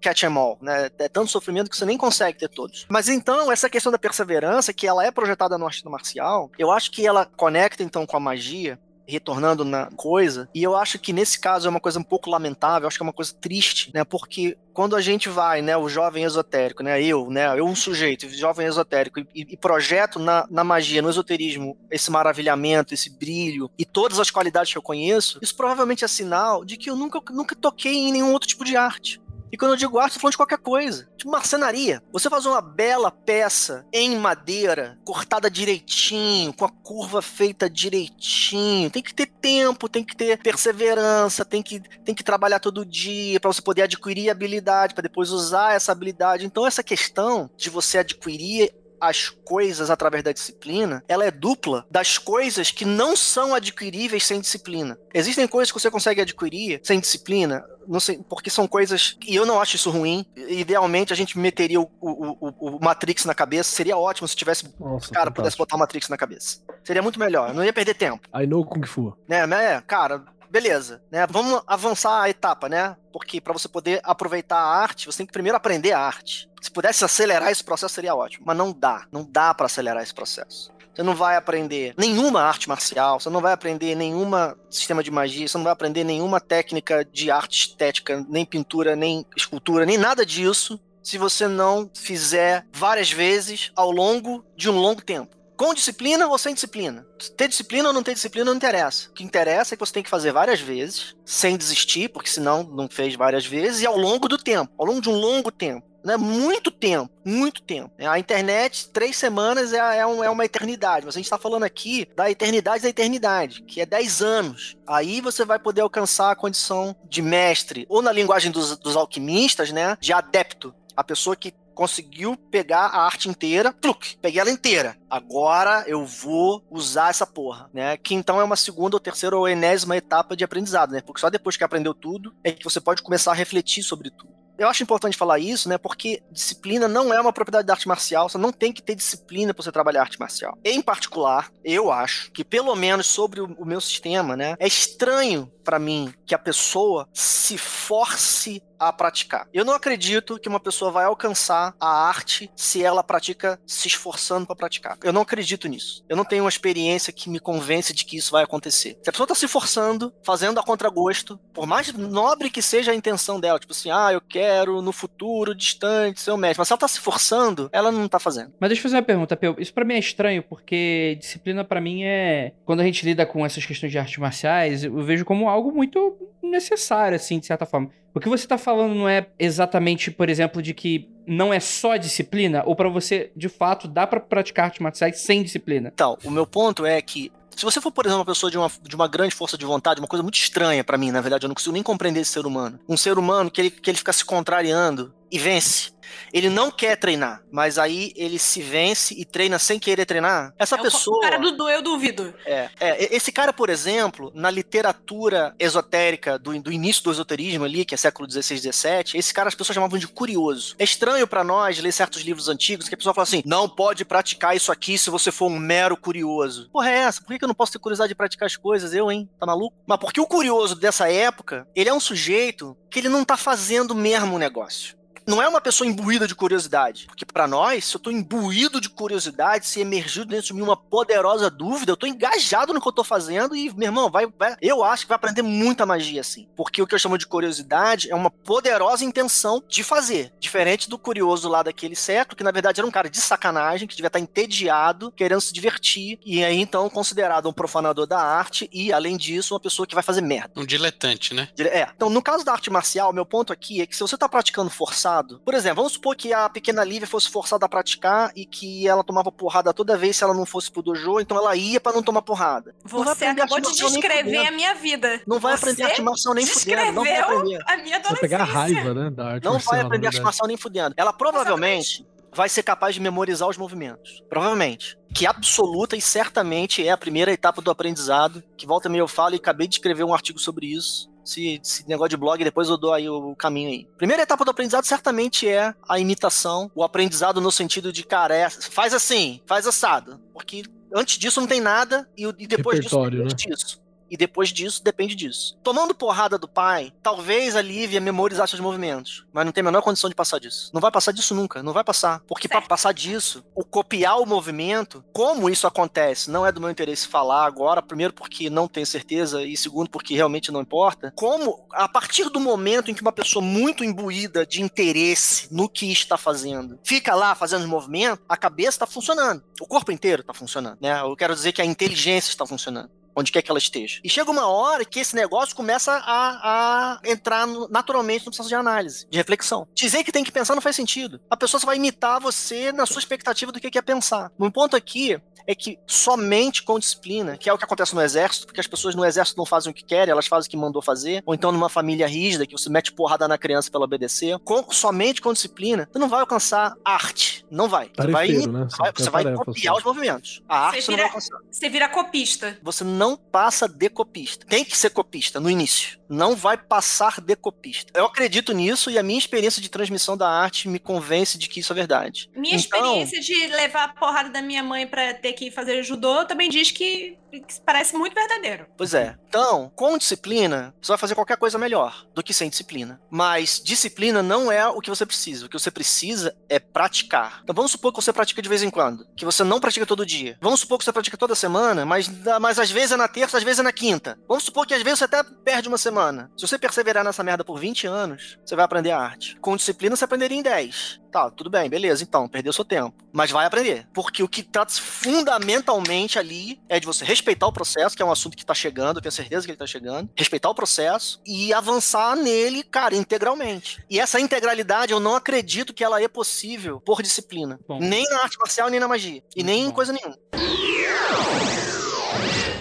catch 0.00 0.24
em 0.24 0.36
all, 0.36 0.58
né? 0.60 0.90
É 0.98 1.08
tanto 1.08 1.30
sofrimento 1.30 1.70
que 1.70 1.76
você 1.76 1.84
nem 1.84 1.96
consegue 1.96 2.38
ter 2.38 2.48
todos. 2.48 2.86
Mas 2.88 3.08
então, 3.08 3.50
essa 3.50 3.70
questão 3.70 3.92
da 3.92 3.98
perseverança, 3.98 4.72
que 4.72 4.86
ela 4.86 5.04
é 5.04 5.10
projetada 5.10 5.56
no 5.56 5.66
arte 5.66 5.84
marcial, 5.84 6.50
eu 6.58 6.70
acho 6.70 6.90
que 6.90 7.06
ela 7.06 7.26
conecta 7.36 7.82
então 7.82 8.06
com 8.06 8.16
a 8.16 8.20
magia, 8.20 8.78
retornando 9.06 9.64
na 9.64 9.86
coisa, 9.96 10.48
e 10.54 10.62
eu 10.62 10.76
acho 10.76 10.98
que 10.98 11.12
nesse 11.12 11.38
caso 11.38 11.66
é 11.66 11.70
uma 11.70 11.80
coisa 11.80 11.98
um 11.98 12.04
pouco 12.04 12.30
lamentável, 12.30 12.88
acho 12.88 12.98
que 12.98 13.02
é 13.02 13.06
uma 13.06 13.12
coisa 13.12 13.34
triste, 13.34 13.90
né? 13.94 14.04
Porque 14.04 14.56
quando 14.72 14.94
a 14.94 15.00
gente 15.00 15.28
vai, 15.28 15.62
né, 15.62 15.76
o 15.76 15.88
jovem 15.88 16.24
esotérico, 16.24 16.82
né, 16.82 17.02
eu, 17.02 17.30
né, 17.30 17.58
eu 17.58 17.64
um 17.64 17.74
sujeito, 17.74 18.28
jovem 18.28 18.66
esotérico, 18.66 19.20
e, 19.20 19.26
e 19.34 19.56
projeto 19.56 20.18
na, 20.18 20.46
na 20.50 20.62
magia, 20.62 21.00
no 21.00 21.08
esoterismo, 21.08 21.78
esse 21.90 22.10
maravilhamento, 22.10 22.92
esse 22.92 23.08
brilho 23.08 23.70
e 23.78 23.84
todas 23.84 24.20
as 24.20 24.30
qualidades 24.30 24.70
que 24.70 24.78
eu 24.78 24.82
conheço, 24.82 25.38
isso 25.40 25.56
provavelmente 25.56 26.04
é 26.04 26.08
sinal 26.08 26.64
de 26.64 26.76
que 26.76 26.90
eu 26.90 26.96
nunca, 26.96 27.20
nunca 27.30 27.56
toquei 27.56 27.94
em 27.94 28.12
nenhum 28.12 28.32
outro 28.32 28.48
tipo 28.48 28.64
de 28.64 28.76
arte. 28.76 29.20
E 29.50 29.56
quando 29.56 29.72
eu 29.72 29.76
digo 29.76 29.98
arte, 29.98 30.12
eu 30.12 30.14
tô 30.14 30.20
falando 30.20 30.32
de 30.32 30.36
qualquer 30.36 30.58
coisa. 30.58 31.08
Tipo 31.16 31.30
marcenaria. 31.30 32.02
Você 32.12 32.28
faz 32.28 32.46
uma 32.46 32.60
bela 32.60 33.10
peça 33.10 33.86
em 33.92 34.16
madeira, 34.16 34.98
cortada 35.04 35.50
direitinho, 35.50 36.52
com 36.52 36.64
a 36.64 36.68
curva 36.70 37.22
feita 37.22 37.68
direitinho. 37.68 38.90
Tem 38.90 39.02
que 39.02 39.14
ter 39.14 39.26
tempo, 39.26 39.88
tem 39.88 40.04
que 40.04 40.16
ter 40.16 40.38
perseverança, 40.42 41.44
tem 41.44 41.62
que, 41.62 41.80
tem 42.04 42.14
que 42.14 42.24
trabalhar 42.24 42.60
todo 42.60 42.84
dia 42.84 43.40
para 43.40 43.52
você 43.52 43.62
poder 43.62 43.82
adquirir 43.82 44.30
habilidade, 44.30 44.94
para 44.94 45.02
depois 45.02 45.30
usar 45.30 45.74
essa 45.74 45.92
habilidade. 45.92 46.44
Então, 46.44 46.66
essa 46.66 46.82
questão 46.82 47.50
de 47.56 47.70
você 47.70 47.98
adquirir 47.98 48.72
as 49.08 49.28
coisas 49.28 49.90
através 49.90 50.22
da 50.22 50.32
disciplina, 50.32 51.02
ela 51.08 51.24
é 51.24 51.30
dupla 51.30 51.86
das 51.90 52.18
coisas 52.18 52.70
que 52.70 52.84
não 52.84 53.16
são 53.16 53.54
adquiríveis 53.54 54.24
sem 54.24 54.40
disciplina. 54.40 54.98
Existem 55.14 55.46
coisas 55.46 55.72
que 55.72 55.80
você 55.80 55.90
consegue 55.90 56.20
adquirir 56.20 56.80
sem 56.82 57.00
disciplina, 57.00 57.64
não 57.86 58.00
sei, 58.00 58.18
porque 58.28 58.50
são 58.50 58.66
coisas. 58.66 59.16
E 59.26 59.34
eu 59.34 59.46
não 59.46 59.60
acho 59.60 59.76
isso 59.76 59.90
ruim. 59.90 60.26
Idealmente 60.36 61.12
a 61.12 61.16
gente 61.16 61.38
meteria 61.38 61.80
o, 61.80 61.88
o, 62.00 62.36
o, 62.40 62.76
o 62.76 62.84
Matrix 62.84 63.24
na 63.24 63.34
cabeça. 63.34 63.70
Seria 63.70 63.96
ótimo 63.96 64.26
se 64.26 64.36
tivesse. 64.36 64.64
Nossa, 64.78 64.84
cara, 64.84 64.96
fantástico. 64.98 65.34
pudesse 65.34 65.56
botar 65.56 65.76
o 65.76 65.78
Matrix 65.78 66.08
na 66.08 66.16
cabeça. 66.16 66.58
Seria 66.84 67.02
muito 67.02 67.18
melhor. 67.18 67.48
Eu 67.48 67.54
não 67.54 67.64
ia 67.64 67.72
perder 67.72 67.94
tempo. 67.94 68.28
I 68.34 68.46
know 68.46 68.64
Kung 68.64 68.84
Fu. 68.84 69.16
Né, 69.28 69.46
né? 69.46 69.80
Cara, 69.86 70.24
beleza, 70.56 71.02
né? 71.10 71.26
Vamos 71.28 71.62
avançar 71.66 72.22
a 72.22 72.30
etapa, 72.30 72.66
né? 72.66 72.96
Porque 73.12 73.42
para 73.42 73.52
você 73.52 73.68
poder 73.68 74.00
aproveitar 74.02 74.56
a 74.56 74.76
arte, 74.80 75.04
você 75.04 75.18
tem 75.18 75.26
que 75.26 75.32
primeiro 75.32 75.56
aprender 75.56 75.92
a 75.92 76.00
arte. 76.00 76.48
Se 76.62 76.70
pudesse 76.70 77.04
acelerar 77.04 77.50
esse 77.50 77.62
processo 77.62 77.94
seria 77.94 78.14
ótimo, 78.14 78.44
mas 78.46 78.56
não 78.56 78.72
dá, 78.72 79.06
não 79.12 79.22
dá 79.22 79.52
para 79.52 79.66
acelerar 79.66 80.02
esse 80.02 80.14
processo. 80.14 80.72
Você 80.94 81.02
não 81.02 81.14
vai 81.14 81.36
aprender 81.36 81.94
nenhuma 81.98 82.40
arte 82.40 82.70
marcial, 82.70 83.20
você 83.20 83.28
não 83.28 83.42
vai 83.42 83.52
aprender 83.52 83.94
nenhuma 83.94 84.56
sistema 84.70 85.02
de 85.02 85.10
magia, 85.10 85.46
você 85.46 85.58
não 85.58 85.64
vai 85.64 85.74
aprender 85.74 86.04
nenhuma 86.04 86.40
técnica 86.40 87.04
de 87.04 87.30
arte 87.30 87.68
estética, 87.68 88.24
nem 88.26 88.46
pintura, 88.46 88.96
nem 88.96 89.26
escultura, 89.36 89.84
nem 89.84 89.98
nada 89.98 90.24
disso, 90.24 90.80
se 91.02 91.18
você 91.18 91.46
não 91.46 91.90
fizer 91.94 92.66
várias 92.72 93.12
vezes 93.12 93.70
ao 93.76 93.90
longo 93.90 94.42
de 94.56 94.70
um 94.70 94.78
longo 94.78 95.02
tempo. 95.02 95.35
Com 95.56 95.72
disciplina 95.72 96.26
ou 96.28 96.36
sem 96.36 96.52
disciplina? 96.52 97.06
Ter 97.36 97.48
disciplina 97.48 97.88
ou 97.88 97.94
não 97.94 98.02
ter 98.02 98.12
disciplina 98.14 98.44
não 98.44 98.54
interessa. 98.56 99.08
O 99.08 99.12
que 99.14 99.24
interessa 99.24 99.72
é 99.72 99.76
que 99.76 99.80
você 99.84 99.92
tem 99.92 100.02
que 100.02 100.10
fazer 100.10 100.30
várias 100.32 100.60
vezes, 100.60 101.16
sem 101.24 101.56
desistir, 101.56 102.10
porque 102.10 102.28
senão 102.28 102.62
não 102.62 102.88
fez 102.88 103.14
várias 103.16 103.46
vezes, 103.46 103.80
e 103.80 103.86
ao 103.86 103.96
longo 103.96 104.28
do 104.28 104.36
tempo, 104.36 104.70
ao 104.76 104.84
longo 104.86 105.00
de 105.00 105.08
um 105.08 105.14
longo 105.14 105.50
tempo. 105.50 105.86
Né? 106.04 106.16
Muito 106.16 106.70
tempo, 106.70 107.10
muito 107.24 107.62
tempo. 107.62 107.90
A 107.98 108.16
internet, 108.18 108.90
três 108.90 109.16
semanas 109.16 109.72
é, 109.72 109.98
é, 109.98 110.06
um- 110.06 110.22
é 110.22 110.30
uma 110.30 110.44
eternidade. 110.44 111.04
Mas 111.04 111.16
a 111.16 111.18
gente 111.18 111.24
está 111.26 111.38
falando 111.38 111.64
aqui 111.64 112.06
da 112.14 112.30
eternidade 112.30 112.82
da 112.84 112.88
eternidade, 112.88 113.62
que 113.62 113.80
é 113.80 113.86
10 113.86 114.22
anos. 114.22 114.76
Aí 114.86 115.20
você 115.20 115.44
vai 115.44 115.58
poder 115.58 115.80
alcançar 115.80 116.30
a 116.30 116.36
condição 116.36 116.94
de 117.08 117.22
mestre, 117.22 117.86
ou 117.88 118.02
na 118.02 118.12
linguagem 118.12 118.52
dos, 118.52 118.76
dos 118.76 118.94
alquimistas, 118.94 119.72
né? 119.72 119.96
De 120.00 120.12
adepto. 120.12 120.72
A 120.96 121.02
pessoa 121.02 121.34
que 121.34 121.52
conseguiu 121.76 122.36
pegar 122.50 122.86
a 122.86 123.02
arte 123.02 123.28
inteira, 123.28 123.70
truque, 123.70 124.16
peguei 124.16 124.40
ela 124.40 124.50
inteira. 124.50 124.96
Agora 125.10 125.84
eu 125.86 126.04
vou 126.06 126.64
usar 126.70 127.10
essa 127.10 127.26
porra, 127.26 127.68
né? 127.72 127.98
Que 127.98 128.14
então 128.14 128.40
é 128.40 128.44
uma 128.44 128.56
segunda 128.56 128.96
ou 128.96 129.00
terceira 129.00 129.36
ou 129.36 129.46
enésima 129.46 129.96
etapa 129.96 130.34
de 130.34 130.42
aprendizado, 130.42 130.90
né? 130.90 131.02
Porque 131.02 131.20
só 131.20 131.28
depois 131.28 131.56
que 131.56 131.62
aprendeu 131.62 131.92
tudo 131.92 132.34
é 132.42 132.50
que 132.50 132.64
você 132.64 132.80
pode 132.80 133.02
começar 133.02 133.32
a 133.32 133.34
refletir 133.34 133.82
sobre 133.82 134.10
tudo. 134.10 134.34
Eu 134.58 134.68
acho 134.68 134.82
importante 134.82 135.18
falar 135.18 135.38
isso, 135.38 135.68
né? 135.68 135.76
Porque 135.76 136.22
disciplina 136.32 136.88
não 136.88 137.12
é 137.12 137.20
uma 137.20 137.32
propriedade 137.32 137.66
da 137.66 137.74
arte 137.74 137.86
marcial, 137.86 138.28
você 138.28 138.38
não 138.38 138.50
tem 138.50 138.72
que 138.72 138.82
ter 138.82 138.94
disciplina 138.94 139.52
para 139.52 139.62
você 139.62 139.70
trabalhar 139.70 140.00
arte 140.00 140.18
marcial. 140.18 140.56
Em 140.64 140.80
particular, 140.80 141.52
eu 141.62 141.92
acho 141.92 142.32
que 142.32 142.42
pelo 142.42 142.74
menos 142.74 143.06
sobre 143.06 143.42
o 143.42 143.64
meu 143.66 143.82
sistema, 143.82 144.34
né, 144.34 144.56
é 144.58 144.66
estranho 144.66 145.52
para 145.62 145.78
mim 145.78 146.14
que 146.24 146.34
a 146.34 146.38
pessoa 146.38 147.06
se 147.12 147.58
force 147.58 148.62
a 148.78 148.92
praticar. 148.92 149.48
Eu 149.52 149.64
não 149.64 149.74
acredito 149.74 150.38
que 150.38 150.48
uma 150.48 150.60
pessoa 150.60 150.90
vai 150.90 151.04
alcançar 151.04 151.74
a 151.80 152.08
arte 152.08 152.50
se 152.56 152.82
ela 152.82 153.02
pratica 153.02 153.58
se 153.66 153.88
esforçando 153.88 154.46
para 154.46 154.56
praticar. 154.56 154.98
Eu 155.02 155.12
não 155.12 155.22
acredito 155.22 155.68
nisso. 155.68 156.04
Eu 156.08 156.16
não 156.16 156.24
tenho 156.24 156.44
uma 156.44 156.48
experiência 156.50 157.12
que 157.12 157.30
me 157.30 157.38
convence 157.38 157.92
de 157.92 158.04
que 158.04 158.16
isso 158.16 158.32
vai 158.32 158.44
acontecer. 158.44 158.98
Se 159.02 159.08
a 159.08 159.12
pessoa 159.12 159.26
tá 159.26 159.34
se 159.34 159.48
forçando, 159.48 160.12
fazendo 160.22 160.58
a 160.60 160.62
contragosto, 160.62 161.38
por 161.52 161.66
mais 161.66 161.92
nobre 161.92 162.50
que 162.50 162.62
seja 162.62 162.92
a 162.92 162.94
intenção 162.94 163.40
dela, 163.40 163.58
tipo 163.58 163.72
assim, 163.72 163.90
ah, 163.90 164.12
eu 164.12 164.20
quero 164.20 164.82
no 164.82 164.92
futuro 164.92 165.54
distante 165.54 166.20
ser 166.20 166.30
o 166.30 166.36
mestre, 166.36 166.58
mas 166.58 166.68
se 166.68 166.72
ela 166.72 166.80
tá 166.80 166.88
se 166.88 167.00
forçando, 167.00 167.68
ela 167.72 167.90
não 167.90 168.08
tá 168.08 168.18
fazendo. 168.18 168.52
Mas 168.60 168.68
deixa 168.68 168.80
eu 168.80 168.82
fazer 168.84 168.96
uma 168.96 169.02
pergunta, 169.02 169.36
Peu. 169.36 169.54
Isso 169.58 169.72
pra 169.72 169.84
mim 169.84 169.94
é 169.94 169.98
estranho, 169.98 170.42
porque 170.42 171.16
disciplina 171.20 171.64
pra 171.64 171.80
mim 171.80 172.04
é. 172.04 172.52
Quando 172.64 172.80
a 172.80 172.84
gente 172.84 173.04
lida 173.04 173.24
com 173.26 173.44
essas 173.44 173.64
questões 173.64 173.92
de 173.92 173.98
artes 173.98 174.18
marciais, 174.18 174.84
eu 174.84 175.02
vejo 175.02 175.24
como 175.24 175.48
algo 175.48 175.72
muito 175.72 176.16
necessário, 176.42 177.16
assim, 177.16 177.38
de 177.38 177.46
certa 177.46 177.66
forma. 177.66 177.90
O 178.16 178.18
que 178.18 178.30
você 178.30 178.46
tá 178.46 178.56
falando 178.56 178.94
não 178.94 179.06
é 179.06 179.26
exatamente, 179.38 180.10
por 180.10 180.30
exemplo, 180.30 180.62
de 180.62 180.72
que 180.72 181.06
não 181.26 181.52
é 181.52 181.60
só 181.60 181.98
disciplina, 181.98 182.62
ou 182.64 182.74
pra 182.74 182.88
você, 182.88 183.30
de 183.36 183.46
fato, 183.46 183.86
dá 183.86 184.06
pra 184.06 184.18
praticar 184.18 184.64
artes 184.64 184.80
marciais 184.80 185.20
sem 185.20 185.42
disciplina? 185.42 185.90
Então, 185.92 186.16
o 186.24 186.30
meu 186.30 186.46
ponto 186.46 186.86
é 186.86 187.02
que 187.02 187.30
se 187.54 187.62
você 187.62 187.78
for, 187.78 187.92
por 187.92 188.06
exemplo, 188.06 188.20
uma 188.20 188.24
pessoa 188.24 188.50
de 188.50 188.56
uma, 188.56 188.70
de 188.82 188.94
uma 188.94 189.06
grande 189.06 189.34
força 189.34 189.58
de 189.58 189.66
vontade, 189.66 190.00
uma 190.00 190.08
coisa 190.08 190.22
muito 190.22 190.36
estranha 190.36 190.82
pra 190.82 190.96
mim, 190.96 191.10
na 191.10 191.20
verdade, 191.20 191.44
eu 191.44 191.48
não 191.48 191.54
consigo 191.54 191.74
nem 191.74 191.82
compreender 191.82 192.20
esse 192.20 192.32
ser 192.32 192.46
humano. 192.46 192.80
Um 192.88 192.96
ser 192.96 193.18
humano 193.18 193.50
que 193.50 193.60
ele, 193.60 193.70
que 193.70 193.90
ele 193.90 193.98
fica 193.98 194.14
se 194.14 194.24
contrariando 194.24 195.12
e 195.30 195.38
vence. 195.38 195.96
Ele 196.32 196.48
não 196.48 196.70
quer 196.70 196.96
treinar, 196.96 197.42
mas 197.50 197.78
aí 197.78 198.12
ele 198.16 198.38
se 198.38 198.62
vence 198.62 199.14
e 199.18 199.24
treina 199.24 199.58
sem 199.58 199.78
querer 199.78 200.04
treinar. 200.06 200.52
Essa 200.58 200.76
É 200.76 200.80
o 200.80 200.82
pessoa. 200.82 201.20
cara 201.20 201.38
do, 201.38 201.52
do 201.52 201.68
eu 201.68 201.82
duvido. 201.82 202.34
É, 202.44 202.68
é, 202.78 203.14
esse 203.14 203.32
cara, 203.32 203.52
por 203.52 203.68
exemplo, 203.70 204.30
na 204.34 204.50
literatura 204.50 205.54
esotérica 205.58 206.38
do, 206.38 206.58
do 206.60 206.72
início 206.72 207.02
do 207.02 207.10
esoterismo 207.10 207.64
ali, 207.64 207.84
que 207.84 207.94
é 207.94 207.98
século 207.98 208.30
XVI, 208.30 208.58
XVII, 208.58 209.18
esse 209.18 209.32
cara 209.32 209.48
as 209.48 209.54
pessoas 209.54 209.74
chamavam 209.74 209.98
de 209.98 210.06
curioso. 210.06 210.74
É 210.78 210.84
estranho 210.84 211.26
pra 211.26 211.42
nós 211.44 211.78
ler 211.78 211.92
certos 211.92 212.22
livros 212.22 212.48
antigos 212.48 212.88
que 212.88 212.94
a 212.94 212.98
pessoa 212.98 213.14
fala 213.14 213.24
assim: 213.24 213.42
não 213.44 213.68
pode 213.68 214.04
praticar 214.04 214.54
isso 214.56 214.70
aqui 214.70 214.98
se 214.98 215.10
você 215.10 215.30
for 215.32 215.46
um 215.46 215.58
mero 215.58 215.96
curioso. 215.96 216.68
Porra, 216.72 216.90
é 216.90 216.98
essa? 216.98 217.20
Por 217.20 217.28
que 217.28 217.38
que 217.38 217.44
eu 217.44 217.48
não 217.48 217.54
posso 217.54 217.72
ter 217.72 217.78
curiosidade 217.78 218.08
de 218.10 218.14
praticar 218.14 218.46
as 218.46 218.56
coisas? 218.56 218.92
Eu, 218.94 219.10
hein? 219.10 219.28
Tá 219.38 219.46
maluco? 219.46 219.76
Mas 219.86 219.98
porque 219.98 220.20
o 220.20 220.26
curioso 220.26 220.74
dessa 220.74 221.10
época, 221.10 221.66
ele 221.74 221.88
é 221.88 221.94
um 221.94 222.00
sujeito 222.00 222.76
que 222.90 223.00
ele 223.00 223.08
não 223.08 223.24
tá 223.24 223.36
fazendo 223.36 223.94
mesmo 223.94 224.36
o 224.36 224.38
negócio 224.38 224.95
não 225.26 225.42
é 225.42 225.48
uma 225.48 225.60
pessoa 225.60 225.88
imbuída 225.88 226.26
de 226.26 226.34
curiosidade. 226.34 227.06
Porque 227.06 227.24
pra 227.24 227.46
nós, 227.46 227.84
se 227.84 227.96
eu 227.96 228.00
tô 228.00 228.10
imbuído 228.10 228.80
de 228.80 228.88
curiosidade, 228.88 229.66
se 229.66 229.80
emergiu 229.80 230.24
dentro 230.24 230.46
de 230.46 230.54
mim 230.54 230.62
uma 230.62 230.76
poderosa 230.76 231.50
dúvida, 231.50 231.92
eu 231.92 231.96
tô 231.96 232.06
engajado 232.06 232.72
no 232.72 232.80
que 232.80 232.88
eu 232.88 232.92
tô 232.92 233.02
fazendo 233.04 233.54
e, 233.56 233.72
meu 233.74 233.88
irmão, 233.88 234.10
vai, 234.10 234.26
vai- 234.38 234.56
eu 234.60 234.84
acho 234.84 235.02
que 235.02 235.08
vai 235.08 235.16
aprender 235.16 235.42
muita 235.42 235.84
magia 235.84 236.20
assim. 236.20 236.48
Porque 236.56 236.80
o 236.80 236.86
que 236.86 236.94
eu 236.94 236.98
chamo 236.98 237.18
de 237.18 237.26
curiosidade 237.26 238.10
é 238.10 238.14
uma 238.14 238.30
poderosa 238.30 239.04
intenção 239.04 239.62
de 239.68 239.82
fazer. 239.82 240.32
Diferente 240.38 240.88
do 240.88 240.98
curioso 240.98 241.48
lá 241.48 241.62
daquele 241.62 241.96
século, 241.96 242.36
que 242.36 242.44
na 242.44 242.50
verdade 242.52 242.80
era 242.80 242.86
um 242.86 242.90
cara 242.90 243.10
de 243.10 243.20
sacanagem, 243.20 243.88
que 243.88 243.96
devia 243.96 244.06
estar 244.08 244.20
entediado, 244.20 245.10
querendo 245.12 245.40
se 245.40 245.52
divertir, 245.52 246.18
e 246.24 246.44
aí 246.44 246.56
então 246.60 246.88
considerado 246.88 247.48
um 247.48 247.52
profanador 247.52 248.06
da 248.06 248.18
arte 248.20 248.68
e, 248.72 248.92
além 248.92 249.16
disso, 249.16 249.54
uma 249.54 249.60
pessoa 249.60 249.86
que 249.86 249.94
vai 249.94 250.04
fazer 250.04 250.20
merda. 250.20 250.50
Um 250.56 250.64
diletante, 250.66 251.34
né? 251.34 251.48
É. 251.58 251.88
Então, 251.94 252.08
no 252.08 252.22
caso 252.22 252.44
da 252.44 252.52
arte 252.52 252.70
marcial, 252.70 253.12
meu 253.12 253.26
ponto 253.26 253.52
aqui 253.52 253.80
é 253.80 253.86
que 253.86 253.94
se 253.96 254.02
você 254.02 254.16
tá 254.16 254.28
praticando 254.28 254.70
forçado, 254.70 255.15
por 255.24 255.54
exemplo, 255.54 255.76
vamos 255.76 255.92
supor 255.92 256.16
que 256.16 256.32
a 256.32 256.48
pequena 256.48 256.82
Lívia 256.84 257.06
fosse 257.06 257.28
forçada 257.28 257.66
a 257.66 257.68
praticar 257.68 258.30
e 258.34 258.44
que 258.46 258.86
ela 258.88 259.02
tomava 259.04 259.30
porrada 259.30 259.72
toda 259.72 259.96
vez 259.96 260.16
se 260.16 260.24
ela 260.24 260.34
não 260.34 260.46
fosse 260.46 260.70
pro 260.70 260.82
dojo, 260.82 261.20
então 261.20 261.36
ela 261.36 261.54
ia 261.56 261.80
pra 261.80 261.92
não 261.92 262.02
tomar 262.02 262.22
porrada. 262.22 262.74
Você 262.84 263.24
acabou 263.24 263.60
de 263.60 263.72
descrever 263.72 264.46
a 264.46 264.50
minha 264.50 264.74
vida. 264.74 265.20
Não 265.26 265.38
vai 265.38 265.56
Você 265.56 265.64
aprender 265.70 265.82
arte 265.84 266.02
marcial 266.02 266.34
nem 266.34 266.46
fudendo. 266.46 266.92
Não 266.92 267.04
vai 267.04 267.12
descreveu 267.12 267.38
aprender. 267.38 267.64
a 267.66 267.76
minha 267.76 268.00
Vai 268.00 268.16
pegar 268.16 268.40
a 268.40 268.42
adolescência. 268.44 268.82
raiva, 268.82 268.94
né? 268.94 269.10
Da 269.10 269.26
arte 269.32 269.44
Não 269.44 269.52
marcial, 269.52 269.72
vai 269.74 269.84
aprender 269.84 270.20
marcial 270.20 270.48
nem 270.48 270.56
fudendo. 270.56 270.94
Ela 270.96 271.12
provavelmente 271.12 272.06
vai 272.32 272.48
ser 272.50 272.62
capaz 272.62 272.94
de 272.94 273.00
memorizar 273.00 273.48
os 273.48 273.56
movimentos. 273.56 274.22
Provavelmente. 274.28 274.98
Que 275.14 275.26
absoluta 275.26 275.96
e 275.96 276.00
certamente 276.02 276.86
é 276.86 276.90
a 276.90 276.96
primeira 276.96 277.32
etapa 277.32 277.62
do 277.62 277.70
aprendizado. 277.70 278.42
Que 278.56 278.66
volta 278.66 278.88
meia 278.88 279.00
eu 279.00 279.08
falo 279.08 279.34
e 279.34 279.38
acabei 279.38 279.66
de 279.66 279.76
escrever 279.76 280.04
um 280.04 280.12
artigo 280.12 280.38
sobre 280.38 280.66
isso. 280.66 281.08
Esse, 281.26 281.60
esse 281.62 281.88
negócio 281.88 282.10
de 282.10 282.16
blog, 282.16 282.42
depois 282.42 282.68
eu 282.68 282.76
dou 282.76 282.94
aí 282.94 283.08
o 283.08 283.34
caminho 283.34 283.68
aí. 283.68 283.88
Primeira 283.98 284.22
etapa 284.22 284.44
do 284.44 284.50
aprendizado 284.52 284.84
certamente 284.84 285.48
é 285.48 285.74
a 285.88 285.98
imitação, 285.98 286.70
o 286.74 286.84
aprendizado 286.84 287.40
no 287.40 287.50
sentido 287.50 287.92
de, 287.92 288.04
cara, 288.04 288.34
é, 288.36 288.48
faz 288.48 288.94
assim, 288.94 289.40
faz 289.44 289.66
assado. 289.66 290.20
Porque 290.32 290.62
antes 290.94 291.18
disso 291.18 291.40
não 291.40 291.48
tem 291.48 291.60
nada 291.60 292.08
e, 292.16 292.24
e 292.38 292.46
depois 292.46 292.80
disso 292.80 293.00
né? 293.10 293.24
disso. 293.34 293.85
E 294.10 294.16
depois 294.16 294.50
disso, 294.50 294.82
depende 294.82 295.14
disso. 295.14 295.58
Tomando 295.62 295.94
porrada 295.94 296.38
do 296.38 296.48
pai, 296.48 296.92
talvez 297.02 297.56
a 297.56 297.62
memorizar 298.00 298.48
seus 298.48 298.60
movimentos. 298.60 299.26
Mas 299.32 299.44
não 299.44 299.52
tem 299.52 299.62
a 299.62 299.64
menor 299.64 299.82
condição 299.82 300.08
de 300.08 300.16
passar 300.16 300.38
disso. 300.38 300.70
Não 300.72 300.80
vai 300.80 300.90
passar 300.90 301.12
disso 301.12 301.34
nunca. 301.34 301.62
Não 301.62 301.72
vai 301.72 301.84
passar. 301.84 302.20
Porque 302.26 302.48
para 302.48 302.62
passar 302.62 302.92
disso, 302.92 303.44
o 303.54 303.64
copiar 303.64 304.20
o 304.20 304.26
movimento, 304.26 305.04
como 305.12 305.50
isso 305.50 305.66
acontece, 305.66 306.30
não 306.30 306.46
é 306.46 306.52
do 306.52 306.60
meu 306.60 306.70
interesse 306.70 307.08
falar 307.08 307.46
agora. 307.46 307.82
Primeiro, 307.82 308.12
porque 308.12 308.48
não 308.48 308.68
tenho 308.68 308.86
certeza. 308.86 309.42
E 309.42 309.56
segundo, 309.56 309.90
porque 309.90 310.14
realmente 310.14 310.52
não 310.52 310.60
importa. 310.60 311.12
Como, 311.16 311.66
a 311.72 311.88
partir 311.88 312.28
do 312.30 312.40
momento 312.40 312.90
em 312.90 312.94
que 312.94 313.02
uma 313.02 313.12
pessoa 313.12 313.44
muito 313.44 313.84
imbuída 313.84 314.46
de 314.46 314.62
interesse 314.62 315.48
no 315.50 315.68
que 315.68 315.90
está 315.90 316.16
fazendo 316.16 316.78
fica 316.84 317.14
lá 317.14 317.34
fazendo 317.34 317.62
os 317.62 317.68
movimentos, 317.68 318.24
a 318.28 318.36
cabeça 318.36 318.70
está 318.70 318.86
funcionando. 318.86 319.42
O 319.60 319.66
corpo 319.66 319.92
inteiro 319.92 320.20
está 320.20 320.32
funcionando. 320.32 320.78
Né? 320.80 321.00
Eu 321.00 321.16
quero 321.16 321.34
dizer 321.34 321.52
que 321.52 321.62
a 321.62 321.64
inteligência 321.64 322.30
está 322.30 322.46
funcionando 322.46 322.90
onde 323.16 323.32
quer 323.32 323.42
que 323.42 323.50
ela 323.50 323.58
esteja. 323.58 324.00
E 324.04 324.08
chega 324.08 324.30
uma 324.30 324.46
hora 324.46 324.84
que 324.84 325.00
esse 325.00 325.16
negócio 325.16 325.56
começa 325.56 325.92
a, 325.92 327.00
a 327.00 327.00
entrar 327.04 327.46
no, 327.46 327.66
naturalmente 327.68 328.26
no 328.26 328.30
processo 328.30 328.48
de 328.48 328.54
análise, 328.54 329.06
de 329.08 329.16
reflexão. 329.16 329.66
Dizer 329.74 330.04
que 330.04 330.12
tem 330.12 330.22
que 330.22 330.30
pensar 330.30 330.54
não 330.54 330.62
faz 330.62 330.76
sentido. 330.76 331.20
A 331.30 331.36
pessoa 331.36 331.60
só 331.60 331.66
vai 331.66 331.76
imitar 331.76 332.20
você 332.20 332.70
na 332.72 332.84
sua 332.86 332.98
expectativa 332.98 333.50
do 333.50 333.60
que 333.60 333.70
quer 333.70 333.82
pensar. 333.82 334.30
Um 334.38 334.50
ponto 334.50 334.76
aqui 334.76 335.20
é 335.46 335.54
que 335.54 335.78
somente 335.86 336.62
com 336.62 336.78
disciplina, 336.78 337.36
que 337.36 337.48
é 337.48 337.52
o 337.52 337.58
que 337.58 337.64
acontece 337.64 337.94
no 337.94 338.02
exército, 338.02 338.46
porque 338.46 338.60
as 338.60 338.66
pessoas 338.66 338.94
no 338.94 339.04
exército 339.04 339.38
não 339.38 339.46
fazem 339.46 339.70
o 339.70 339.74
que 339.74 339.84
querem, 339.84 340.10
elas 340.10 340.26
fazem 340.26 340.48
o 340.48 340.50
que 340.50 340.56
mandou 340.56 340.82
fazer, 340.82 341.22
ou 341.24 341.34
então 341.34 341.52
numa 341.52 341.68
família 341.68 342.06
rígida, 342.06 342.46
que 342.46 342.52
você 342.52 342.68
mete 342.68 342.92
porrada 342.92 343.28
na 343.28 343.38
criança 343.38 343.70
para 343.70 343.78
ela 343.78 343.84
obedecer, 343.84 344.38
com, 344.40 344.64
somente 344.70 345.20
com 345.20 345.32
disciplina, 345.32 345.88
você 345.90 345.98
não 345.98 346.08
vai 346.08 346.20
alcançar 346.20 346.74
arte. 346.84 347.35
Não 347.50 347.68
vai. 347.68 347.90
Você 347.96 348.10
vai, 348.10 348.28
né? 348.28 348.68
vai, 348.78 348.92
você 348.92 349.10
vai 349.10 349.34
copiar 349.34 349.76
os 349.76 349.84
movimentos. 349.84 350.42
A 350.48 350.66
arte 350.66 350.82
você, 350.82 350.90
vira, 350.90 350.90
não 350.90 350.96
vai 350.96 351.06
alcançar. 351.06 351.38
Você 351.50 351.68
vira 351.68 351.88
copista. 351.88 352.58
Você 352.62 352.84
não 352.84 353.16
passa 353.16 353.68
de 353.68 353.88
copista. 353.88 354.46
Tem 354.46 354.64
que 354.64 354.76
ser 354.76 354.90
copista 354.90 355.40
no 355.40 355.50
início. 355.50 355.98
Não 356.08 356.36
vai 356.36 356.56
passar 356.56 357.20
de 357.20 357.34
copista. 357.36 357.92
Eu 357.98 358.06
acredito 358.06 358.52
nisso 358.52 358.90
e 358.90 358.98
a 358.98 359.02
minha 359.02 359.18
experiência 359.18 359.60
de 359.60 359.68
transmissão 359.68 360.16
da 360.16 360.28
arte 360.28 360.68
me 360.68 360.78
convence 360.78 361.38
de 361.38 361.48
que 361.48 361.60
isso 361.60 361.72
é 361.72 361.76
verdade. 361.76 362.30
Minha 362.34 362.56
então, 362.56 362.78
experiência 362.78 363.20
de 363.20 363.46
levar 363.48 363.84
a 363.84 363.88
porrada 363.88 364.30
da 364.30 364.42
minha 364.42 364.62
mãe 364.62 364.86
para 364.86 365.14
ter 365.14 365.32
que 365.32 365.50
fazer 365.50 365.82
judô 365.82 366.24
também 366.24 366.48
diz 366.48 366.70
que, 366.70 367.18
que 367.40 367.60
parece 367.60 367.96
muito 367.96 368.14
verdadeiro. 368.14 368.66
Pois 368.76 368.94
é. 368.94 369.16
Então, 369.28 369.70
com 369.74 369.98
disciplina, 369.98 370.74
você 370.80 370.92
vai 370.92 370.98
fazer 370.98 371.14
qualquer 371.14 371.36
coisa 371.36 371.58
melhor 371.58 372.06
do 372.14 372.22
que 372.22 372.32
sem 372.32 372.48
disciplina. 372.48 373.00
Mas 373.10 373.60
disciplina 373.62 374.22
não 374.22 374.50
é 374.50 374.66
o 374.66 374.80
que 374.80 374.90
você 374.90 375.04
precisa. 375.04 375.46
O 375.46 375.48
que 375.48 375.58
você 375.58 375.70
precisa 375.70 376.36
é 376.48 376.58
praticar. 376.58 377.40
Então 377.42 377.54
vamos 377.54 377.72
supor 377.72 377.92
que 377.92 378.00
você 378.00 378.12
pratica 378.12 378.42
de 378.42 378.48
vez 378.48 378.62
em 378.62 378.70
quando, 378.70 379.06
que 379.16 379.24
você 379.24 379.44
não 379.44 379.60
pratica 379.60 379.86
todo 379.86 380.06
dia. 380.06 380.38
Vamos 380.40 380.60
supor 380.60 380.78
que 380.78 380.84
você 380.84 380.92
pratica 380.92 381.16
toda 381.16 381.34
semana, 381.34 381.84
mas, 381.84 382.08
mas 382.40 382.58
às 382.58 382.70
vezes 382.70 382.92
é 382.92 382.96
na 382.96 383.08
terça, 383.08 383.36
às 383.36 383.42
vezes 383.42 383.60
é 383.60 383.62
na 383.62 383.72
quinta. 383.72 384.18
Vamos 384.28 384.44
supor 384.44 384.66
que 384.66 384.74
às 384.74 384.82
vezes 384.82 384.98
você 384.98 385.04
até 385.04 385.22
perde 385.22 385.68
uma 385.68 385.78
semana. 385.78 386.30
Se 386.36 386.46
você 386.46 386.58
perseverar 386.58 387.04
nessa 387.04 387.22
merda 387.22 387.44
por 387.44 387.58
20 387.58 387.86
anos, 387.86 388.38
você 388.44 388.56
vai 388.56 388.64
aprender 388.64 388.90
a 388.90 388.98
arte. 388.98 389.36
Com 389.40 389.56
disciplina, 389.56 389.96
você 389.96 390.04
aprenderia 390.04 390.38
em 390.38 390.42
10. 390.42 391.00
Tá, 391.16 391.30
tudo 391.30 391.48
bem, 391.48 391.66
beleza, 391.70 392.02
então, 392.02 392.28
perdeu 392.28 392.52
seu 392.52 392.62
tempo. 392.62 392.94
Mas 393.10 393.30
vai 393.30 393.46
aprender. 393.46 393.88
Porque 393.94 394.22
o 394.22 394.28
que 394.28 394.42
trata 394.42 394.74
fundamentalmente 394.74 396.18
ali 396.18 396.60
é 396.68 396.78
de 396.78 396.84
você 396.84 397.06
respeitar 397.06 397.46
o 397.46 397.52
processo, 397.54 397.96
que 397.96 398.02
é 398.02 398.04
um 398.04 398.12
assunto 398.12 398.36
que 398.36 398.44
tá 398.44 398.52
chegando, 398.52 398.98
eu 398.98 399.00
tenho 399.00 399.10
certeza 399.10 399.46
que 399.46 399.50
ele 399.50 399.56
tá 399.56 399.66
chegando. 399.66 400.10
Respeitar 400.14 400.50
o 400.50 400.54
processo 400.54 401.18
e 401.24 401.54
avançar 401.54 402.16
nele, 402.16 402.62
cara, 402.62 402.94
integralmente. 402.94 403.82
E 403.88 403.98
essa 403.98 404.20
integralidade, 404.20 404.92
eu 404.92 405.00
não 405.00 405.16
acredito 405.16 405.72
que 405.72 405.82
ela 405.82 406.02
é 406.02 406.06
possível 406.06 406.82
por 406.82 407.00
disciplina. 407.00 407.58
Bom. 407.66 407.78
Nem 407.80 408.04
na 408.10 408.20
arte 408.20 408.36
marcial, 408.38 408.68
nem 408.68 408.78
na 408.78 408.86
magia. 408.86 409.22
E 409.34 409.42
nem 409.42 409.62
Bom. 409.64 409.70
em 409.70 409.72
coisa 409.72 409.94
nenhuma. 409.94 410.18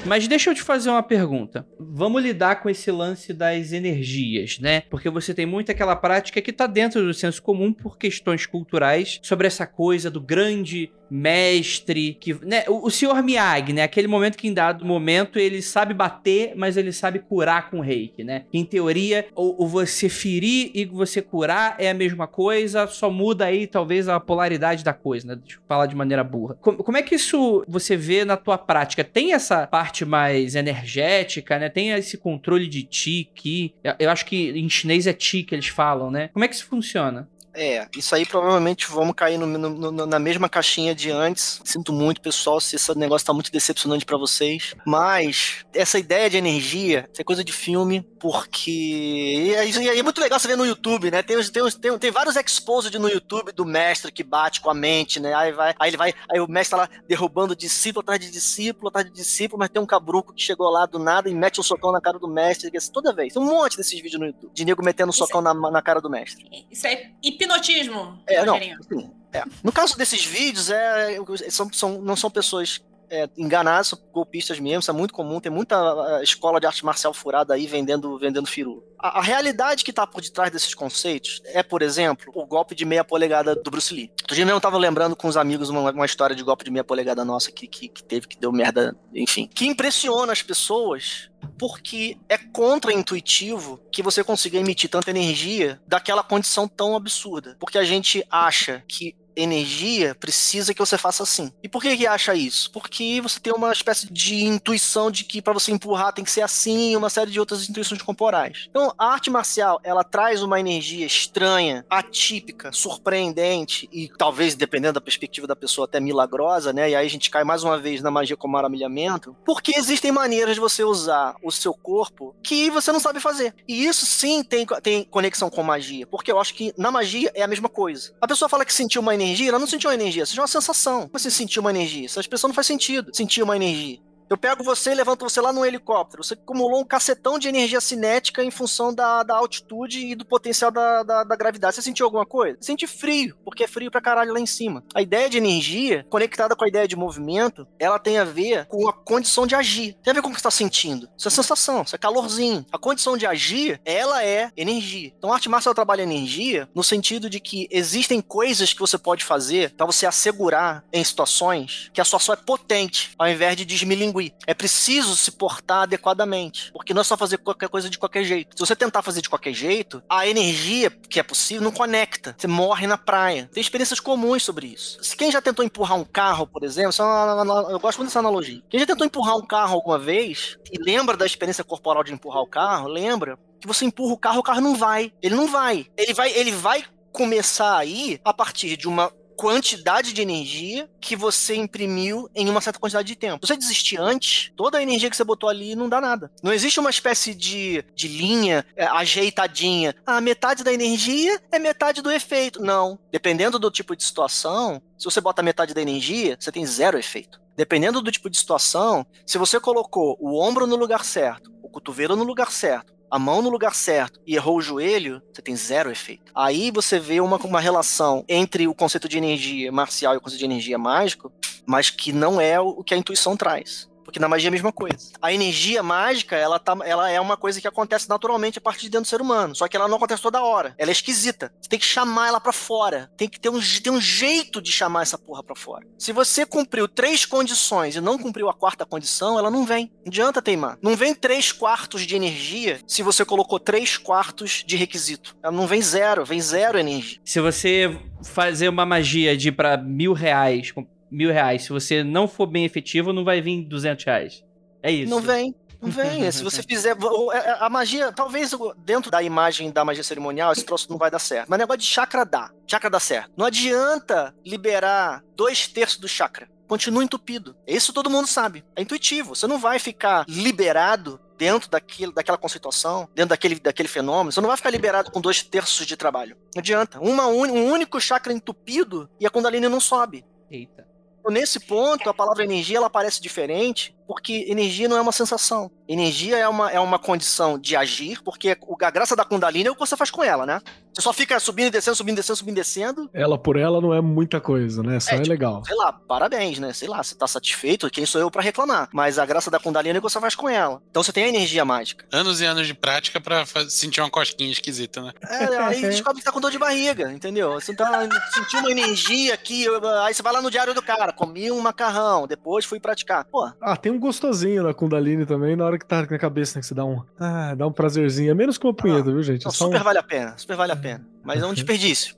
Mas 0.06 0.28
deixa 0.28 0.52
eu 0.52 0.56
te 0.56 0.62
fazer 0.62 0.92
uma 0.92 1.02
pergunta. 1.02 1.68
Vamos 1.80 2.22
lidar 2.22 2.62
com 2.62 2.70
esse 2.70 2.92
lance 2.92 3.34
das 3.34 3.72
energias, 3.72 4.60
né? 4.60 4.82
Porque 4.82 5.10
você 5.10 5.34
tem 5.34 5.48
muito 5.48 5.72
aquela 5.72 5.96
prática 5.96 6.40
que 6.42 6.54
tá 6.54 6.68
dentro 6.68 7.02
do 7.04 7.14
senso 7.14 7.42
comum 7.42 7.74
por 7.74 7.98
questões 7.98 8.46
culturais 8.46 9.20
sobre 9.24 9.48
essa 9.48 9.66
coisa 9.66 10.12
do 10.12 10.22
grande 10.22 10.92
mestre, 11.10 12.18
que, 12.20 12.34
né, 12.46 12.64
o, 12.68 12.88
o 12.88 12.92
senhor 12.92 13.22
Miyagi, 13.24 13.74
né, 13.74 13.84
aquele 13.84 14.08
momento 14.08 14.38
que 14.38 14.48
em 14.48 14.54
dado 14.54 14.86
momento 14.86 15.40
ele 15.40 15.62
sabe 15.62 15.94
bater, 15.94 16.54
mas 16.56 16.78
ele 16.78 16.92
sabe 16.92 17.20
curar 17.20 17.70
com 17.70 17.80
reiki, 17.80 18.24
né? 18.24 18.46
Em 18.54 18.64
teoria, 18.64 19.28
o, 19.36 19.64
o 19.64 19.68
você 19.68 20.10
ferir 20.10 20.72
e 20.74 20.86
você 20.86 21.22
curar 21.22 21.76
é 21.80 21.90
a 21.90 21.94
mesma 21.94 22.28
coisa, 22.28 22.88
só 22.88 23.10
muda 23.10 23.46
aí 23.46 23.68
talvez 23.68 24.08
a 24.08 24.20
polaridade 24.20 24.84
da 24.84 24.94
coisa, 24.94 25.28
né? 25.28 25.42
Falar 25.68 25.86
de 25.86 25.96
maneira 25.96 26.24
burra. 26.24 26.58
Como, 26.62 26.78
como 26.78 26.98
é 26.98 27.02
que 27.02 27.16
isso 27.16 27.64
você 27.68 27.96
vê 27.96 28.26
na 28.26 28.38
tua 28.38 28.58
prática? 28.58 29.04
Tem 29.04 29.34
essa 29.34 29.68
parte 29.68 30.06
mais 30.06 30.56
energética, 30.56 31.60
né? 31.60 31.70
Tem 31.70 31.92
esse 31.92 32.18
controle 32.18 32.68
de 32.68 32.84
ti, 32.84 33.30
ki. 33.34 33.74
Eu, 33.84 33.94
eu 34.00 34.10
acho 34.10 34.26
que 34.26 34.52
em 34.52 34.70
chinês 34.70 35.08
é 35.08 35.14
ti 35.14 35.44
que 35.44 35.54
eles 35.54 35.68
falam, 35.68 36.10
né? 36.10 36.30
Como 36.30 36.46
é 36.46 36.48
que 36.48 36.56
isso 36.56 36.66
funciona? 36.66 37.28
É, 37.56 37.88
isso 37.96 38.14
aí 38.14 38.26
provavelmente 38.26 38.88
vamos 38.88 39.16
cair 39.16 39.38
no, 39.38 39.46
no, 39.46 39.92
no, 39.92 40.06
na 40.06 40.20
mesma 40.20 40.50
caixinha 40.50 40.94
de 40.94 41.10
antes. 41.10 41.62
Sinto 41.64 41.94
muito, 41.94 42.22
pessoal, 42.22 42.60
se 42.60 42.76
esse 42.76 42.96
negócio 42.98 43.26
tá 43.26 43.34
muito 43.34 43.52
decepcionante 43.52 44.06
para 44.06 44.18
vocês. 44.18 44.76
Mas 44.86 45.66
essa 45.74 45.98
ideia 45.98 46.30
de 46.30 46.38
energia 46.38 47.10
é 47.18 47.24
coisa 47.24 47.44
de 47.44 47.54
filme, 47.54 48.02
porque. 48.20 48.72
E 48.72 49.54
é, 49.56 50.04
muito 50.04 50.20
legal 50.20 50.40
você 50.40 50.48
ver 50.48 50.58
no 50.58 50.66
YouTube, 50.66 51.10
né? 51.10 51.22
Tem, 51.22 51.42
tem, 51.44 51.72
tem, 51.72 51.98
tem 51.98 52.12
vários 52.12 52.36
exposed 52.36 52.98
no 52.98 53.10
YouTube 53.10 53.52
do 53.52 53.66
mestre 53.66 54.12
que 54.12 54.24
bate 54.24 54.62
com 54.62 54.70
a 54.70 54.74
mente, 54.74 55.20
né? 55.20 55.34
Aí, 55.34 55.52
vai, 55.52 55.74
aí 55.80 55.90
ele 55.90 55.98
vai. 55.98 56.14
Aí 56.32 56.40
o 56.40 56.48
mestre 56.48 56.72
tá 56.72 56.84
lá 56.84 56.90
derrubando 57.08 57.56
discípulo 57.56 58.02
atrás 58.02 58.20
de 58.20 58.30
discípulo, 58.30 58.90
atrás 58.90 59.06
de 59.08 59.14
discípulo, 59.14 59.60
mas 59.60 59.70
tem 59.70 59.82
um 59.82 59.86
cabruco 59.86 60.34
que 60.34 60.42
chegou 60.42 60.70
lá 60.70 60.86
do 60.86 61.00
nada 61.00 61.30
e 61.30 61.34
mete 61.34 61.60
um 61.60 61.64
socão 61.64 61.92
na 61.92 62.02
cara 62.02 62.20
do 62.20 62.28
mestre. 62.28 62.72
Toda 62.92 63.14
vez. 63.14 63.34
Tem 63.34 63.42
um 63.42 63.46
monte 63.46 63.78
desses 63.78 64.00
vídeos 64.00 64.20
no 64.20 64.28
YouTube. 64.28 64.52
De 64.54 64.66
nego 64.66 64.84
metendo 64.84 65.10
um 65.10 65.14
socão 65.14 65.40
é... 65.42 65.44
na, 65.44 65.54
na 65.54 65.82
cara 65.82 66.02
do 66.02 66.10
mestre. 66.10 66.46
Isso 66.70 66.88
é 66.88 67.12
hipnotismo. 67.46 68.20
É, 68.28 68.44
não, 68.46 68.58
sim, 68.58 69.12
é. 69.34 69.44
No 69.64 69.72
caso 69.72 69.98
desses 69.98 70.26
vídeos, 70.26 70.70
é, 70.70 71.18
são, 71.50 71.72
são, 71.72 72.02
não 72.02 72.16
são 72.16 72.30
pessoas 72.30 72.82
é, 73.16 73.30
enganados, 73.38 73.90
são 73.90 74.00
golpistas 74.12 74.60
mesmo, 74.60 74.80
isso 74.80 74.92
é 74.92 74.94
muito 74.94 75.14
comum, 75.14 75.40
tem 75.40 75.52
muita 75.52 76.20
escola 76.22 76.60
de 76.60 76.68
arte 76.68 76.84
marcial 76.84 77.14
furada 77.14 77.54
aí 77.54 77.66
vendendo, 77.66 78.18
vendendo 78.20 78.48
firu. 78.48 78.84
A, 79.00 79.20
a 79.20 79.22
realidade 79.22 79.84
que 79.84 79.92
está 79.92 80.06
por 80.06 80.22
detrás 80.22 80.52
desses 80.52 80.74
conceitos 80.74 81.42
é, 81.46 81.64
por 81.64 81.82
exemplo, 81.82 82.32
o 82.36 82.46
golpe 82.46 82.76
de 82.76 82.84
meia 82.86 83.04
polegada 83.04 83.56
do 83.56 83.72
Bruce 83.72 83.94
Lee. 83.94 84.12
Outro 84.22 84.36
dia 84.36 84.46
mesmo 84.46 84.58
eu 84.58 84.62
tava 84.62 84.78
lembrando 84.78 85.16
com 85.16 85.28
os 85.28 85.38
amigos 85.38 85.70
uma, 85.70 85.92
uma 85.92 86.06
história 86.06 86.36
de 86.36 86.44
golpe 86.44 86.66
de 86.66 86.72
meia 86.72 86.84
polegada 86.84 87.24
nossa 87.24 87.52
que, 87.52 87.68
que, 87.68 87.88
que 87.88 88.04
teve, 88.04 88.28
que 88.28 88.38
deu 88.38 88.52
merda, 88.52 88.96
enfim. 89.14 89.50
Que 89.54 89.66
impressiona 89.66 90.34
as 90.34 90.42
pessoas 90.42 91.30
porque 91.58 92.18
é 92.28 92.38
contra-intuitivo 92.38 93.80
que 93.92 94.02
você 94.02 94.24
consiga 94.24 94.58
emitir 94.58 94.90
tanta 94.90 95.12
energia 95.12 95.80
daquela 95.88 96.24
condição 96.24 96.68
tão 96.68 96.96
absurda. 96.96 97.56
Porque 97.60 97.78
a 97.78 97.84
gente 97.84 98.26
acha 98.30 98.84
que 98.88 99.16
energia 99.36 100.16
precisa 100.16 100.74
que 100.74 100.80
você 100.80 100.98
faça 100.98 101.24
assim. 101.24 101.52
E 101.64 101.70
por 101.70 101.82
que 101.82 101.98
que 101.98 102.08
acha 102.08 102.34
isso? 102.34 102.72
Porque 102.72 103.20
você 103.22 103.40
tem 103.40 103.54
uma 103.54 103.72
espécie 103.72 104.12
de 104.12 104.44
intuição 104.44 105.12
de 105.12 105.24
que 105.24 105.42
para 105.42 105.54
você 105.54 105.72
empurrar 105.72 106.14
tem 106.14 106.24
que 106.24 106.32
ser 106.32 106.42
assim, 106.42 106.92
e 106.92 106.98
uma 106.98 107.10
série 107.10 107.32
de 107.32 107.40
outras 107.40 107.70
intuições 107.70 108.02
corporais. 108.02 108.68
Então, 108.70 108.94
a 108.98 109.08
arte 109.08 109.30
marcial, 109.30 109.80
ela 109.84 110.04
traz 110.04 110.42
uma 110.42 110.60
energia 110.60 111.06
estranha, 111.06 111.86
atípica, 111.90 112.72
surpreendente 112.72 113.90
e 113.92 114.10
talvez 114.18 114.56
dependendo 114.56 114.94
da 114.94 115.02
perspectiva 115.02 115.48
da 115.48 115.56
pessoa 115.56 115.86
até 115.86 116.00
milagrosa, 116.00 116.72
né? 116.72 116.90
E 116.90 116.96
aí 116.96 117.06
a 117.06 117.10
gente 117.10 117.30
cai 117.30 117.44
mais 117.44 117.64
uma 117.64 117.78
vez 117.78 118.02
na 118.02 118.12
magia 118.12 118.38
como 118.38 118.54
maravilhamento, 118.54 119.36
porque 119.46 119.74
existem 119.78 120.12
maneiras 120.12 120.56
de 120.56 120.62
você 120.62 120.84
usar 120.84 121.36
o 121.44 121.52
seu 121.52 121.74
corpo 121.74 122.36
que 122.44 122.70
você 122.70 122.92
não 122.92 123.00
sabe 123.00 123.20
fazer. 123.20 123.54
E 123.68 123.86
isso 123.86 124.06
sim 124.06 124.44
tem, 124.44 124.66
tem 124.82 125.04
conexão 125.04 125.50
com 125.50 125.64
magia, 125.64 126.08
porque 126.08 126.32
eu 126.32 126.40
acho 126.40 126.54
que 126.54 126.74
na 126.78 126.92
magia 126.92 127.32
é 127.34 127.44
a 127.44 127.48
mesma 127.48 127.70
coisa. 127.70 128.14
A 128.22 128.28
pessoa 128.28 128.48
fala 128.48 128.66
que 128.66 128.74
sentiu 128.74 129.02
uma 129.02 129.14
energia 129.14 129.25
energia, 129.26 129.50
ela 129.50 129.60
não 129.60 129.68
sentiu 129.68 129.90
uma 129.90 129.96
energia, 129.96 130.26
sentiu 130.26 130.42
uma 130.42 130.48
sensação. 130.48 131.10
Você 131.12 131.30
sentiu 131.32 131.62
uma 131.62 131.72
energia? 131.72 132.06
Essa 132.06 132.20
expressão 132.20 132.48
não 132.48 132.56
faz 132.56 132.68
sentido. 132.68 133.12
Sentir 133.14 133.44
uma 133.44 133.56
energia. 133.56 134.00
Eu 134.28 134.38
pego 134.38 134.64
você 134.64 134.92
e 134.92 134.96
levanto 134.96 135.24
você 135.24 135.40
lá 135.40 135.54
no 135.54 135.64
helicóptero. 135.64 136.24
Você 136.24 136.34
acumulou 136.34 136.82
um 136.82 136.86
cacetão 136.86 137.38
de 137.38 137.48
energia 137.48 137.80
cinética 137.80 138.44
em 138.44 138.50
função 138.50 138.94
da, 138.94 139.22
da 139.22 139.36
altitude 139.36 140.00
e 140.00 140.16
do 140.16 140.26
potencial 140.26 140.72
da, 140.72 141.04
da, 141.04 141.24
da, 141.24 141.36
gravidade. 141.36 141.76
Você 141.76 141.82
sentiu 141.84 142.08
alguma 142.08 142.26
coisa? 142.26 142.58
Sente 142.60 142.88
frio, 142.88 143.38
porque 143.44 143.64
é 143.64 143.68
frio 143.68 143.92
pra 143.92 144.02
caralho 144.02 144.34
lá 144.34 144.40
em 144.40 144.46
cima. 144.48 144.84
A 144.96 145.02
ideia 145.02 145.30
de 145.30 145.38
energia, 145.38 146.06
conectada 146.10 146.56
com 146.56 146.66
a 146.66 146.68
ideia 146.68 146.88
de 146.88 146.96
movimento, 146.96 147.68
ela 147.78 148.00
tem 148.00 148.18
a 148.18 148.24
ver 148.24 148.66
com 148.66 148.90
a 148.90 148.94
condição 148.94 149.46
de 149.46 149.54
agir. 149.54 149.96
Tem 150.04 150.10
a 150.10 150.14
ver 150.16 150.22
com 150.24 150.30
o 150.30 150.32
que 150.32 150.38
você 150.38 150.48
está 150.48 150.52
sentindo. 150.52 151.08
Isso 151.16 151.28
é 151.28 151.32
sensação, 151.32 151.84
isso 151.84 151.96
é 151.96 152.00
calorzinho. 152.00 152.66
A 152.72 152.80
condição 152.80 153.16
de 153.16 153.28
agir, 153.28 153.80
ela 153.86 154.24
é 154.24 154.52
energia. 154.58 155.14
Então 155.18 155.32
a 155.32 155.36
arte 155.36 155.50
marcial 155.50 155.76
trabalha 155.76 156.02
energia 156.02 156.68
no 156.74 156.84
sentido 156.84 157.30
de 157.30 157.40
que 157.40 157.68
existem 157.70 158.22
coisas 158.22 158.74
que 158.74 158.80
você 158.80 158.98
pode 158.98 159.24
fazer 159.24 159.72
para 159.76 159.86
você 159.86 160.08
assegurar 160.08 160.84
em 160.92 161.04
situações 161.04 161.92
que 161.94 162.02
a 162.02 162.06
sua 162.06 162.18
ação 162.18 162.34
é 162.34 162.38
potente, 162.38 163.12
ao 163.20 163.28
invés 163.28 163.56
de 163.56 163.66
desmilingar 163.66 164.15
extinguir. 164.22 164.34
É 164.48 164.54
preciso 164.54 165.16
se 165.16 165.32
portar 165.32 165.84
adequadamente. 165.84 166.72
Porque 166.72 166.94
não 166.94 167.02
é 167.02 167.04
só 167.04 167.18
fazer 167.18 167.38
qualquer 167.38 167.70
coisa 167.70 167.90
de 167.90 167.98
qualquer 167.98 168.24
jeito. 168.24 168.56
Se 168.56 168.66
você 168.66 168.76
tentar 168.76 169.02
fazer 169.02 169.22
de 169.22 169.30
qualquer 169.30 169.54
jeito, 169.54 170.02
a 170.10 170.28
energia 170.28 170.90
que 170.90 171.20
é 171.20 171.24
possível 171.24 171.64
não 171.64 171.72
conecta. 171.72 172.36
Você 172.38 172.48
morre 172.48 172.88
na 172.88 172.98
praia. 172.98 173.50
Tem 173.54 173.62
experiências 173.62 174.00
comuns 174.00 174.44
sobre 174.44 174.68
isso. 174.68 175.04
Se 175.04 175.16
quem 175.16 175.32
já 175.32 175.42
tentou 175.42 175.64
empurrar 175.66 175.98
um 175.98 176.04
carro, 176.04 176.48
por 176.48 176.64
exemplo, 176.64 176.94
é 177.00 177.74
eu 177.74 177.80
gosto 177.80 177.98
muito 177.98 178.10
dessa 178.10 178.20
analogia. 178.20 178.62
Quem 178.70 178.80
já 178.80 178.86
tentou 178.86 179.06
empurrar 179.06 179.36
um 179.38 179.46
carro 179.46 179.76
alguma 179.76 179.98
vez 179.98 180.58
e 180.72 180.78
lembra 180.78 181.18
da 181.18 181.26
experiência 181.26 181.64
corporal 181.64 182.04
de 182.04 182.14
empurrar 182.14 182.42
o 182.42 182.48
carro, 182.48 182.88
lembra 182.88 183.38
que 183.60 183.68
você 183.68 183.86
empurra 183.86 184.14
o 184.14 184.18
carro, 184.18 184.40
o 184.40 184.44
carro 184.44 184.62
não 184.62 184.76
vai. 184.76 185.12
Ele 185.22 185.36
não 185.36 185.48
vai. 185.48 185.88
Ele 185.98 186.14
vai, 186.14 186.32
ele 186.32 186.52
vai 186.52 186.84
começar 187.12 187.78
aí 187.78 188.20
a 188.26 188.34
partir 188.34 188.76
de 188.76 188.88
uma 188.88 189.12
quantidade 189.36 190.14
de 190.14 190.22
energia 190.22 190.90
que 191.00 191.16
você 191.16 191.56
imprimiu 191.56 192.30
em 192.34 192.50
uma 192.50 192.62
certa 192.62 192.80
quantidade 192.80 193.08
de 193.08 193.16
tempo. 193.16 193.46
Se 193.46 193.54
você 193.54 193.58
desistir 193.58 194.00
antes, 194.00 194.52
toda 194.56 194.78
a 194.78 194.84
energia 194.84 195.10
que 195.10 195.16
você 195.16 195.24
botou 195.24 195.50
ali 195.50 195.76
não 195.76 195.90
dá 195.90 196.02
nada. 196.02 196.32
Não 196.42 196.54
existe 196.54 196.80
uma 196.80 196.90
espécie 196.90 197.36
de, 197.36 197.84
de 197.96 198.08
linha 198.08 198.66
é, 198.76 198.86
ajeitadinha. 198.86 199.96
Ah, 200.06 200.22
metade 200.22 200.64
da 200.64 200.74
energia 200.74 201.40
é 201.52 201.60
metade 201.60 202.02
do 202.02 202.12
efeito. 202.12 202.62
Não. 202.62 202.98
Dependendo 203.12 203.60
do 203.60 203.70
tipo 203.70 203.96
de 203.96 204.04
situação, 204.04 204.82
se 204.98 205.06
você 205.06 205.22
bota 205.22 205.44
metade 205.44 205.74
da 205.74 205.82
energia, 205.82 206.38
você 206.40 206.52
tem 206.52 206.66
zero 206.66 206.98
efeito. 206.98 207.40
Dependendo 207.56 208.02
do 208.02 208.12
tipo 208.12 208.30
de 208.30 208.38
situação, 208.38 209.06
se 209.26 209.38
você 209.38 209.60
colocou 209.60 210.18
o 210.20 210.38
ombro 210.42 210.68
no 210.68 210.76
lugar 210.76 211.06
certo, 211.06 211.54
o 211.64 211.70
cotovelo 211.70 212.16
no 212.16 212.24
lugar 212.24 212.52
certo, 212.52 212.94
a 213.16 213.20
mão 213.20 213.42
no 213.42 213.50
lugar 213.50 213.74
certo 213.74 214.20
e 214.28 214.36
errou 214.36 214.58
o 214.58 214.62
joelho, 214.62 215.22
você 215.32 215.42
tem 215.42 215.56
zero 215.56 215.90
efeito. 215.90 216.34
Aí 216.36 216.70
você 216.70 217.00
vê 217.00 217.22
uma, 217.22 217.38
uma 217.38 217.62
relação 217.62 218.26
entre 218.28 218.68
o 218.68 218.76
conceito 218.76 219.08
de 219.08 219.18
energia 219.18 219.72
marcial 219.72 220.14
e 220.14 220.18
o 220.18 220.22
conceito 220.22 220.40
de 220.40 220.46
energia 220.46 220.78
mágico, 220.78 221.32
mas 221.66 221.90
que 221.90 222.12
não 222.12 222.42
é 222.42 222.60
o 222.60 222.84
que 222.84 222.94
a 222.94 222.98
intuição 222.98 223.38
traz. 223.38 223.90
Porque 224.06 224.20
na 224.20 224.30
magia 224.30 224.48
é 224.48 224.50
a 224.50 224.52
mesma 224.52 224.72
coisa. 224.72 225.10
A 225.20 225.34
energia 225.34 225.82
mágica, 225.82 226.36
ela, 226.36 226.60
tá, 226.60 226.78
ela 226.86 227.10
é 227.10 227.20
uma 227.20 227.36
coisa 227.36 227.60
que 227.60 227.68
acontece 227.68 228.08
naturalmente 228.08 228.60
a 228.60 228.62
partir 228.62 228.84
de 228.84 228.92
dentro 228.92 229.06
do 229.06 229.10
ser 229.10 229.20
humano. 229.20 229.56
Só 229.56 229.68
que 229.68 229.76
ela 229.76 229.88
não 229.88 229.98
acontece 229.98 230.22
toda 230.22 230.42
hora. 230.42 230.76
Ela 230.78 230.92
é 230.92 230.94
esquisita. 230.94 231.52
Você 231.60 231.68
tem 231.68 231.80
que 231.80 231.86
chamar 231.86 232.28
ela 232.28 232.40
para 232.40 232.54
fora. 232.54 233.12
Tem 233.18 233.28
que 233.28 233.40
ter 233.40 233.50
um, 233.50 233.60
ter 233.60 233.90
um 233.90 234.00
jeito 234.00 234.62
de 234.62 234.72
chamar 234.72 235.02
essa 235.02 235.18
porra 235.18 235.44
pra 235.44 235.56
fora. 235.56 235.86
Se 235.98 236.14
você 236.14 236.46
cumpriu 236.46 236.88
três 236.88 237.26
condições 237.26 237.96
e 237.96 238.02
não 238.02 238.18
cumpriu 238.18 238.48
a 238.48 238.54
quarta 238.54 238.86
condição, 238.86 239.40
ela 239.40 239.50
não 239.50 239.66
vem. 239.66 239.92
Não 239.98 240.08
adianta 240.08 240.42
teimar. 240.42 240.78
Não 240.82 240.96
vem 240.96 241.16
três 241.16 241.52
quartos 241.52 242.04
de 242.04 242.16
energia 242.16 242.80
se 242.88 243.02
você 243.02 243.26
colocou 243.26 243.60
três 243.60 243.98
quartos 243.98 244.64
de 244.66 244.76
requisito. 244.76 245.36
Ela 245.42 245.52
não 245.52 245.66
vem 245.66 245.82
zero, 245.82 246.24
vem 246.24 246.40
zero 246.40 246.78
energia. 246.78 247.20
Se 247.26 247.40
você 247.40 248.00
fazer 248.24 248.70
uma 248.70 248.86
magia 248.86 249.36
de 249.36 249.52
pra 249.52 249.78
mil 249.78 250.14
reais 250.14 250.72
mil 251.10 251.32
reais. 251.32 251.64
Se 251.64 251.70
você 251.70 252.04
não 252.04 252.28
for 252.28 252.46
bem 252.48 252.66
efetivo, 252.66 253.14
não 253.14 253.24
vai 253.24 253.42
vir 253.42 253.66
200 253.66 254.06
reais. 254.06 254.44
É 254.82 254.92
isso. 254.92 255.10
Não 255.10 255.22
vem. 255.22 255.56
Não 255.82 255.90
vem. 255.90 256.30
Se 256.32 256.44
você 256.44 256.62
fizer. 256.62 256.96
É, 256.96 257.38
é, 257.38 257.58
a 257.60 257.70
magia, 257.70 258.12
talvez 258.12 258.52
dentro 258.84 259.10
da 259.12 259.22
imagem 259.22 259.72
da 259.72 259.84
magia 259.84 260.04
cerimonial, 260.04 260.52
esse 260.52 260.64
troço 260.64 260.90
não 260.90 260.98
vai 260.98 261.10
dar 261.10 261.20
certo. 261.20 261.48
Mas 261.50 261.60
negócio 261.60 261.80
de 261.80 261.86
chakra 261.86 262.24
dá. 262.26 262.52
Chakra 262.68 262.90
dá 262.90 263.00
certo. 263.00 263.32
Não 263.36 263.46
adianta 263.46 264.34
liberar 264.46 265.24
dois 265.36 265.68
terços 265.68 266.00
do 266.00 266.08
chakra. 266.08 266.48
Continua 266.68 267.04
entupido. 267.04 267.56
Isso 267.68 267.94
todo 267.94 268.10
mundo 268.10 268.28
sabe. 268.28 268.64
É 268.76 268.82
intuitivo. 268.82 269.36
Você 269.36 269.48
não 269.48 269.60
vai 269.60 269.78
ficar 269.80 270.26
liberado 270.28 271.20
dentro 271.38 271.70
daquilo, 271.70 272.14
daquela 272.14 272.38
conceituação, 272.38 273.10
dentro 273.14 273.30
daquele, 273.30 273.60
daquele 273.60 273.90
fenômeno, 273.90 274.32
você 274.32 274.42
não 274.42 274.48
vai 274.48 274.58
ficar 274.58 274.70
liberado 274.70 275.12
com 275.12 275.20
dois 275.20 275.44
terços 275.44 275.86
de 275.86 275.98
trabalho. 275.98 276.38
Não 276.56 276.60
adianta. 276.60 277.00
Uma, 277.00 277.28
um 277.28 277.72
único 277.72 278.00
chakra 278.00 278.34
entupido 278.34 279.10
e 279.20 279.26
a 279.26 279.30
Kundalini 279.30 279.68
não 279.68 279.80
sobe. 279.80 280.26
Eita. 280.50 280.88
Nesse 281.30 281.60
ponto, 281.60 282.10
a 282.10 282.14
palavra 282.14 282.44
energia 282.44 282.78
ela 282.78 282.90
parece 282.90 283.22
diferente, 283.22 283.96
porque 284.08 284.46
energia 284.48 284.88
não 284.88 284.98
é 284.98 285.02
uma 285.02 285.12
sensação. 285.12 285.70
Energia 285.88 286.38
é 286.38 286.48
uma, 286.48 286.72
é 286.72 286.80
uma 286.80 286.98
condição 286.98 287.60
de 287.60 287.76
agir, 287.76 288.22
porque 288.24 288.58
a 288.82 288.92
graça 288.92 289.16
da 289.16 289.26
Kundalini 289.26 289.68
é 289.68 289.72
o 289.72 289.74
que 289.74 289.80
você 289.80 289.96
faz 289.96 290.10
com 290.10 290.24
ela, 290.24 290.46
né? 290.46 290.62
Você 290.96 291.02
só 291.02 291.12
fica 291.12 291.38
subindo 291.42 291.68
e 291.68 291.72
descendo, 291.72 291.98
subindo 291.98 292.16
e 292.16 292.18
descendo, 292.18 292.38
subindo 292.38 292.56
e 292.56 292.62
descendo. 292.62 293.10
Ela 293.14 293.38
por 293.38 293.58
ela 293.58 293.82
não 293.82 293.94
é 293.94 294.00
muita 294.00 294.40
coisa, 294.40 294.82
né? 294.82 294.98
Só 295.02 295.12
é, 295.12 295.16
é 295.16 295.18
tipo, 295.18 295.30
legal. 295.30 295.62
Sei 295.66 295.76
lá, 295.76 295.92
parabéns, 295.92 296.58
né? 296.58 296.72
Sei 296.72 296.88
lá, 296.88 297.04
você 297.04 297.14
tá 297.14 297.28
satisfeito, 297.28 297.90
quem 297.90 298.06
sou 298.06 298.22
eu 298.22 298.32
para 298.32 298.42
reclamar? 298.42 298.88
Mas 298.94 299.20
a 299.20 299.26
graça 299.26 299.52
da 299.52 299.60
Kundalini 299.60 299.98
é 299.98 300.00
o 300.00 300.02
que 300.02 300.10
você 300.10 300.20
faz 300.22 300.36
com 300.36 300.48
ela. 300.48 300.82
Então 300.90 301.04
você 301.04 301.12
tem 301.12 301.26
a 301.26 301.28
energia 301.28 301.66
mágica. 301.66 302.06
Anos 302.14 302.40
e 302.40 302.46
anos 302.46 302.66
de 302.66 302.74
prática 302.74 303.20
para 303.20 303.46
sentir 303.68 304.00
uma 304.00 304.10
cosquinha 304.10 304.52
esquisita, 304.52 305.02
né? 305.02 305.12
É, 305.28 305.58
aí 305.58 305.82
descobre 305.90 306.20
que 306.20 306.26
tá 306.26 306.32
com 306.32 306.40
dor 306.40 306.52
de 306.52 306.58
barriga, 306.58 307.12
entendeu? 307.12 307.54
Você 307.54 307.76
tá 307.76 308.08
sentindo 308.34 308.62
uma 308.62 308.72
energia 308.72 309.34
aqui, 309.34 309.66
aí 310.06 310.14
você 310.14 310.24
vai 310.24 310.32
lá 310.32 310.42
no 310.42 310.50
diário 310.50 310.74
do 310.74 310.82
cara, 310.82 311.12
comi 311.12 311.52
um 311.52 311.60
macarrão, 311.60 312.26
depois 312.26 312.64
fui 312.64 312.80
praticar. 312.80 313.26
Pô. 313.26 313.52
Ah, 313.62 313.76
tem 313.76 313.95
um 313.96 314.00
gostosinho 314.00 314.64
na 314.64 314.74
Kundalini 314.74 315.26
também, 315.26 315.56
na 315.56 315.66
hora 315.66 315.78
que 315.78 315.86
tá 315.86 316.06
na 316.10 316.20
cabeça, 316.20 316.58
né? 316.58 316.62
Que 316.62 316.68
você 316.68 316.76
dá 316.76 316.86
um. 316.86 317.02
Ah, 317.20 317.56
dá 317.56 317.66
um 317.66 317.72
prazerzinho. 317.72 318.32
É 318.32 318.34
menos 318.34 318.58
que 318.58 318.66
uma 318.66 318.74
punheta, 318.74 319.12
viu, 319.12 319.24
gente? 319.24 319.46
Não, 319.46 319.52
é 319.52 319.54
super 319.54 319.82
um... 319.82 319.84
vale 319.84 320.00
a 320.00 320.04
pena, 320.04 320.38
super 320.38 320.56
vale 320.56 320.72
a 320.72 320.76
pena. 320.76 321.15
Mas 321.26 321.42
é 321.42 321.46
um 321.46 321.54
desperdício. 321.54 322.16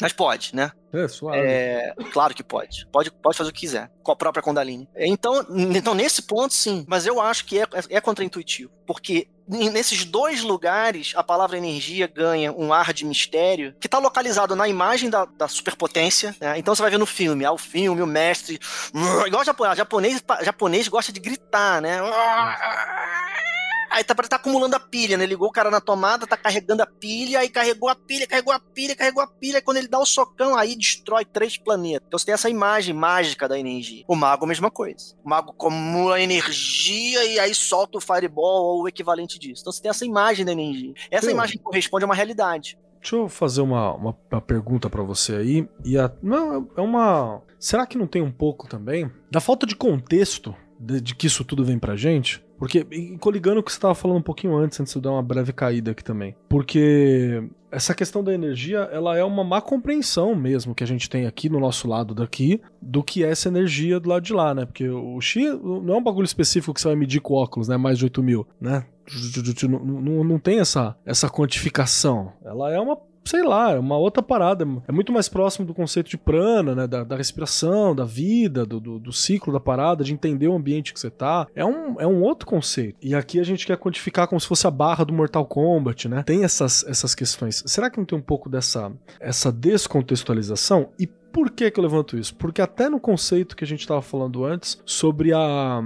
Mas 0.00 0.12
pode, 0.12 0.54
né? 0.54 0.72
É, 0.92 1.06
suave. 1.06 1.38
É, 1.38 1.94
claro 2.12 2.34
que 2.34 2.42
pode. 2.42 2.86
Pode, 2.90 3.10
pode 3.10 3.36
fazer 3.36 3.50
o 3.50 3.52
que 3.52 3.60
quiser. 3.60 3.90
Com 4.02 4.12
a 4.12 4.16
própria 4.16 4.42
Kundalini. 4.42 4.88
Então, 4.96 5.44
então, 5.50 5.94
nesse 5.94 6.22
ponto, 6.22 6.54
sim. 6.54 6.84
Mas 6.88 7.06
eu 7.06 7.20
acho 7.20 7.44
que 7.44 7.58
é, 7.60 7.66
é 7.90 8.00
contraintuitivo. 8.00 8.70
Porque 8.86 9.28
nesses 9.46 10.04
dois 10.04 10.42
lugares, 10.42 11.12
a 11.14 11.22
palavra 11.22 11.58
energia 11.58 12.06
ganha 12.06 12.52
um 12.52 12.72
ar 12.72 12.92
de 12.92 13.04
mistério 13.04 13.74
que 13.78 13.86
está 13.86 13.98
localizado 13.98 14.56
na 14.56 14.66
imagem 14.66 15.10
da, 15.10 15.24
da 15.24 15.46
superpotência. 15.46 16.34
Né? 16.40 16.58
Então 16.58 16.74
você 16.74 16.82
vai 16.82 16.90
ver 16.90 16.98
no 16.98 17.06
filme, 17.06 17.44
ah, 17.44 17.52
o 17.52 17.58
filme, 17.58 18.00
o 18.00 18.06
mestre. 18.06 18.58
Igual 19.26 19.44
japonês, 19.44 19.76
japonês, 19.76 20.24
japonês 20.42 20.88
gosta 20.88 21.12
de 21.12 21.20
gritar, 21.20 21.82
né? 21.82 21.98
Aí 23.96 24.04
tá, 24.04 24.14
tá 24.14 24.36
acumulando 24.36 24.76
a 24.76 24.80
pilha, 24.80 25.16
né? 25.16 25.24
Ligou 25.24 25.48
o 25.48 25.50
cara 25.50 25.70
na 25.70 25.80
tomada, 25.80 26.26
tá 26.26 26.36
carregando 26.36 26.82
a 26.82 26.86
pilha, 26.86 27.40
aí 27.40 27.48
carregou 27.48 27.88
a 27.88 27.94
pilha, 27.94 28.26
carregou 28.26 28.52
a 28.52 28.60
pilha, 28.60 28.94
carregou 28.94 29.22
a 29.22 29.26
pilha. 29.26 29.62
quando 29.62 29.78
ele 29.78 29.88
dá 29.88 29.98
o 29.98 30.04
socão, 30.04 30.54
aí 30.54 30.76
destrói 30.76 31.24
três 31.24 31.56
planetas. 31.56 32.06
Então 32.06 32.18
você 32.18 32.26
tem 32.26 32.34
essa 32.34 32.50
imagem 32.50 32.94
mágica 32.94 33.48
da 33.48 33.58
energia. 33.58 34.04
O 34.06 34.14
mago, 34.14 34.44
a 34.44 34.48
mesma 34.48 34.70
coisa. 34.70 35.14
O 35.24 35.30
mago 35.30 35.52
acumula 35.52 36.20
energia 36.20 37.24
e 37.24 37.38
aí 37.38 37.54
solta 37.54 37.96
o 37.96 38.00
fireball 38.02 38.64
ou 38.64 38.82
o 38.82 38.88
equivalente 38.88 39.38
disso. 39.38 39.62
Então 39.62 39.72
você 39.72 39.80
tem 39.80 39.88
essa 39.88 40.04
imagem 40.04 40.44
da 40.44 40.52
energia. 40.52 40.92
Essa 41.10 41.30
imagem 41.30 41.56
corresponde 41.56 42.04
a 42.04 42.06
uma 42.06 42.14
realidade. 42.14 42.78
Deixa 43.00 43.16
eu 43.16 43.30
fazer 43.30 43.62
uma, 43.62 43.94
uma, 43.94 44.14
uma 44.30 44.40
pergunta 44.42 44.90
para 44.90 45.02
você 45.02 45.36
aí. 45.36 45.68
E 45.82 45.96
a, 45.96 46.12
não, 46.22 46.68
é 46.76 46.80
uma. 46.82 47.40
Será 47.58 47.86
que 47.86 47.96
não 47.96 48.06
tem 48.06 48.20
um 48.20 48.30
pouco 48.30 48.68
também 48.68 49.10
da 49.30 49.40
falta 49.40 49.66
de 49.66 49.74
contexto 49.74 50.54
de, 50.78 51.00
de 51.00 51.14
que 51.14 51.26
isso 51.26 51.42
tudo 51.46 51.64
vem 51.64 51.78
pra 51.78 51.96
gente? 51.96 52.44
Porque, 52.58 52.84
coligando 53.20 53.60
o 53.60 53.62
que 53.62 53.70
você 53.70 53.78
estava 53.78 53.94
falando 53.94 54.18
um 54.18 54.22
pouquinho 54.22 54.56
antes, 54.56 54.80
antes 54.80 54.92
de 54.92 54.98
eu 54.98 55.02
dar 55.02 55.12
uma 55.12 55.22
breve 55.22 55.52
caída 55.52 55.90
aqui 55.90 56.02
também. 56.02 56.34
Porque 56.48 57.42
essa 57.70 57.94
questão 57.94 58.24
da 58.24 58.32
energia, 58.32 58.88
ela 58.92 59.16
é 59.16 59.22
uma 59.22 59.44
má 59.44 59.60
compreensão 59.60 60.34
mesmo 60.34 60.74
que 60.74 60.82
a 60.82 60.86
gente 60.86 61.10
tem 61.10 61.26
aqui 61.26 61.48
no 61.48 61.60
nosso 61.60 61.86
lado 61.86 62.14
daqui, 62.14 62.60
do 62.80 63.02
que 63.02 63.22
é 63.22 63.30
essa 63.30 63.48
energia 63.48 64.00
do 64.00 64.08
lado 64.08 64.22
de 64.22 64.32
lá, 64.32 64.54
né? 64.54 64.64
Porque 64.64 64.88
o 64.88 65.20
Xi 65.20 65.50
não 65.50 65.94
é 65.94 65.98
um 65.98 66.02
bagulho 66.02 66.24
específico 66.24 66.72
que 66.72 66.80
você 66.80 66.88
vai 66.88 66.96
medir 66.96 67.20
com 67.20 67.34
óculos, 67.34 67.68
né? 67.68 67.76
Mais 67.76 67.98
de 67.98 68.04
8 68.04 68.22
mil, 68.22 68.46
né? 68.60 68.86
Não, 69.68 69.78
não, 69.78 70.24
não 70.24 70.38
tem 70.38 70.58
essa, 70.58 70.96
essa 71.04 71.28
quantificação. 71.28 72.32
Ela 72.44 72.72
é 72.72 72.80
uma 72.80 72.98
sei 73.26 73.42
lá, 73.42 73.72
é 73.72 73.78
uma 73.78 73.96
outra 73.96 74.22
parada. 74.22 74.66
É 74.86 74.92
muito 74.92 75.12
mais 75.12 75.28
próximo 75.28 75.66
do 75.66 75.74
conceito 75.74 76.08
de 76.08 76.16
prana, 76.16 76.74
né? 76.74 76.86
Da, 76.86 77.04
da 77.04 77.16
respiração, 77.16 77.94
da 77.94 78.04
vida, 78.04 78.64
do, 78.64 78.80
do, 78.80 78.98
do, 78.98 79.12
ciclo 79.12 79.52
da 79.52 79.60
parada, 79.60 80.04
de 80.04 80.12
entender 80.12 80.48
o 80.48 80.54
ambiente 80.54 80.94
que 80.94 81.00
você 81.00 81.10
tá. 81.10 81.46
É 81.54 81.64
um, 81.64 82.00
é 82.00 82.06
um 82.06 82.22
outro 82.22 82.46
conceito. 82.46 82.96
E 83.02 83.14
aqui 83.14 83.40
a 83.40 83.44
gente 83.44 83.66
quer 83.66 83.76
quantificar 83.76 84.28
como 84.28 84.40
se 84.40 84.46
fosse 84.46 84.66
a 84.66 84.70
barra 84.70 85.04
do 85.04 85.12
Mortal 85.12 85.44
Kombat, 85.44 86.08
né? 86.08 86.22
Tem 86.22 86.44
essas, 86.44 86.84
essas 86.86 87.14
questões. 87.14 87.62
Será 87.66 87.90
que 87.90 87.98
não 87.98 88.04
tem 88.04 88.18
um 88.18 88.22
pouco 88.22 88.48
dessa 88.48 88.92
essa 89.20 89.50
descontextualização? 89.50 90.90
E 90.98 91.06
por 91.06 91.50
que, 91.50 91.70
que 91.70 91.78
eu 91.78 91.84
levanto 91.84 92.16
isso? 92.16 92.34
Porque 92.34 92.62
até 92.62 92.88
no 92.88 92.98
conceito 92.98 93.54
que 93.56 93.64
a 93.64 93.66
gente 93.66 93.80
estava 93.80 94.00
falando 94.00 94.44
antes 94.44 94.80
sobre 94.86 95.34
a, 95.34 95.82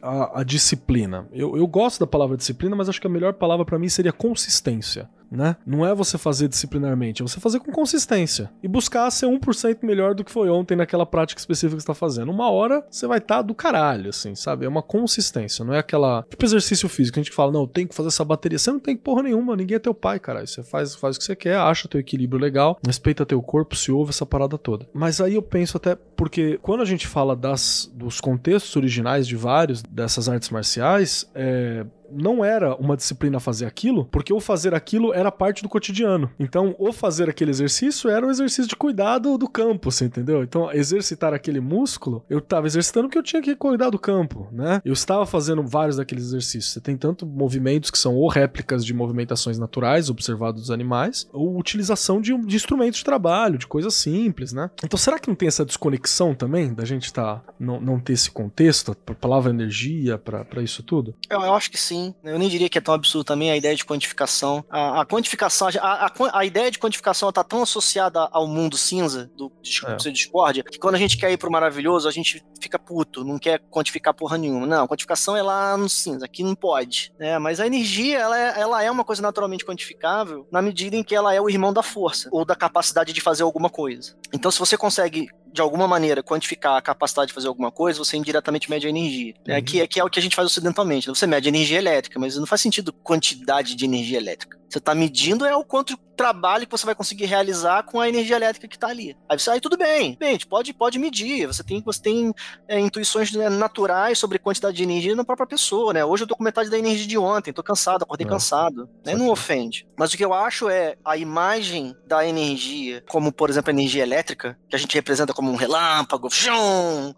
a, 0.00 0.40
a 0.40 0.44
disciplina. 0.44 1.26
Eu, 1.32 1.56
eu 1.56 1.66
gosto 1.66 1.98
da 1.98 2.06
palavra 2.06 2.36
disciplina, 2.36 2.76
mas 2.76 2.88
acho 2.88 3.00
que 3.00 3.06
a 3.06 3.10
melhor 3.10 3.32
palavra 3.32 3.64
para 3.64 3.78
mim 3.78 3.88
seria 3.88 4.12
consistência 4.12 5.08
né? 5.36 5.56
Não 5.66 5.86
é 5.86 5.94
você 5.94 6.16
fazer 6.16 6.48
disciplinarmente, 6.48 7.22
é 7.22 7.26
você 7.26 7.40
fazer 7.40 7.60
com 7.60 7.72
consistência 7.72 8.50
e 8.62 8.68
buscar 8.68 9.10
ser 9.10 9.26
1% 9.26 9.78
melhor 9.82 10.14
do 10.14 10.24
que 10.24 10.30
foi 10.30 10.48
ontem 10.48 10.76
naquela 10.76 11.04
prática 11.04 11.40
específica 11.40 11.76
que 11.76 11.82
você 11.82 11.86
tá 11.86 11.94
fazendo. 11.94 12.30
Uma 12.30 12.50
hora 12.50 12.84
você 12.90 13.06
vai 13.06 13.18
estar 13.18 13.36
tá 13.36 13.42
do 13.42 13.54
caralho, 13.54 14.10
assim, 14.10 14.34
sabe? 14.34 14.64
É 14.64 14.68
uma 14.68 14.82
consistência, 14.82 15.64
não 15.64 15.74
é 15.74 15.78
aquela. 15.78 16.24
Tipo 16.28 16.44
exercício 16.44 16.88
físico, 16.88 17.18
a 17.18 17.22
gente 17.22 17.32
fala, 17.32 17.52
não, 17.52 17.66
tem 17.66 17.86
que 17.86 17.94
fazer 17.94 18.08
essa 18.08 18.24
bateria. 18.24 18.58
Você 18.58 18.70
não 18.70 18.80
tem 18.80 18.96
porra 18.96 19.22
nenhuma, 19.22 19.56
ninguém 19.56 19.76
é 19.76 19.80
teu 19.80 19.94
pai, 19.94 20.18
caralho. 20.18 20.46
Você 20.46 20.62
faz, 20.62 20.94
faz 20.94 21.16
o 21.16 21.18
que 21.18 21.24
você 21.24 21.36
quer, 21.36 21.56
acha 21.56 21.88
teu 21.88 22.00
equilíbrio 22.00 22.40
legal, 22.40 22.78
respeita 22.86 23.26
teu 23.26 23.42
corpo, 23.42 23.76
se 23.76 23.90
ouve 23.90 24.10
essa 24.10 24.26
parada 24.26 24.56
toda. 24.56 24.86
Mas 24.92 25.20
aí 25.20 25.34
eu 25.34 25.42
penso 25.42 25.76
até, 25.76 25.96
porque 26.16 26.58
quando 26.62 26.82
a 26.82 26.86
gente 26.86 27.06
fala 27.06 27.34
das, 27.34 27.90
dos 27.94 28.20
contextos 28.20 28.74
originais 28.76 29.26
de 29.26 29.36
vários 29.36 29.82
dessas 29.82 30.28
artes 30.28 30.50
marciais, 30.50 31.28
é 31.34 31.84
não 32.14 32.44
era 32.44 32.74
uma 32.76 32.96
disciplina 32.96 33.40
fazer 33.40 33.66
aquilo, 33.66 34.04
porque 34.06 34.32
o 34.32 34.40
fazer 34.40 34.74
aquilo 34.74 35.12
era 35.12 35.30
parte 35.30 35.62
do 35.62 35.68
cotidiano. 35.68 36.30
Então, 36.38 36.74
o 36.78 36.92
fazer 36.92 37.28
aquele 37.28 37.50
exercício 37.50 38.10
era 38.10 38.26
o 38.26 38.30
exercício 38.30 38.68
de 38.68 38.76
cuidado 38.76 39.36
do 39.38 39.48
campo, 39.48 39.90
você 39.90 40.04
entendeu? 40.04 40.42
Então, 40.42 40.70
exercitar 40.72 41.32
aquele 41.32 41.60
músculo, 41.60 42.24
eu 42.28 42.38
estava 42.38 42.66
exercitando 42.66 43.08
porque 43.08 43.18
eu 43.18 43.22
tinha 43.22 43.42
que 43.42 43.54
cuidar 43.56 43.90
do 43.90 43.98
campo, 43.98 44.48
né? 44.52 44.80
Eu 44.84 44.92
estava 44.92 45.26
fazendo 45.26 45.62
vários 45.66 45.96
daqueles 45.96 46.24
exercícios. 46.24 46.72
Você 46.72 46.80
tem 46.80 46.96
tanto 46.96 47.26
movimentos 47.26 47.90
que 47.90 47.98
são 47.98 48.14
ou 48.14 48.28
réplicas 48.28 48.84
de 48.84 48.94
movimentações 48.94 49.58
naturais 49.58 50.10
observados 50.10 50.62
dos 50.62 50.70
animais, 50.70 51.28
ou 51.32 51.58
utilização 51.58 52.20
de, 52.20 52.36
de 52.36 52.56
instrumentos 52.56 52.98
de 52.98 53.04
trabalho, 53.04 53.58
de 53.58 53.66
coisas 53.66 53.94
simples, 53.94 54.52
né? 54.52 54.70
Então, 54.84 54.98
será 54.98 55.18
que 55.18 55.28
não 55.28 55.34
tem 55.34 55.48
essa 55.48 55.64
desconexão 55.64 56.34
também 56.34 56.72
da 56.72 56.84
gente 56.84 57.12
tá, 57.12 57.42
não, 57.58 57.80
não 57.80 57.98
ter 57.98 58.12
esse 58.12 58.30
contexto, 58.30 58.96
a 59.06 59.14
palavra 59.14 59.50
energia 59.50 60.18
para 60.18 60.62
isso 60.62 60.82
tudo? 60.82 61.14
Eu, 61.28 61.40
eu, 61.40 61.54
acho 61.54 61.70
que 61.70 61.78
sim. 61.78 62.03
Eu 62.24 62.38
nem 62.38 62.48
diria 62.48 62.68
que 62.68 62.78
é 62.78 62.80
tão 62.80 62.94
absurdo 62.94 63.24
também 63.24 63.50
a 63.50 63.56
ideia 63.56 63.76
de 63.76 63.84
quantificação. 63.84 64.64
A, 64.68 65.02
a 65.02 65.06
quantificação, 65.06 65.68
a, 65.80 66.06
a, 66.06 66.12
a, 66.32 66.44
ideia 66.44 66.70
de 66.70 66.78
quantificação 66.78 67.28
está 67.28 67.44
tão 67.44 67.62
associada 67.62 68.28
ao 68.32 68.46
mundo 68.46 68.76
cinza 68.76 69.30
do 69.36 69.52
é. 69.86 70.10
Discord 70.10 70.62
que 70.64 70.78
quando 70.78 70.94
a 70.94 70.98
gente 70.98 71.16
quer 71.16 71.30
ir 71.30 71.36
pro 71.36 71.50
maravilhoso, 71.50 72.08
a 72.08 72.12
gente 72.12 72.44
fica 72.60 72.78
puto, 72.78 73.24
não 73.24 73.38
quer 73.38 73.60
quantificar 73.70 74.14
porra 74.14 74.36
nenhuma. 74.36 74.66
Não, 74.66 74.84
a 74.84 74.88
quantificação 74.88 75.36
é 75.36 75.42
lá 75.42 75.76
no 75.76 75.88
cinza, 75.88 76.24
aqui 76.24 76.42
não 76.42 76.54
pode. 76.54 77.12
Né? 77.18 77.38
Mas 77.38 77.60
a 77.60 77.66
energia, 77.66 78.18
ela 78.18 78.38
é, 78.38 78.60
ela 78.60 78.82
é 78.82 78.90
uma 78.90 79.04
coisa 79.04 79.22
naturalmente 79.22 79.64
quantificável 79.64 80.46
na 80.50 80.60
medida 80.62 80.96
em 80.96 81.02
que 81.02 81.14
ela 81.14 81.34
é 81.34 81.40
o 81.40 81.48
irmão 81.48 81.72
da 81.72 81.82
força 81.82 82.28
ou 82.32 82.44
da 82.44 82.56
capacidade 82.56 83.12
de 83.12 83.20
fazer 83.20 83.42
alguma 83.42 83.70
coisa. 83.70 84.16
Então, 84.32 84.50
se 84.50 84.58
você 84.58 84.76
consegue 84.76 85.28
de 85.54 85.60
alguma 85.60 85.86
maneira, 85.86 86.20
quantificar 86.20 86.76
a 86.76 86.82
capacidade 86.82 87.28
de 87.28 87.32
fazer 87.32 87.46
alguma 87.46 87.70
coisa, 87.70 88.00
você 88.00 88.16
indiretamente 88.16 88.68
mede 88.68 88.88
a 88.88 88.90
energia. 88.90 89.34
Uhum. 89.46 89.54
É, 89.54 89.62
que, 89.62 89.86
que 89.86 90.00
é 90.00 90.04
o 90.04 90.10
que 90.10 90.18
a 90.18 90.22
gente 90.22 90.34
faz 90.34 90.46
ocidentalmente. 90.50 91.06
Você 91.06 91.28
mede 91.28 91.46
a 91.46 91.50
energia 91.50 91.78
elétrica, 91.78 92.18
mas 92.18 92.36
não 92.36 92.44
faz 92.44 92.60
sentido 92.60 92.92
quantidade 92.92 93.76
de 93.76 93.84
energia 93.84 94.18
elétrica. 94.18 94.58
Você 94.74 94.78
está 94.78 94.92
medindo 94.92 95.46
é 95.46 95.54
o 95.54 95.64
quanto 95.64 95.96
trabalho 96.16 96.66
que 96.66 96.72
você 96.72 96.86
vai 96.86 96.94
conseguir 96.94 97.26
realizar 97.26 97.82
com 97.84 98.00
a 98.00 98.08
energia 98.08 98.36
elétrica 98.36 98.66
que 98.66 98.76
está 98.76 98.88
ali. 98.88 99.16
Aí 99.28 99.38
você, 99.38 99.50
aí 99.50 99.60
tudo 99.60 99.76
bem, 99.76 100.16
bem, 100.18 100.38
pode, 100.48 100.72
pode 100.72 100.98
medir. 100.98 101.46
Você 101.46 101.62
tem, 101.62 101.80
você 101.80 102.00
tem 102.00 102.34
é, 102.66 102.78
intuições 102.78 103.32
né, 103.32 103.48
naturais 103.48 104.18
sobre 104.18 104.38
quantidade 104.38 104.76
de 104.76 104.82
energia 104.82 105.14
na 105.14 105.24
própria 105.24 105.46
pessoa, 105.46 105.92
né? 105.92 106.04
Hoje 106.04 106.24
eu 106.24 106.26
tô 106.26 106.36
com 106.36 106.42
metade 106.42 106.70
da 106.70 106.78
energia 106.78 107.06
de 107.06 107.18
ontem, 107.18 107.52
tô 107.52 107.62
cansado, 107.62 108.02
acordei 108.02 108.26
é. 108.26 108.30
cansado. 108.30 108.88
Né? 109.04 109.14
Não 109.14 109.28
ofende. 109.28 109.86
Mas 109.96 110.12
o 110.12 110.16
que 110.16 110.24
eu 110.24 110.34
acho 110.34 110.68
é 110.68 110.96
a 111.04 111.16
imagem 111.16 111.94
da 112.06 112.26
energia, 112.26 113.04
como 113.08 113.32
por 113.32 113.50
exemplo 113.50 113.70
a 113.70 113.72
energia 113.72 114.02
elétrica, 114.02 114.58
que 114.68 114.74
a 114.74 114.78
gente 114.78 114.94
representa 114.94 115.32
como 115.32 115.50
um 115.50 115.56
relâmpago, 115.56 116.28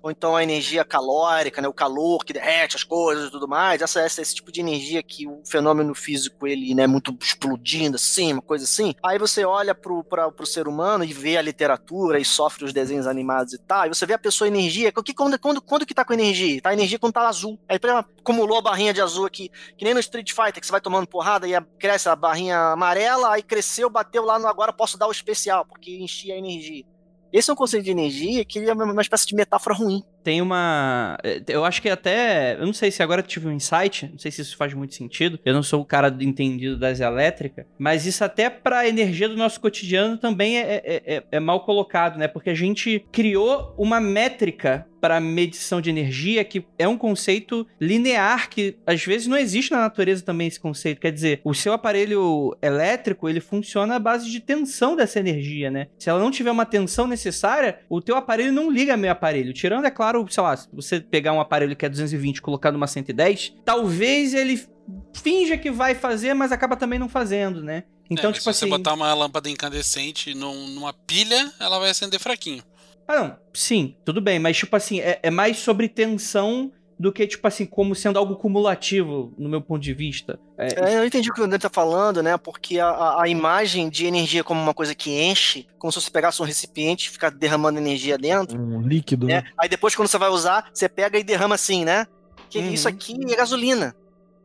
ou 0.02 0.10
então 0.10 0.36
a 0.36 0.42
energia 0.42 0.84
calórica, 0.84 1.62
né? 1.62 1.68
O 1.68 1.72
calor 1.72 2.24
que 2.24 2.32
derrete 2.32 2.76
as 2.76 2.84
coisas 2.84 3.28
e 3.28 3.30
tudo 3.30 3.48
mais. 3.48 3.80
Essa, 3.80 4.00
essa 4.00 4.20
esse 4.20 4.34
tipo 4.34 4.52
de 4.52 4.60
energia 4.60 5.02
que 5.02 5.26
o 5.26 5.42
fenômeno 5.44 5.94
físico 5.94 6.46
ele, 6.46 6.74
né, 6.74 6.86
muito 6.86 7.12
explodindo 7.46 7.96
assim, 7.96 8.32
uma 8.32 8.42
coisa 8.42 8.64
assim. 8.64 8.94
Aí 9.02 9.18
você 9.18 9.44
olha 9.44 9.74
pro, 9.74 10.02
pra, 10.04 10.30
pro 10.30 10.46
ser 10.46 10.66
humano 10.66 11.04
e 11.04 11.12
vê 11.12 11.36
a 11.36 11.42
literatura 11.42 12.18
e 12.18 12.24
sofre 12.24 12.64
os 12.64 12.72
desenhos 12.72 13.06
animados 13.06 13.52
e 13.52 13.58
tal, 13.58 13.86
e 13.86 13.88
você 13.88 14.04
vê 14.04 14.14
a 14.14 14.18
pessoa 14.18 14.48
energia. 14.48 14.92
Que, 14.92 15.14
quando, 15.14 15.38
quando, 15.38 15.60
quando 15.60 15.86
que 15.86 15.94
tá 15.94 16.04
com 16.04 16.12
energia? 16.12 16.60
Tá 16.60 16.72
energia 16.72 16.98
quando 16.98 17.14
tá 17.14 17.28
azul. 17.28 17.58
Aí 17.68 17.78
acumulou 18.18 18.58
a 18.58 18.62
barrinha 18.62 18.92
de 18.92 19.00
azul 19.00 19.26
aqui, 19.26 19.50
que 19.76 19.84
nem 19.84 19.94
no 19.94 20.00
Street 20.00 20.30
Fighter, 20.30 20.60
que 20.60 20.66
você 20.66 20.72
vai 20.72 20.80
tomando 20.80 21.06
porrada 21.06 21.46
e 21.46 21.60
cresce 21.78 22.08
a 22.08 22.16
barrinha 22.16 22.72
amarela, 22.72 23.32
aí 23.32 23.42
cresceu, 23.42 23.88
bateu 23.88 24.24
lá 24.24 24.38
no 24.38 24.46
agora 24.46 24.72
posso 24.72 24.98
dar 24.98 25.06
o 25.06 25.12
especial, 25.12 25.64
porque 25.64 25.96
enchia 25.96 26.34
a 26.34 26.38
energia. 26.38 26.84
Esse 27.32 27.50
é 27.50 27.52
um 27.52 27.56
conceito 27.56 27.84
de 27.84 27.90
energia 27.90 28.44
que 28.44 28.58
é 28.58 28.72
uma 28.72 29.02
espécie 29.02 29.26
de 29.26 29.34
metáfora 29.34 29.74
ruim 29.74 30.02
tem 30.26 30.42
uma. 30.42 31.16
Eh, 31.22 31.40
eu 31.46 31.64
acho 31.64 31.80
que 31.80 31.88
até. 31.88 32.56
Eu 32.58 32.66
não 32.66 32.72
sei 32.72 32.90
se 32.90 33.00
agora 33.00 33.22
tive 33.22 33.46
um 33.46 33.52
insight, 33.52 34.08
não 34.10 34.18
sei 34.18 34.32
se 34.32 34.42
isso 34.42 34.56
faz 34.56 34.74
muito 34.74 34.92
sentido. 34.92 35.38
Eu 35.44 35.54
não 35.54 35.62
sou 35.62 35.80
o 35.80 35.84
cara 35.84 36.08
entendido 36.20 36.76
das 36.76 36.98
elétricas, 36.98 37.64
mas 37.78 38.06
isso 38.06 38.24
até 38.24 38.50
pra 38.50 38.88
energia 38.88 39.28
do 39.28 39.36
nosso 39.36 39.60
cotidiano 39.60 40.18
também 40.18 40.58
é, 40.58 40.82
é, 40.84 41.02
é, 41.06 41.22
é 41.30 41.38
mal 41.38 41.60
colocado, 41.60 42.18
né? 42.18 42.26
Porque 42.26 42.50
a 42.50 42.54
gente 42.56 43.06
criou 43.12 43.72
uma 43.78 44.00
métrica 44.00 44.84
para 45.06 45.20
medição 45.20 45.80
de 45.80 45.90
energia, 45.90 46.44
que 46.44 46.64
é 46.76 46.88
um 46.88 46.98
conceito 46.98 47.64
linear 47.80 48.50
que 48.50 48.76
às 48.84 49.04
vezes 49.04 49.28
não 49.28 49.36
existe 49.36 49.70
na 49.70 49.78
natureza 49.78 50.24
também 50.24 50.48
esse 50.48 50.58
conceito. 50.58 51.00
Quer 51.00 51.12
dizer, 51.12 51.40
o 51.44 51.54
seu 51.54 51.72
aparelho 51.72 52.56
elétrico, 52.60 53.28
ele 53.28 53.40
funciona 53.40 53.94
à 53.94 53.98
base 54.00 54.28
de 54.28 54.40
tensão 54.40 54.96
dessa 54.96 55.20
energia, 55.20 55.70
né? 55.70 55.86
Se 55.96 56.10
ela 56.10 56.18
não 56.18 56.30
tiver 56.30 56.50
uma 56.50 56.66
tensão 56.66 57.06
necessária, 57.06 57.78
o 57.88 58.00
teu 58.00 58.16
aparelho 58.16 58.52
não 58.52 58.68
liga 58.68 58.96
meu 58.96 59.12
aparelho. 59.12 59.52
Tirando, 59.52 59.86
é 59.86 59.90
claro, 59.90 60.15
sei 60.28 60.42
lá, 60.42 60.56
se 60.56 60.68
você 60.72 61.00
pegar 61.00 61.32
um 61.32 61.40
aparelho 61.40 61.74
que 61.74 61.84
é 61.84 61.88
220 61.88 62.36
e 62.36 62.42
colocar 62.42 62.70
numa 62.70 62.86
110, 62.86 63.54
talvez 63.64 64.34
ele 64.34 64.64
finja 65.12 65.56
que 65.56 65.70
vai 65.70 65.94
fazer, 65.94 66.34
mas 66.34 66.52
acaba 66.52 66.76
também 66.76 66.98
não 66.98 67.08
fazendo, 67.08 67.62
né? 67.62 67.84
Então, 68.08 68.30
é, 68.30 68.32
tipo 68.32 68.44
se 68.44 68.50
assim. 68.50 68.58
Se 68.60 68.64
você 68.66 68.70
botar 68.70 68.94
uma 68.94 69.12
lâmpada 69.12 69.50
incandescente 69.50 70.34
num, 70.34 70.68
numa 70.68 70.92
pilha, 70.92 71.52
ela 71.58 71.78
vai 71.78 71.90
acender 71.90 72.20
fraquinho. 72.20 72.62
Ah, 73.08 73.16
não. 73.20 73.36
Sim, 73.52 73.96
tudo 74.04 74.20
bem, 74.20 74.38
mas, 74.38 74.56
tipo 74.56 74.74
assim, 74.74 75.00
é, 75.00 75.18
é 75.22 75.30
mais 75.30 75.58
sobre 75.58 75.88
tensão 75.88 76.72
do 76.98 77.12
que, 77.12 77.26
tipo 77.26 77.46
assim, 77.46 77.66
como 77.66 77.94
sendo 77.94 78.18
algo 78.18 78.36
cumulativo, 78.36 79.32
no 79.36 79.48
meu 79.48 79.60
ponto 79.60 79.82
de 79.82 79.92
vista. 79.92 80.38
É, 80.56 80.92
é, 80.92 80.98
eu 80.98 81.04
entendi 81.04 81.30
o 81.30 81.34
que 81.34 81.40
o 81.40 81.44
André 81.44 81.58
tá 81.58 81.68
falando, 81.68 82.22
né? 82.22 82.36
Porque 82.38 82.80
a, 82.80 83.20
a, 83.20 83.28
imagem 83.28 83.90
de 83.90 84.06
energia 84.06 84.42
como 84.42 84.60
uma 84.60 84.72
coisa 84.72 84.94
que 84.94 85.10
enche, 85.10 85.66
como 85.78 85.92
se 85.92 86.00
você 86.00 86.10
pegasse 86.10 86.40
um 86.40 86.46
recipiente 86.46 87.08
e 87.08 87.10
ficar 87.10 87.30
derramando 87.30 87.78
energia 87.78 88.16
dentro. 88.16 88.58
Um 88.58 88.80
líquido, 88.80 89.26
né? 89.26 89.42
né? 89.42 89.50
Aí 89.58 89.68
depois, 89.68 89.94
quando 89.94 90.08
você 90.08 90.16
vai 90.16 90.30
usar, 90.30 90.70
você 90.72 90.88
pega 90.88 91.18
e 91.18 91.24
derrama 91.24 91.54
assim, 91.54 91.84
né? 91.84 92.06
Que 92.48 92.58
uhum. 92.58 92.70
isso 92.70 92.88
aqui 92.88 93.14
é 93.30 93.36
gasolina. 93.36 93.94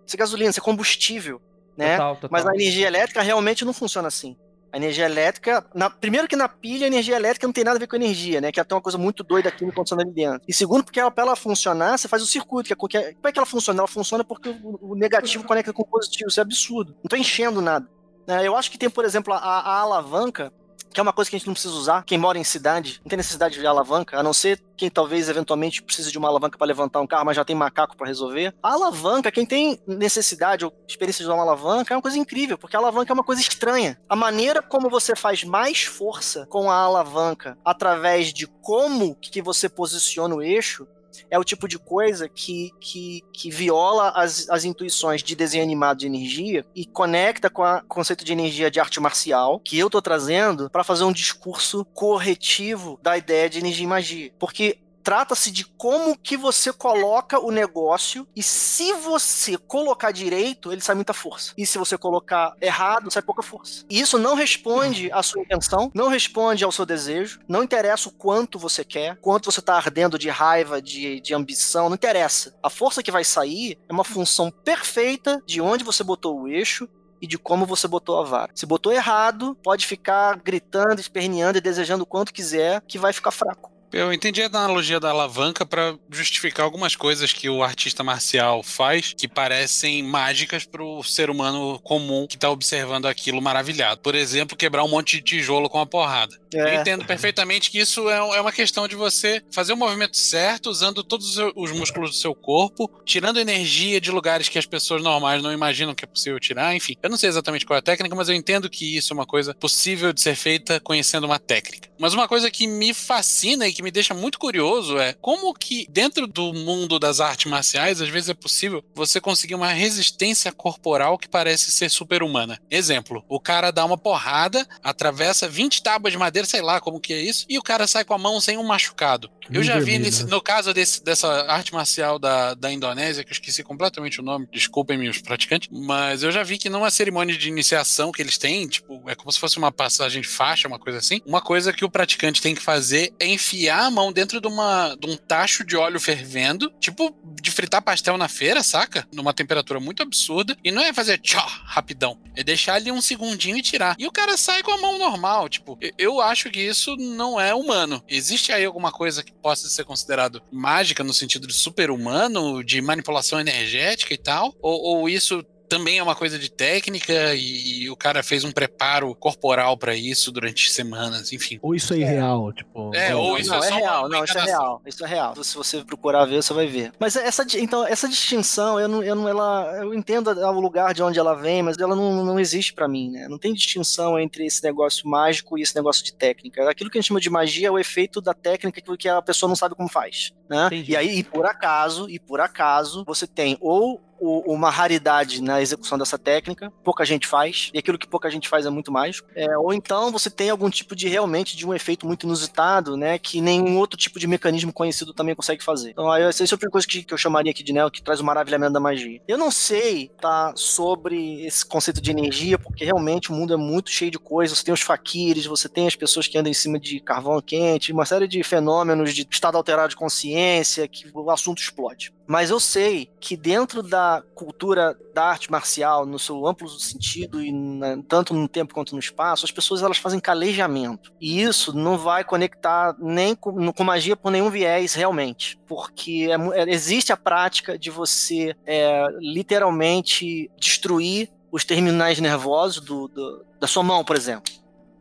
Isso 0.06 0.16
é 0.16 0.20
gasolina, 0.20 0.50
isso 0.50 0.60
é 0.60 0.64
combustível, 0.64 1.42
né? 1.78 1.96
Total, 1.96 2.16
total. 2.16 2.30
Mas 2.32 2.46
a 2.46 2.54
energia 2.54 2.88
elétrica 2.88 3.22
realmente 3.22 3.64
não 3.64 3.72
funciona 3.72 4.10
assim. 4.10 4.36
A 4.72 4.78
energia 4.78 5.06
elétrica, 5.06 5.66
na, 5.76 5.90
primeiro 5.90 6.28
que 6.28 6.36
na 6.36 6.48
pilha, 6.48 6.86
a 6.86 6.88
energia 6.88 7.16
elétrica 7.16 7.46
não 7.46 7.54
tem 7.54 7.64
nada 7.64 7.78
a 7.78 7.80
ver 7.80 7.88
com 7.88 7.96
energia, 7.96 8.40
né? 8.40 8.52
Que 8.52 8.60
é 8.60 8.62
até 8.62 8.74
uma 8.74 8.82
coisa 8.82 8.98
muito 8.98 9.24
doida 9.24 9.50
aqui 9.50 9.66
acontecendo 9.66 10.02
ali 10.02 10.12
dentro. 10.12 10.42
E 10.48 10.54
segundo, 10.54 10.84
porque 10.84 11.00
ela, 11.00 11.12
pra 11.12 11.26
ela 11.26 11.36
funcionar, 11.36 11.98
você 11.98 12.08
faz 12.08 12.24
o 12.24 12.26
circuito. 12.26 12.68
Que 12.68 12.74
é, 12.74 12.88
que 12.88 12.98
é, 12.98 13.14
como 13.14 13.28
é 13.28 13.32
que 13.32 13.40
ela 13.40 13.46
funciona? 13.46 13.82
Ela 13.82 13.88
funciona 13.88 14.24
porque 14.24 14.50
o, 14.50 14.92
o 14.92 14.96
negativo 14.96 15.44
conecta 15.44 15.74
com 15.74 15.84
o 15.84 15.88
positivo. 15.88 16.30
Isso 16.30 16.40
é 16.40 16.44
absurdo. 16.44 16.96
Não 17.04 17.10
tô 17.10 17.16
enchendo 17.18 17.62
nada. 17.62 17.86
É, 18.28 18.48
eu 18.48 18.56
acho 18.56 18.72
que 18.72 18.78
tem, 18.78 18.90
por 18.90 19.04
exemplo, 19.04 19.34
a, 19.34 19.38
a 19.38 19.80
alavanca 19.82 20.54
que 20.84 21.00
é 21.00 21.04
uma 21.04 21.14
coisa 21.14 21.30
que 21.30 21.36
a 21.36 21.40
gente 21.40 21.48
não 21.48 21.54
precisa 21.54 21.74
usar. 21.74 22.04
Quem 22.04 22.18
mora 22.18 22.38
em 22.38 22.44
cidade 22.44 23.00
não 23.04 23.10
tem 23.10 23.18
necessidade 23.18 23.60
de 23.60 23.66
alavanca, 23.66 24.18
a 24.18 24.24
não 24.24 24.34
ser 24.34 24.62
quem 24.76 24.90
talvez 24.90 25.30
eventualmente 25.30 25.82
precise 25.82 26.12
de 26.12 26.18
uma 26.18 26.28
alavanca 26.28 26.58
para 26.58 26.68
levantar 26.68 27.02
um 27.02 27.08
carro, 27.08 27.26
mas 27.26 27.36
já 27.36 27.46
tem 27.46 27.56
macaco 27.56 27.96
para 27.96 28.08
resolver. 28.08 28.54
A 28.64 28.74
alavanca, 28.74 29.32
quem 29.32 29.46
tem 29.46 29.80
necessidade 29.86 30.66
ou 30.66 30.74
experiência 30.88 31.24
de 31.24 31.30
usar 31.30 31.36
uma 31.36 31.44
alavanca, 31.44 31.94
é 31.94 31.98
uma 31.98 32.02
coisa 32.02 32.18
incrível, 32.18 32.58
porque 32.58 32.76
a 32.76 32.80
alavanca 32.80 33.12
é 33.12 33.14
uma 33.14 33.24
coisa 33.24 33.42
estranha. 33.42 34.00
A 34.10 34.16
maneira 34.16 34.62
como 34.62 34.90
você 34.90 35.16
faz 35.16 35.44
mais 35.44 35.84
força 35.84 36.48
com 36.48 36.72
a 36.72 36.76
alavanca 36.76 37.58
através 37.64 38.34
de 38.34 38.48
como 38.48 39.16
que 39.16 39.42
você 39.42 39.70
posiciona 39.70 40.36
o 40.36 40.42
eixo 40.42 40.88
é 41.30 41.38
o 41.38 41.44
tipo 41.44 41.68
de 41.68 41.78
coisa 41.78 42.28
que, 42.28 42.72
que, 42.80 43.24
que 43.34 43.50
viola 43.50 44.10
as, 44.10 44.50
as 44.50 44.66
intuições 44.66 45.24
de 45.24 45.36
desenho 45.36 45.64
animado 45.64 46.00
de 46.00 46.08
energia 46.08 46.66
e 46.76 46.86
conecta 46.86 47.50
com 47.50 47.64
o 47.64 47.82
conceito 47.84 48.24
de 48.26 48.32
energia 48.32 48.72
de 48.72 48.80
arte 48.80 49.00
marcial 49.00 49.60
que 49.60 49.78
eu 49.78 49.90
tô 49.90 50.02
trazendo 50.02 50.70
para 50.70 50.84
fazer 50.84 51.04
um 51.04 51.12
discurso 51.12 51.86
corretivo 51.86 53.00
da 53.02 53.18
ideia 53.18 53.50
de 53.50 53.60
energia 53.60 53.84
e 53.84 53.88
magia. 53.88 54.32
Porque 54.40 54.78
trata-se 55.02 55.52
de 55.52 55.66
como 55.66 56.18
que 56.18 56.38
você 56.38 56.72
coloca 56.72 57.40
o 57.40 57.52
negócio 57.52 58.28
e 58.36 58.44
se 58.44 58.94
você 58.94 59.58
colocar 59.58 60.12
direito, 60.12 60.72
ele 60.72 60.82
sai 60.82 60.96
muita 60.96 61.14
força. 61.14 61.54
E 61.58 61.66
se 61.66 61.78
você 61.78 61.98
colocar 61.98 62.56
errado, 62.62 63.12
sai 63.12 63.22
pouca 63.22 63.44
força. 63.44 63.86
E 63.90 64.00
isso 64.00 64.18
não 64.18 64.36
responde 64.36 65.12
à 65.12 65.22
sua 65.24 65.42
intenção, 65.42 65.92
não 65.94 66.08
responde 66.08 66.64
ao 66.64 66.72
seu 66.72 66.86
desejo, 66.86 67.40
não 67.48 67.64
interessa 67.64 68.10
o 68.10 68.12
quanto 68.12 68.60
você 68.60 68.84
quer, 68.84 69.18
quanto 69.18 69.52
você 69.52 69.60
está 69.60 69.76
ardendo 69.76 70.18
de 70.18 70.30
raiva, 70.30 70.82
de, 70.82 71.20
de 71.22 71.34
ambição, 71.34 71.90
não 71.90 71.96
interessa. 71.96 72.56
A 72.62 72.70
força 72.70 73.04
que 73.04 73.12
vai 73.12 73.24
sair 73.24 73.78
é 73.90 73.94
uma 73.94 74.04
função 74.04 74.52
perfeita 74.52 75.42
de 75.46 75.62
onde 75.62 75.84
você 75.84 76.04
botou 76.04 76.42
o 76.42 76.48
eixo 76.48 76.88
e 77.22 77.28
de 77.28 77.38
como 77.38 77.66
você 77.66 77.88
botou 77.88 78.20
a 78.20 78.24
vara. 78.24 78.52
Se 78.56 78.66
botou 78.66 78.92
errado, 78.92 79.56
pode 79.64 79.86
ficar 79.86 80.36
gritando, 80.38 81.00
esperneando 81.00 81.58
e 81.58 81.62
desejando 81.62 82.04
o 82.04 82.08
quanto 82.08 82.34
quiser, 82.34 82.82
que 82.88 82.98
vai 82.98 83.14
ficar 83.14 83.32
fraco. 83.32 83.72
Eu 83.94 84.14
entendi 84.14 84.42
a 84.42 84.46
analogia 84.46 85.02
da 85.02 85.10
alavanca 85.10 85.66
para 85.66 85.98
justificar 86.10 86.64
algumas 86.64 86.96
coisas 86.96 87.34
que 87.34 87.50
o 87.50 87.62
artista 87.62 88.04
marcial 88.06 88.64
faz 88.64 89.14
que 89.14 89.28
parecem 89.28 90.02
mágicas 90.02 90.64
para 90.64 90.82
o 90.82 91.04
ser 91.04 91.30
humano 91.30 91.78
comum 91.82 92.26
que 92.26 92.36
está 92.36 92.50
observando 92.50 93.06
aquilo 93.06 93.42
maravilhado. 93.42 94.00
Por 94.00 94.16
exemplo, 94.16 94.56
quebrar 94.56 94.86
um 94.86 94.88
monte 94.88 95.18
de 95.18 95.24
tijolo 95.24 95.70
com 95.70 95.80
a 95.80 95.86
porrada. 95.86 96.41
É. 96.54 96.76
Eu 96.76 96.82
entendo 96.82 97.06
perfeitamente 97.06 97.70
que 97.70 97.80
isso 97.80 98.10
é, 98.10 98.18
é 98.18 98.42
uma 98.42 98.52
questão 98.52 98.88
de 98.88 98.96
você 98.96 99.42
fazer 99.52 99.74
o 99.74 99.78
movimento 99.78 100.18
certo, 100.18 100.70
usando 100.70 101.04
todos 101.04 101.38
os 101.56 101.72
músculos 101.72 102.12
do 102.12 102.16
seu 102.16 102.36
corpo, 102.36 102.90
tirando 103.06 103.40
energia 103.40 104.02
de 104.02 104.12
lugares 104.12 104.50
que 104.50 104.60
as 104.60 104.66
pessoas 104.66 105.02
normais 105.02 105.42
não 105.42 105.52
imaginam 105.52 105.96
que 105.96 106.04
é 106.04 106.08
possível 106.08 106.40
tirar. 106.40 106.76
Enfim, 106.76 106.96
eu 107.02 107.10
não 107.10 107.18
sei 107.18 107.30
exatamente 107.30 107.66
qual 107.66 107.76
é 107.76 107.80
a 107.80 107.84
técnica, 107.84 108.16
mas 108.16 108.30
eu 108.30 108.36
entendo 108.36 108.70
que 108.70 108.98
isso 108.98 109.14
é 109.14 109.16
uma 109.16 109.26
coisa 109.26 109.54
possível 109.54 110.12
de 110.14 110.22
ser 110.22 110.36
feita 110.36 110.80
conhecendo 110.80 111.26
uma 111.26 111.40
técnica. 111.40 111.90
Mas 112.00 112.14
uma 112.14 112.28
coisa 112.28 112.50
que 112.50 112.68
me 112.68 112.94
fascina 112.94 113.68
e 113.68 113.74
que 113.74 113.84
me 113.84 113.92
deixa 113.92 114.14
muito 114.14 114.40
curioso 114.40 114.98
é 114.98 115.14
como 115.22 115.54
que 115.54 115.86
dentro 115.90 116.26
do 116.26 116.54
mundo 116.54 116.98
das 116.98 117.20
artes 117.20 117.50
marciais, 117.50 118.02
às 118.02 118.10
vezes 118.10 118.30
é 118.30 118.34
possível 118.34 118.84
você 118.96 119.22
conseguir 119.22 119.56
uma 119.56 119.68
resistência 119.68 120.52
corporal 120.52 121.18
que 121.18 121.30
parece 121.30 121.72
ser 121.72 121.90
super-humana. 121.90 122.60
Exemplo, 122.70 123.24
o 123.30 123.40
cara 123.40 123.72
dá 123.72 123.86
uma 123.86 123.98
porrada, 123.98 124.68
atravessa 124.84 125.48
20 125.48 125.84
tábuas 125.84 126.12
de 126.12 126.18
madeira, 126.18 126.41
sei 126.46 126.62
lá 126.62 126.80
como 126.80 127.00
que 127.00 127.14
é 127.14 127.22
isso, 127.22 127.46
e 127.50 127.58
o 127.58 127.64
cara 127.64 127.88
sai 127.88 128.04
com 128.04 128.14
a 128.14 128.18
mão 128.18 128.40
sem 128.40 128.58
um 128.58 128.64
machucado. 128.64 129.30
Eu 129.52 129.64
já 129.64 129.80
vi 129.80 130.00
nesse, 130.00 130.26
no 130.26 130.42
caso 130.42 130.74
desse, 130.74 131.04
dessa 131.04 131.28
arte 131.52 131.74
marcial 131.74 132.18
da, 132.18 132.54
da 132.54 132.72
Indonésia, 132.72 133.24
que 133.24 133.32
eu 133.32 133.34
esqueci 133.34 133.64
completamente 133.64 134.20
o 134.20 134.24
nome, 134.24 134.48
desculpem-me 134.52 135.10
os 135.10 135.22
praticantes, 135.22 135.70
mas 135.72 136.24
eu 136.24 136.32
já 136.32 136.44
vi 136.44 136.58
que 136.58 136.70
numa 136.70 136.90
cerimônia 136.90 137.38
de 137.38 137.50
iniciação 137.50 138.12
que 138.12 138.22
eles 138.22 138.38
têm, 138.38 138.68
tipo, 138.68 139.02
é 139.08 139.16
como 139.16 139.32
se 139.32 139.40
fosse 139.40 139.58
uma 139.58 139.72
passagem 139.72 140.22
de 140.22 140.28
faixa, 140.28 140.68
uma 140.68 140.80
coisa 140.80 141.00
assim, 141.00 141.22
uma 141.26 141.42
coisa 141.42 141.74
que 141.74 141.84
o 141.84 141.90
praticante 141.90 142.42
tem 142.42 142.56
que 142.56 142.62
fazer 142.62 143.14
é 143.20 143.28
enfiar 143.28 143.86
a 143.86 143.92
mão 143.92 144.12
dentro 144.12 144.40
de, 144.40 144.48
uma, 144.48 144.96
de 144.96 145.08
um 145.08 145.18
tacho 145.18 145.66
de 145.66 145.76
óleo 145.76 146.00
fervendo, 146.00 146.72
tipo 146.80 147.16
de 147.42 147.52
fritar 147.52 147.82
pastel 147.82 148.18
na 148.18 148.28
feira, 148.28 148.64
saca? 148.64 149.08
Numa 149.14 149.34
temperatura 149.34 149.80
muito 149.80 150.04
absurda, 150.04 150.56
e 150.64 150.72
não 150.72 150.82
é 150.82 150.94
fazer 150.94 151.18
tchó, 151.18 151.46
rapidão, 151.66 152.20
é 152.36 152.44
deixar 152.44 152.76
ali 152.76 152.92
um 152.92 153.02
segundinho 153.02 153.58
e 153.58 153.62
tirar. 153.62 153.96
E 153.98 154.08
o 154.08 154.12
cara 154.12 154.38
sai 154.38 154.64
com 154.64 154.72
a 154.72 154.78
mão 154.78 154.98
normal, 154.98 155.50
tipo, 155.50 155.78
eu 155.98 156.22
acho 156.22 156.31
que 156.36 156.62
isso 156.62 156.96
não 156.98 157.40
é 157.40 157.54
humano. 157.54 158.04
Existe 158.08 158.52
aí 158.52 158.64
alguma 158.64 158.92
coisa 158.92 159.24
que 159.24 159.34
possa 159.34 159.68
ser 159.68 159.84
considerado 159.84 160.42
mágica 160.52 161.04
no 161.04 161.14
sentido 161.14 161.48
de 161.48 161.54
super-humano, 161.54 162.64
de 162.64 162.82
manipulação 162.82 163.40
energética 163.40 164.14
e 164.14 164.18
tal? 164.18 164.56
Ou, 164.62 164.82
ou 164.82 165.10
isso 165.10 165.44
também 165.72 166.00
é 166.00 166.04
uma 166.04 166.16
coisa 166.16 166.38
de 166.38 166.52
técnica 166.52 167.34
e, 167.34 167.84
e 167.84 167.90
o 167.90 167.96
cara 167.96 168.22
fez 168.22 168.44
um 168.44 168.52
preparo 168.52 169.16
corporal 169.16 169.78
para 169.78 169.96
isso 169.96 170.30
durante 170.30 170.70
semanas, 170.70 171.32
enfim. 171.32 171.60
Ou 171.62 171.74
isso 171.74 171.94
é 171.94 172.00
irreal, 172.00 172.52
tipo. 172.52 172.94
É, 172.94 173.16
ou 173.16 173.38
isso 173.38 173.52
não, 173.52 173.64
é, 173.64 173.68
é 173.70 173.74
real, 173.76 174.10
não, 174.10 174.22
isso 174.26 174.38
é 174.38 174.42
real, 174.42 174.82
isso 174.86 175.06
é 175.06 175.08
real. 175.08 175.42
Se 175.42 175.56
você 175.56 175.82
procurar 175.86 176.26
ver, 176.26 176.44
você 176.44 176.54
vai 176.54 176.68
ver. 176.68 176.92
Mas 177.00 177.16
essa, 177.16 177.46
então, 177.58 177.88
essa 177.88 178.10
distinção, 178.10 178.82
eu 178.82 178.90
não, 178.90 179.02
eu 179.02 179.16
não, 179.16 179.30
ela, 179.30 179.78
eu 179.78 179.94
entendo 179.94 180.30
o 180.30 180.60
lugar 180.60 180.94
de 180.94 181.02
onde 181.02 181.18
ela 181.18 181.36
vem, 181.36 181.64
mas 181.64 181.78
ela 181.78 181.96
não, 181.96 182.22
não 182.26 182.38
existe 182.38 182.74
pra 182.74 182.86
mim, 182.86 183.10
né? 183.10 183.30
Não 183.30 183.38
tem 183.38 183.54
distinção 183.54 184.20
entre 184.20 184.46
esse 184.46 184.62
negócio 184.62 185.08
mágico 185.08 185.58
e 185.58 185.62
esse 185.62 185.74
negócio 185.74 186.04
de 186.04 186.14
técnica. 186.14 186.70
Aquilo 186.70 186.90
que 186.90 186.98
a 186.98 187.02
gente 187.02 187.08
chama 187.08 187.22
de 187.22 187.30
magia 187.30 187.70
é 187.70 187.72
o 187.72 187.80
efeito 187.80 188.20
da 188.20 188.34
técnica 188.34 188.82
que 188.98 189.08
a 189.08 189.22
pessoa 189.22 189.48
não 189.48 189.56
sabe 189.56 189.74
como 189.74 189.88
faz, 189.88 190.34
né? 190.50 190.66
Entendi. 190.66 190.92
E 190.92 190.98
aí, 190.98 191.20
e 191.20 191.24
por 191.24 191.46
acaso, 191.46 192.10
e 192.10 192.20
por 192.20 192.42
acaso, 192.42 193.06
você 193.06 193.26
tem 193.26 193.58
ou 193.62 194.02
o- 194.22 194.54
uma 194.54 194.70
raridade 194.70 195.42
na 195.42 195.62
execução 195.62 195.98
dessa 195.98 196.18
técnica, 196.18 196.72
pouca 196.84 197.04
gente 197.04 197.26
faz, 197.28 197.70
e 197.74 197.80
aquilo 197.80 197.98
que 197.98 198.08
pouca 198.08 198.30
gente 198.30 198.48
faz 198.48 198.66
é 198.66 198.70
muito 198.70 198.92
mágico. 198.92 199.28
É, 199.36 199.58
ou 199.58 199.74
então 199.74 200.12
você 200.12 200.30
tem 200.30 200.50
algum 200.50 200.70
tipo 200.70 200.96
de 200.96 201.08
realmente 201.08 201.58
de 201.58 201.66
um 201.66 201.74
efeito 201.74 202.06
muito 202.06 202.26
inusitado, 202.26 202.96
né, 202.96 203.18
que 203.18 203.42
nenhum 203.42 203.78
outro 203.78 203.98
tipo 203.98 204.20
de 204.20 204.28
mecanismo 204.28 204.72
conhecido 204.72 205.14
também 205.14 205.36
consegue 205.36 205.64
fazer. 205.64 205.92
Então, 205.92 206.12
aí, 206.12 206.24
essa 206.24 206.44
é 206.44 206.48
outra 206.52 206.70
coisa 206.70 206.86
que, 206.88 207.04
que 207.04 207.14
eu 207.14 207.18
chamaria 207.18 207.52
aqui 207.52 207.64
de 207.64 207.74
Neo, 207.74 207.90
que 207.90 208.02
traz 208.02 208.20
o 208.20 208.24
maravilhamento 208.24 208.74
da 208.74 208.80
magia. 208.80 209.22
Eu 209.28 209.38
não 209.38 209.50
sei, 209.50 210.12
tá, 210.20 210.54
sobre 210.56 211.44
esse 211.46 211.66
conceito 211.66 212.02
de 212.02 212.12
energia, 212.12 212.60
porque 212.60 212.86
realmente 212.86 213.32
o 213.32 213.36
mundo 213.36 213.54
é 213.54 213.58
muito 213.58 213.90
cheio 213.90 214.12
de 214.12 214.20
coisas. 214.20 214.58
Você 214.58 214.64
tem 214.66 214.74
os 214.74 214.82
faquires, 214.82 215.46
você 215.46 215.68
tem 215.68 215.88
as 215.88 215.96
pessoas 215.96 216.28
que 216.28 216.38
andam 216.38 216.52
em 216.52 216.54
cima 216.54 216.80
de 216.80 217.00
carvão 217.00 217.42
quente, 217.42 217.92
uma 217.92 218.06
série 218.06 218.28
de 218.28 218.44
fenômenos 218.44 219.14
de 219.14 219.28
estado 219.30 219.58
alterado 219.58 219.90
de 219.90 219.96
consciência, 219.96 220.88
que 220.88 221.10
o 221.14 221.32
assunto 221.32 221.60
explode. 221.62 222.14
Mas 222.32 222.50
eu 222.50 222.62
sei 222.62 223.12
que 223.20 223.36
dentro 223.36 223.84
da 223.84 224.24
cultura 224.34 224.98
da 225.14 225.26
arte 225.26 225.52
marcial, 225.52 226.06
no 226.06 226.18
seu 226.18 226.48
amplo 226.48 226.70
sentido, 226.70 227.44
e 227.44 227.52
na- 227.52 228.02
tanto 228.08 228.34
no 228.34 228.48
tempo 228.48 228.74
quanto 228.74 228.94
no 228.94 229.02
espaço, 229.02 229.44
as 229.44 229.52
pessoas 229.52 229.84
elas 229.84 229.98
fazem 229.98 230.18
calejamento. 230.18 231.12
E 231.20 231.42
isso 231.42 231.76
não 231.76 231.98
vai 231.98 232.24
conectar 232.24 232.96
nem 232.98 233.36
com, 233.36 233.74
com 233.74 233.84
magia 233.84 234.16
por 234.16 234.32
nenhum 234.32 234.50
viés 234.50 234.94
realmente. 234.94 235.60
Porque 235.68 236.30
é 236.32 236.62
é- 236.62 236.72
existe 236.74 237.12
a 237.12 237.18
prática 237.18 237.78
de 237.78 237.90
você 237.90 238.56
é, 238.66 239.06
literalmente 239.20 240.50
destruir 240.58 241.30
os 241.52 241.66
terminais 241.66 242.18
nervosos 242.22 242.82
do- 242.82 243.10
do- 243.10 243.46
da 243.60 243.68
sua 243.68 243.84
mão, 243.84 244.06
por 244.06 244.16
exemplo. 244.16 244.54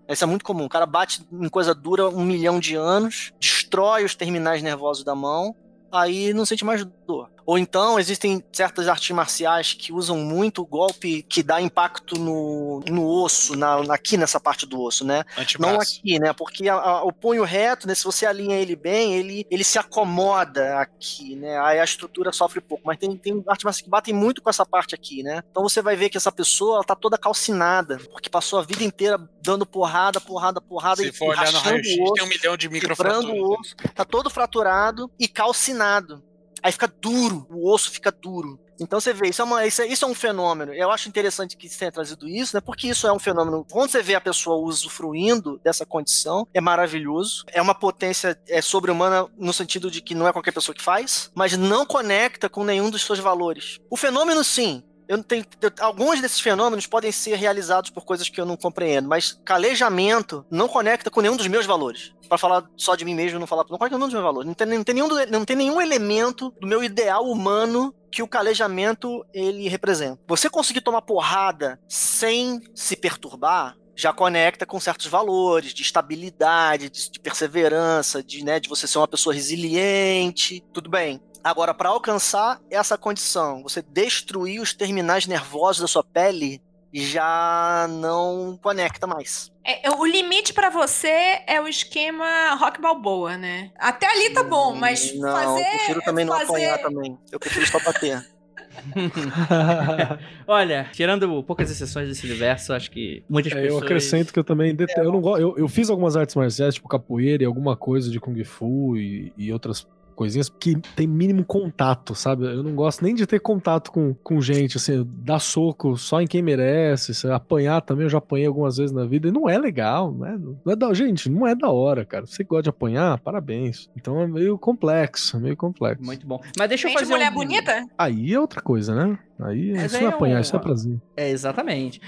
Isso 0.08 0.24
é 0.24 0.26
muito 0.26 0.44
comum. 0.44 0.64
O 0.64 0.68
cara 0.68 0.84
bate 0.84 1.24
em 1.30 1.48
coisa 1.48 1.72
dura 1.72 2.08
um 2.08 2.24
milhão 2.24 2.58
de 2.58 2.74
anos, 2.74 3.30
destrói 3.38 4.04
os 4.04 4.16
terminais 4.16 4.60
nervosos 4.60 5.04
da 5.04 5.14
mão, 5.14 5.54
aí 5.92 6.32
não 6.32 6.44
sente 6.44 6.64
mais 6.64 6.84
dor. 7.06 7.30
Ou 7.50 7.58
então 7.58 7.98
existem 7.98 8.44
certas 8.52 8.86
artes 8.86 9.10
marciais 9.10 9.72
que 9.72 9.92
usam 9.92 10.18
muito 10.18 10.62
o 10.62 10.64
golpe 10.66 11.20
que 11.24 11.42
dá 11.42 11.60
impacto 11.60 12.16
no, 12.16 12.78
no 12.88 13.04
osso, 13.04 13.56
na, 13.56 13.74
aqui 13.92 14.16
nessa 14.16 14.38
parte 14.38 14.64
do 14.64 14.80
osso, 14.80 15.04
né? 15.04 15.24
Não 15.36 15.42
Antebraço. 15.42 15.98
aqui, 15.98 16.20
né? 16.20 16.32
Porque 16.32 16.68
a- 16.68 16.74
a- 16.76 17.02
o 17.02 17.12
punho 17.12 17.42
reto, 17.42 17.88
né? 17.88 17.94
Se 17.96 18.04
você 18.04 18.24
alinha 18.24 18.54
ele 18.56 18.76
bem, 18.76 19.14
ele, 19.16 19.44
ele 19.50 19.64
se 19.64 19.80
acomoda 19.80 20.78
aqui, 20.78 21.34
né? 21.34 21.58
Aí 21.58 21.80
a 21.80 21.82
estrutura 21.84 22.30
sofre 22.30 22.60
pouco. 22.60 22.84
Mas 22.86 22.98
tem, 22.98 23.16
tem 23.16 23.42
artes 23.48 23.64
marciais 23.64 23.82
que 23.82 23.90
batem 23.90 24.14
muito 24.14 24.40
com 24.40 24.48
essa 24.48 24.64
parte 24.64 24.94
aqui, 24.94 25.24
né? 25.24 25.42
Então 25.50 25.64
você 25.64 25.82
vai 25.82 25.96
ver 25.96 26.08
que 26.08 26.16
essa 26.16 26.30
pessoa 26.30 26.76
ela 26.76 26.84
tá 26.84 26.94
toda 26.94 27.18
calcinada, 27.18 27.98
porque 28.12 28.30
passou 28.30 28.60
a 28.60 28.62
vida 28.62 28.84
inteira 28.84 29.18
dando 29.42 29.66
porrada, 29.66 30.20
porrada, 30.20 30.60
porrada 30.60 31.02
Se 31.02 31.08
e 31.08 31.12
for 31.12 31.30
olhar 31.30 31.50
no 31.50 31.58
raio-x, 31.58 31.96
tem 32.14 32.24
um 32.24 32.28
milhão 32.28 32.56
de 32.56 32.68
microfraturas. 32.68 33.24
o 33.28 33.58
osso, 33.58 33.74
tá 33.92 34.04
todo 34.04 34.30
fraturado 34.30 35.10
e 35.18 35.26
calcinado. 35.26 36.22
Aí 36.62 36.72
fica 36.72 36.86
duro, 37.00 37.46
o 37.50 37.70
osso 37.72 37.90
fica 37.90 38.10
duro. 38.12 38.58
Então 38.82 38.98
você 38.98 39.12
vê, 39.12 39.28
isso 39.28 39.42
é, 39.42 39.44
uma- 39.44 39.66
isso 39.66 39.82
é- 39.82 39.86
isso 39.86 40.04
é 40.06 40.08
um 40.08 40.14
fenômeno. 40.14 40.72
Eu 40.72 40.90
acho 40.90 41.06
interessante 41.08 41.54
que 41.54 41.68
você 41.68 41.78
tenha 41.80 41.92
trazido 41.92 42.26
isso, 42.26 42.56
né? 42.56 42.62
Porque 42.62 42.88
isso 42.88 43.06
é 43.06 43.12
um 43.12 43.18
fenômeno. 43.18 43.66
Quando 43.70 43.90
você 43.90 44.02
vê 44.02 44.14
a 44.14 44.20
pessoa 44.20 44.56
usufruindo 44.56 45.60
dessa 45.62 45.84
condição, 45.84 46.46
é 46.54 46.60
maravilhoso. 46.60 47.44
É 47.48 47.60
uma 47.60 47.74
potência 47.74 48.38
é, 48.48 48.62
sobre-humana 48.62 49.26
no 49.36 49.52
sentido 49.52 49.90
de 49.90 50.00
que 50.00 50.14
não 50.14 50.26
é 50.26 50.32
qualquer 50.32 50.52
pessoa 50.52 50.74
que 50.74 50.82
faz, 50.82 51.30
mas 51.34 51.56
não 51.58 51.84
conecta 51.84 52.48
com 52.48 52.64
nenhum 52.64 52.88
dos 52.90 53.02
seus 53.04 53.18
valores. 53.18 53.78
O 53.90 53.96
fenômeno, 53.96 54.42
sim, 54.42 54.82
eu 55.10 55.24
tenho, 55.24 55.44
eu- 55.60 55.72
alguns 55.80 56.20
desses 56.20 56.38
fenômenos 56.40 56.86
podem 56.86 57.10
ser 57.10 57.34
realizados 57.34 57.90
por 57.90 58.04
coisas 58.04 58.28
que 58.28 58.40
eu 58.40 58.46
não 58.46 58.56
compreendo, 58.56 59.08
mas 59.08 59.36
calejamento 59.44 60.46
não 60.48 60.68
conecta 60.68 61.10
com 61.10 61.20
nenhum 61.20 61.36
dos 61.36 61.48
meus 61.48 61.66
valores. 61.66 62.12
Pra 62.28 62.38
falar 62.38 62.64
só 62.76 62.94
de 62.94 63.04
mim 63.04 63.16
mesmo, 63.16 63.40
não 63.40 63.46
falar 63.46 63.64
não 63.68 63.76
conecta 63.76 63.88
com 63.90 63.98
nenhum 63.98 64.06
dos 64.06 64.14
meus 64.14 64.24
valores. 64.24 64.46
Não 64.46 64.54
tem, 64.54 64.66
não 64.68 64.84
tem 64.84 64.94
nenhum, 64.94 65.08
não 65.28 65.44
tem 65.44 65.56
nenhum 65.56 65.80
elemento 65.80 66.54
do 66.60 66.66
meu 66.68 66.84
ideal 66.84 67.24
humano 67.24 67.92
que 68.12 68.22
o 68.22 68.28
calejamento 68.28 69.24
ele 69.34 69.68
representa. 69.68 70.20
Você 70.28 70.48
conseguir 70.48 70.80
tomar 70.80 71.02
porrada 71.02 71.80
sem 71.88 72.60
se 72.72 72.94
perturbar 72.94 73.76
já 73.96 74.12
conecta 74.12 74.64
com 74.64 74.78
certos 74.80 75.06
valores 75.06 75.74
de 75.74 75.82
estabilidade, 75.82 76.88
de, 76.88 77.10
de 77.10 77.20
perseverança, 77.20 78.22
de, 78.22 78.44
né, 78.44 78.58
de 78.60 78.68
você 78.68 78.86
ser 78.86 78.98
uma 78.98 79.08
pessoa 79.08 79.34
resiliente. 79.34 80.64
Tudo 80.72 80.88
bem. 80.88 81.20
Agora, 81.42 81.72
para 81.72 81.88
alcançar 81.88 82.60
essa 82.70 82.98
condição, 82.98 83.62
você 83.62 83.80
destruir 83.82 84.60
os 84.60 84.74
terminais 84.74 85.26
nervosos 85.26 85.80
da 85.82 85.88
sua 85.88 86.04
pele 86.04 86.60
já 86.92 87.86
não 87.88 88.58
conecta 88.60 89.06
mais. 89.06 89.50
É, 89.64 89.86
é, 89.86 89.90
o 89.90 90.04
limite 90.04 90.52
pra 90.52 90.68
você 90.70 91.40
é 91.46 91.60
o 91.60 91.68
esquema 91.68 92.54
rock 92.56 92.80
balboa, 92.80 93.36
né? 93.36 93.70
Até 93.78 94.06
ali 94.10 94.30
tá 94.30 94.42
bom, 94.42 94.74
mas 94.74 95.14
não, 95.16 95.30
fazer. 95.32 95.60
eu 95.60 95.70
prefiro 95.70 96.00
também 96.02 96.24
não 96.24 96.32
fazer... 96.34 96.44
apanhar 96.50 96.78
também. 96.78 97.18
Eu 97.30 97.38
prefiro 97.38 97.66
só 97.66 97.78
bater. 97.80 98.26
Olha, 100.46 100.88
tirando 100.92 101.42
poucas 101.42 101.70
exceções 101.70 102.08
desse 102.08 102.26
universo, 102.26 102.72
acho 102.72 102.90
que 102.90 103.22
muitas 103.28 103.52
É, 103.52 103.56
pessoas. 103.62 103.72
eu 103.72 103.78
acrescento 103.86 104.32
que 104.32 104.38
eu 104.38 104.44
também 104.44 104.74
dete- 104.74 104.98
eu 104.98 105.12
não 105.12 105.20
gosto. 105.20 105.40
Eu, 105.40 105.58
eu 105.58 105.68
fiz 105.68 105.90
algumas 105.90 106.16
artes 106.16 106.34
marciais, 106.34 106.74
tipo 106.74 106.88
capoeira 106.88 107.42
e 107.42 107.46
alguma 107.46 107.76
coisa 107.76 108.10
de 108.10 108.18
Kung 108.20 108.42
Fu 108.44 108.96
e, 108.96 109.32
e 109.36 109.52
outras 109.52 109.86
coisinhas 110.20 110.50
que 110.50 110.76
tem 110.94 111.06
mínimo 111.06 111.42
contato, 111.42 112.14
sabe? 112.14 112.44
Eu 112.44 112.62
não 112.62 112.74
gosto 112.74 113.02
nem 113.02 113.14
de 113.14 113.26
ter 113.26 113.40
contato 113.40 113.90
com, 113.90 114.12
com 114.22 114.38
gente, 114.38 114.76
assim, 114.76 115.02
dar 115.24 115.38
soco 115.38 115.96
só 115.96 116.20
em 116.20 116.26
quem 116.26 116.42
merece, 116.42 117.26
apanhar 117.26 117.80
também, 117.80 118.04
eu 118.04 118.10
já 118.10 118.18
apanhei 118.18 118.46
algumas 118.46 118.76
vezes 118.76 118.92
na 118.92 119.06
vida 119.06 119.28
e 119.28 119.32
não 119.32 119.48
é 119.48 119.56
legal, 119.56 120.12
né? 120.12 120.38
Não 120.38 120.70
é 120.74 120.76
da, 120.76 120.92
gente, 120.92 121.30
não 121.30 121.46
é 121.46 121.54
da 121.54 121.70
hora, 121.70 122.04
cara. 122.04 122.26
Você 122.26 122.44
gosta 122.44 122.64
de 122.64 122.68
apanhar, 122.68 123.18
parabéns. 123.20 123.88
Então 123.96 124.20
é 124.20 124.26
meio 124.26 124.58
complexo, 124.58 125.38
é 125.38 125.40
meio 125.40 125.56
complexo. 125.56 126.04
Muito 126.04 126.26
bom. 126.26 126.38
Mas 126.58 126.68
deixa 126.68 126.86
eu 126.86 126.90
Gente, 126.90 126.98
fazer. 126.98 127.12
mulher 127.14 127.30
um... 127.30 127.34
bonita? 127.34 127.86
Aí 127.96 128.34
é 128.34 128.38
outra 128.38 128.60
coisa, 128.60 128.94
né? 128.94 129.18
Aí 129.38 129.72
Mas 129.72 129.84
isso 129.86 129.96
aí 129.96 130.02
não 130.02 130.10
é 130.10 130.12
é 130.12 130.14
apanhar, 130.14 130.36
um- 130.36 130.40
isso 130.42 130.54
é 130.54 130.58
prazer. 130.58 130.98
É, 131.16 131.30
exatamente. 131.30 131.98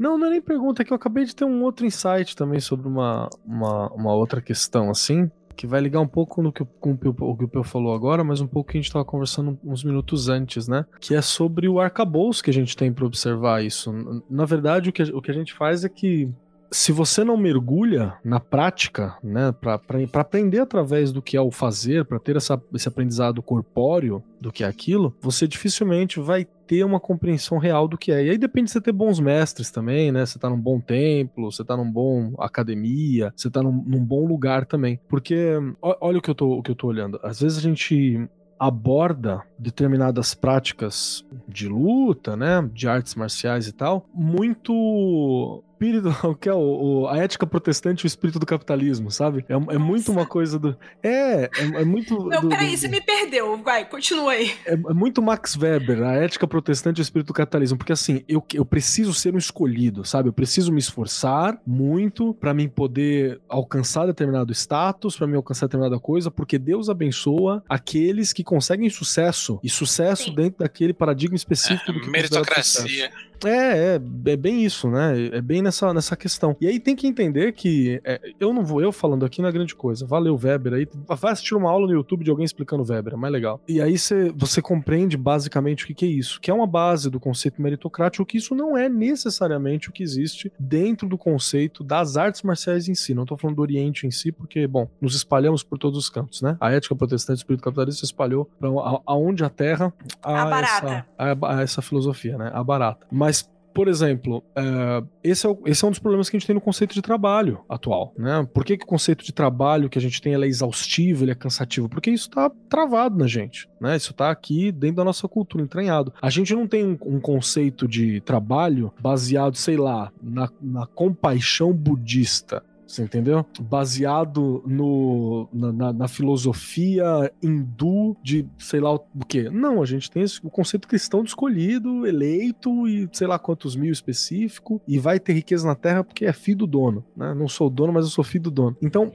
Não, 0.00 0.16
não 0.16 0.28
é 0.28 0.30
nem 0.30 0.40
pergunta, 0.40 0.82
é 0.82 0.84
que 0.84 0.92
eu 0.92 0.96
acabei 0.96 1.24
de 1.24 1.34
ter 1.34 1.44
um 1.44 1.62
outro 1.64 1.84
insight 1.84 2.36
também 2.36 2.60
sobre 2.60 2.86
uma, 2.86 3.28
uma, 3.44 3.88
uma 3.92 4.14
outra 4.14 4.40
questão, 4.40 4.90
assim, 4.90 5.28
que 5.58 5.66
vai 5.66 5.80
ligar 5.80 5.98
um 6.00 6.06
pouco 6.06 6.40
no 6.40 6.52
que, 6.52 6.64
com 6.80 6.92
o 6.92 6.96
que 6.96 7.08
o- 7.08 7.48
Peu 7.48 7.64
falou 7.64 7.92
agora, 7.92 8.22
mas 8.22 8.40
um 8.40 8.46
pouco 8.46 8.70
que 8.70 8.78
a 8.78 8.80
gente 8.80 8.92
tava 8.92 9.04
conversando 9.04 9.58
uns 9.64 9.82
minutos 9.82 10.28
antes, 10.28 10.68
né? 10.68 10.86
Que 11.00 11.16
é 11.16 11.20
sobre 11.20 11.68
o 11.68 11.80
arcabouço 11.80 12.44
que 12.44 12.50
a 12.50 12.52
gente 12.54 12.76
tem 12.76 12.92
para 12.92 13.04
observar 13.04 13.64
isso. 13.64 13.92
Na 14.30 14.44
verdade, 14.44 14.90
o 14.90 14.92
que, 14.92 15.02
o 15.02 15.20
que 15.20 15.32
a 15.32 15.34
gente 15.34 15.52
faz 15.52 15.84
é 15.84 15.88
que 15.88 16.32
se 16.70 16.92
você 16.92 17.24
não 17.24 17.36
mergulha 17.36 18.14
na 18.24 18.38
prática, 18.38 19.16
né, 19.22 19.52
para 19.52 19.80
aprender 20.20 20.60
através 20.60 21.12
do 21.12 21.22
que 21.22 21.36
é 21.36 21.40
o 21.40 21.50
fazer, 21.50 22.04
para 22.04 22.18
ter 22.18 22.36
essa, 22.36 22.60
esse 22.74 22.88
aprendizado 22.88 23.42
corpóreo 23.42 24.22
do 24.40 24.52
que 24.52 24.62
é 24.62 24.66
aquilo, 24.66 25.14
você 25.20 25.48
dificilmente 25.48 26.20
vai 26.20 26.46
ter 26.66 26.84
uma 26.84 27.00
compreensão 27.00 27.56
real 27.56 27.88
do 27.88 27.96
que 27.96 28.12
é. 28.12 28.26
E 28.26 28.30
aí 28.30 28.38
depende 28.38 28.66
de 28.66 28.72
você 28.72 28.80
ter 28.80 28.92
bons 28.92 29.18
mestres 29.18 29.70
também, 29.70 30.12
né? 30.12 30.26
Você 30.26 30.38
tá 30.38 30.50
num 30.50 30.60
bom 30.60 30.78
templo, 30.78 31.50
você 31.50 31.64
tá 31.64 31.74
num 31.74 31.90
bom 31.90 32.34
academia, 32.38 33.32
você 33.34 33.50
tá 33.50 33.62
num, 33.62 33.72
num 33.72 34.04
bom 34.04 34.26
lugar 34.26 34.66
também. 34.66 35.00
Porque 35.08 35.54
olha 35.80 36.18
o 36.18 36.22
que 36.22 36.30
eu 36.30 36.34
tô, 36.34 36.58
o 36.58 36.62
que 36.62 36.70
eu 36.70 36.76
tô 36.76 36.88
olhando. 36.88 37.18
Às 37.22 37.40
vezes 37.40 37.56
a 37.56 37.62
gente 37.62 38.28
aborda 38.58 39.42
determinadas 39.58 40.34
práticas 40.34 41.24
de 41.46 41.68
luta, 41.68 42.36
né, 42.36 42.68
de 42.72 42.88
artes 42.88 43.14
marciais 43.14 43.68
e 43.68 43.72
tal, 43.72 44.04
muito 44.12 45.62
espírito, 45.78 46.10
que 46.40 46.48
é 46.48 46.52
o, 46.52 46.58
o, 47.02 47.08
a 47.08 47.18
ética 47.18 47.46
protestante 47.46 48.02
e 48.02 48.06
o 48.06 48.08
espírito 48.08 48.38
do 48.38 48.46
capitalismo, 48.46 49.10
sabe? 49.10 49.44
É, 49.48 49.54
é 49.54 49.78
muito 49.78 50.10
uma 50.10 50.26
coisa 50.26 50.58
do. 50.58 50.76
É, 51.02 51.44
é, 51.44 51.50
é 51.80 51.84
muito. 51.84 52.28
Não, 52.28 52.40
do, 52.42 52.48
peraí, 52.48 52.72
do, 52.72 52.78
você 52.78 52.88
me 52.88 53.00
perdeu. 53.00 53.56
Vai, 53.62 53.88
continua 53.88 54.32
aí. 54.32 54.52
É, 54.66 54.72
é, 54.72 54.76
muito 54.76 55.22
Max 55.22 55.56
Weber, 55.56 56.02
a 56.02 56.14
ética 56.14 56.46
protestante 56.46 57.00
e 57.00 57.02
o 57.02 57.02
espírito 57.02 57.28
do 57.28 57.32
capitalismo. 57.32 57.78
Porque 57.78 57.92
assim, 57.92 58.24
eu, 58.28 58.44
eu 58.52 58.64
preciso 58.64 59.14
ser 59.14 59.34
um 59.34 59.38
escolhido, 59.38 60.04
sabe? 60.04 60.28
Eu 60.28 60.32
preciso 60.32 60.72
me 60.72 60.80
esforçar 60.80 61.58
muito 61.66 62.34
para 62.34 62.52
mim 62.52 62.68
poder 62.68 63.40
alcançar 63.48 64.06
determinado 64.06 64.52
status, 64.52 65.16
para 65.16 65.26
mim 65.26 65.36
alcançar 65.36 65.66
determinada 65.66 66.00
coisa, 66.00 66.30
porque 66.30 66.58
Deus 66.58 66.88
abençoa 66.88 67.62
aqueles 67.68 68.32
que 68.32 68.42
conseguem 68.42 68.90
sucesso. 68.90 69.60
E 69.62 69.68
sucesso 69.68 70.24
Sim. 70.24 70.34
dentro 70.34 70.58
daquele 70.58 70.92
paradigma 70.92 71.36
específico 71.36 71.90
é, 71.90 71.94
do 71.94 72.00
que 72.00 72.10
meritocracia. 72.10 73.10
É, 73.44 73.96
é, 73.96 74.32
é 74.32 74.36
bem 74.36 74.64
isso, 74.64 74.88
né? 74.88 75.28
É 75.32 75.40
bem 75.40 75.62
nessa, 75.62 75.92
nessa 75.92 76.16
questão. 76.16 76.56
E 76.60 76.66
aí 76.66 76.80
tem 76.80 76.96
que 76.96 77.06
entender 77.06 77.52
que 77.52 78.00
é, 78.04 78.20
eu 78.38 78.52
não 78.52 78.64
vou, 78.64 78.80
eu 78.80 78.92
falando 78.92 79.24
aqui 79.24 79.40
não 79.40 79.48
é 79.48 79.52
grande 79.52 79.74
coisa. 79.74 80.06
Valeu, 80.06 80.38
Weber. 80.42 80.74
Aí 80.74 80.88
vai 81.08 81.32
assistir 81.32 81.54
uma 81.54 81.70
aula 81.70 81.86
no 81.86 81.92
YouTube 81.92 82.24
de 82.24 82.30
alguém 82.30 82.44
explicando 82.44 82.84
Weber, 82.84 83.14
é 83.14 83.16
mais 83.16 83.32
legal. 83.32 83.60
E 83.68 83.80
aí 83.80 83.98
cê, 83.98 84.32
você 84.34 84.60
compreende 84.60 85.16
basicamente 85.16 85.84
o 85.84 85.86
que, 85.86 85.94
que 85.94 86.04
é 86.04 86.08
isso, 86.08 86.40
que 86.40 86.50
é 86.50 86.54
uma 86.54 86.66
base 86.66 87.10
do 87.10 87.20
conceito 87.20 87.60
meritocrático, 87.60 88.24
que 88.24 88.38
isso 88.38 88.54
não 88.54 88.76
é 88.76 88.88
necessariamente 88.88 89.88
o 89.88 89.92
que 89.92 90.02
existe 90.02 90.52
dentro 90.58 91.08
do 91.08 91.18
conceito 91.18 91.84
das 91.84 92.16
artes 92.16 92.42
marciais 92.42 92.88
em 92.88 92.94
si. 92.94 93.14
Não 93.14 93.26
tô 93.26 93.36
falando 93.36 93.56
do 93.56 93.62
Oriente 93.62 94.06
em 94.06 94.10
si, 94.10 94.32
porque, 94.32 94.66
bom, 94.66 94.88
nos 95.00 95.14
espalhamos 95.14 95.62
por 95.62 95.78
todos 95.78 95.98
os 95.98 96.08
cantos, 96.08 96.42
né? 96.42 96.56
A 96.60 96.72
ética 96.72 96.94
protestante, 96.94 97.38
o 97.38 97.40
espírito 97.40 97.62
capitalista 97.62 98.00
se 98.00 98.06
espalhou 98.06 98.48
para 98.58 98.68
aonde 99.06 99.44
a 99.44 99.48
terra 99.48 99.92
a, 100.22 100.42
a 100.42 100.44
barata. 100.46 101.06
Essa, 101.18 101.38
a, 101.46 101.56
a 101.56 101.62
essa 101.62 101.82
filosofia, 101.82 102.38
né? 102.38 102.50
A 102.52 102.62
barata. 102.62 103.06
Mas 103.10 103.27
por 103.74 103.88
exemplo, 103.88 104.38
uh, 104.56 105.06
esse, 105.22 105.46
é 105.46 105.56
esse, 105.66 105.84
é 105.84 105.86
um 105.86 105.90
dos 105.90 105.98
problemas 105.98 106.28
que 106.28 106.36
a 106.36 106.38
gente 106.38 106.46
tem 106.46 106.54
no 106.54 106.60
conceito 106.60 106.94
de 106.94 107.02
trabalho 107.02 107.60
atual, 107.68 108.12
né? 108.18 108.46
Por 108.52 108.64
que, 108.64 108.76
que 108.76 108.84
o 108.84 108.88
conceito 108.88 109.24
de 109.24 109.32
trabalho 109.32 109.88
que 109.88 109.98
a 109.98 110.02
gente 110.02 110.20
tem 110.20 110.34
é 110.34 110.46
exaustivo, 110.46 111.24
ele 111.24 111.30
é 111.30 111.34
cansativo? 111.34 111.88
Porque 111.88 112.10
isso 112.10 112.28
está 112.28 112.50
travado 112.68 113.16
na 113.18 113.26
gente, 113.26 113.68
né? 113.80 113.96
Isso 113.96 114.10
está 114.10 114.30
aqui 114.30 114.72
dentro 114.72 114.96
da 114.96 115.04
nossa 115.04 115.28
cultura, 115.28 115.62
entranhado. 115.62 116.12
A 116.20 116.30
gente 116.30 116.54
não 116.54 116.66
tem 116.66 116.84
um, 116.84 116.98
um 117.06 117.20
conceito 117.20 117.86
de 117.86 118.20
trabalho 118.22 118.92
baseado, 119.00 119.56
sei 119.56 119.76
lá, 119.76 120.12
na, 120.22 120.50
na 120.60 120.86
compaixão 120.86 121.72
budista, 121.72 122.62
você 122.88 123.02
entendeu? 123.02 123.44
Baseado 123.60 124.62
no, 124.66 125.48
na, 125.52 125.72
na, 125.72 125.92
na, 125.92 126.08
filosofia 126.08 127.30
hindu 127.42 128.16
de 128.22 128.46
sei 128.58 128.80
lá 128.80 128.94
o 128.94 129.00
quê. 129.28 129.50
Não, 129.50 129.82
a 129.82 129.86
gente 129.86 130.10
tem 130.10 130.22
esse, 130.22 130.40
o 130.44 130.50
conceito 130.50 130.88
cristão 130.88 131.22
de 131.22 131.28
escolhido, 131.28 132.06
eleito 132.06 132.88
e 132.88 133.08
sei 133.12 133.26
lá 133.26 133.38
quantos 133.38 133.76
mil 133.76 133.92
específico, 133.92 134.80
e 134.88 134.98
vai 134.98 135.20
ter 135.20 135.34
riqueza 135.34 135.66
na 135.66 135.74
terra 135.74 136.02
porque 136.02 136.24
é 136.24 136.32
filho 136.32 136.58
do 136.58 136.66
dono. 136.66 137.04
Né? 137.14 137.34
Não 137.34 137.46
sou 137.46 137.68
dono, 137.68 137.92
mas 137.92 138.04
eu 138.04 138.10
sou 138.10 138.24
filho 138.24 138.44
do 138.44 138.50
dono. 138.50 138.76
Então, 138.80 139.12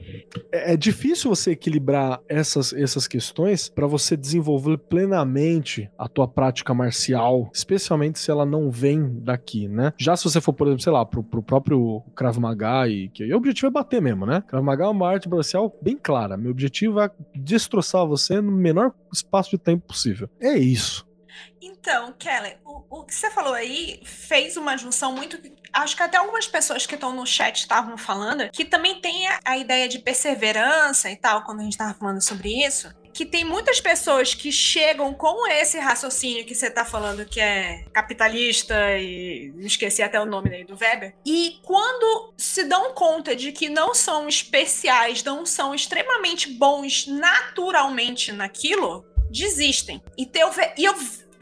é, 0.52 0.74
é 0.74 0.76
difícil 0.76 1.28
você 1.28 1.50
equilibrar 1.50 2.20
essas, 2.28 2.72
essas 2.72 3.08
questões 3.08 3.68
para 3.68 3.86
você 3.86 4.16
desenvolver 4.16 4.78
plenamente 4.78 5.90
a 5.98 6.08
tua 6.08 6.28
prática 6.28 6.72
marcial, 6.72 7.50
especialmente 7.52 8.18
se 8.18 8.30
ela 8.30 8.46
não 8.46 8.70
vem 8.70 9.18
daqui, 9.20 9.66
né? 9.66 9.92
Já 9.98 10.16
se 10.16 10.24
você 10.24 10.40
for, 10.40 10.52
por 10.52 10.68
exemplo, 10.68 10.82
sei 10.82 10.92
lá, 10.92 11.04
pro, 11.04 11.22
pro 11.22 11.42
próprio 11.42 12.02
Krav 12.14 12.38
Maga 12.38 12.88
e 12.88 13.08
que 13.08 13.32
o 13.32 13.36
objetivo 13.36 13.63
objetivo 13.64 13.66
é 13.66 13.70
bater 13.70 14.02
mesmo, 14.02 14.26
né? 14.26 14.42
Krav 14.46 14.64
Maga 14.64 14.84
é 14.84 14.88
uma 14.88 15.08
arte 15.08 15.28
marcial 15.28 15.76
bem 15.80 15.96
clara. 15.96 16.36
Meu 16.36 16.50
objetivo 16.50 17.00
é 17.00 17.10
destroçar 17.34 18.06
você 18.06 18.40
no 18.40 18.52
menor 18.52 18.92
espaço 19.12 19.50
de 19.50 19.58
tempo 19.58 19.86
possível. 19.86 20.28
É 20.40 20.56
isso. 20.56 21.06
Então, 21.60 22.12
Kelly, 22.18 22.56
o, 22.64 23.00
o 23.00 23.04
que 23.04 23.14
você 23.14 23.30
falou 23.30 23.54
aí 23.54 24.00
fez 24.04 24.56
uma 24.56 24.76
junção 24.76 25.14
muito 25.14 25.38
acho 25.72 25.96
que 25.96 26.02
até 26.02 26.16
algumas 26.16 26.46
pessoas 26.46 26.86
que 26.86 26.94
estão 26.94 27.12
no 27.12 27.26
chat 27.26 27.56
estavam 27.56 27.98
falando, 27.98 28.48
que 28.50 28.64
também 28.64 29.00
tem 29.00 29.26
a, 29.26 29.40
a, 29.44 29.58
ideia 29.58 29.88
de 29.88 29.98
perseverança 29.98 31.10
e 31.10 31.16
tal, 31.16 31.42
quando 31.42 31.60
a 31.60 31.62
gente 31.64 31.72
estava 31.72 31.94
falando 31.94 32.20
sobre 32.20 32.64
isso 32.64 32.88
que 33.14 33.24
tem 33.24 33.44
muitas 33.44 33.80
pessoas 33.80 34.34
que 34.34 34.50
chegam 34.50 35.14
com 35.14 35.46
esse 35.46 35.78
raciocínio 35.78 36.44
que 36.44 36.54
você 36.54 36.68
tá 36.68 36.84
falando 36.84 37.24
que 37.24 37.40
é 37.40 37.84
capitalista 37.92 38.74
e 38.98 39.52
esqueci 39.60 40.02
até 40.02 40.20
o 40.20 40.26
nome 40.26 40.64
do 40.64 40.76
Weber. 40.76 41.14
E 41.24 41.58
quando 41.62 42.34
se 42.36 42.64
dão 42.64 42.92
conta 42.92 43.36
de 43.36 43.52
que 43.52 43.68
não 43.68 43.94
são 43.94 44.28
especiais, 44.28 45.22
não 45.22 45.46
são 45.46 45.74
extremamente 45.74 46.50
bons 46.50 47.06
naturalmente 47.06 48.32
naquilo, 48.32 49.06
desistem. 49.30 50.02
E, 50.18 50.26
teu, 50.26 50.50
e 50.76 50.84
eu 50.84 50.94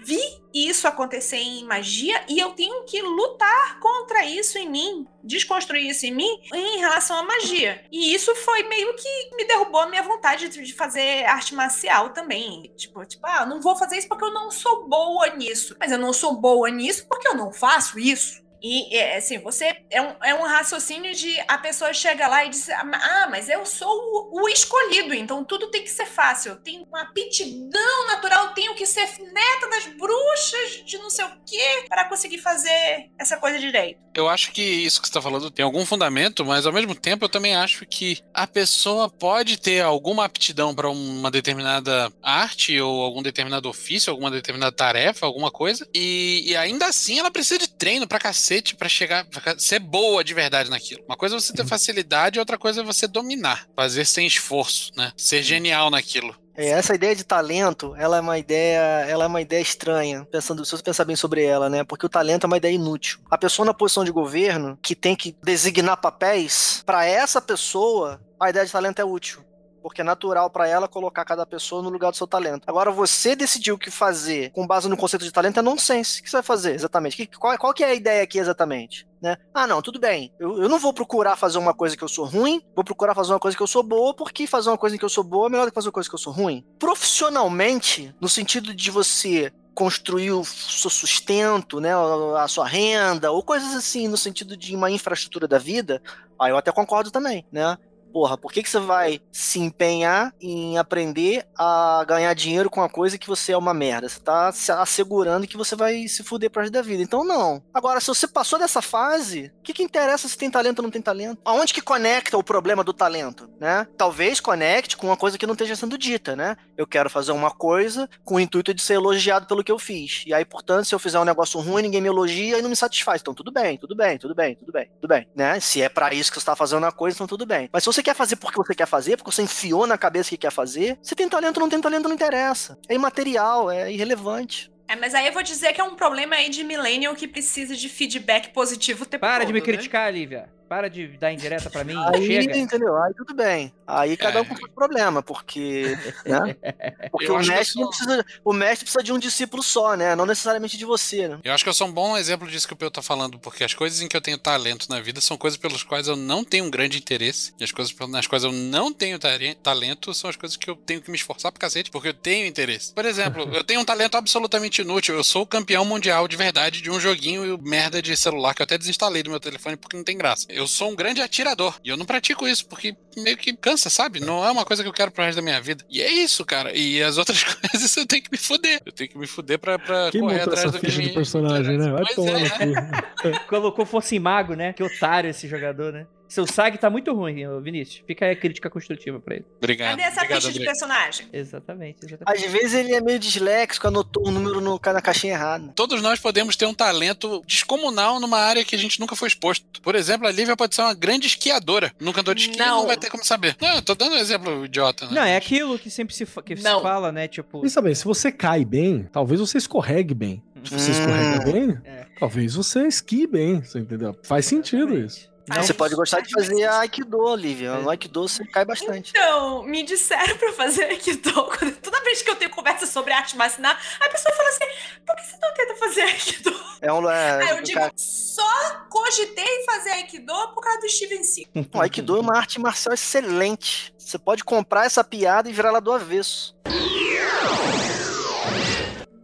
vi 0.05 0.21
isso 0.53 0.87
acontecer 0.87 1.37
em 1.37 1.65
magia 1.65 2.23
e 2.29 2.39
eu 2.39 2.51
tenho 2.51 2.85
que 2.85 3.01
lutar 3.01 3.81
contra 3.81 4.25
isso 4.25 4.59
em 4.59 4.69
mim, 4.69 5.07
desconstruir 5.25 5.89
isso 5.89 6.05
em 6.05 6.15
mim 6.15 6.39
em 6.53 6.79
relação 6.79 7.17
à 7.17 7.23
magia. 7.23 7.85
E 7.91 8.15
isso 8.15 8.35
foi 8.37 8.63
meio 8.65 8.95
que 8.95 9.37
me 9.37 9.45
derrubou 9.47 9.81
a 9.81 9.89
minha 9.89 10.03
vontade 10.03 10.49
de 10.49 10.73
fazer 10.75 11.25
arte 11.25 11.55
marcial 11.55 12.11
também. 12.11 12.73
Tipo, 12.77 13.05
tipo, 13.07 13.27
ah, 13.27 13.47
não 13.47 13.61
vou 13.61 13.77
fazer 13.77 13.97
isso 13.97 14.09
porque 14.09 14.25
eu 14.25 14.33
não 14.33 14.51
sou 14.51 14.89
boa 14.89 15.29
nisso. 15.35 15.77
Mas 15.79 15.91
eu 15.91 15.99
não 15.99 16.13
sou 16.13 16.37
boa 16.37 16.71
nisso 16.71 17.07
porque 17.09 17.29
eu 17.29 17.35
não 17.35 17.53
faço 17.53 17.99
isso. 17.99 18.43
E, 18.63 18.97
é, 18.97 19.17
assim, 19.17 19.39
você. 19.39 19.77
É 19.91 20.01
um, 20.01 20.15
é 20.23 20.35
um 20.35 20.47
raciocínio 20.47 21.15
de 21.15 21.39
a 21.49 21.59
pessoa 21.59 21.93
chega 21.93 22.29
lá 22.29 22.45
e 22.45 22.51
diz: 22.51 22.69
Ah, 22.69 23.27
mas 23.29 23.49
eu 23.49 23.67
sou 23.67 23.89
o, 23.89 24.43
o 24.43 24.49
escolhido, 24.49 25.13
então 25.13 25.45
tudo 25.45 25.71
tem 25.71 25.83
que 25.83 25.91
ser 25.91 26.07
fácil. 26.07 26.53
Eu 26.53 26.57
tenho 26.57 26.85
uma 26.85 27.03
aptidão 27.03 28.07
natural, 28.07 28.55
tenho 28.55 28.75
que 28.75 28.87
ser 28.87 29.09
neta 29.33 29.69
das 29.69 29.87
bruxas 29.87 30.85
de 30.87 30.97
não 30.99 31.11
sei 31.11 31.25
o 31.25 31.31
quê 31.45 31.85
para 31.89 32.09
conseguir 32.09 32.39
fazer 32.39 33.11
essa 33.19 33.37
coisa 33.37 33.59
direito. 33.59 34.01
Eu 34.15 34.29
acho 34.29 34.53
que 34.53 34.63
isso 34.63 35.01
que 35.01 35.09
você 35.09 35.11
está 35.11 35.23
falando 35.23 35.51
tem 35.51 35.65
algum 35.65 35.85
fundamento, 35.85 36.45
mas 36.45 36.67
ao 36.67 36.73
mesmo 36.73 36.95
tempo 36.95 37.25
eu 37.25 37.29
também 37.29 37.57
acho 37.57 37.87
que 37.87 38.21
a 38.33 38.47
pessoa 38.47 39.09
pode 39.09 39.59
ter 39.59 39.81
alguma 39.81 40.25
aptidão 40.27 40.75
para 40.75 40.89
uma 40.91 41.31
determinada 41.31 42.13
arte 42.23 42.79
ou 42.79 43.03
algum 43.03 43.23
determinado 43.23 43.69
ofício, 43.69 44.11
alguma 44.11 44.31
determinada 44.31 44.71
tarefa, 44.71 45.25
alguma 45.25 45.51
coisa, 45.51 45.89
e, 45.95 46.45
e 46.47 46.57
ainda 46.57 46.87
assim 46.87 47.19
ela 47.19 47.31
precisa 47.31 47.59
de 47.59 47.69
treino 47.69 48.07
para 48.07 48.19
cacete 48.19 48.52
cacete 48.53 48.77
para 48.77 48.89
chegar, 48.89 49.25
pra 49.25 49.59
ser 49.59 49.79
boa 49.79 50.23
de 50.23 50.35
verdade 50.35 50.69
naquilo. 50.69 51.03
Uma 51.07 51.17
coisa 51.17 51.37
é 51.37 51.41
você 51.41 51.53
ter 51.53 51.67
facilidade, 51.67 52.39
outra 52.39 52.59
coisa 52.59 52.83
é 52.83 52.85
você 52.85 53.07
dominar, 53.07 53.67
fazer 53.75 54.05
sem 54.05 54.27
esforço, 54.27 54.91
né? 54.97 55.13
Ser 55.17 55.43
genial 55.43 55.91
naquilo. 55.91 56.37
É, 56.55 56.69
essa 56.69 56.95
ideia 56.95 57.17
de 57.17 57.25
talento, 57.25 57.95
ela 57.97 58.19
é 58.19 58.21
uma 58.21 58.39
ideia, 58.39 59.07
ela 59.09 59.25
é 59.25 59.27
uma 59.27 59.41
ideia 59.41 59.63
estranha, 59.63 60.27
pensando, 60.31 60.65
se 60.67 60.73
você 60.73 60.83
pensar 60.83 61.07
bem 61.07 61.17
sobre 61.17 61.43
ela, 61.43 61.71
né? 61.71 61.83
Porque 61.83 62.05
o 62.05 62.11
talento 62.11 62.45
é 62.45 62.47
uma 62.47 62.59
ideia 62.59 62.75
inútil. 62.75 63.21
A 63.31 63.39
pessoa 63.39 63.65
na 63.65 63.73
posição 63.73 64.05
de 64.05 64.13
governo 64.13 64.79
que 64.83 64.95
tem 64.95 65.17
que 65.17 65.35
designar 65.43 65.97
papéis, 65.97 66.83
para 66.85 67.07
essa 67.07 67.41
pessoa, 67.41 68.21
a 68.39 68.51
ideia 68.51 68.67
de 68.67 68.73
talento 68.73 68.99
é 68.99 69.05
útil 69.05 69.43
porque 69.83 70.01
é 70.01 70.05
natural 70.05 70.49
para 70.49 70.69
ela 70.69 70.89
colocar 70.89 71.25
cada 71.25 71.45
pessoa 71.45 71.83
no 71.83 71.91
lugar 71.91 72.11
do 72.11 72.17
seu 72.17 72.27
talento. 72.27 72.63
Agora, 72.67 72.91
você 72.91 73.35
decidiu 73.37 73.75
o 73.75 73.79
que 73.79 73.91
fazer 73.91 74.51
com 74.53 74.67
base 74.67 74.89
no 74.89 74.97
conceito 74.97 75.25
de 75.25 75.33
talento 75.33 75.59
é 75.59 75.63
nonsense. 75.63 76.21
O 76.21 76.23
que 76.23 76.31
você 76.31 76.37
vai 76.37 76.43
fazer 76.43 76.75
exatamente? 76.75 77.17
Que, 77.17 77.27
qual, 77.27 77.59
qual 77.59 77.75
que 77.75 77.85
é 77.85 77.89
a 77.89 77.95
ideia 77.95 78.23
aqui 78.23 78.39
exatamente? 78.39 79.07
Né? 79.21 79.37
Ah, 79.53 79.67
não, 79.67 79.83
tudo 79.83 80.01
bem. 80.01 80.33
Eu, 80.39 80.63
eu 80.63 80.69
não 80.69 80.79
vou 80.79 80.93
procurar 80.93 81.37
fazer 81.37 81.59
uma 81.59 81.75
coisa 81.75 81.97
que 81.97 82.03
eu 82.03 82.09
sou 82.09 82.25
ruim, 82.25 82.63
vou 82.75 82.85
procurar 82.85 83.15
fazer 83.15 83.33
uma 83.33 83.39
coisa 83.39 83.57
que 83.57 83.63
eu 83.63 83.69
sou 83.69 83.83
boa, 83.83 84.15
porque 84.15 84.47
fazer 84.47 84.71
uma 84.71 84.79
coisa 84.79 84.97
que 84.97 85.05
eu 85.05 85.09
sou 85.09 85.23
boa 85.23 85.47
é 85.47 85.51
melhor 85.51 85.67
do 85.67 85.71
que 85.71 85.75
fazer 85.75 85.89
uma 85.89 85.93
coisa 85.93 86.09
que 86.09 86.15
eu 86.15 86.19
sou 86.19 86.33
ruim. 86.33 86.65
Profissionalmente, 86.79 88.15
no 88.21 88.29
sentido 88.29 88.75
de 88.75 88.91
você 88.91 89.53
construir 89.75 90.33
o 90.33 90.45
seu 90.45 90.91
sustento, 90.91 91.81
né, 91.81 91.91
a 92.39 92.47
sua 92.49 92.67
renda, 92.67 93.31
ou 93.31 93.43
coisas 93.43 93.75
assim, 93.75 94.07
no 94.07 94.17
sentido 94.17 94.57
de 94.57 94.77
uma 94.77 94.91
infraestrutura 94.91 95.49
da 95.49 95.59
vida, 95.59 96.03
aí 96.39 96.51
eu 96.51 96.57
até 96.57 96.71
concordo 96.71 97.11
também, 97.11 97.47
né? 97.51 97.79
Porra, 98.13 98.37
por 98.37 98.53
que, 98.53 98.63
que 98.63 98.69
você 98.69 98.79
vai 98.79 99.21
se 99.33 99.59
empenhar 99.59 100.35
em 100.41 100.77
aprender 100.77 101.47
a 101.57 102.05
ganhar 102.07 102.35
dinheiro 102.35 102.69
com 102.69 102.81
uma 102.81 102.89
coisa 102.89 103.17
que 103.17 103.27
você 103.27 103.53
é 103.53 103.57
uma 103.57 103.73
merda? 103.73 104.09
Você 104.09 104.21
tá 104.21 104.53
se 104.53 104.71
assegurando 104.71 105.47
que 105.47 105.57
você 105.57 105.75
vai 105.75 106.07
se 106.07 106.23
fuder 106.23 106.51
pro 106.51 106.61
resto 106.61 106.73
da 106.73 106.83
vida. 106.83 107.03
Então, 107.03 107.25
não. 107.25 107.63
Agora, 107.73 108.01
se 108.01 108.09
você 108.09 108.29
passou 108.29 108.59
dessa 108.59 108.83
fase, 108.83 109.53
o 109.59 109.63
que, 109.63 109.73
que 109.73 109.83
interessa 109.83 110.29
se 110.29 110.37
tem 110.37 110.51
talento 110.51 110.81
ou 110.81 110.83
não 110.83 110.91
tem 110.91 111.01
talento? 111.01 111.41
Aonde 111.45 111.73
que 111.73 111.81
conecta 111.81 112.37
o 112.37 112.45
problema 112.45 112.85
do 112.85 112.93
talento, 112.93 113.49
né? 113.59 113.87
Talvez 113.97 114.41
conecte 114.41 114.97
com 114.97 115.07
uma 115.07 115.17
coisa 115.17 115.39
que 115.39 115.47
não 115.47 115.55
esteja 115.55 115.75
sendo 115.75 115.97
dita, 115.97 116.37
né? 116.37 116.57
Eu 116.77 116.87
quero 116.87 117.09
fazer 117.09 117.33
uma 117.33 117.51
coisa 117.51 118.09
com 118.25 118.35
o 118.35 118.41
intuito 118.41 118.75
de 118.75 118.83
ser 118.83 118.95
elogiado 118.95 119.47
pelo 119.47 119.65
que 119.65 119.73
eu 119.73 119.79
fiz. 119.79 120.25
E 120.27 120.35
aí, 120.35 120.45
portanto, 120.45 120.85
se 120.85 120.95
eu 120.95 120.99
fizer 120.99 121.19
um 121.19 121.25
negócio 121.25 121.59
ruim, 121.61 121.83
ninguém 121.83 122.01
me 122.01 122.09
elogia 122.09 122.59
e 122.59 122.63
não 122.63 122.69
me 122.69 122.77
satisfaz. 122.77 123.21
Então, 123.21 123.33
tudo 123.33 123.51
bem, 123.51 123.79
tudo 123.79 123.97
bem, 123.97 124.19
tudo 124.19 124.35
bem, 124.35 124.55
tudo 124.55 124.73
bem, 124.73 124.91
tudo 125.01 125.09
bem, 125.09 125.27
né? 125.35 125.61
Se 125.61 125.81
é 125.81 125.89
para 125.89 126.13
isso 126.13 126.31
que 126.31 126.39
você 126.39 126.47
tá 126.47 126.57
fazendo 126.57 126.85
a 126.85 126.93
coisa, 126.93 127.17
então 127.17 127.27
tudo 127.27 127.47
bem. 127.47 127.71
Mas 127.73 127.83
se 127.83 127.87
você 127.87 128.02
quer 128.03 128.15
fazer 128.15 128.37
porque 128.37 128.57
você 128.57 128.75
quer 128.75 128.87
fazer, 128.87 129.17
porque 129.17 129.31
você 129.31 129.43
enfiou 129.43 129.87
na 129.87 129.97
cabeça 129.97 130.31
que 130.31 130.37
quer 130.37 130.53
fazer, 130.53 130.99
se 131.03 131.15
tem 131.15 131.29
talento 131.29 131.57
ou 131.57 131.63
não 131.63 131.69
tem 131.69 131.81
talento, 131.81 132.09
não 132.09 132.15
interessa. 132.15 132.79
É 132.89 132.95
imaterial, 132.95 133.71
é 133.71 133.93
irrelevante. 133.93 134.71
É, 134.89 134.97
mas 134.97 135.15
aí 135.15 135.27
eu 135.27 135.33
vou 135.33 135.43
dizer 135.43 135.73
que 135.73 135.81
é 135.81 135.85
um 135.85 135.95
problema 135.95 136.37
aí 136.37 136.51
de 136.51 136.63
millennial 136.63 137.15
que 137.15 137.27
precisa 137.27 137.75
de 137.75 137.89
feedback 137.89 138.53
positivo 138.53 139.05
o 139.05 139.07
tempo 139.07 139.21
Para 139.21 139.39
todo, 139.39 139.47
de 139.47 139.53
me 139.53 139.61
né? 139.61 139.65
criticar, 139.65 140.13
Lívia. 140.13 140.53
Para 140.73 140.89
de 140.89 141.07
dar 141.19 141.31
indireta 141.31 141.69
pra 141.69 141.85
mim. 141.85 142.03
Aí, 142.07 142.27
Chega. 142.27 142.57
entendeu? 142.57 142.97
Aí 142.97 143.13
tudo 143.13 143.35
bem. 143.35 143.71
Aí 143.87 144.17
cada 144.17 144.41
um 144.41 144.45
com 144.47 144.57
seu 144.57 144.71
problema, 144.71 145.23
porque. 145.23 145.99
Né? 146.25 146.57
Porque 147.13 147.31
o 147.31 147.39
mestre, 147.39 147.79
não 147.81 147.93
sou- 147.93 148.07
precisa, 148.07 148.27
o 148.43 148.53
mestre 148.55 148.85
precisa 148.87 149.05
de 149.05 149.13
um 149.13 149.19
discípulo 149.19 149.63
só, 149.63 149.95
né? 149.95 150.17
Não 150.17 150.25
necessariamente 150.25 150.79
de 150.79 150.85
você, 150.87 151.29
né? 151.29 151.39
Eu 151.45 151.53
acho 151.53 151.63
que 151.63 151.69
eu 151.69 151.75
sou 151.75 151.87
um 151.89 151.93
bom 151.93 152.17
exemplo 152.17 152.49
disso 152.49 152.67
que 152.67 152.73
o 152.73 152.77
Peu 152.77 152.91
tá 152.91 153.03
falando, 153.03 153.39
porque 153.39 153.63
as 153.65 153.75
coisas 153.75 154.01
em 154.01 154.09
que 154.09 154.17
eu 154.17 154.21
tenho 154.21 154.39
talento 154.39 154.89
na 154.89 154.99
vida 154.99 155.21
são 155.21 155.37
coisas 155.37 155.59
pelas 155.59 155.83
quais 155.83 156.09
eu 156.09 156.17
não 156.17 156.43
tenho 156.43 156.65
um 156.65 156.71
grande 156.71 156.97
interesse, 156.97 157.53
e 157.61 157.65
as 157.65 157.71
coisas 157.71 157.95
nas 158.09 158.27
quais 158.27 158.45
eu 158.45 158.53
não 158.53 158.93
tenho 158.95 159.19
talento 159.63 160.15
são 160.15 160.31
as 160.31 160.37
coisas 160.37 160.57
que 160.57 160.71
eu 160.71 160.77
tenho 160.77 161.03
que 161.03 161.11
me 161.11 161.17
esforçar 161.19 161.53
pra 161.53 161.61
cacete, 161.61 161.91
porque 161.91 162.09
eu 162.09 162.15
tenho 162.15 162.47
interesse. 162.47 162.95
Por 162.95 163.05
exemplo, 163.05 163.43
eu 163.55 163.63
tenho 163.63 163.81
um 163.81 163.85
talento 163.85 164.17
absolutamente 164.17 164.81
inútil, 164.81 165.15
eu 165.17 165.25
sou 165.25 165.43
o 165.43 165.47
campeão 165.47 165.85
mundial 165.85 166.27
de 166.27 166.37
verdade 166.37 166.81
de 166.81 166.91
um 166.91 166.99
joguinho 166.99 167.59
merda 167.63 168.01
de 168.01 168.17
celular 168.17 168.55
que 168.55 168.63
eu 168.63 168.65
até 168.65 168.79
desinstalei 168.79 169.23
do 169.23 169.31
meu 169.31 169.41
telefone 169.41 169.77
porque 169.77 169.97
não 169.97 170.05
tem 170.05 170.17
graça. 170.17 170.47
Eu 170.49 170.62
sou 170.67 170.91
um 170.91 170.97
grande 170.97 171.21
atirador, 171.21 171.79
e 171.85 171.89
eu 171.89 171.97
não 171.97 172.05
pratico 172.05 172.47
isso, 172.47 172.67
porque 172.67 172.97
meio 173.17 173.37
que 173.37 173.55
cansa, 173.55 173.91
sabe? 173.91 174.21
Não 174.21 174.45
é 174.45 174.51
uma 174.51 174.65
coisa 174.65 174.83
que 174.83 174.89
eu 174.89 174.93
quero 174.93 175.11
pro 175.11 175.25
resto 175.25 175.37
da 175.37 175.43
minha 175.43 175.61
vida. 175.61 175.85
E 175.91 176.01
é 176.03 176.11
isso, 176.11 176.45
cara. 176.45 176.75
E 176.75 177.03
as 177.03 177.19
outras 177.19 177.43
coisas 177.45 177.97
eu 177.97 178.07
tenho 178.07 178.23
que 178.23 178.31
me 178.33 178.39
fuder. 178.39 178.81
Eu 178.85 178.93
tenho 178.93 179.11
que 179.11 179.19
me 179.19 179.27
fuder 179.27 179.59
pra, 179.59 179.79
pra 179.79 180.11
Quem 180.11 180.21
correr 180.21 180.39
montou 180.39 180.53
atrás 180.53 180.69
essa 180.69 180.73
do 180.73 180.81
que 180.81 180.87
ficha 180.87 180.99
me 180.99 181.09
de 181.09 181.15
personagem, 181.15 181.79
né? 181.79 181.91
Vai 181.91 182.05
Pois 182.05 182.15
tomar 182.15 183.33
é. 183.33 183.39
Colocou 183.49 183.85
fosse 183.85 184.17
em 184.17 184.21
mago, 184.21 184.55
né? 184.55 184.73
Que 184.73 184.83
otário 184.83 185.31
esse 185.31 185.47
jogador, 185.49 185.93
né? 185.93 186.07
Seu 186.33 186.47
SAG 186.47 186.79
tá 186.79 186.89
muito 186.89 187.13
ruim, 187.13 187.43
Vinícius. 187.61 188.03
Fica 188.07 188.25
aí 188.25 188.33
a 188.33 188.37
crítica 188.37 188.71
construtiva 188.71 189.21
pra 189.21 189.35
ele. 189.37 189.45
Obrigado. 189.59 189.91
Cadê 189.91 190.03
essa 190.03 190.21
Obrigado, 190.23 190.41
ficha 190.41 190.53
de 190.59 190.65
personagem? 190.65 191.29
Exatamente, 191.31 191.99
exatamente. 192.07 192.45
Às 192.47 192.51
vezes 192.51 192.73
ele 192.75 192.95
é 192.95 193.03
meio 193.03 193.19
disléxico, 193.19 193.87
anotou 193.87 194.27
um 194.27 194.31
número 194.31 194.59
no, 194.61 194.81
na 194.83 195.01
caixinha 195.03 195.35
errada. 195.35 195.71
Todos 195.77 196.01
nós 196.01 196.19
podemos 196.19 196.57
ter 196.57 196.65
um 196.65 196.73
talento 196.73 197.43
descomunal 197.47 198.19
numa 198.19 198.39
área 198.39 198.65
que 198.65 198.75
a 198.75 198.79
gente 198.79 198.99
nunca 198.99 199.15
foi 199.15 199.29
exposto. 199.29 199.83
Por 199.83 199.95
exemplo, 199.95 200.27
a 200.27 200.31
Lívia 200.33 200.57
pode 200.57 200.75
ser 200.75 200.81
uma 200.81 200.95
grande 200.95 201.27
esquiadora. 201.27 201.93
Nunca 202.01 202.23
andou 202.23 202.33
de 202.33 202.43
esqui 202.43 202.59
Não. 202.59 202.79
não 202.81 202.87
vai 202.87 202.97
ter 202.97 203.11
como 203.11 203.25
saber. 203.25 203.55
Não, 203.61 203.75
eu 203.77 203.83
tô 203.83 203.95
dando 203.95 204.15
um 204.15 204.19
exemplo 204.19 204.65
idiota. 204.65 205.05
Né? 205.07 205.13
Não, 205.13 205.23
é 205.23 205.37
aquilo 205.37 205.79
que 205.79 205.91
sempre 205.91 206.15
se, 206.15 206.25
fa- 206.25 206.43
que 206.43 206.57
se 206.57 206.63
fala, 206.63 207.13
né? 207.13 207.29
Tipo, 207.29 207.61
Pensa 207.61 207.83
bem, 207.83 207.95
se 207.95 208.05
você 208.07 208.33
cai 208.33 208.65
bem, 208.65 209.07
talvez 209.13 209.39
você 209.39 209.59
escorregue 209.59 210.15
bem. 210.15 210.43
Se 210.65 210.71
você 210.79 210.91
Hum. 210.93 210.95
escorrega 210.95 211.53
bem, 211.53 211.79
É. 211.85 212.07
talvez 212.19 212.55
você 212.55 212.87
esquie 212.87 213.27
bem, 213.27 213.61
você 213.63 213.81
entendeu? 213.81 214.17
Faz 214.23 214.47
sentido 214.47 214.97
isso. 214.99 215.31
Não, 215.49 215.63
você 215.63 215.75
pode 215.75 215.95
gostar 215.95 216.21
de 216.21 216.31
faz 216.31 216.47
fazer. 216.47 216.65
Aikido, 216.69 217.19
Olivia. 217.21 217.75
No 217.79 217.91
Aikido 217.91 218.23
você 218.29 218.45
cai 218.47 218.65
bastante. 218.65 219.11
Então, 219.11 219.63
me 219.65 219.83
disseram 219.83 220.37
pra 220.39 220.53
fazer 220.53 220.85
Aikido. 220.85 221.33
Quando- 221.33 221.77
Toda 221.83 222.01
vez 222.03 222.23
que 222.23 222.31
eu 222.31 222.37
tenho 222.37 222.51
conversa 222.51 222.87
sobre 222.87 223.13
arte 223.13 223.37
marcial, 223.37 223.75
a 224.01 224.09
pessoa 224.09 224.35
fala 224.37 224.49
assim: 224.51 224.65
por 225.07 225.17
que 225.17 225.23
você 225.27 225.37
não 225.43 225.55
tenta 225.55 225.75
fazer 225.77 226.03
Aikido? 226.03 226.63
É 226.81 226.93
um. 226.93 227.11
É, 227.11 227.43
Aí 227.45 227.51
eu 227.51 227.57
o 227.59 227.63
digo: 227.63 227.79
cara- 227.79 227.93
só 227.97 228.85
cogitei 228.89 229.65
fazer 229.67 229.91
Aikido 229.91 230.33
por 230.55 230.63
causa 230.63 230.81
do 230.81 230.89
Steven 230.89 231.25
Seagal. 231.25 231.53
o 231.75 231.81
Aikido 231.81 232.17
é 232.17 232.21
uma 232.21 232.37
arte 232.37 232.61
marcial 232.61 232.95
excelente. 232.95 233.93
Você 233.99 234.19
pode 234.19 234.45
comprar 234.45 234.87
essa 234.87 235.03
piada 235.03 235.49
e 235.49 235.53
virar 235.53 235.71
ela 235.71 235.81
do 235.81 235.93
avesso. 235.93 236.55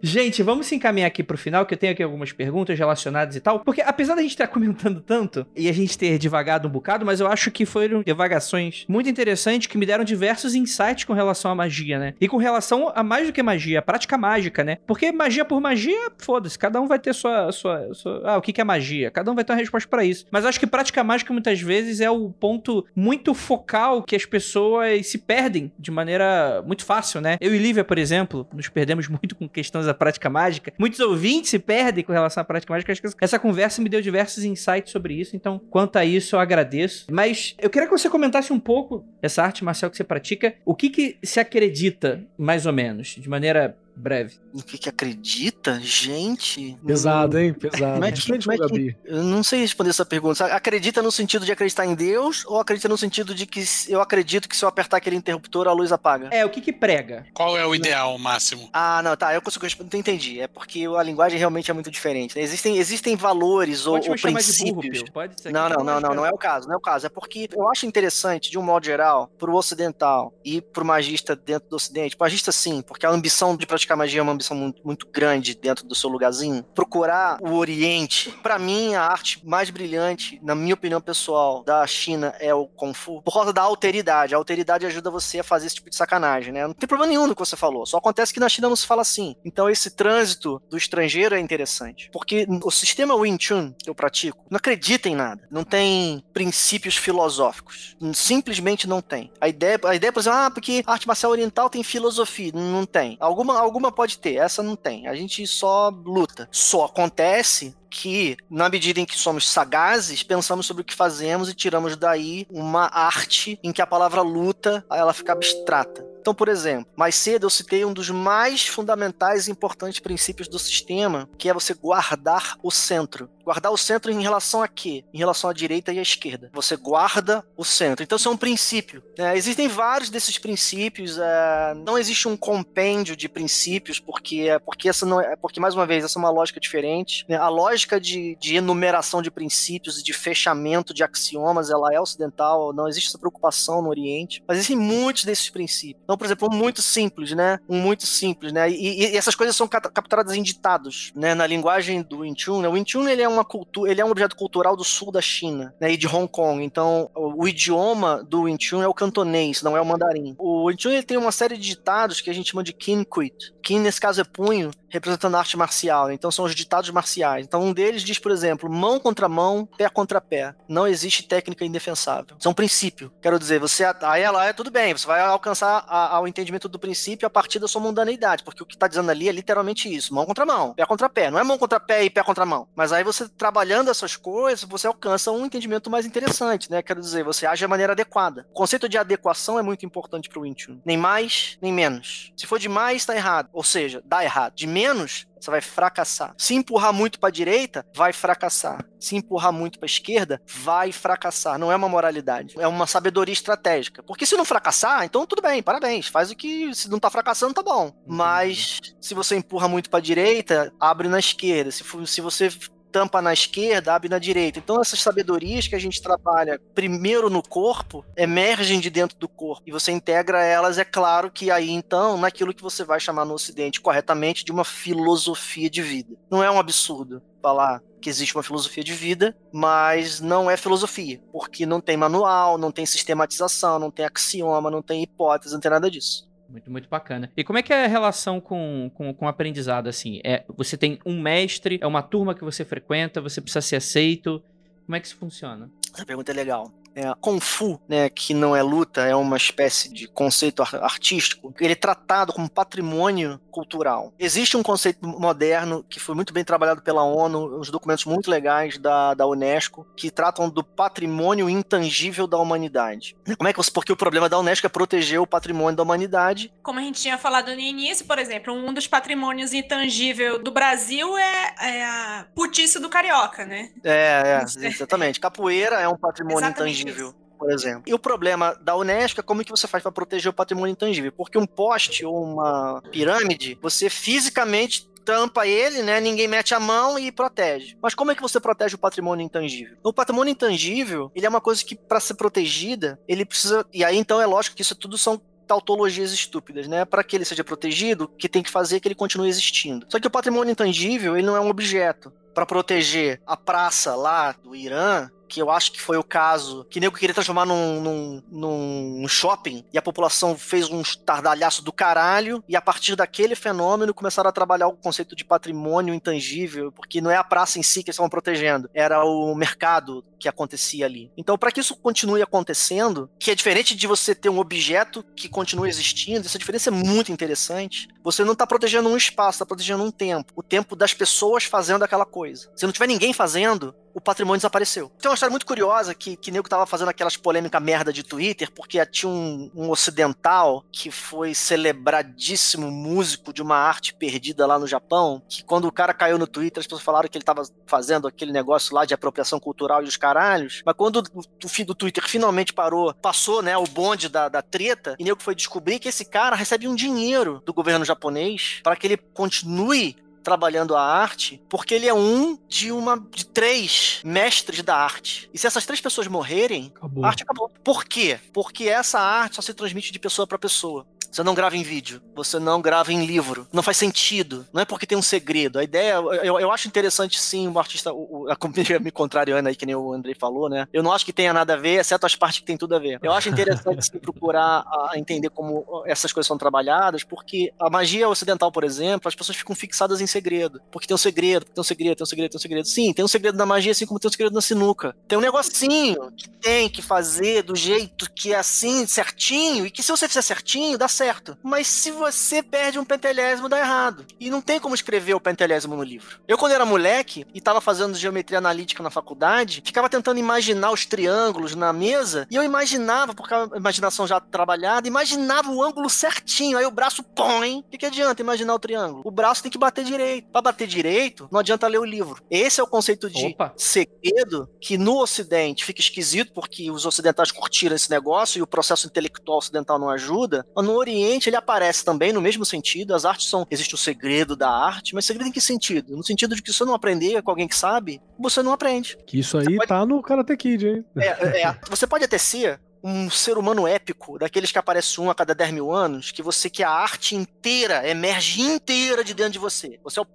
Gente, 0.00 0.42
vamos 0.42 0.66
se 0.66 0.74
encaminhar 0.76 1.08
aqui 1.08 1.22
pro 1.24 1.36
final, 1.36 1.66
que 1.66 1.74
eu 1.74 1.78
tenho 1.78 1.92
aqui 1.92 2.02
algumas 2.02 2.30
perguntas 2.32 2.78
relacionadas 2.78 3.34
e 3.34 3.40
tal. 3.40 3.60
Porque 3.60 3.80
apesar 3.82 4.14
da 4.14 4.22
gente 4.22 4.30
estar 4.30 4.46
comentando 4.48 5.00
tanto 5.00 5.46
e 5.56 5.68
a 5.68 5.72
gente 5.72 5.98
ter 5.98 6.18
divagado 6.18 6.68
um 6.68 6.70
bocado, 6.70 7.04
mas 7.04 7.18
eu 7.20 7.26
acho 7.26 7.50
que 7.50 7.66
foram 7.66 8.02
divagações 8.02 8.84
muito 8.88 9.08
interessantes 9.08 9.66
que 9.66 9.76
me 9.76 9.84
deram 9.84 10.04
diversos 10.04 10.54
insights 10.54 11.04
com 11.04 11.12
relação 11.12 11.50
à 11.50 11.54
magia, 11.54 11.98
né? 11.98 12.14
E 12.20 12.28
com 12.28 12.36
relação 12.36 12.92
a 12.94 13.02
mais 13.02 13.26
do 13.26 13.32
que 13.32 13.42
magia, 13.42 13.80
a 13.80 13.82
prática 13.82 14.16
mágica, 14.16 14.62
né? 14.62 14.78
Porque 14.86 15.10
magia 15.10 15.44
por 15.44 15.60
magia, 15.60 16.12
foda-se, 16.18 16.58
cada 16.58 16.80
um 16.80 16.86
vai 16.86 16.98
ter 16.98 17.12
sua, 17.12 17.50
sua, 17.50 17.92
sua- 17.92 18.22
Ah, 18.24 18.36
o 18.36 18.42
que 18.42 18.60
é 18.60 18.64
magia? 18.64 19.10
Cada 19.10 19.30
um 19.32 19.34
vai 19.34 19.44
ter 19.44 19.52
uma 19.52 19.58
resposta 19.58 19.88
pra 19.88 20.04
isso. 20.04 20.26
Mas 20.30 20.44
acho 20.44 20.60
que 20.60 20.66
prática 20.66 21.02
mágica 21.02 21.32
muitas 21.32 21.60
vezes 21.60 22.00
é 22.00 22.10
o 22.10 22.30
ponto 22.30 22.86
muito 22.94 23.34
focal 23.34 24.02
que 24.02 24.14
as 24.14 24.24
pessoas 24.24 25.06
se 25.08 25.18
perdem 25.18 25.72
de 25.78 25.90
maneira 25.90 26.62
muito 26.66 26.84
fácil, 26.84 27.20
né? 27.20 27.36
Eu 27.40 27.52
e 27.54 27.58
Lívia, 27.58 27.82
por 27.84 27.98
exemplo, 27.98 28.46
nos 28.54 28.68
perdemos 28.68 29.08
muito 29.08 29.34
com 29.34 29.48
questões 29.48 29.87
da 29.88 29.94
prática 29.94 30.30
mágica. 30.30 30.72
Muitos 30.78 31.00
ouvintes 31.00 31.50
se 31.50 31.58
perdem 31.58 32.04
com 32.04 32.12
relação 32.12 32.40
à 32.40 32.44
prática 32.44 32.72
mágica. 32.72 32.92
Acho 32.92 33.02
que 33.02 33.08
essa 33.20 33.38
conversa 33.38 33.82
me 33.82 33.88
deu 33.88 34.00
diversos 34.00 34.44
insights 34.44 34.92
sobre 34.92 35.14
isso. 35.14 35.34
Então, 35.34 35.60
quanto 35.70 35.96
a 35.96 36.04
isso, 36.04 36.36
eu 36.36 36.40
agradeço. 36.40 37.06
Mas 37.10 37.54
eu 37.58 37.68
queria 37.68 37.88
que 37.88 37.96
você 37.96 38.08
comentasse 38.08 38.52
um 38.52 38.60
pouco 38.60 39.04
essa 39.20 39.42
arte 39.42 39.64
marcial 39.64 39.90
que 39.90 39.96
você 39.96 40.04
pratica. 40.04 40.54
O 40.64 40.74
que 40.74 40.90
que 40.90 41.16
se 41.22 41.40
acredita, 41.40 42.24
mais 42.36 42.66
ou 42.66 42.72
menos, 42.72 43.16
de 43.18 43.28
maneira 43.28 43.76
breve? 43.98 44.36
No 44.54 44.62
que 44.62 44.78
que 44.78 44.88
acredita? 44.88 45.78
Gente. 45.80 46.78
Pesado, 46.86 47.38
hein? 47.38 47.52
Pesado. 47.52 47.92
Como 47.94 48.04
é 48.04 48.12
que- 48.12 48.22
como 48.26 48.52
é 48.52 48.68
que-. 48.68 48.96
Eu 49.04 49.22
não 49.22 49.42
sei 49.42 49.60
responder 49.60 49.90
essa 49.90 50.04
pergunta. 50.06 50.46
Acredita 50.46 51.02
no 51.02 51.10
sentido 51.12 51.44
de 51.44 51.52
acreditar 51.52 51.84
em 51.86 51.94
Deus 51.94 52.44
ou 52.46 52.58
acredita 52.60 52.88
no 52.88 52.96
sentido 52.96 53.34
de 53.34 53.46
que 53.46 53.62
eu 53.88 54.00
acredito 54.00 54.48
que 54.48 54.56
se 54.56 54.64
eu 54.64 54.68
apertar 54.68 54.96
aquele 54.98 55.16
interruptor 55.16 55.68
a 55.68 55.72
luz 55.72 55.92
apaga? 55.92 56.28
É, 56.32 56.44
o 56.44 56.50
que 56.50 56.60
que 56.60 56.72
prega? 56.72 57.26
Qual 57.34 57.56
é 57.56 57.66
o 57.66 57.74
ideal 57.74 58.16
máximo? 58.18 58.68
Ah, 58.72 59.02
não, 59.02 59.16
tá, 59.16 59.34
eu 59.34 59.42
consigo 59.42 59.64
responder, 59.64 59.98
entendi. 59.98 60.40
É 60.40 60.46
porque 60.46 60.86
a 60.98 61.02
linguagem 61.02 61.38
realmente 61.38 61.70
é 61.70 61.74
muito 61.74 61.90
diferente. 61.90 62.36
né? 62.36 62.42
Existem, 62.42 62.76
existem 62.78 63.16
valores 63.16 63.86
ou, 63.86 63.94
Pode 63.94 64.10
ou 64.10 64.16
burro, 64.16 64.32
princípios. 64.32 65.02
Pio. 65.02 65.12
Pode 65.12 65.40
ser. 65.40 65.52
Não, 65.52 65.68
não, 65.68 65.84
não, 65.84 66.00
não, 66.00 66.14
não 66.14 66.26
é 66.26 66.30
o 66.30 66.38
caso, 66.38 66.66
não 66.68 66.74
é 66.74 66.76
o 66.78 66.80
caso. 66.80 67.06
É 67.06 67.08
porque 67.08 67.48
eu 67.54 67.68
acho 67.70 67.86
interessante, 67.86 68.50
de 68.50 68.58
um 68.58 68.62
modo 68.62 68.84
geral, 68.84 69.30
pro 69.38 69.54
ocidental 69.54 70.32
e 70.44 70.60
pro 70.60 70.84
magista 70.84 71.34
dentro 71.36 71.68
do 71.68 71.76
ocidente, 71.76 72.16
pro 72.16 72.24
magista 72.26 72.52
sim, 72.52 72.82
porque 72.82 73.06
a 73.06 73.10
ambição 73.10 73.56
de 73.56 73.66
praticar 73.66 73.87
magia 73.96 74.20
é 74.20 74.22
uma 74.22 74.32
ambição 74.32 74.56
muito, 74.56 74.80
muito 74.84 75.06
grande 75.08 75.54
dentro 75.54 75.86
do 75.86 75.94
seu 75.94 76.10
lugarzinho. 76.10 76.62
Procurar 76.74 77.38
o 77.40 77.54
Oriente, 77.54 78.30
pra 78.42 78.58
mim, 78.58 78.94
a 78.94 79.02
arte 79.02 79.40
mais 79.46 79.70
brilhante, 79.70 80.38
na 80.42 80.54
minha 80.54 80.74
opinião 80.74 81.00
pessoal, 81.00 81.62
da 81.64 81.86
China 81.86 82.34
é 82.40 82.54
o 82.54 82.66
Kung 82.66 82.94
Fu, 82.94 83.22
por 83.22 83.32
causa 83.32 83.52
da 83.52 83.62
alteridade. 83.62 84.34
A 84.34 84.38
alteridade 84.38 84.86
ajuda 84.86 85.10
você 85.10 85.40
a 85.40 85.44
fazer 85.44 85.66
esse 85.66 85.76
tipo 85.76 85.90
de 85.90 85.96
sacanagem, 85.96 86.52
né? 86.52 86.66
Não 86.66 86.74
tem 86.74 86.88
problema 86.88 87.08
nenhum 87.08 87.26
no 87.26 87.34
que 87.34 87.40
você 87.40 87.56
falou, 87.56 87.86
só 87.86 87.98
acontece 87.98 88.32
que 88.32 88.40
na 88.40 88.48
China 88.48 88.68
não 88.68 88.76
se 88.76 88.86
fala 88.86 89.02
assim. 89.02 89.36
Então 89.44 89.68
esse 89.68 89.90
trânsito 89.90 90.60
do 90.68 90.76
estrangeiro 90.76 91.34
é 91.34 91.40
interessante, 91.40 92.10
porque 92.12 92.46
o 92.64 92.70
sistema 92.70 93.14
Wing 93.14 93.42
Chun 93.42 93.72
que 93.78 93.88
eu 93.88 93.94
pratico 93.94 94.44
não 94.50 94.56
acredita 94.56 95.08
em 95.08 95.14
nada, 95.14 95.46
não 95.50 95.64
tem 95.64 96.24
princípios 96.32 96.96
filosóficos, 96.96 97.96
simplesmente 98.14 98.88
não 98.88 99.00
tem. 99.00 99.30
A 99.40 99.48
ideia, 99.48 99.78
a 99.84 99.94
ideia 99.94 100.12
por 100.12 100.20
exemplo, 100.20 100.38
ah, 100.38 100.50
porque 100.50 100.82
a 100.86 100.92
arte 100.92 101.06
marcial 101.06 101.32
oriental 101.32 101.70
tem 101.70 101.82
filosofia, 101.82 102.52
não 102.54 102.84
tem. 102.84 103.16
Alguma, 103.20 103.58
alguma 103.58 103.77
pode 103.92 104.18
ter, 104.18 104.34
essa 104.34 104.62
não 104.62 104.76
tem. 104.76 105.06
A 105.06 105.14
gente 105.14 105.46
só 105.46 105.88
luta. 105.88 106.48
Só 106.50 106.84
acontece 106.84 107.74
que, 107.88 108.36
na 108.50 108.68
medida 108.68 109.00
em 109.00 109.06
que 109.06 109.18
somos 109.18 109.48
sagazes, 109.48 110.22
pensamos 110.22 110.66
sobre 110.66 110.82
o 110.82 110.84
que 110.84 110.94
fazemos 110.94 111.48
e 111.48 111.54
tiramos 111.54 111.96
daí 111.96 112.46
uma 112.50 112.86
arte 112.92 113.58
em 113.62 113.72
que 113.72 113.82
a 113.82 113.86
palavra 113.86 114.22
luta 114.22 114.84
ela 114.90 115.12
fica 115.12 115.32
abstrata. 115.32 116.06
Então, 116.20 116.34
por 116.34 116.48
exemplo, 116.48 116.92
mais 116.94 117.14
cedo 117.14 117.46
eu 117.46 117.50
citei 117.50 117.84
um 117.84 117.92
dos 117.92 118.10
mais 118.10 118.66
fundamentais 118.66 119.48
e 119.48 119.50
importantes 119.50 119.98
princípios 119.98 120.48
do 120.48 120.58
sistema, 120.58 121.28
que 121.38 121.48
é 121.48 121.54
você 121.54 121.72
guardar 121.72 122.58
o 122.62 122.70
centro. 122.70 123.30
Guardar 123.48 123.72
o 123.72 123.78
centro 123.78 124.12
em 124.12 124.20
relação 124.20 124.62
a 124.62 124.68
quê? 124.68 125.04
Em 125.12 125.16
relação 125.16 125.48
à 125.48 125.54
direita 125.54 125.90
e 125.90 125.98
à 125.98 126.02
esquerda. 126.02 126.50
Você 126.52 126.76
guarda 126.76 127.42
o 127.56 127.64
centro. 127.64 128.02
Então, 128.02 128.16
isso 128.16 128.28
é 128.28 128.30
um 128.30 128.36
princípio. 128.36 129.02
né? 129.16 129.34
existem 129.38 129.66
vários 129.68 130.10
desses 130.10 130.36
princípios. 130.36 131.16
é, 131.16 131.74
não 131.74 131.96
existe 131.96 132.28
um 132.28 132.36
compêndio 132.36 133.16
de 133.16 133.26
princípios, 133.26 133.98
porque, 133.98 134.48
porque 134.66 134.86
essa 134.86 135.06
não 135.06 135.18
é. 135.18 135.34
Porque, 135.34 135.58
mais 135.58 135.74
uma 135.74 135.86
vez, 135.86 136.04
essa 136.04 136.18
é 136.18 136.20
uma 136.20 136.28
lógica 136.28 136.60
diferente. 136.60 137.24
né? 137.26 137.36
A 137.36 137.48
lógica 137.48 137.98
de, 137.98 138.36
de 138.38 138.56
enumeração 138.56 139.22
de 139.22 139.30
princípios 139.30 139.98
e 139.98 140.02
de 140.02 140.12
fechamento 140.12 140.92
de 140.92 141.02
axiomas, 141.02 141.70
ela 141.70 141.88
é 141.94 141.98
ocidental, 141.98 142.74
não 142.74 142.86
existe 142.86 143.08
essa 143.08 143.18
preocupação 143.18 143.80
no 143.80 143.88
Oriente. 143.88 144.44
Mas 144.46 144.58
existem 144.58 144.76
muitos 144.76 145.24
desses 145.24 145.48
princípios. 145.48 146.02
Então, 146.04 146.18
por 146.18 146.26
exemplo, 146.26 146.48
um 146.52 146.54
muito 146.54 146.82
simples, 146.82 147.32
né? 147.32 147.58
Um 147.66 147.78
muito 147.80 148.04
simples, 148.04 148.52
né? 148.52 148.70
E, 148.70 149.04
e- 149.04 149.16
essas 149.16 149.34
coisas 149.34 149.56
são 149.56 149.66
capturadas 149.66 150.34
em 150.36 150.42
ditados, 150.42 151.12
né? 151.16 151.34
Na 151.34 151.46
linguagem 151.46 152.02
do 152.02 152.18
Chun, 152.36 152.60
né? 152.60 152.68
O 152.68 152.84
Chun, 152.86 153.08
ele 153.08 153.22
é 153.22 153.37
uma 153.38 153.44
cultura, 153.44 153.90
ele 153.90 154.00
é 154.00 154.04
um 154.04 154.10
objeto 154.10 154.36
cultural 154.36 154.76
do 154.76 154.84
sul 154.84 155.10
da 155.10 155.20
China, 155.20 155.74
né, 155.80 155.92
e 155.92 155.96
de 155.96 156.06
Hong 156.06 156.28
Kong. 156.28 156.62
Então, 156.62 157.10
o, 157.14 157.44
o 157.44 157.48
idioma 157.48 158.22
do 158.24 158.42
Wing 158.42 158.62
Chun 158.62 158.82
é 158.82 158.88
o 158.88 158.94
cantonês, 158.94 159.62
não 159.62 159.76
é 159.76 159.80
o 159.80 159.86
mandarim. 159.86 160.34
O 160.38 160.64
Wing 160.64 160.80
Chun 160.80 160.90
ele 160.90 161.02
tem 161.02 161.16
uma 161.16 161.32
série 161.32 161.56
de 161.56 161.68
ditados 161.68 162.20
que 162.20 162.30
a 162.30 162.32
gente 162.32 162.50
chama 162.50 162.62
de 162.62 162.72
Kin 162.72 163.04
Quit. 163.04 163.54
Kin, 163.62 163.80
nesse 163.80 164.00
caso, 164.00 164.20
é 164.20 164.24
punho, 164.24 164.70
representando 164.88 165.34
a 165.34 165.38
arte 165.38 165.56
marcial. 165.56 166.10
Então, 166.10 166.30
são 166.30 166.44
os 166.44 166.54
ditados 166.54 166.90
marciais. 166.90 167.44
Então, 167.46 167.62
um 167.62 167.72
deles 167.72 168.02
diz, 168.02 168.18
por 168.18 168.32
exemplo, 168.32 168.70
mão 168.70 168.98
contra 168.98 169.28
mão, 169.28 169.66
pé 169.76 169.88
contra 169.88 170.20
pé. 170.20 170.54
Não 170.68 170.86
existe 170.86 171.22
técnica 171.22 171.64
indefensável. 171.64 172.36
Isso 172.38 172.48
é 172.48 172.50
um 172.50 172.54
princípio. 172.54 173.12
Quero 173.20 173.38
dizer, 173.38 173.58
você 173.58 173.84
aí 174.02 174.22
ela 174.22 174.46
é 174.46 174.52
tudo 174.52 174.70
bem, 174.70 174.92
você 174.92 175.06
vai 175.06 175.20
alcançar 175.20 175.84
a, 175.88 176.16
ao 176.16 176.26
entendimento 176.26 176.68
do 176.68 176.78
princípio 176.78 177.26
a 177.26 177.30
partir 177.30 177.58
da 177.58 177.68
sua 177.68 177.80
mundaneidade, 177.80 178.42
porque 178.42 178.62
o 178.62 178.66
que 178.66 178.74
está 178.74 178.88
dizendo 178.88 179.10
ali 179.10 179.28
é 179.28 179.32
literalmente 179.32 179.92
isso: 179.92 180.14
mão 180.14 180.26
contra 180.26 180.44
mão, 180.44 180.74
pé 180.74 180.84
contra 180.86 181.08
pé. 181.08 181.30
Não 181.30 181.38
é 181.38 181.44
mão 181.44 181.58
contra 181.58 181.80
pé 181.80 182.04
e 182.04 182.10
pé 182.10 182.22
contra 182.22 182.44
mão. 182.44 182.68
Mas 182.74 182.92
aí 182.92 183.04
você 183.04 183.28
trabalhando 183.28 183.90
essas 183.90 184.16
coisas, 184.16 184.64
você 184.64 184.86
alcança 184.86 185.30
um 185.30 185.44
entendimento 185.44 185.90
mais 185.90 186.06
interessante, 186.06 186.70
né? 186.70 186.82
Quero 186.82 187.00
dizer, 187.00 187.24
você 187.24 187.46
age 187.46 187.60
de 187.60 187.66
maneira 187.66 187.92
adequada. 187.92 188.46
O 188.50 188.54
conceito 188.54 188.88
de 188.88 188.98
adequação 188.98 189.58
é 189.58 189.62
muito 189.62 189.84
importante 189.84 190.28
para 190.28 190.40
o 190.40 190.54
Chun. 190.56 190.80
Nem 190.84 190.96
mais, 190.96 191.58
nem 191.60 191.72
menos. 191.72 192.32
Se 192.36 192.46
for 192.46 192.58
demais, 192.58 193.02
está 193.02 193.14
errado. 193.14 193.48
Ou 193.52 193.62
seja, 193.62 194.02
dá 194.04 194.24
errado. 194.24 194.54
De 194.54 194.66
menos, 194.78 195.26
você 195.40 195.50
vai 195.50 195.60
fracassar. 195.60 196.34
Se 196.38 196.54
empurrar 196.54 196.92
muito 196.92 197.18
para 197.18 197.28
a 197.28 197.32
direita, 197.32 197.84
vai 197.94 198.12
fracassar. 198.12 198.84
Se 199.00 199.16
empurrar 199.16 199.52
muito 199.52 199.78
para 199.78 199.86
a 199.86 199.90
esquerda, 199.90 200.40
vai 200.46 200.92
fracassar. 200.92 201.58
Não 201.58 201.72
é 201.72 201.76
uma 201.76 201.88
moralidade, 201.88 202.54
é 202.58 202.68
uma 202.68 202.86
sabedoria 202.86 203.32
estratégica. 203.32 204.02
Porque 204.02 204.24
se 204.24 204.36
não 204.36 204.44
fracassar, 204.44 205.04
então 205.04 205.26
tudo 205.26 205.42
bem, 205.42 205.62
parabéns. 205.62 206.06
Faz 206.06 206.30
o 206.30 206.36
que 206.36 206.72
se 206.74 206.88
não 206.88 207.00
tá 207.00 207.10
fracassando, 207.10 207.54
tá 207.54 207.62
bom. 207.62 207.92
Mas 208.06 208.78
se 209.00 209.14
você 209.14 209.36
empurra 209.36 209.66
muito 209.66 209.90
para 209.90 209.98
a 209.98 210.02
direita, 210.02 210.72
abre 210.78 211.08
na 211.08 211.18
esquerda. 211.18 211.72
Se, 211.72 211.84
se 212.06 212.20
você 212.20 212.50
tampa 212.98 213.22
na 213.22 213.32
esquerda, 213.32 213.94
abre 213.94 214.08
na 214.08 214.18
direita. 214.18 214.58
Então 214.58 214.80
essas 214.80 215.00
sabedorias 215.00 215.68
que 215.68 215.76
a 215.76 215.78
gente 215.78 216.02
trabalha 216.02 216.60
primeiro 216.74 217.30
no 217.30 217.40
corpo, 217.40 218.04
emergem 218.16 218.80
de 218.80 218.90
dentro 218.90 219.16
do 219.16 219.28
corpo 219.28 219.62
e 219.66 219.70
você 219.70 219.92
integra 219.92 220.44
elas, 220.44 220.78
é 220.78 220.84
claro 220.84 221.30
que 221.30 221.48
aí 221.48 221.70
então, 221.70 222.18
naquilo 222.18 222.52
que 222.52 222.62
você 222.62 222.82
vai 222.82 222.98
chamar 222.98 223.24
no 223.24 223.34
ocidente 223.34 223.80
corretamente 223.80 224.44
de 224.44 224.50
uma 224.50 224.64
filosofia 224.64 225.70
de 225.70 225.80
vida. 225.80 226.16
Não 226.28 226.42
é 226.42 226.50
um 226.50 226.58
absurdo 226.58 227.22
falar 227.40 227.80
que 228.00 228.10
existe 228.10 228.34
uma 228.34 228.42
filosofia 228.42 228.82
de 228.82 228.92
vida, 228.92 229.36
mas 229.52 230.20
não 230.20 230.50
é 230.50 230.56
filosofia, 230.56 231.20
porque 231.32 231.64
não 231.64 231.80
tem 231.80 231.96
manual, 231.96 232.58
não 232.58 232.72
tem 232.72 232.84
sistematização, 232.84 233.78
não 233.78 233.90
tem 233.90 234.06
axioma, 234.06 234.70
não 234.70 234.82
tem 234.82 235.02
hipótese, 235.02 235.54
não 235.54 235.60
tem 235.60 235.70
nada 235.70 235.90
disso. 235.90 236.27
Muito, 236.48 236.70
muito 236.70 236.88
bacana. 236.88 237.30
E 237.36 237.44
como 237.44 237.58
é 237.58 237.62
que 237.62 237.72
é 237.72 237.84
a 237.84 237.88
relação 237.88 238.40
com, 238.40 238.90
com, 238.94 239.12
com 239.12 239.26
o 239.26 239.28
aprendizado, 239.28 239.86
assim? 239.88 240.20
É, 240.24 240.44
você 240.48 240.76
tem 240.76 240.98
um 241.04 241.20
mestre, 241.20 241.78
é 241.80 241.86
uma 241.86 242.02
turma 242.02 242.34
que 242.34 242.42
você 242.42 242.64
frequenta, 242.64 243.20
você 243.20 243.40
precisa 243.40 243.60
ser 243.60 243.76
aceito. 243.76 244.42
Como 244.86 244.96
é 244.96 245.00
que 245.00 245.06
isso 245.06 245.16
funciona? 245.16 245.70
Essa 245.92 246.06
pergunta 246.06 246.32
é 246.32 246.34
legal 246.34 246.72
é, 246.98 247.14
Kung 247.20 247.38
Fu, 247.38 247.80
né, 247.88 248.10
que 248.10 248.34
não 248.34 248.56
é 248.56 248.62
luta, 248.62 249.02
é 249.02 249.14
uma 249.14 249.36
espécie 249.36 249.92
de 249.92 250.08
conceito 250.08 250.62
artístico, 250.62 251.54
ele 251.60 251.72
é 251.72 251.76
tratado 251.76 252.32
como 252.32 252.50
patrimônio 252.50 253.40
cultural. 253.52 254.12
Existe 254.18 254.56
um 254.56 254.62
conceito 254.62 255.06
moderno 255.06 255.84
que 255.88 256.00
foi 256.00 256.14
muito 256.14 256.32
bem 256.32 256.44
trabalhado 256.44 256.82
pela 256.82 257.04
ONU, 257.04 257.60
uns 257.60 257.70
documentos 257.70 258.04
muito 258.04 258.28
legais 258.28 258.78
da, 258.78 259.14
da 259.14 259.26
Unesco, 259.26 259.86
que 259.96 260.10
tratam 260.10 260.50
do 260.50 260.64
patrimônio 260.64 261.48
intangível 261.48 262.26
da 262.26 262.36
humanidade. 262.36 263.16
Como 263.36 263.48
é 263.48 263.52
que 263.52 263.58
você, 263.58 263.70
porque 263.70 263.92
o 263.92 263.96
problema 263.96 264.28
da 264.28 264.38
Unesco 264.38 264.66
é 264.66 264.70
proteger 264.70 265.20
o 265.20 265.26
patrimônio 265.26 265.76
da 265.76 265.82
humanidade. 265.82 266.52
Como 266.62 266.80
a 266.80 266.82
gente 266.82 267.00
tinha 267.00 267.18
falado 267.18 267.52
no 267.54 267.60
início, 267.60 268.06
por 268.06 268.18
exemplo, 268.18 268.52
um 268.52 268.72
dos 268.72 268.86
patrimônios 268.86 269.52
intangíveis 269.52 270.42
do 270.42 270.50
Brasil 270.50 271.16
é, 271.16 271.54
é 271.60 271.84
a 271.84 272.26
putice 272.34 272.80
do 272.80 272.88
carioca, 272.88 273.44
né? 273.44 273.70
É, 273.84 274.40
é 274.40 274.44
exatamente. 274.66 275.20
Capoeira 275.20 275.80
é 275.80 275.88
um 275.88 275.96
patrimônio 275.96 276.48
intangível 276.48 276.87
intangível, 276.88 277.14
por 277.38 277.50
exemplo. 277.52 277.82
E 277.86 277.94
o 277.94 277.98
problema 277.98 278.54
da 278.60 278.76
Unesco 278.76 279.20
é 279.20 279.22
como 279.22 279.44
que 279.44 279.50
você 279.50 279.66
faz 279.66 279.82
para 279.82 279.92
proteger 279.92 280.30
o 280.30 280.34
patrimônio 280.34 280.72
intangível? 280.72 281.12
Porque 281.12 281.38
um 281.38 281.46
poste 281.46 282.04
ou 282.04 282.22
uma 282.22 282.82
pirâmide, 282.90 283.58
você 283.62 283.88
fisicamente 283.88 284.88
tampa 285.04 285.46
ele, 285.46 285.82
né? 285.82 286.00
Ninguém 286.00 286.28
mete 286.28 286.54
a 286.54 286.60
mão 286.60 286.98
e 286.98 287.10
protege. 287.10 287.78
Mas 287.82 287.94
como 287.94 288.10
é 288.10 288.14
que 288.14 288.20
você 288.20 288.38
protege 288.38 288.74
o 288.74 288.78
patrimônio 288.78 289.24
intangível? 289.24 289.78
O 289.82 289.90
patrimônio 289.90 290.30
intangível, 290.30 291.10
ele 291.14 291.24
é 291.24 291.28
uma 291.28 291.40
coisa 291.40 291.64
que 291.64 291.74
para 291.74 291.98
ser 291.98 292.12
protegida, 292.12 293.00
ele 293.08 293.24
precisa 293.24 293.64
e 293.72 293.82
aí 293.82 293.96
então 293.96 294.20
é 294.20 294.26
lógico 294.26 294.54
que 294.54 294.60
isso 294.60 294.74
tudo 294.74 294.98
são 294.98 295.18
tautologias 295.46 296.12
estúpidas, 296.12 296.68
né? 296.68 296.84
Para 296.84 297.02
que 297.02 297.16
ele 297.16 297.24
seja 297.24 297.42
protegido, 297.42 298.04
o 298.04 298.08
que 298.08 298.28
tem 298.28 298.42
que 298.42 298.50
fazer 298.50 298.76
é 298.76 298.80
que 298.80 298.86
ele 298.86 298.94
continue 298.94 299.30
existindo. 299.30 299.86
Só 299.88 299.98
que 299.98 300.06
o 300.06 300.10
patrimônio 300.10 300.52
intangível, 300.52 301.16
ele 301.16 301.26
não 301.26 301.34
é 301.34 301.40
um 301.40 301.48
objeto. 301.48 302.12
Para 302.34 302.44
proteger 302.44 303.20
a 303.26 303.36
praça 303.36 303.96
lá 303.96 304.32
do 304.32 304.54
Irã, 304.54 305.08
que 305.28 305.40
eu 305.40 305.50
acho 305.50 305.72
que 305.72 305.80
foi 305.80 305.96
o 305.96 306.02
caso 306.02 306.64
que 306.70 306.80
nego 306.80 306.96
queria 306.96 307.14
transformar 307.14 307.44
num, 307.44 307.80
num, 307.80 308.22
num, 308.30 309.08
shopping 309.08 309.64
e 309.72 309.78
a 309.78 309.82
população 309.82 310.36
fez 310.36 310.70
um 310.70 310.82
tardalhaço 311.04 311.62
do 311.62 311.72
caralho 311.72 312.42
e 312.48 312.56
a 312.56 312.60
partir 312.60 312.96
daquele 312.96 313.34
fenômeno 313.34 313.94
começaram 313.94 314.28
a 314.28 314.32
trabalhar 314.32 314.68
o 314.68 314.76
conceito 314.76 315.14
de 315.14 315.24
patrimônio 315.24 315.94
intangível, 315.94 316.72
porque 316.72 317.00
não 317.00 317.10
é 317.10 317.16
a 317.16 317.24
praça 317.24 317.58
em 317.58 317.62
si 317.62 317.82
que 317.82 317.90
eles 317.90 317.94
estavam 317.94 318.10
protegendo, 318.10 318.70
era 318.72 319.04
o 319.04 319.34
mercado 319.34 320.04
que 320.18 320.28
acontecia 320.28 320.86
ali. 320.86 321.10
Então, 321.16 321.38
para 321.38 321.50
que 321.52 321.60
isso 321.60 321.76
continue 321.76 322.22
acontecendo, 322.22 323.10
que 323.18 323.30
é 323.30 323.34
diferente 323.34 323.74
de 323.74 323.86
você 323.86 324.14
ter 324.14 324.28
um 324.28 324.38
objeto 324.38 325.04
que 325.16 325.28
continue 325.28 325.68
existindo, 325.68 326.26
essa 326.26 326.38
diferença 326.38 326.70
é 326.70 326.72
muito 326.72 327.12
interessante. 327.12 327.88
Você 328.02 328.24
não 328.24 328.32
está 328.32 328.46
protegendo 328.46 328.88
um 328.88 328.96
espaço, 328.96 329.36
está 329.36 329.46
protegendo 329.46 329.84
um 329.84 329.90
tempo, 329.90 330.32
o 330.36 330.42
tempo 330.42 330.74
das 330.74 330.94
pessoas 330.94 331.44
fazendo 331.44 331.84
aquela 331.84 332.06
coisa. 332.06 332.50
Se 332.56 332.64
não 332.66 332.72
tiver 332.72 332.86
ninguém 332.86 333.12
fazendo, 333.12 333.74
o 333.98 334.00
patrimônio 334.00 334.38
desapareceu. 334.38 334.90
Tem 334.98 335.10
uma 335.10 335.14
história 335.14 335.30
muito 335.30 335.44
curiosa 335.44 335.94
que, 335.94 336.16
que 336.16 336.30
nego 336.30 336.48
tava 336.48 336.66
fazendo 336.66 336.88
aquelas 336.88 337.16
polêmicas 337.16 337.60
merda 337.60 337.92
de 337.92 338.04
Twitter, 338.04 338.50
porque 338.52 338.84
tinha 338.86 339.10
um, 339.10 339.50
um, 339.54 339.70
ocidental 339.70 340.64
que 340.70 340.90
foi 340.90 341.34
celebradíssimo 341.34 342.70
músico 342.70 343.32
de 343.32 343.42
uma 343.42 343.56
arte 343.56 343.92
perdida 343.94 344.46
lá 344.46 344.58
no 344.58 344.66
Japão, 344.66 345.20
que 345.28 345.42
quando 345.42 345.66
o 345.66 345.72
cara 345.72 345.92
caiu 345.92 346.16
no 346.16 346.26
Twitter, 346.26 346.60
as 346.60 346.66
pessoas 346.66 346.82
falaram 346.82 347.08
que 347.08 347.18
ele 347.18 347.24
tava 347.24 347.42
fazendo 347.66 348.06
aquele 348.06 348.32
negócio 348.32 348.74
lá 348.74 348.84
de 348.84 348.94
apropriação 348.94 349.40
cultural 349.40 349.82
e 349.82 349.88
os 349.88 349.96
caralhos, 350.08 350.62
mas 350.64 350.74
quando 350.74 351.02
o, 351.44 351.48
fim 351.48 351.64
do 351.64 351.74
Twitter 351.74 352.06
finalmente 352.06 352.52
parou, 352.52 352.94
passou, 352.94 353.42
né, 353.42 353.56
o 353.56 353.64
bonde 353.64 354.08
da, 354.08 354.28
da 354.28 354.40
treta, 354.40 354.96
e 354.98 355.04
nego 355.04 355.22
foi 355.22 355.34
descobrir 355.34 355.78
que 355.78 355.88
esse 355.88 356.04
cara 356.04 356.34
recebe 356.34 356.66
um 356.66 356.74
dinheiro 356.74 357.42
do 357.44 357.52
governo 357.52 357.84
japonês 357.84 358.60
para 358.62 358.76
que 358.76 358.86
ele 358.86 358.96
continue 358.96 359.96
trabalhando 360.22 360.76
a 360.76 360.82
arte, 360.82 361.42
porque 361.48 361.74
ele 361.74 361.86
é 361.86 361.94
um 361.94 362.38
de 362.48 362.70
uma 362.70 362.98
de 362.98 363.24
três 363.24 364.02
mestres 364.04 364.62
da 364.62 364.76
arte. 364.76 365.30
E 365.32 365.38
se 365.38 365.46
essas 365.46 365.64
três 365.64 365.80
pessoas 365.80 366.06
morrerem, 366.06 366.70
acabou. 366.76 367.04
a 367.04 367.08
arte 367.08 367.22
acabou. 367.22 367.50
Por 367.64 367.84
quê? 367.84 368.20
Porque 368.32 368.64
essa 368.64 369.00
arte 369.00 369.36
só 369.36 369.42
se 369.42 369.54
transmite 369.54 369.90
de 369.90 369.98
pessoa 369.98 370.26
para 370.26 370.38
pessoa. 370.38 370.86
Você 371.10 371.22
não 371.22 371.34
grava 371.34 371.56
em 371.56 371.62
vídeo, 371.62 372.00
você 372.14 372.38
não 372.38 372.60
grava 372.60 372.92
em 372.92 373.04
livro. 373.04 373.46
Não 373.52 373.62
faz 373.62 373.76
sentido. 373.76 374.46
Não 374.52 374.62
é 374.62 374.64
porque 374.64 374.86
tem 374.86 374.96
um 374.96 375.02
segredo. 375.02 375.58
A 375.58 375.64
ideia, 375.64 375.94
eu, 376.22 376.38
eu 376.38 376.52
acho 376.52 376.68
interessante 376.68 377.18
sim 377.18 377.48
um 377.48 377.58
artista, 377.58 377.92
o, 377.92 378.26
a 378.30 378.36
comunidade 378.36 378.78
me 378.82 378.90
contrariando 378.90 379.48
aí, 379.48 379.56
que 379.56 379.66
nem 379.66 379.74
o 379.74 379.92
Andrei 379.92 380.14
falou, 380.14 380.48
né? 380.48 380.66
Eu 380.72 380.82
não 380.82 380.92
acho 380.92 381.04
que 381.04 381.12
tenha 381.12 381.32
nada 381.32 381.54
a 381.54 381.56
ver, 381.56 381.80
exceto 381.80 382.06
as 382.06 382.14
partes 382.14 382.40
que 382.40 382.46
tem 382.46 382.56
tudo 382.56 382.74
a 382.74 382.78
ver. 382.78 382.98
Eu 383.02 383.12
acho 383.12 383.28
interessante 383.28 383.90
procurar 383.98 384.64
a 384.90 384.92
entender 384.96 385.30
como 385.30 385.82
essas 385.86 386.12
coisas 386.12 386.26
são 386.26 386.38
trabalhadas, 386.38 387.02
porque 387.02 387.52
a 387.58 387.70
magia 387.70 388.08
ocidental, 388.08 388.52
por 388.52 388.64
exemplo, 388.64 389.08
as 389.08 389.14
pessoas 389.14 389.36
ficam 389.36 389.54
fixadas 389.54 390.00
em 390.00 390.06
segredo. 390.06 390.60
Porque 390.70 390.86
tem 390.86 390.94
um 390.94 390.98
segredo, 390.98 391.46
tem 391.46 391.60
um 391.60 391.64
segredo, 391.64 391.96
tem 391.96 392.04
um 392.04 392.06
segredo, 392.06 392.30
tem 392.30 392.38
um 392.38 392.40
segredo. 392.40 392.68
Sim, 392.68 392.92
tem 392.92 393.04
um 393.04 393.08
segredo 393.08 393.36
na 393.36 393.46
magia, 393.46 393.72
assim 393.72 393.86
como 393.86 393.98
tem 393.98 394.08
um 394.08 394.12
segredo 394.12 394.34
na 394.34 394.40
sinuca. 394.40 394.94
Tem 395.06 395.18
um 395.18 395.22
negocinho 395.22 396.12
que 396.16 396.28
tem 396.28 396.68
que 396.68 396.82
fazer 396.82 397.42
do 397.42 397.56
jeito 397.56 398.10
que 398.12 398.32
é 398.32 398.38
assim, 398.38 398.86
certinho, 398.86 399.66
e 399.66 399.70
que 399.70 399.82
se 399.82 399.90
você 399.90 400.06
fizer 400.06 400.22
certinho, 400.22 400.78
dá 400.78 400.88
certo. 400.88 400.97
Mas 401.42 401.66
se 401.66 401.90
você 401.90 402.42
perde 402.42 402.78
um 402.78 402.84
pentelésimo, 402.84 403.48
dá 403.48 403.58
errado. 403.58 404.06
E 404.18 404.30
não 404.30 404.40
tem 404.40 404.60
como 404.60 404.74
escrever 404.74 405.14
o 405.14 405.20
pentelésimo 405.20 405.76
no 405.76 405.82
livro. 405.82 406.20
Eu, 406.26 406.38
quando 406.38 406.52
era 406.52 406.64
moleque 406.64 407.26
e 407.34 407.40
tava 407.40 407.60
fazendo 407.60 407.96
geometria 407.96 408.38
analítica 408.38 408.82
na 408.82 408.90
faculdade, 408.90 409.62
ficava 409.64 409.88
tentando 409.88 410.18
imaginar 410.18 410.70
os 410.70 410.86
triângulos 410.86 411.54
na 411.54 411.72
mesa, 411.72 412.26
e 412.30 412.36
eu 412.36 412.42
imaginava, 412.42 413.14
porque 413.14 413.34
a 413.34 413.48
imaginação 413.56 414.06
já 414.06 414.20
trabalhada, 414.20 414.88
imaginava 414.88 415.50
o 415.50 415.62
ângulo 415.62 415.88
certinho. 415.88 416.58
Aí 416.58 416.66
o 416.66 416.70
braço 416.70 417.02
põe. 417.02 417.60
O 417.60 417.62
que, 417.64 417.78
que 417.78 417.86
adianta 417.86 418.22
imaginar 418.22 418.54
o 418.54 418.58
triângulo? 418.58 419.02
O 419.04 419.10
braço 419.10 419.42
tem 419.42 419.50
que 419.50 419.58
bater 419.58 419.84
direito. 419.84 420.28
Para 420.30 420.42
bater 420.42 420.66
direito, 420.66 421.28
não 421.30 421.40
adianta 421.40 421.66
ler 421.66 421.78
o 421.78 421.84
livro. 421.84 422.22
Esse 422.30 422.60
é 422.60 422.64
o 422.64 422.66
conceito 422.66 423.08
de 423.10 423.26
Opa. 423.26 423.52
segredo 423.56 424.48
que 424.60 424.76
no 424.76 425.00
Ocidente 425.00 425.64
fica 425.64 425.80
esquisito, 425.80 426.32
porque 426.32 426.70
os 426.70 426.86
ocidentais 426.86 427.30
curtiram 427.30 427.76
esse 427.76 427.90
negócio 427.90 428.38
e 428.38 428.42
o 428.42 428.46
processo 428.46 428.86
intelectual 428.86 429.38
ocidental 429.38 429.78
não 429.78 429.90
ajuda. 429.90 430.46
No 430.56 430.72
Oriente 430.88 431.28
ele 431.28 431.36
aparece 431.36 431.84
também 431.84 432.12
no 432.12 432.20
mesmo 432.20 432.44
sentido. 432.44 432.94
As 432.94 433.04
artes 433.04 433.28
são. 433.28 433.46
Existe 433.50 433.74
o 433.74 433.78
segredo 433.78 434.34
da 434.34 434.50
arte, 434.50 434.94
mas 434.94 435.04
segredo 435.04 435.28
em 435.28 435.32
que 435.32 435.40
sentido? 435.40 435.96
No 435.96 436.04
sentido 436.04 436.34
de 436.34 436.42
que 436.42 436.50
se 436.50 436.58
você 436.58 436.64
não 436.64 436.74
aprender 436.74 437.22
com 437.22 437.30
alguém 437.30 437.46
que 437.46 437.56
sabe, 437.56 438.00
você 438.18 438.42
não 438.42 438.52
aprende. 438.52 438.96
Que 439.06 439.18
isso 439.20 439.38
aí 439.38 439.56
pode... 439.56 439.68
tá 439.68 439.84
no 439.84 440.02
Karate 440.02 440.36
Kid, 440.36 440.66
hein? 440.66 440.84
É, 440.96 441.42
é, 441.42 441.58
você 441.68 441.86
pode 441.86 442.04
até 442.04 442.18
ser 442.18 442.60
um 442.82 443.10
ser 443.10 443.38
humano 443.38 443.66
épico, 443.66 444.18
daqueles 444.18 444.52
que 444.52 444.58
aparece 444.58 445.00
um 445.00 445.10
a 445.10 445.14
cada 445.14 445.34
10 445.34 445.52
mil 445.52 445.72
anos, 445.72 446.10
que 446.10 446.22
você 446.22 446.48
que 446.48 446.62
a 446.62 446.70
arte 446.70 447.14
inteira 447.14 447.88
emerge 447.88 448.40
inteira 448.40 449.02
de 449.02 449.14
dentro 449.14 449.32
de 449.32 449.38
você. 449.38 449.78
Você 449.82 450.00
é, 450.00 450.02
o, 450.02 450.06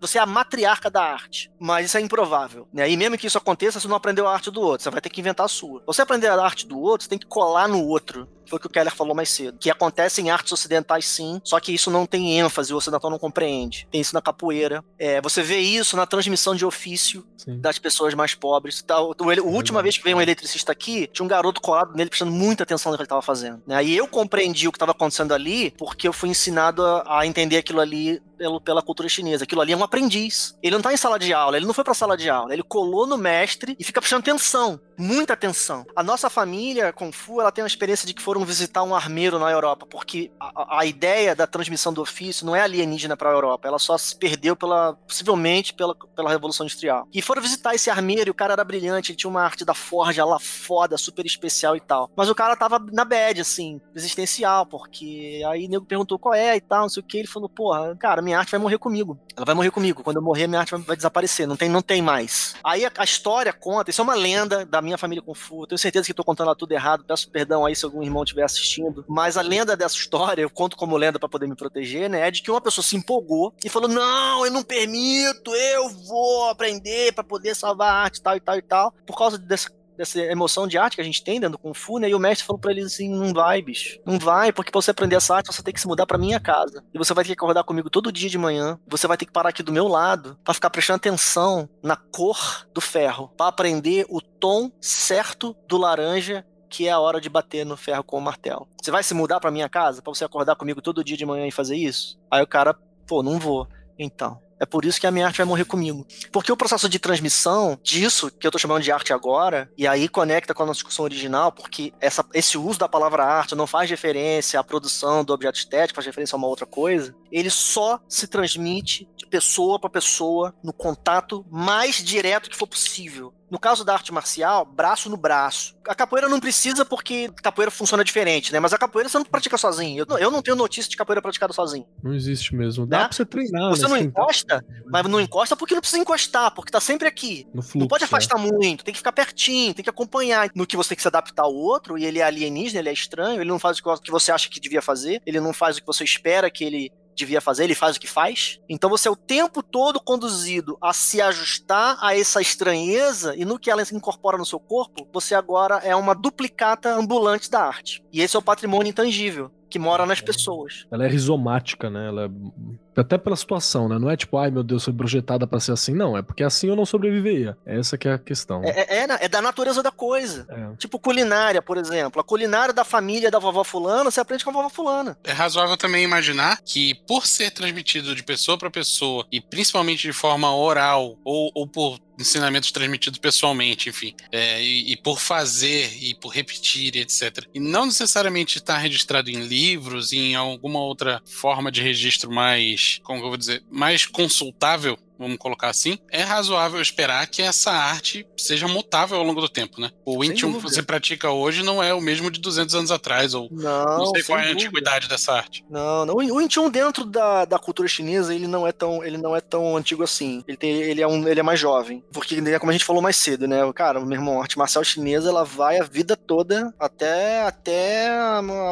você 0.00 0.18
é 0.18 0.20
a 0.20 0.26
matriarca 0.26 0.90
da 0.90 1.02
arte. 1.02 1.50
Mas 1.58 1.86
isso 1.86 1.98
é 1.98 2.00
improvável. 2.00 2.68
Né? 2.72 2.90
E 2.90 2.96
mesmo 2.96 3.16
que 3.16 3.26
isso 3.26 3.38
aconteça, 3.38 3.80
você 3.80 3.88
não 3.88 3.96
aprendeu 3.96 4.26
a 4.26 4.32
arte 4.32 4.50
do 4.50 4.60
outro. 4.60 4.82
Você 4.84 4.90
vai 4.90 5.00
ter 5.00 5.10
que 5.10 5.20
inventar 5.20 5.46
a 5.46 5.48
sua. 5.48 5.82
Você 5.86 6.02
aprender 6.02 6.28
a 6.28 6.42
arte 6.42 6.66
do 6.66 6.78
outro, 6.78 7.04
você 7.04 7.10
tem 7.10 7.18
que 7.18 7.26
colar 7.26 7.68
no 7.68 7.84
outro. 7.84 8.28
Foi 8.50 8.56
o 8.56 8.60
que 8.60 8.66
o 8.66 8.70
Keller 8.70 8.92
falou 8.92 9.14
mais 9.14 9.28
cedo. 9.28 9.56
Que 9.58 9.70
acontece 9.70 10.20
em 10.20 10.28
artes 10.28 10.52
ocidentais, 10.52 11.06
sim, 11.06 11.40
só 11.44 11.60
que 11.60 11.72
isso 11.72 11.88
não 11.88 12.04
tem 12.04 12.36
ênfase, 12.36 12.74
o 12.74 12.76
ocidental 12.76 13.08
não 13.08 13.18
compreende. 13.18 13.86
Tem 13.92 14.00
isso 14.00 14.12
na 14.12 14.20
capoeira. 14.20 14.84
É, 14.98 15.20
você 15.20 15.40
vê 15.40 15.58
isso 15.58 15.96
na 15.96 16.04
transmissão 16.04 16.54
de 16.54 16.66
ofício 16.66 17.24
sim. 17.36 17.60
das 17.60 17.78
pessoas 17.78 18.12
mais 18.12 18.34
pobres. 18.34 18.82
Tá, 18.82 19.00
o, 19.00 19.12
a 19.12 19.42
última 19.44 19.80
vez 19.82 19.96
que 19.96 20.02
veio 20.02 20.16
um 20.16 20.20
eletricista 20.20 20.72
aqui, 20.72 21.06
tinha 21.06 21.24
um 21.24 21.28
garoto 21.28 21.60
colado 21.60 21.94
nele 21.94 22.09
prestando 22.10 22.32
muita 22.32 22.64
atenção 22.64 22.92
no 22.92 22.98
que 22.98 23.02
ele 23.02 23.06
estava 23.06 23.22
fazendo. 23.22 23.62
Né? 23.66 23.82
E 23.84 23.96
eu 23.96 24.06
compreendi 24.06 24.68
o 24.68 24.72
que 24.72 24.76
estava 24.76 24.92
acontecendo 24.92 25.32
ali 25.32 25.72
porque 25.78 26.06
eu 26.06 26.12
fui 26.12 26.28
ensinado 26.28 26.84
a, 26.84 27.20
a 27.20 27.26
entender 27.26 27.56
aquilo 27.56 27.80
ali 27.80 28.20
pelo, 28.40 28.58
pela 28.58 28.82
cultura 28.82 29.06
chinesa. 29.06 29.44
Aquilo 29.44 29.60
ali 29.60 29.72
é 29.72 29.76
um 29.76 29.84
aprendiz. 29.84 30.56
Ele 30.62 30.74
não 30.74 30.82
tá 30.82 30.94
em 30.94 30.96
sala 30.96 31.18
de 31.18 31.34
aula, 31.34 31.58
ele 31.58 31.66
não 31.66 31.74
foi 31.74 31.84
pra 31.84 31.92
sala 31.92 32.16
de 32.16 32.30
aula. 32.30 32.54
Ele 32.54 32.62
colou 32.62 33.06
no 33.06 33.18
mestre 33.18 33.76
e 33.78 33.84
fica 33.84 34.00
prestando 34.00 34.20
atenção. 34.20 34.80
Muita 34.96 35.34
atenção. 35.34 35.84
A 35.94 36.02
nossa 36.02 36.30
família, 36.30 36.90
Kung 36.90 37.12
Fu, 37.12 37.40
ela 37.40 37.52
tem 37.52 37.62
uma 37.62 37.68
experiência 37.68 38.06
de 38.06 38.14
que 38.14 38.22
foram 38.22 38.42
visitar 38.44 38.82
um 38.82 38.94
armeiro 38.94 39.38
na 39.38 39.50
Europa, 39.50 39.86
porque 39.86 40.30
a, 40.40 40.78
a 40.80 40.86
ideia 40.86 41.34
da 41.34 41.46
transmissão 41.46 41.92
do 41.92 42.00
ofício 42.00 42.46
não 42.46 42.56
é 42.56 42.62
alienígena 42.62 43.16
para 43.16 43.28
a 43.28 43.32
Europa, 43.32 43.68
ela 43.68 43.78
só 43.78 43.98
se 43.98 44.16
perdeu 44.16 44.56
pela, 44.56 44.94
possivelmente 45.06 45.74
pela, 45.74 45.94
pela 45.94 46.30
Revolução 46.30 46.64
Industrial. 46.64 47.06
E 47.12 47.20
foram 47.20 47.42
visitar 47.42 47.74
esse 47.74 47.90
armeiro 47.90 48.28
e 48.28 48.30
o 48.30 48.34
cara 48.34 48.54
era 48.54 48.64
brilhante, 48.64 49.12
ele 49.12 49.18
tinha 49.18 49.30
uma 49.30 49.42
arte 49.42 49.64
da 49.64 49.74
forja 49.74 50.24
lá 50.24 50.38
foda, 50.38 50.96
super 50.96 51.26
especial 51.26 51.76
e 51.76 51.80
tal. 51.80 51.99
Mas 52.16 52.28
o 52.28 52.34
cara 52.34 52.56
tava 52.56 52.78
na 52.92 53.04
bad, 53.04 53.40
assim, 53.40 53.80
existencial, 53.94 54.66
porque 54.66 55.42
aí 55.46 55.66
o 55.66 55.68
nego 55.68 55.84
perguntou 55.84 56.18
qual 56.18 56.34
é 56.34 56.56
e 56.56 56.60
tal, 56.60 56.82
não 56.82 56.88
sei 56.88 57.02
o 57.02 57.06
que, 57.06 57.18
ele 57.18 57.28
falou, 57.28 57.48
porra, 57.48 57.96
cara, 57.96 58.22
minha 58.22 58.38
arte 58.38 58.50
vai 58.50 58.60
morrer 58.60 58.78
comigo. 58.78 59.18
Ela 59.36 59.46
vai 59.46 59.54
morrer 59.54 59.70
comigo. 59.70 60.02
Quando 60.02 60.16
eu 60.16 60.22
morrer, 60.22 60.46
minha 60.46 60.60
arte 60.60 60.76
vai, 60.76 60.96
desaparecer. 60.96 61.46
Não 61.46 61.56
tem, 61.56 61.68
não 61.68 61.82
tem 61.82 62.02
mais. 62.02 62.54
Aí 62.62 62.84
a, 62.84 62.92
a, 62.98 63.04
história 63.04 63.52
conta, 63.52 63.90
isso 63.90 64.00
é 64.00 64.04
uma 64.04 64.14
lenda 64.14 64.66
da 64.66 64.82
minha 64.82 64.98
família 64.98 65.22
com 65.22 65.34
Fu. 65.34 65.66
Tenho 65.66 65.78
certeza 65.78 66.04
que 66.04 66.12
estou 66.12 66.24
contando 66.24 66.48
ela 66.48 66.56
tudo 66.56 66.72
errado. 66.72 67.04
Peço 67.04 67.30
perdão 67.30 67.64
aí 67.64 67.74
se 67.74 67.84
algum 67.84 68.02
irmão 68.02 68.22
estiver 68.22 68.42
assistindo. 68.42 69.04
Mas 69.08 69.36
a 69.36 69.42
lenda 69.42 69.76
dessa 69.76 69.96
história, 69.96 70.42
eu 70.42 70.50
conto 70.50 70.76
como 70.76 70.96
lenda 70.96 71.18
para 71.18 71.28
poder 71.28 71.46
me 71.46 71.56
proteger, 71.56 72.10
né? 72.10 72.28
É 72.28 72.30
de 72.30 72.42
que 72.42 72.50
uma 72.50 72.60
pessoa 72.60 72.84
se 72.84 72.96
empolgou 72.96 73.54
e 73.64 73.68
falou: 73.68 73.88
Não, 73.88 74.44
eu 74.44 74.52
não 74.52 74.62
permito, 74.62 75.54
eu 75.54 75.88
vou 75.88 76.50
aprender 76.50 77.12
para 77.12 77.24
poder 77.24 77.54
salvar 77.54 77.92
a 77.92 78.02
arte, 78.02 78.20
tal 78.20 78.36
e 78.36 78.40
tal 78.40 78.56
e 78.56 78.62
tal. 78.62 78.94
Por 79.06 79.16
causa 79.16 79.38
dessa 79.38 79.70
dessa 80.00 80.18
emoção 80.18 80.66
de 80.66 80.78
arte 80.78 80.94
que 80.94 81.00
a 81.02 81.04
gente 81.04 81.22
tem 81.22 81.38
dentro 81.38 81.58
do 81.58 81.58
Kung 81.58 81.74
Fu, 81.74 81.98
né? 81.98 82.08
E 82.08 82.14
o 82.14 82.18
mestre 82.18 82.46
falou 82.46 82.58
pra 82.58 82.70
ele 82.70 82.80
assim: 82.80 83.08
não 83.08 83.34
vai, 83.34 83.60
bicho. 83.60 83.98
Não 84.06 84.18
vai, 84.18 84.50
porque 84.50 84.70
pra 84.70 84.80
você 84.80 84.90
aprender 84.90 85.16
essa 85.16 85.36
arte, 85.36 85.52
você 85.52 85.62
tem 85.62 85.74
que 85.74 85.80
se 85.80 85.86
mudar 85.86 86.06
pra 86.06 86.16
minha 86.16 86.40
casa. 86.40 86.82
E 86.92 86.98
você 86.98 87.12
vai 87.12 87.22
ter 87.22 87.28
que 87.28 87.34
acordar 87.34 87.64
comigo 87.64 87.90
todo 87.90 88.10
dia 88.10 88.30
de 88.30 88.38
manhã. 88.38 88.78
Você 88.88 89.06
vai 89.06 89.16
ter 89.16 89.26
que 89.26 89.32
parar 89.32 89.50
aqui 89.50 89.62
do 89.62 89.72
meu 89.72 89.86
lado 89.86 90.38
para 90.42 90.54
ficar 90.54 90.70
prestando 90.70 90.96
atenção 90.96 91.68
na 91.82 91.96
cor 91.96 92.66
do 92.72 92.80
ferro. 92.80 93.28
para 93.36 93.48
aprender 93.48 94.06
o 94.08 94.20
tom 94.20 94.70
certo 94.80 95.54
do 95.68 95.76
laranja 95.76 96.44
que 96.68 96.86
é 96.86 96.90
a 96.92 97.00
hora 97.00 97.20
de 97.20 97.28
bater 97.28 97.66
no 97.66 97.76
ferro 97.76 98.04
com 98.04 98.16
o 98.16 98.20
martelo. 98.20 98.68
Você 98.80 98.92
vai 98.92 99.02
se 99.02 99.12
mudar 99.12 99.40
para 99.40 99.50
minha 99.50 99.68
casa 99.68 100.00
para 100.00 100.14
você 100.14 100.24
acordar 100.24 100.54
comigo 100.54 100.80
todo 100.80 101.02
dia 101.02 101.16
de 101.16 101.26
manhã 101.26 101.46
e 101.46 101.50
fazer 101.50 101.76
isso? 101.76 102.16
Aí 102.30 102.40
o 102.42 102.46
cara, 102.46 102.74
pô, 103.06 103.24
não 103.24 103.40
vou. 103.40 103.66
Então, 103.98 104.40
é 104.60 104.66
por 104.66 104.84
isso 104.84 105.00
que 105.00 105.06
a 105.06 105.10
minha 105.10 105.26
arte 105.26 105.38
vai 105.38 105.46
morrer 105.46 105.64
comigo. 105.64 106.06
Porque 106.30 106.52
o 106.52 106.56
processo 106.56 106.88
de 106.88 106.98
transmissão 106.98 107.78
disso, 107.82 108.30
que 108.30 108.46
eu 108.46 108.50
tô 108.50 108.58
chamando 108.58 108.82
de 108.82 108.92
arte 108.92 109.12
agora, 109.12 109.72
e 109.76 109.86
aí 109.88 110.06
conecta 110.06 110.52
com 110.52 110.62
a 110.62 110.66
nossa 110.66 110.76
discussão 110.78 111.04
original, 111.04 111.50
porque 111.50 111.94
essa, 111.98 112.24
esse 112.34 112.58
uso 112.58 112.78
da 112.78 112.88
palavra 112.88 113.24
arte 113.24 113.54
não 113.54 113.66
faz 113.66 113.88
referência 113.88 114.60
à 114.60 114.64
produção 114.64 115.24
do 115.24 115.32
objeto 115.32 115.58
estético, 115.58 115.96
faz 115.96 116.06
referência 116.06 116.36
a 116.36 116.38
uma 116.38 116.46
outra 116.46 116.66
coisa, 116.66 117.14
ele 117.32 117.48
só 117.48 117.98
se 118.06 118.26
transmite 118.26 119.08
de 119.16 119.26
pessoa 119.26 119.80
para 119.80 119.88
pessoa 119.88 120.54
no 120.62 120.72
contato 120.72 121.44
mais 121.50 121.96
direto 121.96 122.50
que 122.50 122.56
for 122.56 122.66
possível. 122.66 123.32
No 123.50 123.58
caso 123.58 123.84
da 123.84 123.94
arte 123.94 124.12
marcial, 124.12 124.64
braço 124.64 125.10
no 125.10 125.16
braço. 125.16 125.74
A 125.88 125.94
capoeira 125.94 126.28
não 126.28 126.38
precisa 126.38 126.84
porque 126.84 127.30
capoeira 127.42 127.70
funciona 127.70 128.04
diferente, 128.04 128.52
né? 128.52 128.60
Mas 128.60 128.72
a 128.72 128.78
capoeira 128.78 129.08
você 129.08 129.18
não 129.18 129.24
pratica 129.24 129.58
sozinho. 129.58 130.06
Eu, 130.08 130.18
eu 130.18 130.30
não 130.30 130.40
tenho 130.40 130.56
notícia 130.56 130.88
de 130.88 130.96
capoeira 130.96 131.20
praticada 131.20 131.52
sozinho. 131.52 131.84
Não 132.02 132.14
existe 132.14 132.54
mesmo. 132.54 132.86
Dá 132.86 132.98
né? 132.98 133.04
pra 133.08 133.16
você 133.16 133.24
treinar. 133.24 133.70
Você 133.70 133.82
né? 133.82 133.88
não 133.88 133.96
encosta, 133.96 134.64
mas 134.86 135.04
não 135.06 135.20
encosta 135.20 135.56
porque 135.56 135.74
não 135.74 135.80
precisa 135.80 136.00
encostar, 136.00 136.54
porque 136.54 136.70
tá 136.70 136.80
sempre 136.80 137.08
aqui. 137.08 137.46
No 137.52 137.60
fluxo, 137.60 137.78
não 137.78 137.88
pode 137.88 138.04
afastar 138.04 138.38
é. 138.38 138.42
muito, 138.42 138.84
tem 138.84 138.92
que 138.92 138.98
ficar 138.98 139.12
pertinho, 139.12 139.74
tem 139.74 139.82
que 139.82 139.90
acompanhar. 139.90 140.50
No 140.54 140.66
que 140.66 140.76
você 140.76 140.90
tem 140.90 140.96
que 140.96 141.02
se 141.02 141.08
adaptar 141.08 141.42
ao 141.42 141.54
outro, 141.54 141.98
e 141.98 142.04
ele 142.04 142.20
é 142.20 142.22
alienígena, 142.22 142.80
ele 142.80 142.88
é 142.88 142.92
estranho, 142.92 143.40
ele 143.40 143.50
não 143.50 143.58
faz 143.58 143.78
o 143.78 143.98
que 143.98 144.10
você 144.10 144.30
acha 144.30 144.48
que 144.48 144.60
devia 144.60 144.80
fazer, 144.80 145.20
ele 145.26 145.40
não 145.40 145.52
faz 145.52 145.76
o 145.76 145.80
que 145.80 145.86
você 145.86 146.04
espera 146.04 146.50
que 146.50 146.62
ele 146.62 146.92
devia 147.20 147.40
fazer, 147.40 147.64
ele 147.64 147.74
faz 147.74 147.96
o 147.96 148.00
que 148.00 148.06
faz. 148.06 148.58
Então 148.68 148.90
você 148.90 149.08
é 149.08 149.10
o 149.10 149.16
tempo 149.16 149.62
todo 149.62 150.00
conduzido 150.00 150.76
a 150.80 150.92
se 150.92 151.20
ajustar 151.20 151.96
a 152.00 152.16
essa 152.16 152.40
estranheza 152.40 153.34
e 153.36 153.44
no 153.44 153.58
que 153.58 153.70
ela 153.70 153.82
incorpora 153.92 154.36
no 154.36 154.46
seu 154.46 154.58
corpo, 154.58 155.08
você 155.12 155.34
agora 155.34 155.76
é 155.76 155.94
uma 155.94 156.14
duplicata 156.14 156.92
ambulante 156.92 157.50
da 157.50 157.62
arte. 157.62 158.02
E 158.12 158.20
esse 158.20 158.36
é 158.36 158.38
o 158.38 158.42
patrimônio 158.42 158.90
intangível 158.90 159.50
que 159.70 159.78
mora 159.78 160.04
nas 160.04 160.20
pessoas. 160.20 160.86
Ela 160.90 161.06
é 161.06 161.08
rizomática, 161.08 161.88
né? 161.88 162.08
Ela 162.08 162.24
é 162.26 163.00
até 163.00 163.16
pela 163.16 163.36
situação, 163.36 163.88
né? 163.88 163.98
Não 163.98 164.10
é 164.10 164.16
tipo, 164.16 164.36
ai 164.36 164.50
meu 164.50 164.62
Deus, 164.62 164.84
foi 164.84 164.92
projetada 164.92 165.46
para 165.46 165.60
ser 165.60 165.72
assim, 165.72 165.94
não. 165.94 166.16
É 166.16 166.22
porque 166.22 166.42
assim 166.42 166.68
eu 166.68 166.76
não 166.76 166.84
sobreviveria. 166.84 167.56
Essa 167.64 167.96
que 167.96 168.08
é 168.08 168.12
a 168.12 168.18
questão. 168.18 168.62
É, 168.64 168.70
é, 168.70 169.04
é, 169.04 169.24
é 169.24 169.28
da 169.28 169.40
natureza 169.40 169.82
da 169.82 169.90
coisa. 169.90 170.46
É. 170.50 170.76
Tipo 170.76 170.98
culinária, 170.98 171.62
por 171.62 171.78
exemplo. 171.78 172.20
A 172.20 172.24
culinária 172.24 172.74
da 172.74 172.84
família 172.84 173.30
da 173.30 173.38
vovó 173.38 173.64
fulana, 173.64 174.10
você 174.10 174.20
aprende 174.20 174.44
com 174.44 174.50
a 174.50 174.52
vovó 174.52 174.68
fulana. 174.68 175.16
É 175.24 175.32
razoável 175.32 175.76
também 175.76 176.04
imaginar 176.04 176.60
que 176.64 176.94
por 177.06 177.26
ser 177.26 177.50
transmitido 177.50 178.14
de 178.14 178.22
pessoa 178.22 178.58
para 178.58 178.70
pessoa 178.70 179.26
e 179.32 179.40
principalmente 179.40 180.02
de 180.02 180.12
forma 180.12 180.54
oral 180.54 181.16
ou, 181.24 181.50
ou 181.54 181.66
por 181.66 181.98
ensinamentos 182.20 182.70
transmitidos 182.70 183.18
pessoalmente, 183.18 183.88
enfim, 183.88 184.14
é, 184.30 184.62
e, 184.62 184.92
e, 184.92 184.96
por 184.96 185.18
fazer 185.18 185.90
e 186.00 186.14
por 186.14 186.28
repetir, 186.28 186.96
etc. 186.96 187.46
E 187.54 187.60
não 187.60 187.86
necessariamente 187.86 188.58
estar 188.58 188.78
registrado 188.78 189.30
em 189.30 189.46
livros, 189.46 190.12
em 190.12 190.34
alguma 190.34 190.80
outra 190.80 191.22
forma 191.24 191.70
de 191.70 191.80
registro 191.80 192.30
mais, 192.30 193.00
como 193.02 193.20
eu 193.24 193.28
vou 193.28 193.36
dizer, 193.36 193.62
mais 193.70 194.06
consultável 194.06 194.98
vamos 195.20 195.36
colocar 195.36 195.68
assim, 195.68 195.98
é 196.10 196.22
razoável 196.22 196.80
esperar 196.80 197.26
que 197.26 197.42
essa 197.42 197.70
arte 197.70 198.26
seja 198.36 198.66
mutável 198.66 199.18
ao 199.18 199.24
longo 199.24 199.40
do 199.40 199.48
tempo, 199.48 199.80
né? 199.80 199.90
O 200.04 200.18
Wing 200.18 200.36
Chun 200.36 200.54
que 200.54 200.60
você 200.60 200.82
pratica 200.82 201.30
hoje 201.30 201.62
não 201.62 201.82
é 201.82 201.92
o 201.92 202.00
mesmo 202.00 202.30
de 202.30 202.40
200 202.40 202.74
anos 202.74 202.90
atrás, 202.90 203.34
ou 203.34 203.48
não, 203.50 203.98
não 203.98 204.06
sei 204.06 204.22
qual 204.22 204.38
é 204.38 204.42
a 204.42 204.46
dúvida. 204.46 204.64
antiguidade 204.64 205.08
dessa 205.08 205.32
arte. 205.32 205.64
Não, 205.68 206.06
não. 206.06 206.14
O 206.14 206.36
Wing 206.36 206.52
Chun 206.52 206.70
dentro 206.70 207.04
da, 207.04 207.44
da 207.44 207.58
cultura 207.58 207.86
chinesa, 207.86 208.34
ele 208.34 208.46
não 208.46 208.66
é 208.66 208.72
tão, 208.72 209.04
ele 209.04 209.18
não 209.18 209.36
é 209.36 209.40
tão 209.40 209.76
antigo 209.76 210.02
assim. 210.02 210.42
Ele, 210.48 210.56
tem, 210.56 210.70
ele, 210.70 211.02
é 211.02 211.06
um, 211.06 211.28
ele 211.28 211.40
é 211.40 211.42
mais 211.42 211.60
jovem. 211.60 212.02
Porque, 212.12 212.40
né, 212.40 212.58
como 212.58 212.70
a 212.70 212.72
gente 212.72 212.84
falou 212.84 213.02
mais 213.02 213.16
cedo, 213.16 213.46
né? 213.46 213.58
Cara, 213.74 214.00
meu 214.00 214.18
irmão, 214.18 214.38
a 214.38 214.42
arte 214.42 214.58
marcial 214.58 214.82
chinesa, 214.82 215.28
ela 215.28 215.44
vai 215.44 215.78
a 215.78 215.84
vida 215.84 216.16
toda 216.16 216.72
até, 216.78 217.42
até 217.42 218.10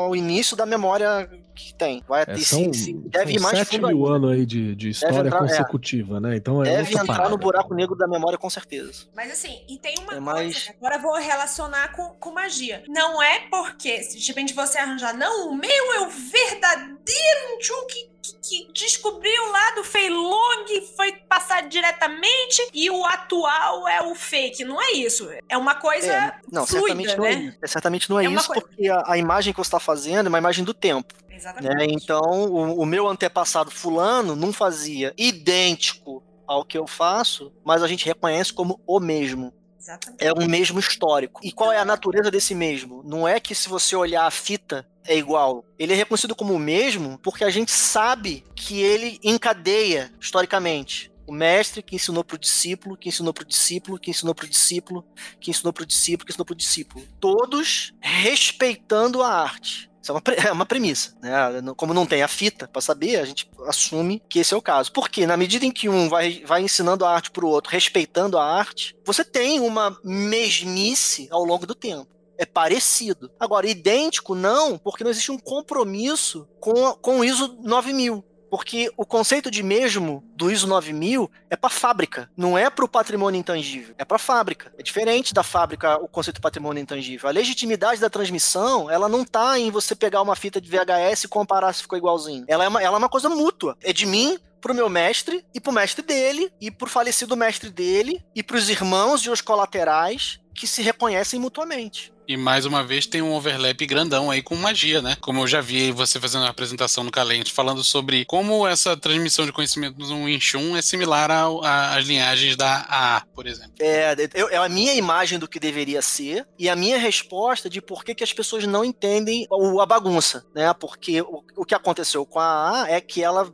o 0.08 0.16
início 0.16 0.56
da 0.56 0.64
memória 0.64 1.28
que 1.58 1.74
tem. 1.74 2.02
Vai 2.08 2.24
é, 2.26 2.36
são, 2.38 2.72
sim, 2.72 3.02
deve 3.06 3.34
ir 3.34 3.40
mais 3.40 3.58
7 3.58 3.80
mil 3.80 4.06
anos 4.06 4.30
aí 4.30 4.46
de, 4.46 4.74
de 4.74 4.90
história 4.90 5.18
entrar, 5.18 5.38
é. 5.38 5.40
consecutiva, 5.40 6.16
é. 6.16 6.20
né? 6.20 6.36
Então 6.36 6.62
é 6.62 6.76
Deve 6.76 6.92
entrar 6.92 7.06
parada. 7.06 7.30
no 7.30 7.38
buraco 7.38 7.74
negro 7.74 7.96
da 7.96 8.06
memória, 8.06 8.38
com 8.38 8.48
certeza. 8.48 9.06
Mas 9.14 9.32
assim, 9.32 9.60
e 9.68 9.78
tem 9.78 9.94
uma 9.98 10.12
é 10.12 10.20
coisa 10.20 10.20
mais... 10.20 10.62
que 10.62 10.70
agora 10.70 10.96
eu 10.96 11.02
vou 11.02 11.14
relacionar 11.14 11.92
com, 11.92 12.10
com 12.10 12.32
magia. 12.32 12.82
Não 12.88 13.22
é 13.22 13.40
porque, 13.50 13.98
de 13.98 14.26
repente 14.26 14.54
você 14.54 14.78
arranjar, 14.78 15.16
não, 15.16 15.50
o 15.50 15.56
meu 15.56 15.92
é 15.94 16.00
o 16.00 16.10
verdadeiro 16.10 17.58
Chun 17.60 17.86
que 18.22 18.70
descobriu 18.72 19.52
lá 19.52 19.74
do 19.74 19.84
Fei 19.84 20.10
Long, 20.10 20.64
foi 20.96 21.12
passado 21.28 21.68
diretamente, 21.68 22.68
e 22.72 22.90
o 22.90 23.04
atual 23.04 23.86
é 23.88 24.02
o 24.02 24.14
fake. 24.14 24.64
Não 24.64 24.80
é 24.80 24.92
isso. 24.92 25.28
É 25.48 25.56
uma 25.56 25.74
coisa 25.74 26.12
é, 26.12 26.34
não, 26.50 26.66
fluida, 26.66 26.88
certamente 26.88 27.08
né? 27.08 27.16
Não 27.16 27.26
é, 27.26 27.36
né? 27.36 27.56
é, 27.62 27.66
certamente 27.66 28.10
não 28.10 28.20
é, 28.20 28.26
é 28.26 28.30
isso, 28.30 28.46
coisa... 28.48 28.62
porque 28.62 28.88
a, 28.88 29.02
a, 29.06 29.18
imagem 29.18 29.52
que 29.52 29.58
você 29.58 29.68
está 29.68 29.80
fazendo 29.80 30.26
é 30.26 30.28
uma 30.28 30.38
imagem 30.38 30.64
do 30.64 30.74
tempo. 30.74 31.14
Exatamente. 31.30 31.76
Né? 31.76 31.86
Então, 31.90 32.20
o, 32.20 32.80
o 32.80 32.86
meu 32.86 33.06
antepassado 33.06 33.70
fulano 33.70 34.34
não 34.34 34.52
fazia 34.52 35.14
idêntico 35.16 36.22
ao 36.46 36.64
que 36.64 36.78
eu 36.78 36.86
faço, 36.86 37.52
mas 37.64 37.82
a 37.82 37.88
gente 37.88 38.06
reconhece 38.06 38.52
como 38.52 38.80
o 38.86 38.98
mesmo. 38.98 39.52
Exatamente. 39.78 40.24
É 40.24 40.32
um 40.32 40.46
mesmo 40.46 40.78
histórico. 40.78 41.40
E 41.42 41.52
qual 41.52 41.72
é 41.72 41.78
a 41.78 41.84
natureza 41.84 42.30
desse 42.30 42.54
mesmo? 42.54 43.02
Não 43.04 43.26
é 43.26 43.38
que 43.38 43.54
se 43.54 43.68
você 43.68 43.94
olhar 43.94 44.26
a 44.26 44.30
fita 44.30 44.86
é 45.08 45.16
igual. 45.16 45.64
Ele 45.78 45.94
é 45.94 45.96
reconhecido 45.96 46.36
como 46.36 46.54
o 46.54 46.58
mesmo 46.58 47.18
porque 47.18 47.42
a 47.42 47.50
gente 47.50 47.72
sabe 47.72 48.44
que 48.54 48.80
ele 48.80 49.18
encadeia 49.24 50.12
historicamente. 50.20 51.10
O 51.26 51.32
mestre 51.32 51.82
que 51.82 51.96
ensinou 51.96 52.24
para 52.24 52.36
o 52.36 52.38
discípulo, 52.38 52.96
que 52.96 53.08
ensinou 53.08 53.34
para 53.34 53.44
o 53.44 53.46
discípulo, 53.46 53.98
que 53.98 54.10
ensinou 54.10 54.34
para 54.34 54.46
o 54.46 54.48
discípulo, 54.48 55.04
que 55.40 55.50
ensinou 55.50 55.72
para 55.72 55.82
o 55.82 55.86
discípulo, 55.86 56.24
que 56.24 56.32
ensinou 56.32 56.44
para 56.44 56.54
o 56.54 56.56
discípulo. 56.56 57.04
Todos 57.20 57.92
respeitando 58.00 59.22
a 59.22 59.28
arte. 59.28 59.90
Isso 60.00 60.12
é 60.12 60.14
uma, 60.14 60.22
é 60.48 60.52
uma 60.52 60.64
premissa. 60.64 61.14
Né? 61.20 61.30
Como 61.76 61.92
não 61.92 62.06
tem 62.06 62.22
a 62.22 62.28
fita 62.28 62.66
para 62.66 62.80
saber, 62.80 63.16
a 63.16 63.26
gente 63.26 63.50
assume 63.66 64.22
que 64.28 64.38
esse 64.38 64.54
é 64.54 64.56
o 64.56 64.62
caso. 64.62 64.90
Porque 64.90 65.26
na 65.26 65.36
medida 65.36 65.66
em 65.66 65.70
que 65.70 65.88
um 65.88 66.08
vai, 66.08 66.42
vai 66.46 66.62
ensinando 66.62 67.04
a 67.04 67.14
arte 67.14 67.30
para 67.30 67.44
o 67.44 67.48
outro, 67.48 67.72
respeitando 67.72 68.38
a 68.38 68.44
arte, 68.44 68.96
você 69.04 69.22
tem 69.22 69.60
uma 69.60 69.98
mesmice 70.02 71.28
ao 71.30 71.44
longo 71.44 71.66
do 71.66 71.74
tempo. 71.74 72.17
É 72.38 72.46
parecido. 72.46 73.30
Agora, 73.38 73.68
idêntico 73.68 74.34
não, 74.34 74.78
porque 74.78 75.04
não 75.04 75.10
existe 75.10 75.32
um 75.32 75.38
compromisso 75.38 76.48
com, 76.60 76.94
com 76.94 77.18
o 77.18 77.24
ISO 77.24 77.58
9000. 77.60 78.24
Porque 78.50 78.90
o 78.96 79.04
conceito 79.04 79.50
de 79.50 79.62
mesmo 79.62 80.24
do 80.34 80.50
ISO 80.50 80.66
9000 80.66 81.30
é 81.50 81.56
para 81.56 81.68
fábrica, 81.68 82.30
não 82.36 82.56
é 82.56 82.70
para 82.70 82.84
o 82.84 82.88
patrimônio 82.88 83.38
intangível, 83.38 83.94
é 83.98 84.04
para 84.04 84.18
fábrica. 84.18 84.72
É 84.78 84.82
diferente 84.82 85.34
da 85.34 85.42
fábrica 85.42 85.96
o 86.02 86.08
conceito 86.08 86.36
de 86.36 86.40
patrimônio 86.40 86.80
intangível. 86.80 87.28
A 87.28 87.32
legitimidade 87.32 88.00
da 88.00 88.08
transmissão, 88.08 88.90
ela 88.90 89.08
não 89.08 89.24
tá 89.24 89.58
em 89.58 89.70
você 89.70 89.94
pegar 89.94 90.22
uma 90.22 90.34
fita 90.34 90.60
de 90.60 90.70
VHS 90.70 91.24
e 91.24 91.28
comparar 91.28 91.72
se 91.72 91.82
ficou 91.82 91.98
igualzinho. 91.98 92.44
Ela 92.48 92.64
é 92.64 92.68
uma, 92.68 92.82
ela 92.82 92.96
é 92.96 92.98
uma 92.98 93.08
coisa 93.08 93.28
mútua. 93.28 93.76
É 93.82 93.92
de 93.92 94.06
mim 94.06 94.38
pro 94.60 94.74
meu 94.74 94.88
mestre 94.88 95.44
e 95.54 95.60
pro 95.60 95.72
mestre 95.72 96.02
dele 96.02 96.50
e 96.60 96.70
pro 96.70 96.88
falecido 96.88 97.36
mestre 97.36 97.70
dele 97.70 98.24
e 98.34 98.42
pros 98.42 98.68
irmãos 98.68 99.20
e 99.22 99.30
os 99.30 99.40
colaterais 99.40 100.40
que 100.54 100.66
se 100.66 100.82
reconhecem 100.82 101.38
mutuamente. 101.38 102.12
E 102.28 102.36
mais 102.36 102.66
uma 102.66 102.84
vez 102.84 103.06
tem 103.06 103.22
um 103.22 103.32
overlap 103.32 103.86
grandão 103.86 104.30
aí 104.30 104.42
com 104.42 104.54
magia, 104.54 105.00
né? 105.00 105.16
Como 105.18 105.40
eu 105.40 105.46
já 105.46 105.62
vi 105.62 105.90
você 105.90 106.20
fazendo 106.20 106.42
uma 106.42 106.50
apresentação 106.50 107.02
no 107.02 107.10
Calente, 107.10 107.50
falando 107.50 107.82
sobre 107.82 108.26
como 108.26 108.68
essa 108.68 108.94
transmissão 108.94 109.46
de 109.46 109.52
conhecimento 109.52 109.98
no 109.98 110.28
Inchun 110.28 110.76
é 110.76 110.82
similar 110.82 111.30
às 111.30 112.04
linhagens 112.04 112.54
da 112.54 112.84
A, 112.86 113.22
por 113.34 113.46
exemplo. 113.46 113.72
É, 113.80 114.14
eu, 114.34 114.50
é 114.50 114.58
a 114.58 114.68
minha 114.68 114.92
imagem 114.92 115.38
do 115.38 115.48
que 115.48 115.58
deveria 115.58 116.02
ser 116.02 116.46
e 116.58 116.68
a 116.68 116.76
minha 116.76 116.98
resposta 116.98 117.70
de 117.70 117.80
por 117.80 118.04
que, 118.04 118.14
que 118.14 118.24
as 118.24 118.32
pessoas 118.34 118.66
não 118.66 118.84
entendem 118.84 119.46
o, 119.50 119.80
a 119.80 119.86
bagunça, 119.86 120.44
né? 120.54 120.70
Porque 120.74 121.22
o, 121.22 121.42
o 121.56 121.64
que 121.64 121.74
aconteceu 121.74 122.26
com 122.26 122.40
a 122.40 122.82
A 122.82 122.90
é 122.90 123.00
que 123.00 123.24
ela 123.24 123.50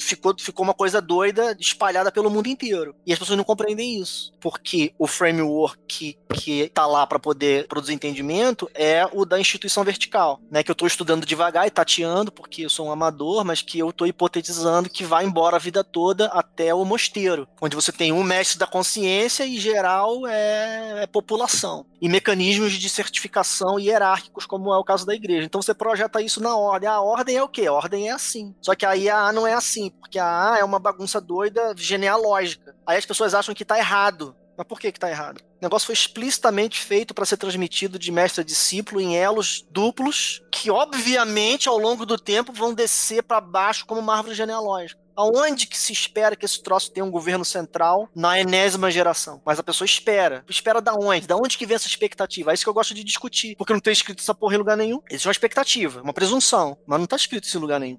ficou, 0.00 0.34
ficou 0.36 0.64
uma 0.64 0.74
coisa 0.74 1.00
doida 1.00 1.56
espalhada 1.60 2.10
pelo 2.10 2.28
mundo 2.28 2.48
inteiro. 2.48 2.92
E 3.06 3.12
as 3.12 3.18
pessoas 3.20 3.36
não 3.36 3.44
compreendem 3.44 4.00
isso. 4.00 4.32
Porque 4.40 4.92
o 4.98 5.06
framework 5.06 5.78
que, 5.86 6.18
que 6.34 6.68
tá 6.70 6.86
lá 6.86 7.06
para 7.06 7.20
poder 7.20 7.68
produzir 7.68 7.99
entendimento 8.00 8.70
é 8.74 9.06
o 9.12 9.26
da 9.26 9.38
instituição 9.38 9.84
vertical, 9.84 10.40
né? 10.50 10.62
Que 10.62 10.70
eu 10.70 10.72
estou 10.72 10.88
estudando 10.88 11.26
devagar 11.26 11.66
e 11.66 11.70
tateando, 11.70 12.32
porque 12.32 12.64
eu 12.64 12.70
sou 12.70 12.86
um 12.86 12.92
amador, 12.92 13.44
mas 13.44 13.60
que 13.60 13.78
eu 13.78 13.90
estou 13.90 14.06
hipotetizando 14.06 14.88
que 14.88 15.04
vai 15.04 15.24
embora 15.24 15.56
a 15.56 15.58
vida 15.58 15.84
toda 15.84 16.26
até 16.26 16.74
o 16.74 16.84
mosteiro, 16.84 17.46
onde 17.60 17.76
você 17.76 17.92
tem 17.92 18.10
um 18.10 18.22
mestre 18.22 18.58
da 18.58 18.66
consciência 18.66 19.44
e 19.44 19.58
geral 19.58 20.26
é, 20.26 21.02
é 21.02 21.06
população. 21.06 21.84
E 22.00 22.08
mecanismos 22.08 22.72
de 22.72 22.88
certificação 22.88 23.78
hierárquicos, 23.78 24.46
como 24.46 24.72
é 24.72 24.78
o 24.78 24.84
caso 24.84 25.04
da 25.04 25.14
igreja. 25.14 25.44
Então 25.44 25.60
você 25.60 25.74
projeta 25.74 26.22
isso 26.22 26.42
na 26.42 26.56
ordem. 26.56 26.88
A 26.88 27.00
ordem 27.00 27.36
é 27.36 27.42
o 27.42 27.48
quê? 27.48 27.66
A 27.66 27.72
ordem 27.72 28.08
é 28.08 28.12
assim. 28.12 28.54
Só 28.62 28.74
que 28.74 28.86
aí 28.86 29.08
a 29.10 29.26
A 29.26 29.32
não 29.32 29.46
é 29.46 29.52
assim, 29.52 29.90
porque 29.90 30.18
a 30.18 30.52
A 30.52 30.58
é 30.58 30.64
uma 30.64 30.78
bagunça 30.78 31.20
doida 31.20 31.74
genealógica. 31.76 32.74
Aí 32.86 32.96
as 32.96 33.04
pessoas 33.04 33.34
acham 33.34 33.54
que 33.54 33.62
está 33.62 33.76
errado. 33.76 34.34
Mas 34.60 34.66
por 34.66 34.78
que 34.78 34.92
que 34.92 35.00
tá 35.00 35.08
errado? 35.08 35.38
O 35.38 35.62
negócio 35.62 35.86
foi 35.86 35.94
explicitamente 35.94 36.78
feito 36.80 37.14
para 37.14 37.24
ser 37.24 37.38
transmitido 37.38 37.98
de 37.98 38.12
mestre 38.12 38.42
a 38.42 38.44
discípulo 38.44 39.00
em 39.00 39.16
elos 39.16 39.66
duplos, 39.70 40.42
que 40.52 40.70
obviamente 40.70 41.66
ao 41.66 41.78
longo 41.78 42.04
do 42.04 42.18
tempo 42.18 42.52
vão 42.52 42.74
descer 42.74 43.22
para 43.22 43.40
baixo 43.40 43.86
como 43.86 44.02
uma 44.02 44.14
árvore 44.14 44.34
genealógica. 44.34 45.00
Aonde 45.16 45.66
que 45.66 45.78
se 45.78 45.94
espera 45.94 46.36
que 46.36 46.44
esse 46.44 46.62
troço 46.62 46.92
tenha 46.92 47.06
um 47.06 47.10
governo 47.10 47.42
central 47.42 48.10
na 48.14 48.38
enésima 48.38 48.90
geração? 48.90 49.40
Mas 49.46 49.58
a 49.58 49.62
pessoa 49.62 49.86
espera. 49.86 50.44
Espera 50.46 50.82
da 50.82 50.92
onde? 50.92 51.26
Da 51.26 51.36
onde 51.36 51.56
que 51.56 51.64
vem 51.64 51.76
essa 51.76 51.88
expectativa? 51.88 52.50
É 52.50 52.54
isso 52.54 52.62
que 52.62 52.68
eu 52.68 52.74
gosto 52.74 52.92
de 52.92 53.02
discutir. 53.02 53.56
Porque 53.56 53.72
não 53.72 53.80
tem 53.80 53.94
escrito 53.94 54.20
essa 54.20 54.34
porra 54.34 54.56
em 54.56 54.58
lugar 54.58 54.76
nenhum. 54.76 55.00
Existe 55.08 55.26
uma 55.26 55.32
expectativa, 55.32 56.02
uma 56.02 56.12
presunção, 56.12 56.76
mas 56.86 57.00
não 57.00 57.06
tá 57.06 57.16
escrito 57.16 57.44
isso 57.44 57.56
em 57.56 57.62
lugar 57.62 57.80
nenhum. 57.80 57.98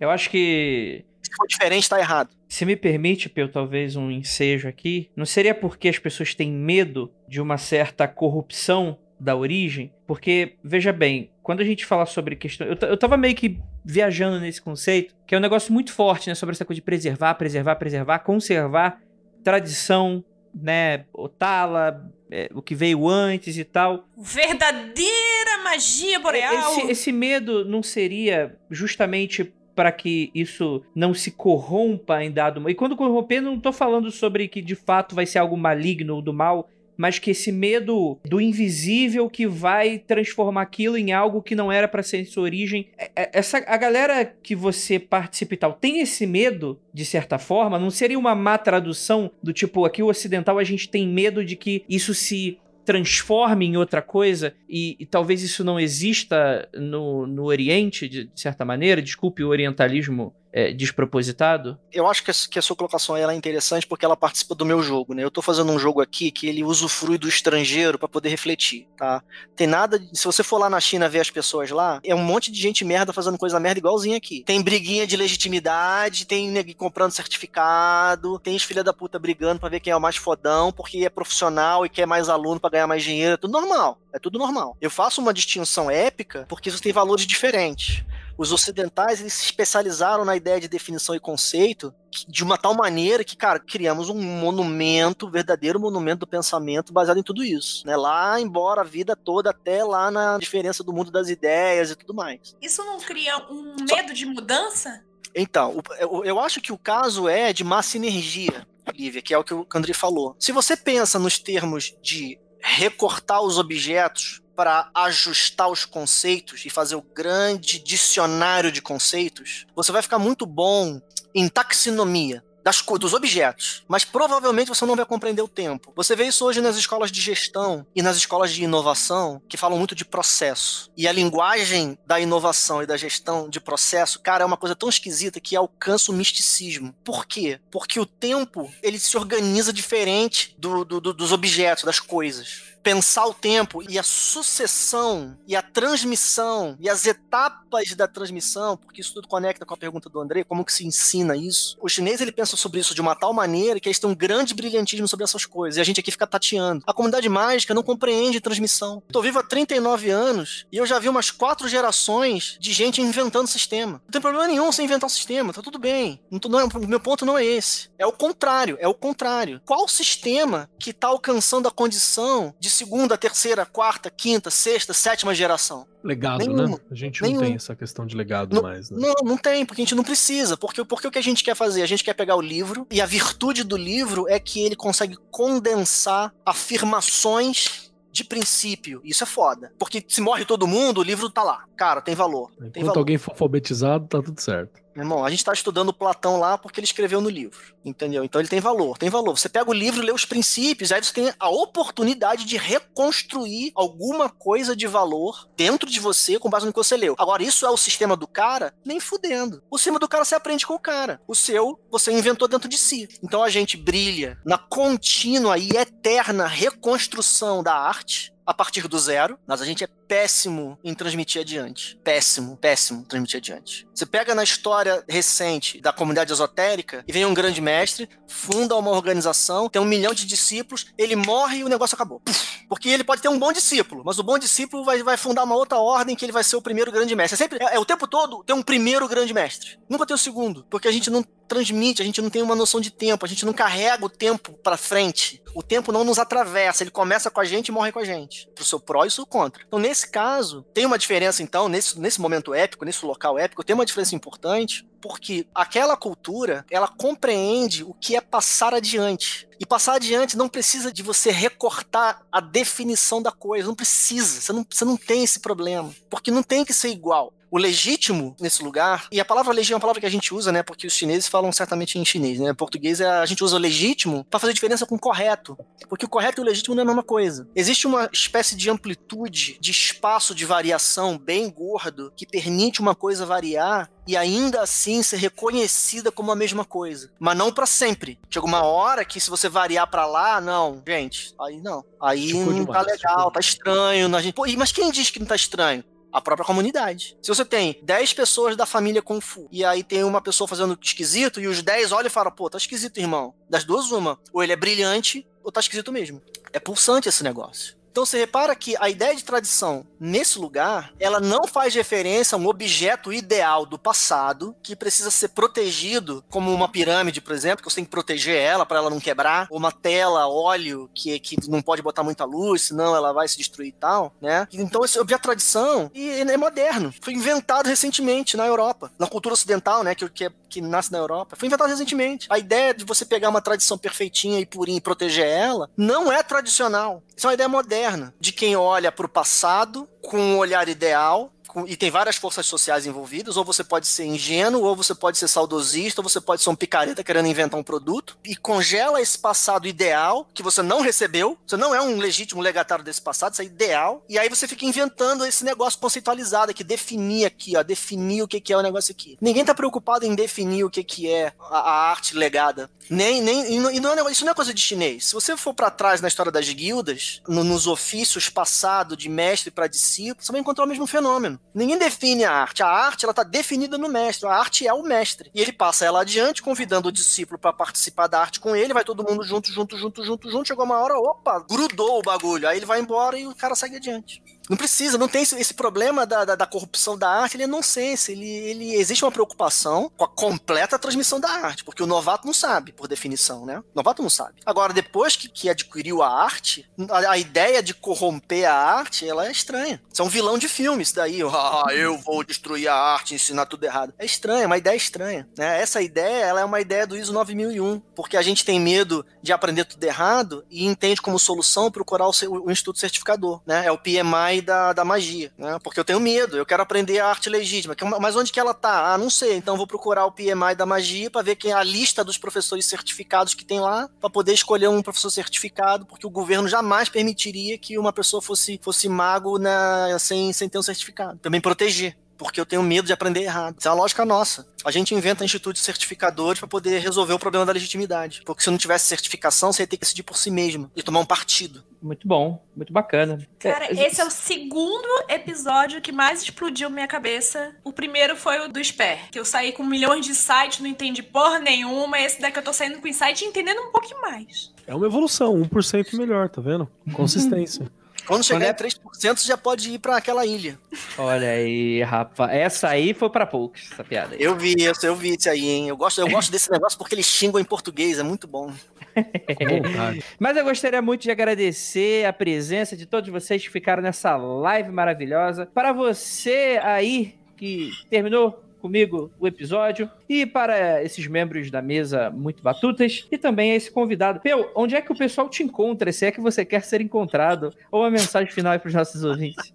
Eu 0.00 0.08
acho 0.08 0.30
que 0.30 1.04
se 1.22 1.36
for 1.36 1.46
diferente, 1.46 1.86
tá 1.86 1.98
errado. 1.98 2.37
Se 2.48 2.64
me 2.64 2.74
permite, 2.74 3.28
Peu, 3.28 3.48
talvez 3.48 3.94
um 3.94 4.10
ensejo 4.10 4.68
aqui, 4.68 5.10
não 5.14 5.26
seria 5.26 5.54
porque 5.54 5.88
as 5.88 5.98
pessoas 5.98 6.34
têm 6.34 6.50
medo 6.50 7.12
de 7.28 7.40
uma 7.40 7.58
certa 7.58 8.08
corrupção 8.08 8.98
da 9.20 9.36
origem? 9.36 9.92
Porque, 10.06 10.54
veja 10.64 10.92
bem, 10.92 11.30
quando 11.42 11.60
a 11.60 11.64
gente 11.64 11.84
fala 11.84 12.06
sobre 12.06 12.36
questão. 12.36 12.66
Eu, 12.66 12.76
eu 12.88 12.96
tava 12.96 13.16
meio 13.16 13.34
que 13.34 13.58
viajando 13.84 14.40
nesse 14.40 14.62
conceito, 14.62 15.14
que 15.26 15.34
é 15.34 15.38
um 15.38 15.40
negócio 15.40 15.72
muito 15.72 15.92
forte, 15.92 16.28
né? 16.28 16.34
Sobre 16.34 16.54
essa 16.54 16.64
coisa 16.64 16.76
de 16.76 16.82
preservar, 16.82 17.34
preservar, 17.34 17.76
preservar, 17.76 18.18
conservar 18.20 19.00
tradição, 19.44 20.24
né? 20.54 21.04
Otala, 21.12 22.10
é, 22.30 22.48
o 22.54 22.62
que 22.62 22.74
veio 22.74 23.08
antes 23.08 23.56
e 23.56 23.64
tal. 23.64 24.06
Verdadeira 24.16 25.58
magia 25.64 26.18
boreal! 26.18 26.78
Esse, 26.78 26.90
esse 26.90 27.12
medo 27.12 27.64
não 27.64 27.82
seria 27.82 28.56
justamente 28.70 29.52
para 29.78 29.92
que 29.92 30.32
isso 30.34 30.82
não 30.92 31.14
se 31.14 31.30
corrompa 31.30 32.24
em 32.24 32.32
dado. 32.32 32.68
E 32.68 32.74
quando 32.74 32.96
corromper, 32.96 33.40
não 33.40 33.54
estou 33.54 33.72
falando 33.72 34.10
sobre 34.10 34.48
que 34.48 34.60
de 34.60 34.74
fato 34.74 35.14
vai 35.14 35.24
ser 35.24 35.38
algo 35.38 35.56
maligno 35.56 36.16
ou 36.16 36.20
do 36.20 36.34
mal, 36.34 36.68
mas 36.96 37.20
que 37.20 37.30
esse 37.30 37.52
medo 37.52 38.18
do 38.24 38.40
invisível 38.40 39.30
que 39.30 39.46
vai 39.46 40.00
transformar 40.00 40.62
aquilo 40.62 40.98
em 40.98 41.12
algo 41.12 41.40
que 41.40 41.54
não 41.54 41.70
era 41.70 41.86
para 41.86 42.02
ser 42.02 42.24
sua 42.24 42.42
origem. 42.42 42.88
É, 42.98 43.10
é, 43.14 43.30
essa 43.34 43.58
a 43.58 43.76
galera 43.76 44.24
que 44.24 44.56
você 44.56 44.98
participa 44.98 45.54
e 45.54 45.56
tal 45.56 45.72
tem 45.74 46.00
esse 46.00 46.26
medo 46.26 46.80
de 46.92 47.04
certa 47.04 47.38
forma, 47.38 47.78
não 47.78 47.88
seria 47.88 48.18
uma 48.18 48.34
má 48.34 48.58
tradução 48.58 49.30
do 49.40 49.52
tipo 49.52 49.84
aqui 49.84 50.02
o 50.02 50.08
ocidental 50.08 50.58
a 50.58 50.64
gente 50.64 50.88
tem 50.88 51.06
medo 51.06 51.44
de 51.44 51.54
que 51.54 51.84
isso 51.88 52.12
se 52.12 52.58
transforme 52.88 53.66
em 53.66 53.76
outra 53.76 54.00
coisa 54.00 54.54
e, 54.66 54.96
e 54.98 55.04
talvez 55.04 55.42
isso 55.42 55.62
não 55.62 55.78
exista 55.78 56.66
no, 56.74 57.26
no 57.26 57.44
Oriente, 57.44 58.08
de, 58.08 58.24
de 58.24 58.40
certa 58.40 58.64
maneira. 58.64 59.02
Desculpe 59.02 59.44
o 59.44 59.48
orientalismo 59.48 60.34
é, 60.52 60.72
despropositado? 60.72 61.78
Eu 61.92 62.06
acho 62.06 62.22
que 62.22 62.30
a, 62.30 62.34
que 62.50 62.58
a 62.58 62.62
sua 62.62 62.76
colocação 62.76 63.16
é 63.16 63.34
interessante 63.34 63.86
porque 63.86 64.04
ela 64.04 64.16
participa 64.16 64.54
do 64.54 64.64
meu 64.64 64.82
jogo, 64.82 65.14
né? 65.14 65.22
Eu 65.22 65.30
tô 65.30 65.42
fazendo 65.42 65.70
um 65.72 65.78
jogo 65.78 66.00
aqui 66.00 66.30
que 66.30 66.46
ele 66.46 66.64
usufrui 66.64 67.18
do 67.18 67.28
estrangeiro 67.28 67.98
para 67.98 68.08
poder 68.08 68.28
refletir, 68.28 68.88
tá? 68.96 69.22
Tem 69.54 69.66
nada, 69.66 70.00
se 70.12 70.24
você 70.24 70.42
for 70.42 70.58
lá 70.58 70.70
na 70.70 70.80
China 70.80 71.08
ver 71.08 71.20
as 71.20 71.30
pessoas 71.30 71.70
lá, 71.70 72.00
é 72.04 72.14
um 72.14 72.22
monte 72.22 72.50
de 72.50 72.60
gente 72.60 72.84
merda 72.84 73.12
fazendo 73.12 73.38
coisa 73.38 73.60
merda 73.60 73.78
igualzinho 73.78 74.16
aqui. 74.16 74.42
Tem 74.44 74.62
briguinha 74.62 75.06
de 75.06 75.16
legitimidade, 75.16 76.26
tem 76.26 76.50
nego 76.50 76.74
comprando 76.74 77.12
certificado, 77.12 78.38
tem 78.38 78.58
filha 78.58 78.84
da 78.84 78.92
puta 78.92 79.18
brigando 79.18 79.60
para 79.60 79.68
ver 79.68 79.80
quem 79.80 79.92
é 79.92 79.96
o 79.96 80.00
mais 80.00 80.16
fodão, 80.16 80.72
porque 80.72 81.04
é 81.04 81.10
profissional 81.10 81.84
e 81.84 81.88
quer 81.88 82.06
mais 82.06 82.28
aluno 82.28 82.60
para 82.60 82.70
ganhar 82.70 82.86
mais 82.86 83.02
dinheiro, 83.02 83.34
é 83.34 83.36
tudo 83.36 83.52
normal. 83.52 83.98
É 84.18 84.20
tudo 84.20 84.38
normal. 84.38 84.76
Eu 84.80 84.90
faço 84.90 85.20
uma 85.20 85.32
distinção 85.32 85.88
épica 85.88 86.44
porque 86.48 86.68
isso 86.68 86.82
tem 86.82 86.92
valores 86.92 87.24
diferentes 87.24 88.04
os 88.38 88.52
ocidentais 88.52 89.20
eles 89.20 89.34
se 89.34 89.46
especializaram 89.46 90.24
na 90.24 90.36
ideia 90.36 90.60
de 90.60 90.68
definição 90.68 91.14
e 91.14 91.20
conceito 91.20 91.92
de 92.28 92.44
uma 92.44 92.56
tal 92.56 92.72
maneira 92.72 93.24
que, 93.24 93.36
cara, 93.36 93.58
criamos 93.58 94.08
um 94.08 94.22
monumento, 94.22 95.28
verdadeiro 95.28 95.80
monumento 95.80 96.20
do 96.20 96.26
pensamento 96.26 96.92
baseado 96.92 97.18
em 97.18 97.22
tudo 97.22 97.42
isso, 97.42 97.84
né? 97.84 97.96
Lá, 97.96 98.40
embora 98.40 98.82
a 98.82 98.84
vida 98.84 99.16
toda, 99.16 99.50
até 99.50 99.82
lá 99.82 100.08
na 100.08 100.38
diferença 100.38 100.84
do 100.84 100.92
mundo 100.92 101.10
das 101.10 101.28
ideias 101.28 101.90
e 101.90 101.96
tudo 101.96 102.14
mais. 102.14 102.56
Isso 102.62 102.84
não 102.84 103.00
cria 103.00 103.36
um 103.50 103.74
medo 103.84 104.14
de 104.14 104.24
mudança? 104.24 105.04
Então, 105.34 105.82
eu 106.24 106.38
acho 106.40 106.60
que 106.60 106.72
o 106.72 106.78
caso 106.78 107.28
é 107.28 107.52
de 107.52 107.64
má 107.64 107.82
sinergia, 107.82 108.66
Lívia, 108.94 109.20
que 109.20 109.34
é 109.34 109.38
o 109.38 109.44
que 109.44 109.52
o 109.52 109.66
André 109.74 109.92
falou. 109.92 110.36
Se 110.38 110.52
você 110.52 110.76
pensa 110.76 111.18
nos 111.18 111.38
termos 111.38 111.94
de 112.00 112.38
recortar 112.62 113.42
os 113.42 113.58
objetos 113.58 114.40
para 114.56 114.90
ajustar 114.92 115.68
os 115.68 115.84
conceitos 115.84 116.64
e 116.66 116.70
fazer 116.70 116.96
o 116.96 117.02
grande 117.02 117.78
dicionário 117.78 118.72
de 118.72 118.82
conceitos, 118.82 119.66
você 119.74 119.92
vai 119.92 120.02
ficar 120.02 120.18
muito 120.18 120.44
bom 120.44 121.00
em 121.32 121.48
taxonomia, 121.48 122.44
das, 122.68 122.82
dos 123.00 123.14
objetos, 123.14 123.82
mas 123.88 124.04
provavelmente 124.04 124.68
você 124.68 124.84
não 124.84 124.94
vai 124.94 125.06
compreender 125.06 125.40
o 125.40 125.48
tempo. 125.48 125.90
Você 125.96 126.14
vê 126.14 126.26
isso 126.26 126.44
hoje 126.44 126.60
nas 126.60 126.76
escolas 126.76 127.10
de 127.10 127.18
gestão 127.18 127.86
e 127.94 128.02
nas 128.02 128.18
escolas 128.18 128.52
de 128.52 128.62
inovação, 128.62 129.40
que 129.48 129.56
falam 129.56 129.78
muito 129.78 129.94
de 129.94 130.04
processo. 130.04 130.90
E 130.94 131.08
a 131.08 131.12
linguagem 131.12 131.98
da 132.06 132.20
inovação 132.20 132.82
e 132.82 132.86
da 132.86 132.96
gestão 132.96 133.48
de 133.48 133.58
processo, 133.58 134.20
cara, 134.20 134.42
é 134.44 134.46
uma 134.46 134.58
coisa 134.58 134.76
tão 134.76 134.90
esquisita 134.90 135.40
que 135.40 135.56
alcança 135.56 136.12
o 136.12 136.14
misticismo. 136.14 136.94
Por 137.02 137.24
quê? 137.26 137.58
Porque 137.70 137.98
o 137.98 138.04
tempo, 138.04 138.70
ele 138.82 138.98
se 138.98 139.16
organiza 139.16 139.72
diferente 139.72 140.54
do, 140.58 140.84
do, 140.84 141.00
do, 141.00 141.14
dos 141.14 141.32
objetos, 141.32 141.84
das 141.84 142.00
coisas 142.00 142.68
pensar 142.82 143.26
o 143.26 143.34
tempo 143.34 143.82
e 143.88 143.98
a 143.98 144.02
sucessão 144.02 145.36
e 145.46 145.54
a 145.54 145.62
transmissão 145.62 146.76
e 146.80 146.88
as 146.88 147.06
etapas 147.06 147.94
da 147.94 148.08
transmissão, 148.08 148.76
porque 148.76 149.00
isso 149.00 149.14
tudo 149.14 149.28
conecta 149.28 149.66
com 149.66 149.74
a 149.74 149.76
pergunta 149.76 150.08
do 150.08 150.20
André, 150.20 150.44
como 150.44 150.64
que 150.64 150.72
se 150.72 150.86
ensina 150.86 151.36
isso? 151.36 151.76
O 151.80 151.88
chinês 151.88 152.20
ele 152.20 152.32
pensa 152.32 152.56
sobre 152.56 152.80
isso 152.80 152.94
de 152.94 153.00
uma 153.00 153.14
tal 153.14 153.32
maneira 153.32 153.78
que 153.78 153.88
eles 153.88 153.98
têm 153.98 154.08
um 154.08 154.14
grande 154.14 154.54
brilhantismo 154.54 155.06
sobre 155.06 155.24
essas 155.24 155.44
coisas 155.44 155.76
e 155.76 155.80
a 155.80 155.84
gente 155.84 156.00
aqui 156.00 156.10
fica 156.10 156.26
tateando. 156.26 156.82
A 156.86 156.92
comunidade 156.92 157.28
mágica 157.28 157.74
não 157.74 157.82
compreende 157.82 158.40
transmissão. 158.40 159.02
Estou 159.06 159.22
vivo 159.22 159.38
há 159.38 159.42
39 159.42 160.10
anos 160.10 160.66
e 160.72 160.76
eu 160.76 160.86
já 160.86 160.98
vi 160.98 161.08
umas 161.08 161.30
quatro 161.30 161.68
gerações 161.68 162.56
de 162.58 162.72
gente 162.72 163.00
inventando 163.00 163.46
sistema. 163.46 164.00
Não 164.04 164.10
tem 164.10 164.20
problema 164.20 164.46
nenhum 164.46 164.72
você 164.72 164.82
inventar 164.82 165.06
um 165.06 165.10
sistema, 165.10 165.52
tá 165.52 165.62
tudo 165.62 165.78
bem. 165.78 166.20
Não, 166.30 166.40
não, 166.48 166.68
o 166.68 166.86
meu 166.86 167.00
ponto 167.00 167.26
não 167.26 167.36
é 167.36 167.44
esse. 167.44 167.90
É 167.98 168.06
o 168.06 168.12
contrário, 168.12 168.76
é 168.80 168.88
o 168.88 168.94
contrário. 168.94 169.60
Qual 169.64 169.86
sistema 169.88 170.70
que 170.78 170.90
está 170.90 171.08
alcançando 171.08 171.68
a 171.68 171.70
condição 171.70 172.54
de 172.58 172.67
segunda, 172.68 173.16
terceira, 173.16 173.64
quarta, 173.66 174.10
quinta, 174.10 174.50
sexta, 174.50 174.92
sétima 174.92 175.34
geração. 175.34 175.86
Legado, 176.02 176.38
Nenhuma. 176.38 176.68
né? 176.68 176.76
A 176.90 176.94
gente 176.94 177.22
não 177.22 177.38
tem 177.38 177.54
essa 177.54 177.74
questão 177.74 178.06
de 178.06 178.16
legado 178.16 178.54
não, 178.54 178.62
mais, 178.62 178.90
né? 178.90 178.98
Não, 179.00 179.14
não 179.24 179.36
tem, 179.36 179.64
porque 179.66 179.82
a 179.82 179.84
gente 179.84 179.94
não 179.94 180.04
precisa. 180.04 180.56
Porque, 180.56 180.84
porque 180.84 181.08
o 181.08 181.10
que 181.10 181.18
a 181.18 181.22
gente 181.22 181.42
quer 181.42 181.54
fazer? 181.54 181.82
A 181.82 181.86
gente 181.86 182.04
quer 182.04 182.14
pegar 182.14 182.36
o 182.36 182.40
livro, 182.40 182.86
e 182.90 183.00
a 183.00 183.06
virtude 183.06 183.64
do 183.64 183.76
livro 183.76 184.28
é 184.28 184.38
que 184.38 184.60
ele 184.60 184.76
consegue 184.76 185.16
condensar 185.30 186.32
afirmações 186.46 187.88
de 188.10 188.24
princípio. 188.24 189.00
Isso 189.04 189.22
é 189.22 189.26
foda. 189.26 189.72
Porque 189.78 190.04
se 190.08 190.20
morre 190.20 190.44
todo 190.44 190.66
mundo, 190.66 190.98
o 190.98 191.04
livro 191.04 191.30
tá 191.30 191.42
lá. 191.42 191.64
Cara, 191.76 192.00
tem 192.00 192.14
valor. 192.14 192.50
Tem 192.50 192.68
Enquanto 192.68 192.86
valor. 192.86 192.98
alguém 192.98 193.18
for 193.18 193.32
alfabetizado, 193.32 194.06
tá 194.06 194.22
tudo 194.22 194.40
certo. 194.40 194.80
Irmão, 195.02 195.24
a 195.24 195.30
gente 195.30 195.44
tá 195.44 195.52
estudando 195.52 195.92
Platão 195.92 196.38
lá 196.38 196.58
porque 196.58 196.80
ele 196.80 196.84
escreveu 196.84 197.20
no 197.20 197.28
livro, 197.28 197.74
entendeu? 197.84 198.24
Então 198.24 198.40
ele 198.40 198.48
tem 198.48 198.60
valor, 198.60 198.98
tem 198.98 199.08
valor. 199.08 199.38
Você 199.38 199.48
pega 199.48 199.70
o 199.70 199.74
livro, 199.74 200.02
lê 200.02 200.12
os 200.12 200.24
princípios, 200.24 200.92
aí 200.92 201.02
você 201.02 201.12
tem 201.12 201.32
a 201.38 201.48
oportunidade 201.48 202.44
de 202.44 202.56
reconstruir 202.56 203.72
alguma 203.74 204.28
coisa 204.28 204.74
de 204.74 204.86
valor 204.86 205.48
dentro 205.56 205.88
de 205.88 206.00
você 206.00 206.38
com 206.38 206.50
base 206.50 206.66
no 206.66 206.72
que 206.72 206.78
você 206.78 206.96
leu. 206.96 207.14
Agora, 207.18 207.42
isso 207.42 207.64
é 207.66 207.70
o 207.70 207.76
sistema 207.76 208.16
do 208.16 208.26
cara? 208.26 208.74
Nem 208.84 209.00
fudendo. 209.00 209.62
O 209.70 209.78
sistema 209.78 209.98
do 209.98 210.08
cara 210.08 210.24
você 210.24 210.34
aprende 210.34 210.66
com 210.66 210.74
o 210.74 210.80
cara. 210.80 211.20
O 211.26 211.34
seu, 211.34 211.78
você 211.90 212.12
inventou 212.12 212.48
dentro 212.48 212.68
de 212.68 212.78
si. 212.78 213.08
Então 213.22 213.42
a 213.42 213.50
gente 213.50 213.76
brilha 213.76 214.38
na 214.44 214.58
contínua 214.58 215.58
e 215.58 215.70
eterna 215.70 216.46
reconstrução 216.46 217.62
da 217.62 217.74
arte 217.74 218.32
a 218.48 218.54
partir 218.54 218.88
do 218.88 218.98
zero, 218.98 219.38
mas 219.46 219.60
a 219.60 219.66
gente 219.66 219.84
é 219.84 219.88
péssimo 220.08 220.78
em 220.82 220.94
transmitir 220.94 221.42
adiante. 221.42 222.00
Péssimo, 222.02 222.56
péssimo 222.56 223.02
em 223.02 223.04
transmitir 223.04 223.36
adiante. 223.36 223.86
Você 223.94 224.06
pega 224.06 224.34
na 224.34 224.42
história 224.42 225.04
recente 225.08 225.80
da 225.80 225.92
comunidade 225.92 226.32
esotérica 226.32 227.04
e 227.06 227.12
vem 227.12 227.26
um 227.26 227.34
grande 227.34 227.60
mestre, 227.60 228.08
funda 228.26 228.74
uma 228.76 228.90
organização, 228.90 229.68
tem 229.68 229.80
um 229.80 229.84
milhão 229.84 230.14
de 230.14 230.24
discípulos, 230.24 230.86
ele 230.96 231.14
morre 231.14 231.58
e 231.58 231.64
o 231.64 231.68
negócio 231.68 231.94
acabou. 231.94 232.22
Porque 232.68 232.88
ele 232.88 233.04
pode 233.04 233.22
ter 233.22 233.28
um 233.28 233.38
bom 233.38 233.52
discípulo, 233.52 234.02
mas 234.04 234.18
o 234.18 234.22
bom 234.22 234.38
discípulo 234.38 234.84
vai, 234.84 235.02
vai 235.02 235.16
fundar 235.16 235.44
uma 235.44 235.54
outra 235.54 235.78
ordem 235.78 236.16
que 236.16 236.24
ele 236.24 236.32
vai 236.32 236.44
ser 236.44 236.56
o 236.56 236.62
primeiro 236.62 236.90
grande 236.90 237.14
mestre. 237.14 237.34
É 237.34 237.38
sempre, 237.38 237.62
é, 237.62 237.76
é 237.76 237.78
o 237.78 237.84
tempo 237.84 238.06
todo 238.06 238.42
tem 238.44 238.56
um 238.56 238.62
primeiro 238.62 239.06
grande 239.06 239.34
mestre. 239.34 239.78
Nunca 239.88 240.06
tem 240.06 240.14
o 240.14 240.18
segundo, 240.18 240.64
porque 240.70 240.88
a 240.88 240.92
gente 240.92 241.10
não 241.10 241.22
transmite, 241.48 242.02
a 242.02 242.04
gente 242.04 242.20
não 242.20 242.30
tem 242.30 242.42
uma 242.42 242.54
noção 242.54 242.80
de 242.80 242.90
tempo, 242.90 243.24
a 243.24 243.28
gente 243.28 243.44
não 243.44 243.52
carrega 243.52 244.04
o 244.04 244.08
tempo 244.08 244.52
para 244.62 244.76
frente. 244.76 245.42
O 245.54 245.62
tempo 245.62 245.90
não 245.90 246.04
nos 246.04 246.18
atravessa, 246.18 246.82
ele 246.82 246.90
começa 246.90 247.30
com 247.30 247.40
a 247.40 247.44
gente 247.44 247.68
e 247.68 247.72
morre 247.72 247.90
com 247.90 247.98
a 247.98 248.04
gente. 248.04 248.48
Pro 248.54 248.64
seu 248.64 248.78
pró 248.78 249.04
e 249.04 249.10
seu 249.10 249.26
contra. 249.26 249.64
Então, 249.66 249.78
nesse 249.78 249.97
caso, 250.06 250.62
tem 250.74 250.86
uma 250.86 250.98
diferença, 250.98 251.42
então, 251.42 251.68
nesse, 251.68 251.98
nesse 251.98 252.20
momento 252.20 252.54
épico, 252.54 252.84
nesse 252.84 253.04
local 253.04 253.38
épico, 253.38 253.64
tem 253.64 253.74
uma 253.74 253.86
diferença 253.86 254.14
importante, 254.14 254.86
porque 255.00 255.46
aquela 255.54 255.96
cultura, 255.96 256.64
ela 256.70 256.88
compreende 256.88 257.84
o 257.84 257.94
que 257.94 258.16
é 258.16 258.20
passar 258.20 258.74
adiante. 258.74 259.48
E 259.60 259.66
passar 259.66 259.94
adiante 259.94 260.36
não 260.36 260.48
precisa 260.48 260.92
de 260.92 261.02
você 261.02 261.30
recortar 261.30 262.22
a 262.30 262.40
definição 262.40 263.22
da 263.22 263.32
coisa, 263.32 263.66
não 263.66 263.74
precisa, 263.74 264.40
você 264.40 264.52
não, 264.52 264.66
você 264.68 264.84
não 264.84 264.96
tem 264.96 265.24
esse 265.24 265.40
problema, 265.40 265.94
porque 266.10 266.30
não 266.30 266.42
tem 266.42 266.64
que 266.64 266.74
ser 266.74 266.88
igual 266.88 267.32
o 267.50 267.58
legítimo 267.58 268.34
nesse 268.40 268.62
lugar, 268.62 269.06
e 269.10 269.20
a 269.20 269.24
palavra 269.24 269.52
legítimo 269.52 269.74
é 269.74 269.76
uma 269.76 269.80
palavra 269.80 270.00
que 270.00 270.06
a 270.06 270.10
gente 270.10 270.34
usa, 270.34 270.52
né? 270.52 270.62
Porque 270.62 270.86
os 270.86 270.92
chineses 270.92 271.28
falam 271.28 271.50
certamente 271.52 271.98
em 271.98 272.04
chinês, 272.04 272.38
né? 272.38 272.50
Em 272.50 272.54
português 272.54 273.00
a 273.00 273.24
gente 273.26 273.42
usa 273.42 273.56
o 273.56 273.58
legítimo 273.58 274.24
para 274.28 274.38
fazer 274.38 274.52
diferença 274.52 274.86
com 274.86 274.96
o 274.96 274.98
correto. 274.98 275.56
Porque 275.88 276.04
o 276.04 276.08
correto 276.08 276.40
e 276.40 276.42
o 276.42 276.44
legítimo 276.44 276.74
não 276.74 276.82
é 276.82 276.84
a 276.84 276.86
mesma 276.86 277.02
coisa. 277.02 277.48
Existe 277.54 277.86
uma 277.86 278.08
espécie 278.12 278.56
de 278.56 278.70
amplitude, 278.70 279.58
de 279.60 279.70
espaço 279.70 280.34
de 280.34 280.44
variação 280.44 281.18
bem 281.18 281.50
gordo 281.50 282.12
que 282.16 282.26
permite 282.26 282.80
uma 282.80 282.94
coisa 282.94 283.24
variar 283.24 283.90
e 284.06 284.16
ainda 284.16 284.62
assim 284.62 285.02
ser 285.02 285.18
reconhecida 285.18 286.10
como 286.10 286.32
a 286.32 286.36
mesma 286.36 286.64
coisa. 286.64 287.10
Mas 287.18 287.36
não 287.36 287.52
para 287.52 287.66
sempre. 287.66 288.18
Chega 288.30 288.46
uma 288.46 288.62
hora 288.62 289.04
que 289.04 289.20
se 289.20 289.28
você 289.28 289.48
variar 289.48 289.88
para 289.90 290.06
lá, 290.06 290.40
não, 290.40 290.82
gente, 290.86 291.34
aí 291.40 291.60
não. 291.60 291.84
Aí 292.00 292.28
Ficou 292.28 292.46
não 292.46 292.64
demais, 292.64 292.86
tá 292.86 292.92
legal, 292.92 293.16
ficou 293.16 293.32
tá 293.32 293.40
estranho. 293.40 294.16
A 294.16 294.22
gente... 294.22 294.34
Pô, 294.34 294.46
mas 294.56 294.72
quem 294.72 294.90
diz 294.90 295.10
que 295.10 295.20
não 295.20 295.26
tá 295.26 295.36
estranho? 295.36 295.84
A 296.12 296.20
própria 296.20 296.46
comunidade. 296.46 297.16
Se 297.22 297.28
você 297.28 297.44
tem 297.44 297.80
10 297.82 298.12
pessoas 298.12 298.56
da 298.56 298.66
família 298.66 299.02
Kung 299.02 299.20
Fu 299.20 299.48
e 299.50 299.64
aí 299.64 299.82
tem 299.82 300.04
uma 300.04 300.20
pessoa 300.20 300.48
fazendo 300.48 300.78
esquisito 300.80 301.40
e 301.40 301.46
os 301.46 301.62
10 301.62 301.92
olham 301.92 302.06
e 302.06 302.10
falam, 302.10 302.32
pô, 302.32 302.48
tá 302.50 302.58
esquisito, 302.58 302.98
irmão. 302.98 303.34
Das 303.48 303.64
duas, 303.64 303.90
uma. 303.90 304.18
Ou 304.32 304.42
ele 304.42 304.52
é 304.52 304.56
brilhante 304.56 305.26
ou 305.42 305.52
tá 305.52 305.60
esquisito 305.60 305.92
mesmo. 305.92 306.20
É 306.52 306.58
pulsante 306.58 307.08
esse 307.08 307.22
negócio. 307.22 307.77
Então 307.98 308.06
você 308.06 308.16
repara 308.18 308.54
que 308.54 308.76
a 308.78 308.88
ideia 308.88 309.16
de 309.16 309.24
tradição 309.24 309.84
nesse 309.98 310.38
lugar, 310.38 310.92
ela 311.00 311.18
não 311.18 311.48
faz 311.48 311.74
referência 311.74 312.36
a 312.36 312.38
um 312.38 312.46
objeto 312.46 313.12
ideal 313.12 313.66
do 313.66 313.76
passado 313.76 314.54
que 314.62 314.76
precisa 314.76 315.10
ser 315.10 315.30
protegido, 315.30 316.24
como 316.30 316.54
uma 316.54 316.68
pirâmide, 316.68 317.20
por 317.20 317.34
exemplo, 317.34 317.58
que 317.58 317.68
você 317.68 317.76
tem 317.76 317.84
que 317.84 317.90
proteger 317.90 318.40
ela 318.40 318.64
para 318.64 318.78
ela 318.78 318.88
não 318.88 319.00
quebrar, 319.00 319.48
ou 319.50 319.58
uma 319.58 319.72
tela, 319.72 320.28
óleo, 320.28 320.88
que, 320.94 321.18
que 321.18 321.50
não 321.50 321.60
pode 321.60 321.82
botar 321.82 322.04
muita 322.04 322.24
luz, 322.24 322.62
senão 322.62 322.94
ela 322.94 323.12
vai 323.12 323.26
se 323.26 323.36
destruir 323.36 323.70
e 323.70 323.72
tal, 323.72 324.14
né? 324.20 324.46
Então 324.52 324.84
esse 324.84 325.00
objeto 325.00 325.18
de 325.18 325.24
tradição 325.24 325.90
é 325.92 326.36
moderno, 326.36 326.94
foi 327.00 327.14
inventado 327.14 327.66
recentemente 327.66 328.36
na 328.36 328.46
Europa, 328.46 328.92
na 328.96 329.08
cultura 329.08 329.32
ocidental, 329.32 329.82
né, 329.82 329.96
que, 329.96 330.08
que, 330.08 330.24
é, 330.24 330.30
que 330.48 330.60
nasce 330.60 330.90
na 330.90 330.98
Europa, 330.98 331.36
foi 331.36 331.46
inventado 331.46 331.68
recentemente. 331.68 332.26
A 332.30 332.38
ideia 332.38 332.74
de 332.74 332.84
você 332.84 333.04
pegar 333.04 333.28
uma 333.28 333.40
tradição 333.40 333.78
perfeitinha 333.78 334.40
e 334.40 334.46
purinha 334.46 334.78
e 334.78 334.80
proteger 334.80 335.26
ela 335.26 335.70
não 335.76 336.10
é 336.10 336.22
tradicional. 336.22 337.02
Isso 337.16 337.26
é 337.26 337.28
uma 337.28 337.34
ideia 337.34 337.48
moderna, 337.48 338.14
de 338.20 338.32
quem 338.32 338.56
olha 338.56 338.90
para 338.90 339.06
o 339.06 339.08
passado 339.08 339.88
com 340.00 340.18
um 340.18 340.38
olhar 340.38 340.68
ideal 340.68 341.32
e 341.66 341.76
tem 341.76 341.90
várias 341.90 342.16
forças 342.16 342.46
sociais 342.46 342.86
envolvidas, 342.86 343.36
ou 343.36 343.44
você 343.44 343.64
pode 343.64 343.86
ser 343.86 344.04
ingênuo, 344.04 344.62
ou 344.62 344.76
você 344.76 344.94
pode 344.94 345.18
ser 345.18 345.28
saudosista, 345.28 346.00
ou 346.00 346.08
você 346.08 346.20
pode 346.20 346.42
ser 346.42 346.50
um 346.50 346.56
picareta 346.56 347.04
querendo 347.04 347.26
inventar 347.26 347.58
um 347.58 347.62
produto, 347.62 348.16
e 348.24 348.36
congela 348.36 349.00
esse 349.00 349.18
passado 349.18 349.66
ideal 349.66 350.28
que 350.34 350.42
você 350.42 350.62
não 350.62 350.80
recebeu, 350.80 351.38
você 351.46 351.56
não 351.56 351.74
é 351.74 351.80
um 351.80 351.98
legítimo 351.98 352.40
legatário 352.40 352.84
desse 352.84 353.00
passado, 353.00 353.32
isso 353.32 353.42
é 353.42 353.46
ideal, 353.46 354.04
e 354.08 354.18
aí 354.18 354.28
você 354.28 354.46
fica 354.46 354.64
inventando 354.64 355.24
esse 355.24 355.44
negócio 355.44 355.78
conceitualizado 355.78 356.54
que 356.54 356.64
definir 356.64 357.24
aqui, 357.24 357.56
ó, 357.56 357.62
definir 357.62 358.22
o 358.22 358.28
que, 358.28 358.52
é 358.52 358.56
o 358.56 358.62
negócio 358.62 358.92
aqui. 358.92 359.16
Ninguém 359.20 359.44
tá 359.44 359.54
preocupado 359.54 360.04
em 360.04 360.14
definir 360.14 360.64
o 360.64 360.70
que, 360.70 361.08
é 361.10 361.32
a, 361.40 361.90
arte 361.90 362.16
legada. 362.16 362.70
Nem, 362.90 363.20
nem, 363.20 363.54
e 363.54 363.76
e 363.76 363.80
não 363.80 363.92
é, 363.92 364.12
isso 364.12 364.24
não 364.24 364.32
é 364.32 364.34
coisa 364.34 364.54
de 364.54 364.60
chinês. 364.60 365.06
Se 365.06 365.14
você 365.14 365.36
for 365.36 365.54
para 365.54 365.70
trás 365.70 366.00
na 366.00 366.08
história 366.08 366.32
das 366.32 366.48
guildas, 366.48 367.20
no, 367.28 367.44
nos 367.44 367.66
ofícios 367.66 368.28
passado 368.28 368.96
de 368.96 369.08
mestre 369.08 369.50
para 369.50 369.66
discípulo, 369.66 370.24
você 370.24 370.32
vai 370.32 370.40
encontrar 370.40 370.64
o 370.64 370.68
mesmo 370.68 370.86
fenômeno. 370.86 371.37
Ninguém 371.54 371.78
define 371.78 372.24
a 372.24 372.32
arte. 372.32 372.62
A 372.62 372.68
arte 372.68 373.04
ela 373.04 373.12
está 373.12 373.22
definida 373.22 373.76
no 373.76 373.88
mestre. 373.88 374.28
A 374.28 374.34
arte 374.34 374.66
é 374.66 374.72
o 374.72 374.82
mestre. 374.82 375.30
E 375.34 375.40
ele 375.40 375.52
passa 375.52 375.84
ela 375.84 376.02
adiante, 376.02 376.42
convidando 376.42 376.88
o 376.88 376.92
discípulo 376.92 377.38
para 377.38 377.52
participar 377.52 378.06
da 378.06 378.20
arte 378.20 378.40
com 378.40 378.54
ele. 378.54 378.74
Vai 378.74 378.84
todo 378.84 379.02
mundo 379.02 379.24
junto, 379.24 379.50
junto, 379.52 379.76
junto, 379.76 380.04
junto, 380.04 380.30
junto. 380.30 380.46
Chegou 380.46 380.64
uma 380.64 380.78
hora, 380.78 380.98
opa, 380.98 381.44
grudou 381.48 381.98
o 381.98 382.02
bagulho. 382.02 382.48
Aí 382.48 382.58
ele 382.58 382.66
vai 382.66 382.80
embora 382.80 383.18
e 383.18 383.26
o 383.26 383.34
cara 383.34 383.54
segue 383.54 383.76
adiante. 383.76 384.22
Não 384.48 384.56
precisa, 384.56 384.98
não 384.98 385.08
tem 385.08 385.22
esse, 385.22 385.36
esse 385.36 385.54
problema 385.54 386.06
da, 386.06 386.24
da, 386.24 386.34
da, 386.34 386.46
corrupção 386.46 386.96
da 386.96 387.08
arte, 387.08 387.36
ele 387.36 387.44
é 387.44 387.46
nonsense. 387.46 388.12
Ele, 388.12 388.28
ele 388.28 388.74
existe 388.74 389.04
uma 389.04 389.12
preocupação 389.12 389.90
com 389.96 390.04
a 390.04 390.08
completa 390.08 390.78
transmissão 390.78 391.20
da 391.20 391.28
arte, 391.28 391.64
porque 391.64 391.82
o 391.82 391.86
novato 391.86 392.26
não 392.26 392.34
sabe, 392.34 392.72
por 392.72 392.88
definição, 392.88 393.44
né? 393.44 393.58
O 393.58 393.64
novato 393.76 394.02
não 394.02 394.10
sabe. 394.10 394.40
Agora, 394.46 394.72
depois 394.72 395.16
que, 395.16 395.28
que 395.28 395.48
adquiriu 395.48 396.02
a 396.02 396.08
arte, 396.08 396.68
a, 396.90 397.12
a, 397.12 397.18
ideia 397.18 397.62
de 397.62 397.74
corromper 397.74 398.48
a 398.48 398.54
arte, 398.54 399.06
ela 399.06 399.26
é 399.26 399.30
estranha. 399.30 399.82
Isso 399.92 400.00
é 400.00 400.04
um 400.04 400.08
vilão 400.08 400.38
de 400.38 400.48
filme, 400.48 400.82
isso 400.82 400.94
daí. 400.94 401.18
Ah, 401.48 401.72
eu 401.72 401.96
vou 401.98 402.24
destruir 402.24 402.68
a 402.68 402.74
arte, 402.74 403.14
ensinar 403.14 403.46
tudo 403.46 403.64
errado. 403.64 403.94
É 403.98 404.04
estranho, 404.04 404.42
é 404.42 404.46
uma 404.46 404.58
ideia 404.58 404.76
estranha. 404.76 405.28
Né? 405.36 405.60
Essa 405.60 405.80
ideia, 405.80 406.24
ela 406.24 406.40
é 406.40 406.44
uma 406.44 406.60
ideia 406.60 406.86
do 406.86 406.96
ISO 406.96 407.12
9001, 407.12 407.80
porque 407.94 408.16
a 408.16 408.22
gente 408.22 408.44
tem 408.44 408.60
medo 408.60 409.04
de 409.22 409.32
aprender 409.32 409.64
tudo 409.64 409.82
errado 409.84 410.44
e 410.50 410.66
entende 410.66 411.00
como 411.00 411.18
solução 411.18 411.70
procurar 411.70 412.06
o, 412.06 412.12
o 412.44 412.50
Instituto 412.50 412.78
Certificador, 412.78 413.40
né? 413.46 413.66
É 413.66 413.72
o 413.72 413.78
PMI 413.78 414.37
da, 414.40 414.72
da 414.72 414.84
magia, 414.84 415.32
né? 415.36 415.58
Porque 415.62 415.78
eu 415.78 415.84
tenho 415.84 416.00
medo, 416.00 416.36
eu 416.36 416.46
quero 416.46 416.62
aprender 416.62 416.98
a 417.00 417.06
arte 417.06 417.28
legítima. 417.28 417.74
Mas 418.00 418.16
onde 418.16 418.32
que 418.32 418.40
ela 418.40 418.54
tá? 418.54 418.92
Ah, 418.92 418.98
não 418.98 419.10
sei. 419.10 419.36
Então 419.36 419.56
vou 419.56 419.66
procurar 419.66 420.06
o 420.06 420.12
PMI 420.12 420.54
da 420.56 420.66
magia 420.66 421.10
para 421.10 421.22
ver 421.22 421.36
quem 421.36 421.50
é 421.50 421.54
a 421.54 421.62
lista 421.62 422.04
dos 422.04 422.18
professores 422.18 422.66
certificados 422.66 423.34
que 423.34 423.44
tem 423.44 423.60
lá, 423.60 423.88
para 424.00 424.10
poder 424.10 424.32
escolher 424.32 424.68
um 424.68 424.82
professor 424.82 425.10
certificado, 425.10 425.86
porque 425.86 426.06
o 426.06 426.10
governo 426.10 426.48
jamais 426.48 426.88
permitiria 426.88 427.58
que 427.58 427.78
uma 427.78 427.92
pessoa 427.92 428.20
fosse, 428.22 428.60
fosse 428.62 428.88
mago 428.88 429.38
né, 429.38 429.50
sem, 429.98 430.32
sem 430.32 430.48
ter 430.48 430.58
um 430.58 430.62
certificado. 430.62 431.18
Também 431.18 431.40
proteger 431.40 431.96
porque 432.18 432.40
eu 432.40 432.44
tenho 432.44 432.62
medo 432.62 432.86
de 432.86 432.92
aprender 432.92 433.22
errado. 433.22 433.56
Isso 433.58 433.68
é 433.68 433.70
uma 433.70 433.76
lógica 433.78 434.04
nossa. 434.04 434.46
A 434.64 434.70
gente 434.70 434.94
inventa 434.94 435.24
institutos 435.24 435.62
certificadores 435.62 436.40
para 436.40 436.48
poder 436.48 436.80
resolver 436.80 437.14
o 437.14 437.18
problema 437.18 437.46
da 437.46 437.52
legitimidade. 437.52 438.22
Porque 438.26 438.42
se 438.42 438.50
não 438.50 438.58
tivesse 438.58 438.86
certificação, 438.86 439.52
você 439.52 439.62
ia 439.62 439.66
ter 439.66 439.76
que 439.76 439.84
decidir 439.84 440.02
por 440.02 440.18
si 440.18 440.30
mesmo 440.30 440.70
e 440.74 440.82
tomar 440.82 441.00
um 441.00 441.06
partido. 441.06 441.64
Muito 441.80 442.08
bom, 442.08 442.44
muito 442.56 442.72
bacana. 442.72 443.24
Cara, 443.38 443.66
é, 443.66 443.86
esse 443.86 444.00
é 444.00 444.04
o 444.04 444.10
segundo 444.10 444.88
episódio 445.08 445.80
que 445.80 445.92
mais 445.92 446.20
explodiu 446.20 446.68
minha 446.68 446.88
cabeça. 446.88 447.54
O 447.62 447.72
primeiro 447.72 448.16
foi 448.16 448.40
o 448.40 448.48
do 448.48 448.62
Sper, 448.62 449.10
que 449.12 449.18
eu 449.18 449.24
saí 449.24 449.52
com 449.52 449.62
milhões 449.62 450.04
de 450.04 450.14
sites, 450.14 450.58
não 450.58 450.66
entendi 450.66 451.04
porra 451.04 451.38
nenhuma. 451.38 452.00
Esse 452.00 452.20
daqui 452.20 452.38
eu 452.40 452.42
tô 452.42 452.52
saindo 452.52 452.80
com 452.80 452.88
insight 452.88 453.24
e 453.24 453.28
entendendo 453.28 453.60
um 453.60 453.70
pouquinho 453.70 454.00
mais. 454.00 454.52
É 454.66 454.74
uma 454.74 454.86
evolução, 454.86 455.40
1% 455.40 455.96
melhor, 455.96 456.28
tá 456.28 456.40
vendo? 456.40 456.68
Consistência. 456.92 457.70
Quando 458.08 458.24
chegar 458.24 458.54
Quando 458.54 458.64
é... 458.64 458.68
em 458.68 458.70
3%, 458.70 459.18
você 459.18 459.28
já 459.28 459.36
pode 459.36 459.70
ir 459.70 459.78
para 459.78 459.98
aquela 459.98 460.24
ilha. 460.24 460.58
Olha 460.96 461.28
aí, 461.28 461.82
rapaz. 461.82 462.32
Essa 462.32 462.68
aí 462.70 462.94
foi 462.94 463.10
para 463.10 463.26
poucos, 463.26 463.70
essa 463.70 463.84
piada 463.84 464.14
aí. 464.14 464.22
Eu 464.22 464.34
vi 464.34 464.54
isso, 464.56 464.86
eu 464.86 464.96
vi 464.96 465.14
isso 465.14 465.28
aí, 465.28 465.46
hein? 465.46 465.68
Eu 465.68 465.76
gosto, 465.76 466.00
eu 466.00 466.08
gosto 466.08 466.32
desse 466.32 466.50
negócio 466.50 466.78
porque 466.78 466.94
eles 466.94 467.04
xingam 467.04 467.38
em 467.38 467.44
português, 467.44 467.98
é 467.98 468.02
muito 468.02 468.26
bom. 468.26 468.50
Mas 470.18 470.36
eu 470.38 470.44
gostaria 470.44 470.80
muito 470.80 471.02
de 471.02 471.10
agradecer 471.10 472.06
a 472.06 472.12
presença 472.12 472.74
de 472.74 472.86
todos 472.86 473.10
vocês 473.10 473.42
que 473.42 473.50
ficaram 473.50 473.82
nessa 473.82 474.16
live 474.16 474.70
maravilhosa. 474.70 475.44
Para 475.44 475.74
você 475.74 476.58
aí 476.62 477.14
que 477.36 477.70
terminou 477.90 478.42
comigo 478.68 479.10
o 479.18 479.26
episódio, 479.26 479.90
e 480.06 480.26
para 480.26 480.82
esses 480.84 481.06
membros 481.06 481.50
da 481.50 481.62
mesa 481.62 482.10
muito 482.10 482.42
batutas, 482.42 483.08
e 483.10 483.16
também 483.16 483.52
a 483.52 483.56
esse 483.56 483.70
convidado. 483.70 484.20
Peu, 484.20 484.50
onde 484.54 484.76
é 484.76 484.82
que 484.82 484.92
o 484.92 484.96
pessoal 484.96 485.28
te 485.28 485.42
encontra, 485.42 485.90
se 485.90 486.04
é 486.04 486.12
que 486.12 486.20
você 486.20 486.44
quer 486.44 486.62
ser 486.62 486.82
encontrado? 486.82 487.52
Ou 487.72 487.80
uma 487.80 487.90
mensagem 487.90 488.30
final 488.30 488.58
para 488.60 488.68
os 488.68 488.74
nossos 488.74 489.02
ouvintes? 489.02 489.52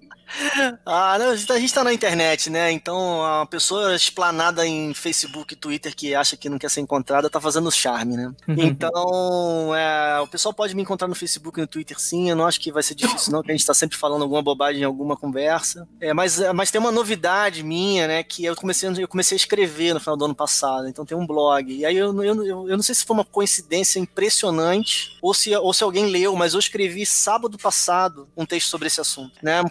Ah, 0.85 1.17
não, 1.19 1.29
a 1.31 1.35
gente 1.35 1.47
tá- 1.47 1.59
gente 1.59 1.73
tá 1.73 1.83
na 1.83 1.93
internet, 1.93 2.49
né? 2.49 2.71
Então, 2.71 3.23
a 3.23 3.45
pessoa 3.45 3.95
explanada 3.95 4.65
em 4.65 4.93
Facebook 4.93 5.53
e 5.53 5.57
Twitter 5.57 5.95
que 5.95 6.15
acha 6.15 6.35
que 6.35 6.49
não 6.49 6.57
quer 6.57 6.69
ser 6.69 6.81
encontrada 6.81 7.29
tá 7.29 7.39
fazendo 7.39 7.71
charme, 7.71 8.17
né? 8.17 8.33
Então, 8.47 9.75
é, 9.75 10.19
o 10.21 10.27
pessoal 10.27 10.53
pode 10.53 10.75
me 10.75 10.81
encontrar 10.81 11.07
no 11.07 11.15
Facebook 11.15 11.59
e 11.59 11.61
no 11.61 11.67
Twitter, 11.67 11.99
sim. 11.99 12.29
Eu 12.29 12.35
não 12.35 12.45
acho 12.45 12.59
que 12.59 12.71
vai 12.71 12.83
ser 12.83 12.95
difícil, 12.95 13.31
não, 13.31 13.41
que 13.41 13.51
a 13.51 13.55
gente 13.55 13.65
tá 13.65 13.73
sempre 13.73 13.97
falando 13.97 14.23
alguma 14.23 14.41
bobagem 14.41 14.81
em 14.81 14.85
alguma 14.85 15.15
conversa. 15.15 15.87
É, 15.99 16.13
mas, 16.13 16.39
é, 16.39 16.51
mas 16.51 16.71
tem 16.71 16.79
uma 16.81 16.91
novidade 16.91 17.63
minha, 17.63 18.07
né? 18.07 18.23
Que 18.23 18.45
eu 18.45 18.55
comecei, 18.55 18.89
eu 18.97 19.07
comecei 19.07 19.35
a 19.35 19.37
escrever 19.37 19.93
no 19.93 19.99
final 19.99 20.17
do 20.17 20.25
ano 20.25 20.35
passado. 20.35 20.87
Então, 20.87 21.05
tem 21.05 21.17
um 21.17 21.25
blog. 21.27 21.71
E 21.73 21.85
aí, 21.85 21.95
eu, 21.95 22.23
eu, 22.23 22.45
eu, 22.45 22.69
eu 22.69 22.75
não 22.75 22.83
sei 22.83 22.95
se 22.95 23.05
foi 23.05 23.15
uma 23.15 23.25
coincidência 23.25 23.99
impressionante 23.99 25.17
ou 25.21 25.33
se, 25.33 25.55
ou 25.55 25.73
se 25.73 25.83
alguém 25.83 26.07
leu, 26.07 26.35
mas 26.35 26.53
eu 26.53 26.59
escrevi 26.59 27.05
sábado 27.05 27.57
passado 27.57 28.27
um 28.35 28.45
texto 28.45 28.69
sobre 28.69 28.87
esse 28.87 28.99
assunto, 28.99 29.33
né? 29.41 29.61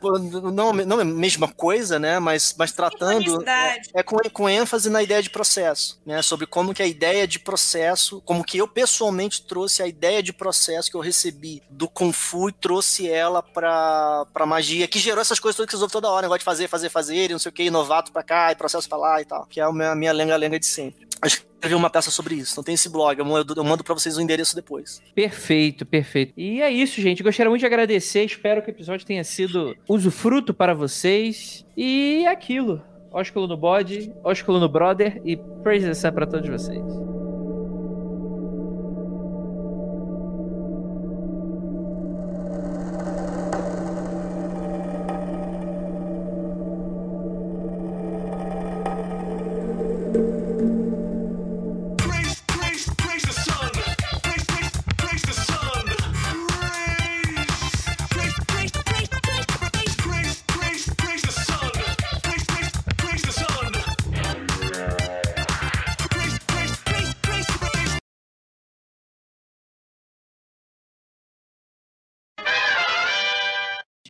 Não, 0.53 0.73
não 0.73 0.99
é 0.99 1.03
a 1.03 1.05
mesma 1.05 1.49
coisa, 1.49 1.99
né? 1.99 2.19
Mas, 2.19 2.55
mas 2.57 2.73
tratando 2.73 3.19
Sincronicidade. 3.19 3.91
é 3.95 4.03
com, 4.03 4.17
com 4.33 4.49
ênfase 4.49 4.91
na 4.91 5.03
ideia 5.03 5.23
de 5.23 5.31
processo, 5.31 6.01
né? 6.05 6.21
Sobre 6.23 6.47
como 6.47 6.75
que 6.75 6.83
a 6.83 6.87
ideia 6.87 7.27
de 7.27 7.39
processo, 7.39 8.21
como 8.23 8.45
que 8.45 8.59
eu 8.59 8.69
pessoalmente 8.69 9.43
trouxe 9.43 9.83
a 9.83 9.87
ideia 9.87 10.23
de 10.23 10.33
processo 10.33 10.91
que 10.91 10.97
eu 10.97 11.01
recebi 11.01 11.63
do 11.71 11.89
Kung 11.89 12.13
Fu 12.13 12.49
e 12.49 12.53
trouxe 12.53 13.09
ela 13.09 13.43
pra, 13.43 14.27
pra 14.33 14.47
magia, 14.47 14.89
que 14.89 14.99
gerou 14.99 15.21
essas 15.21 15.41
coisas 15.41 15.57
todas 15.57 15.69
que 15.69 15.73
vocês 15.73 15.83
ouvem 15.83 15.93
toda 15.93 16.11
hora, 16.11 16.23
negócio 16.23 16.41
de 16.41 16.45
fazer, 16.45 16.69
fazer, 16.69 16.89
fazer, 16.89 17.31
e 17.31 17.33
não 17.33 17.39
sei 17.39 17.51
o 17.51 17.53
que, 17.53 17.71
novato 17.71 18.13
pra 18.13 18.23
cá, 18.23 18.53
e 18.53 18.57
processo 18.57 18.89
pra 18.89 18.99
lá 18.99 19.21
e 19.21 19.25
tal, 19.25 19.47
que 19.47 19.61
é 19.61 19.65
a 19.65 19.73
minha, 19.95 20.13
lenga-lenga 20.13 20.59
de 20.59 20.67
sempre. 20.67 21.07
Eu 21.23 21.52
escrevi 21.63 21.77
uma 21.77 21.89
peça 21.89 22.11
sobre 22.11 22.35
isso, 22.35 22.53
então 22.53 22.65
tem 22.65 22.75
esse 22.75 22.89
blog, 22.89 23.17
eu 23.17 23.25
mando, 23.25 23.65
mando 23.65 23.85
pra 23.85 23.95
vocês 23.95 24.17
o 24.17 24.21
endereço 24.21 24.57
depois. 24.57 25.01
Perfeito, 25.15 25.87
perfeito. 25.87 26.33
E 26.37 26.61
é 26.61 26.71
isso, 26.71 27.01
gente. 27.01 27.23
Gostaria 27.23 27.49
muito 27.49 27.61
de 27.61 27.67
agradecer. 27.67 28.25
Espero 28.25 28.63
que 28.63 28.69
o 28.69 28.73
episódio 28.73 29.07
tenha 29.07 29.23
sido 29.23 29.77
usufruto 29.89 30.53
para 30.53 30.75
vocês. 30.75 31.65
E 31.77 32.25
é 32.25 32.29
aquilo. 32.29 32.83
Ósculo 33.13 33.47
no 33.47 33.57
bode, 33.57 34.13
ósculo 34.25 34.59
no 34.59 34.69
brother 34.69 35.21
e 35.25 35.37
praise 35.63 36.01
the 36.01 36.11
pra 36.11 36.27
todos 36.27 36.49
vocês. 36.49 37.12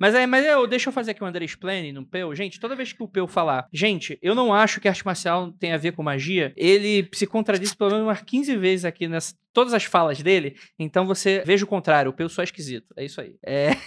Mas 0.03 0.17
aí, 0.17 0.27
mas 0.27 0.45
eu, 0.45 0.67
deixa 0.67 0.89
eu 0.89 0.93
fazer 0.93 1.13
aqui 1.13 1.23
um 1.23 1.29
Under 1.29 1.45
Explain 1.45 1.93
no 1.93 2.05
Peu. 2.05 2.35
Gente, 2.35 2.59
toda 2.59 2.75
vez 2.75 2.93
que 2.93 3.01
o 3.01 3.07
Peu 3.07 3.29
falar, 3.29 3.69
gente, 3.73 4.19
eu 4.21 4.35
não 4.35 4.53
acho 4.53 4.81
que 4.81 4.89
arte 4.89 5.07
marcial 5.07 5.53
tem 5.53 5.73
a 5.73 5.77
ver 5.77 5.93
com 5.93 6.03
magia, 6.03 6.53
ele 6.57 7.09
se 7.13 7.25
contradiz 7.25 7.73
pelo 7.73 7.91
menos 7.91 8.07
umas 8.07 8.21
15 8.21 8.57
vezes 8.57 8.85
aqui 8.85 9.07
nessas 9.07 9.41
todas 9.53 9.75
as 9.75 9.85
falas 9.85 10.21
dele. 10.21 10.57
Então 10.79 11.07
você 11.07 11.43
veja 11.47 11.65
o 11.65 11.69
contrário, 11.69 12.11
o 12.11 12.15
Peu 12.15 12.29
só 12.29 12.43
é 12.43 12.45
esquisito. 12.45 12.93
É 12.97 13.05
isso 13.05 13.21
aí. 13.21 13.37
É. 13.45 13.71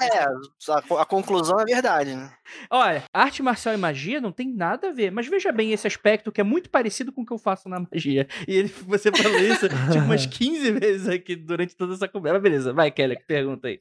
É, 0.00 0.24
a, 0.24 1.02
a 1.02 1.04
conclusão 1.04 1.60
é 1.60 1.64
verdade, 1.64 2.14
né? 2.14 2.32
Olha, 2.70 3.04
arte 3.12 3.42
marcial 3.42 3.74
e 3.74 3.78
magia 3.78 4.20
não 4.20 4.32
tem 4.32 4.52
nada 4.52 4.88
a 4.88 4.92
ver, 4.92 5.12
mas 5.12 5.28
veja 5.28 5.52
bem 5.52 5.72
esse 5.72 5.86
aspecto 5.86 6.32
que 6.32 6.40
é 6.40 6.44
muito 6.44 6.70
parecido 6.70 7.12
com 7.12 7.22
o 7.22 7.26
que 7.26 7.32
eu 7.32 7.38
faço 7.38 7.68
na 7.68 7.80
magia. 7.80 8.26
E 8.46 8.56
ele, 8.56 8.68
você 8.86 9.12
falou 9.12 9.38
isso 9.38 9.68
tipo 9.68 10.04
umas 10.04 10.26
15 10.26 10.72
vezes 10.72 11.08
aqui 11.08 11.36
durante 11.36 11.76
toda 11.76 11.94
essa 11.94 12.08
conversa. 12.08 12.40
Beleza, 12.40 12.72
vai, 12.72 12.90
Kelly, 12.90 13.18
pergunta 13.26 13.68
aí. 13.68 13.80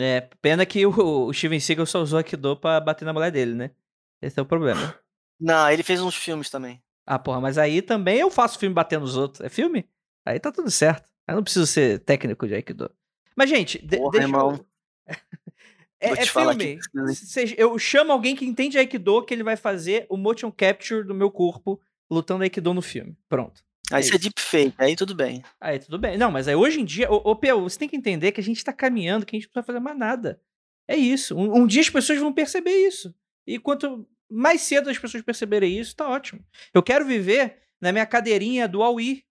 É, 0.00 0.20
pena 0.40 0.64
que 0.64 0.86
o, 0.86 1.26
o 1.26 1.32
Steven 1.34 1.58
Seagal 1.58 1.86
só 1.86 2.00
usou 2.00 2.18
Aikido 2.18 2.56
pra 2.56 2.80
bater 2.80 3.04
na 3.04 3.12
mulher 3.12 3.32
dele, 3.32 3.54
né? 3.54 3.70
Esse 4.22 4.38
é 4.38 4.42
o 4.42 4.46
problema. 4.46 4.94
Não, 5.40 5.70
ele 5.70 5.82
fez 5.82 6.00
uns 6.00 6.14
filmes 6.14 6.48
também. 6.50 6.82
Ah, 7.06 7.18
porra, 7.18 7.40
mas 7.40 7.58
aí 7.58 7.80
também 7.82 8.18
eu 8.18 8.30
faço 8.30 8.58
filme 8.58 8.74
batendo 8.74 9.02
nos 9.02 9.16
outros. 9.16 9.40
É 9.40 9.48
filme? 9.48 9.88
Aí 10.24 10.38
tá 10.38 10.52
tudo 10.52 10.70
certo. 10.70 11.08
Aí 11.26 11.34
não 11.34 11.42
preciso 11.42 11.66
ser 11.66 12.00
técnico 12.00 12.46
de 12.46 12.54
Aikido. 12.54 12.90
Mas, 13.36 13.48
gente, 13.50 13.78
de, 13.84 13.96
Porra, 13.96 14.10
deixa 14.12 14.26
eu- 14.26 14.28
irmão. 14.28 14.66
É, 16.00 16.10
Vou 16.10 16.16
é 16.16 16.26
falar 16.26 16.54
filme. 16.54 16.78
eu 17.56 17.76
chamo 17.76 18.12
alguém 18.12 18.36
que 18.36 18.44
entende 18.44 18.78
Aikido 18.78 19.24
que 19.24 19.34
ele 19.34 19.42
vai 19.42 19.56
fazer 19.56 20.06
o 20.08 20.16
motion 20.16 20.48
capture 20.48 21.02
do 21.02 21.12
meu 21.12 21.28
corpo 21.28 21.80
lutando 22.08 22.44
Aikido 22.44 22.72
no 22.72 22.80
filme. 22.80 23.16
Pronto. 23.28 23.64
Aí 23.92 23.98
É 23.98 24.00
isso 24.00 24.12
é 24.12 24.16
isso. 24.16 24.18
deepfake, 24.18 24.74
aí 24.78 24.94
tudo 24.96 25.14
bem. 25.14 25.42
Aí 25.60 25.78
tudo 25.78 25.98
bem. 25.98 26.18
Não, 26.18 26.30
mas 26.30 26.46
aí 26.48 26.54
hoje 26.54 26.80
em 26.80 26.84
dia, 26.84 27.10
ô, 27.10 27.16
ô 27.30 27.36
Peu, 27.36 27.60
você 27.62 27.78
tem 27.78 27.88
que 27.88 27.96
entender 27.96 28.32
que 28.32 28.40
a 28.40 28.44
gente 28.44 28.62
tá 28.62 28.72
caminhando, 28.72 29.24
que 29.24 29.34
a 29.34 29.38
gente 29.38 29.46
não 29.48 29.52
precisa 29.52 29.66
fazer 29.66 29.80
mais 29.80 29.96
nada. 29.98 30.40
É 30.86 30.96
isso. 30.96 31.36
Um, 31.36 31.58
um 31.62 31.66
dia 31.66 31.80
as 31.82 31.90
pessoas 31.90 32.18
vão 32.18 32.32
perceber 32.32 32.72
isso. 32.86 33.14
E 33.46 33.58
quanto 33.58 34.06
mais 34.30 34.60
cedo 34.62 34.90
as 34.90 34.98
pessoas 34.98 35.22
perceberem 35.22 35.78
isso, 35.78 35.96
tá 35.96 36.08
ótimo. 36.08 36.44
Eu 36.74 36.82
quero 36.82 37.06
viver 37.06 37.58
na 37.80 37.92
minha 37.92 38.04
cadeirinha 38.06 38.68
do 38.68 38.82
Aui. 38.82 39.22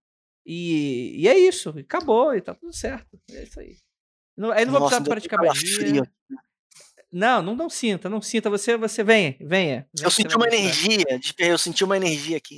E, 0.45 1.13
e 1.21 1.27
é 1.27 1.37
isso. 1.37 1.69
Acabou, 1.77 2.33
e 2.33 2.41
tá 2.41 2.53
tudo 2.55 2.73
certo. 2.73 3.19
É 3.31 3.43
isso 3.43 3.59
aí. 3.59 3.77
Não, 4.35 4.51
aí 4.51 4.65
não 4.65 4.71
vou 4.71 4.81
Nossa, 4.81 5.01
precisar 5.01 5.03
deu 5.03 5.11
praticar 5.11 5.39
magia. 5.45 5.75
frio. 5.75 6.07
Não, 7.11 7.41
não, 7.41 7.55
não 7.55 7.69
sinta, 7.69 8.09
não 8.09 8.21
sinta. 8.21 8.49
Você, 8.49 8.77
você 8.77 9.03
venha, 9.03 9.35
venha. 9.41 9.87
Eu 10.01 10.11
senti 10.11 10.35
uma 10.35 10.47
energia, 10.47 11.05
eu 11.39 11.57
senti 11.57 11.83
uma 11.83 11.97
energia 11.97 12.37
aqui. 12.37 12.57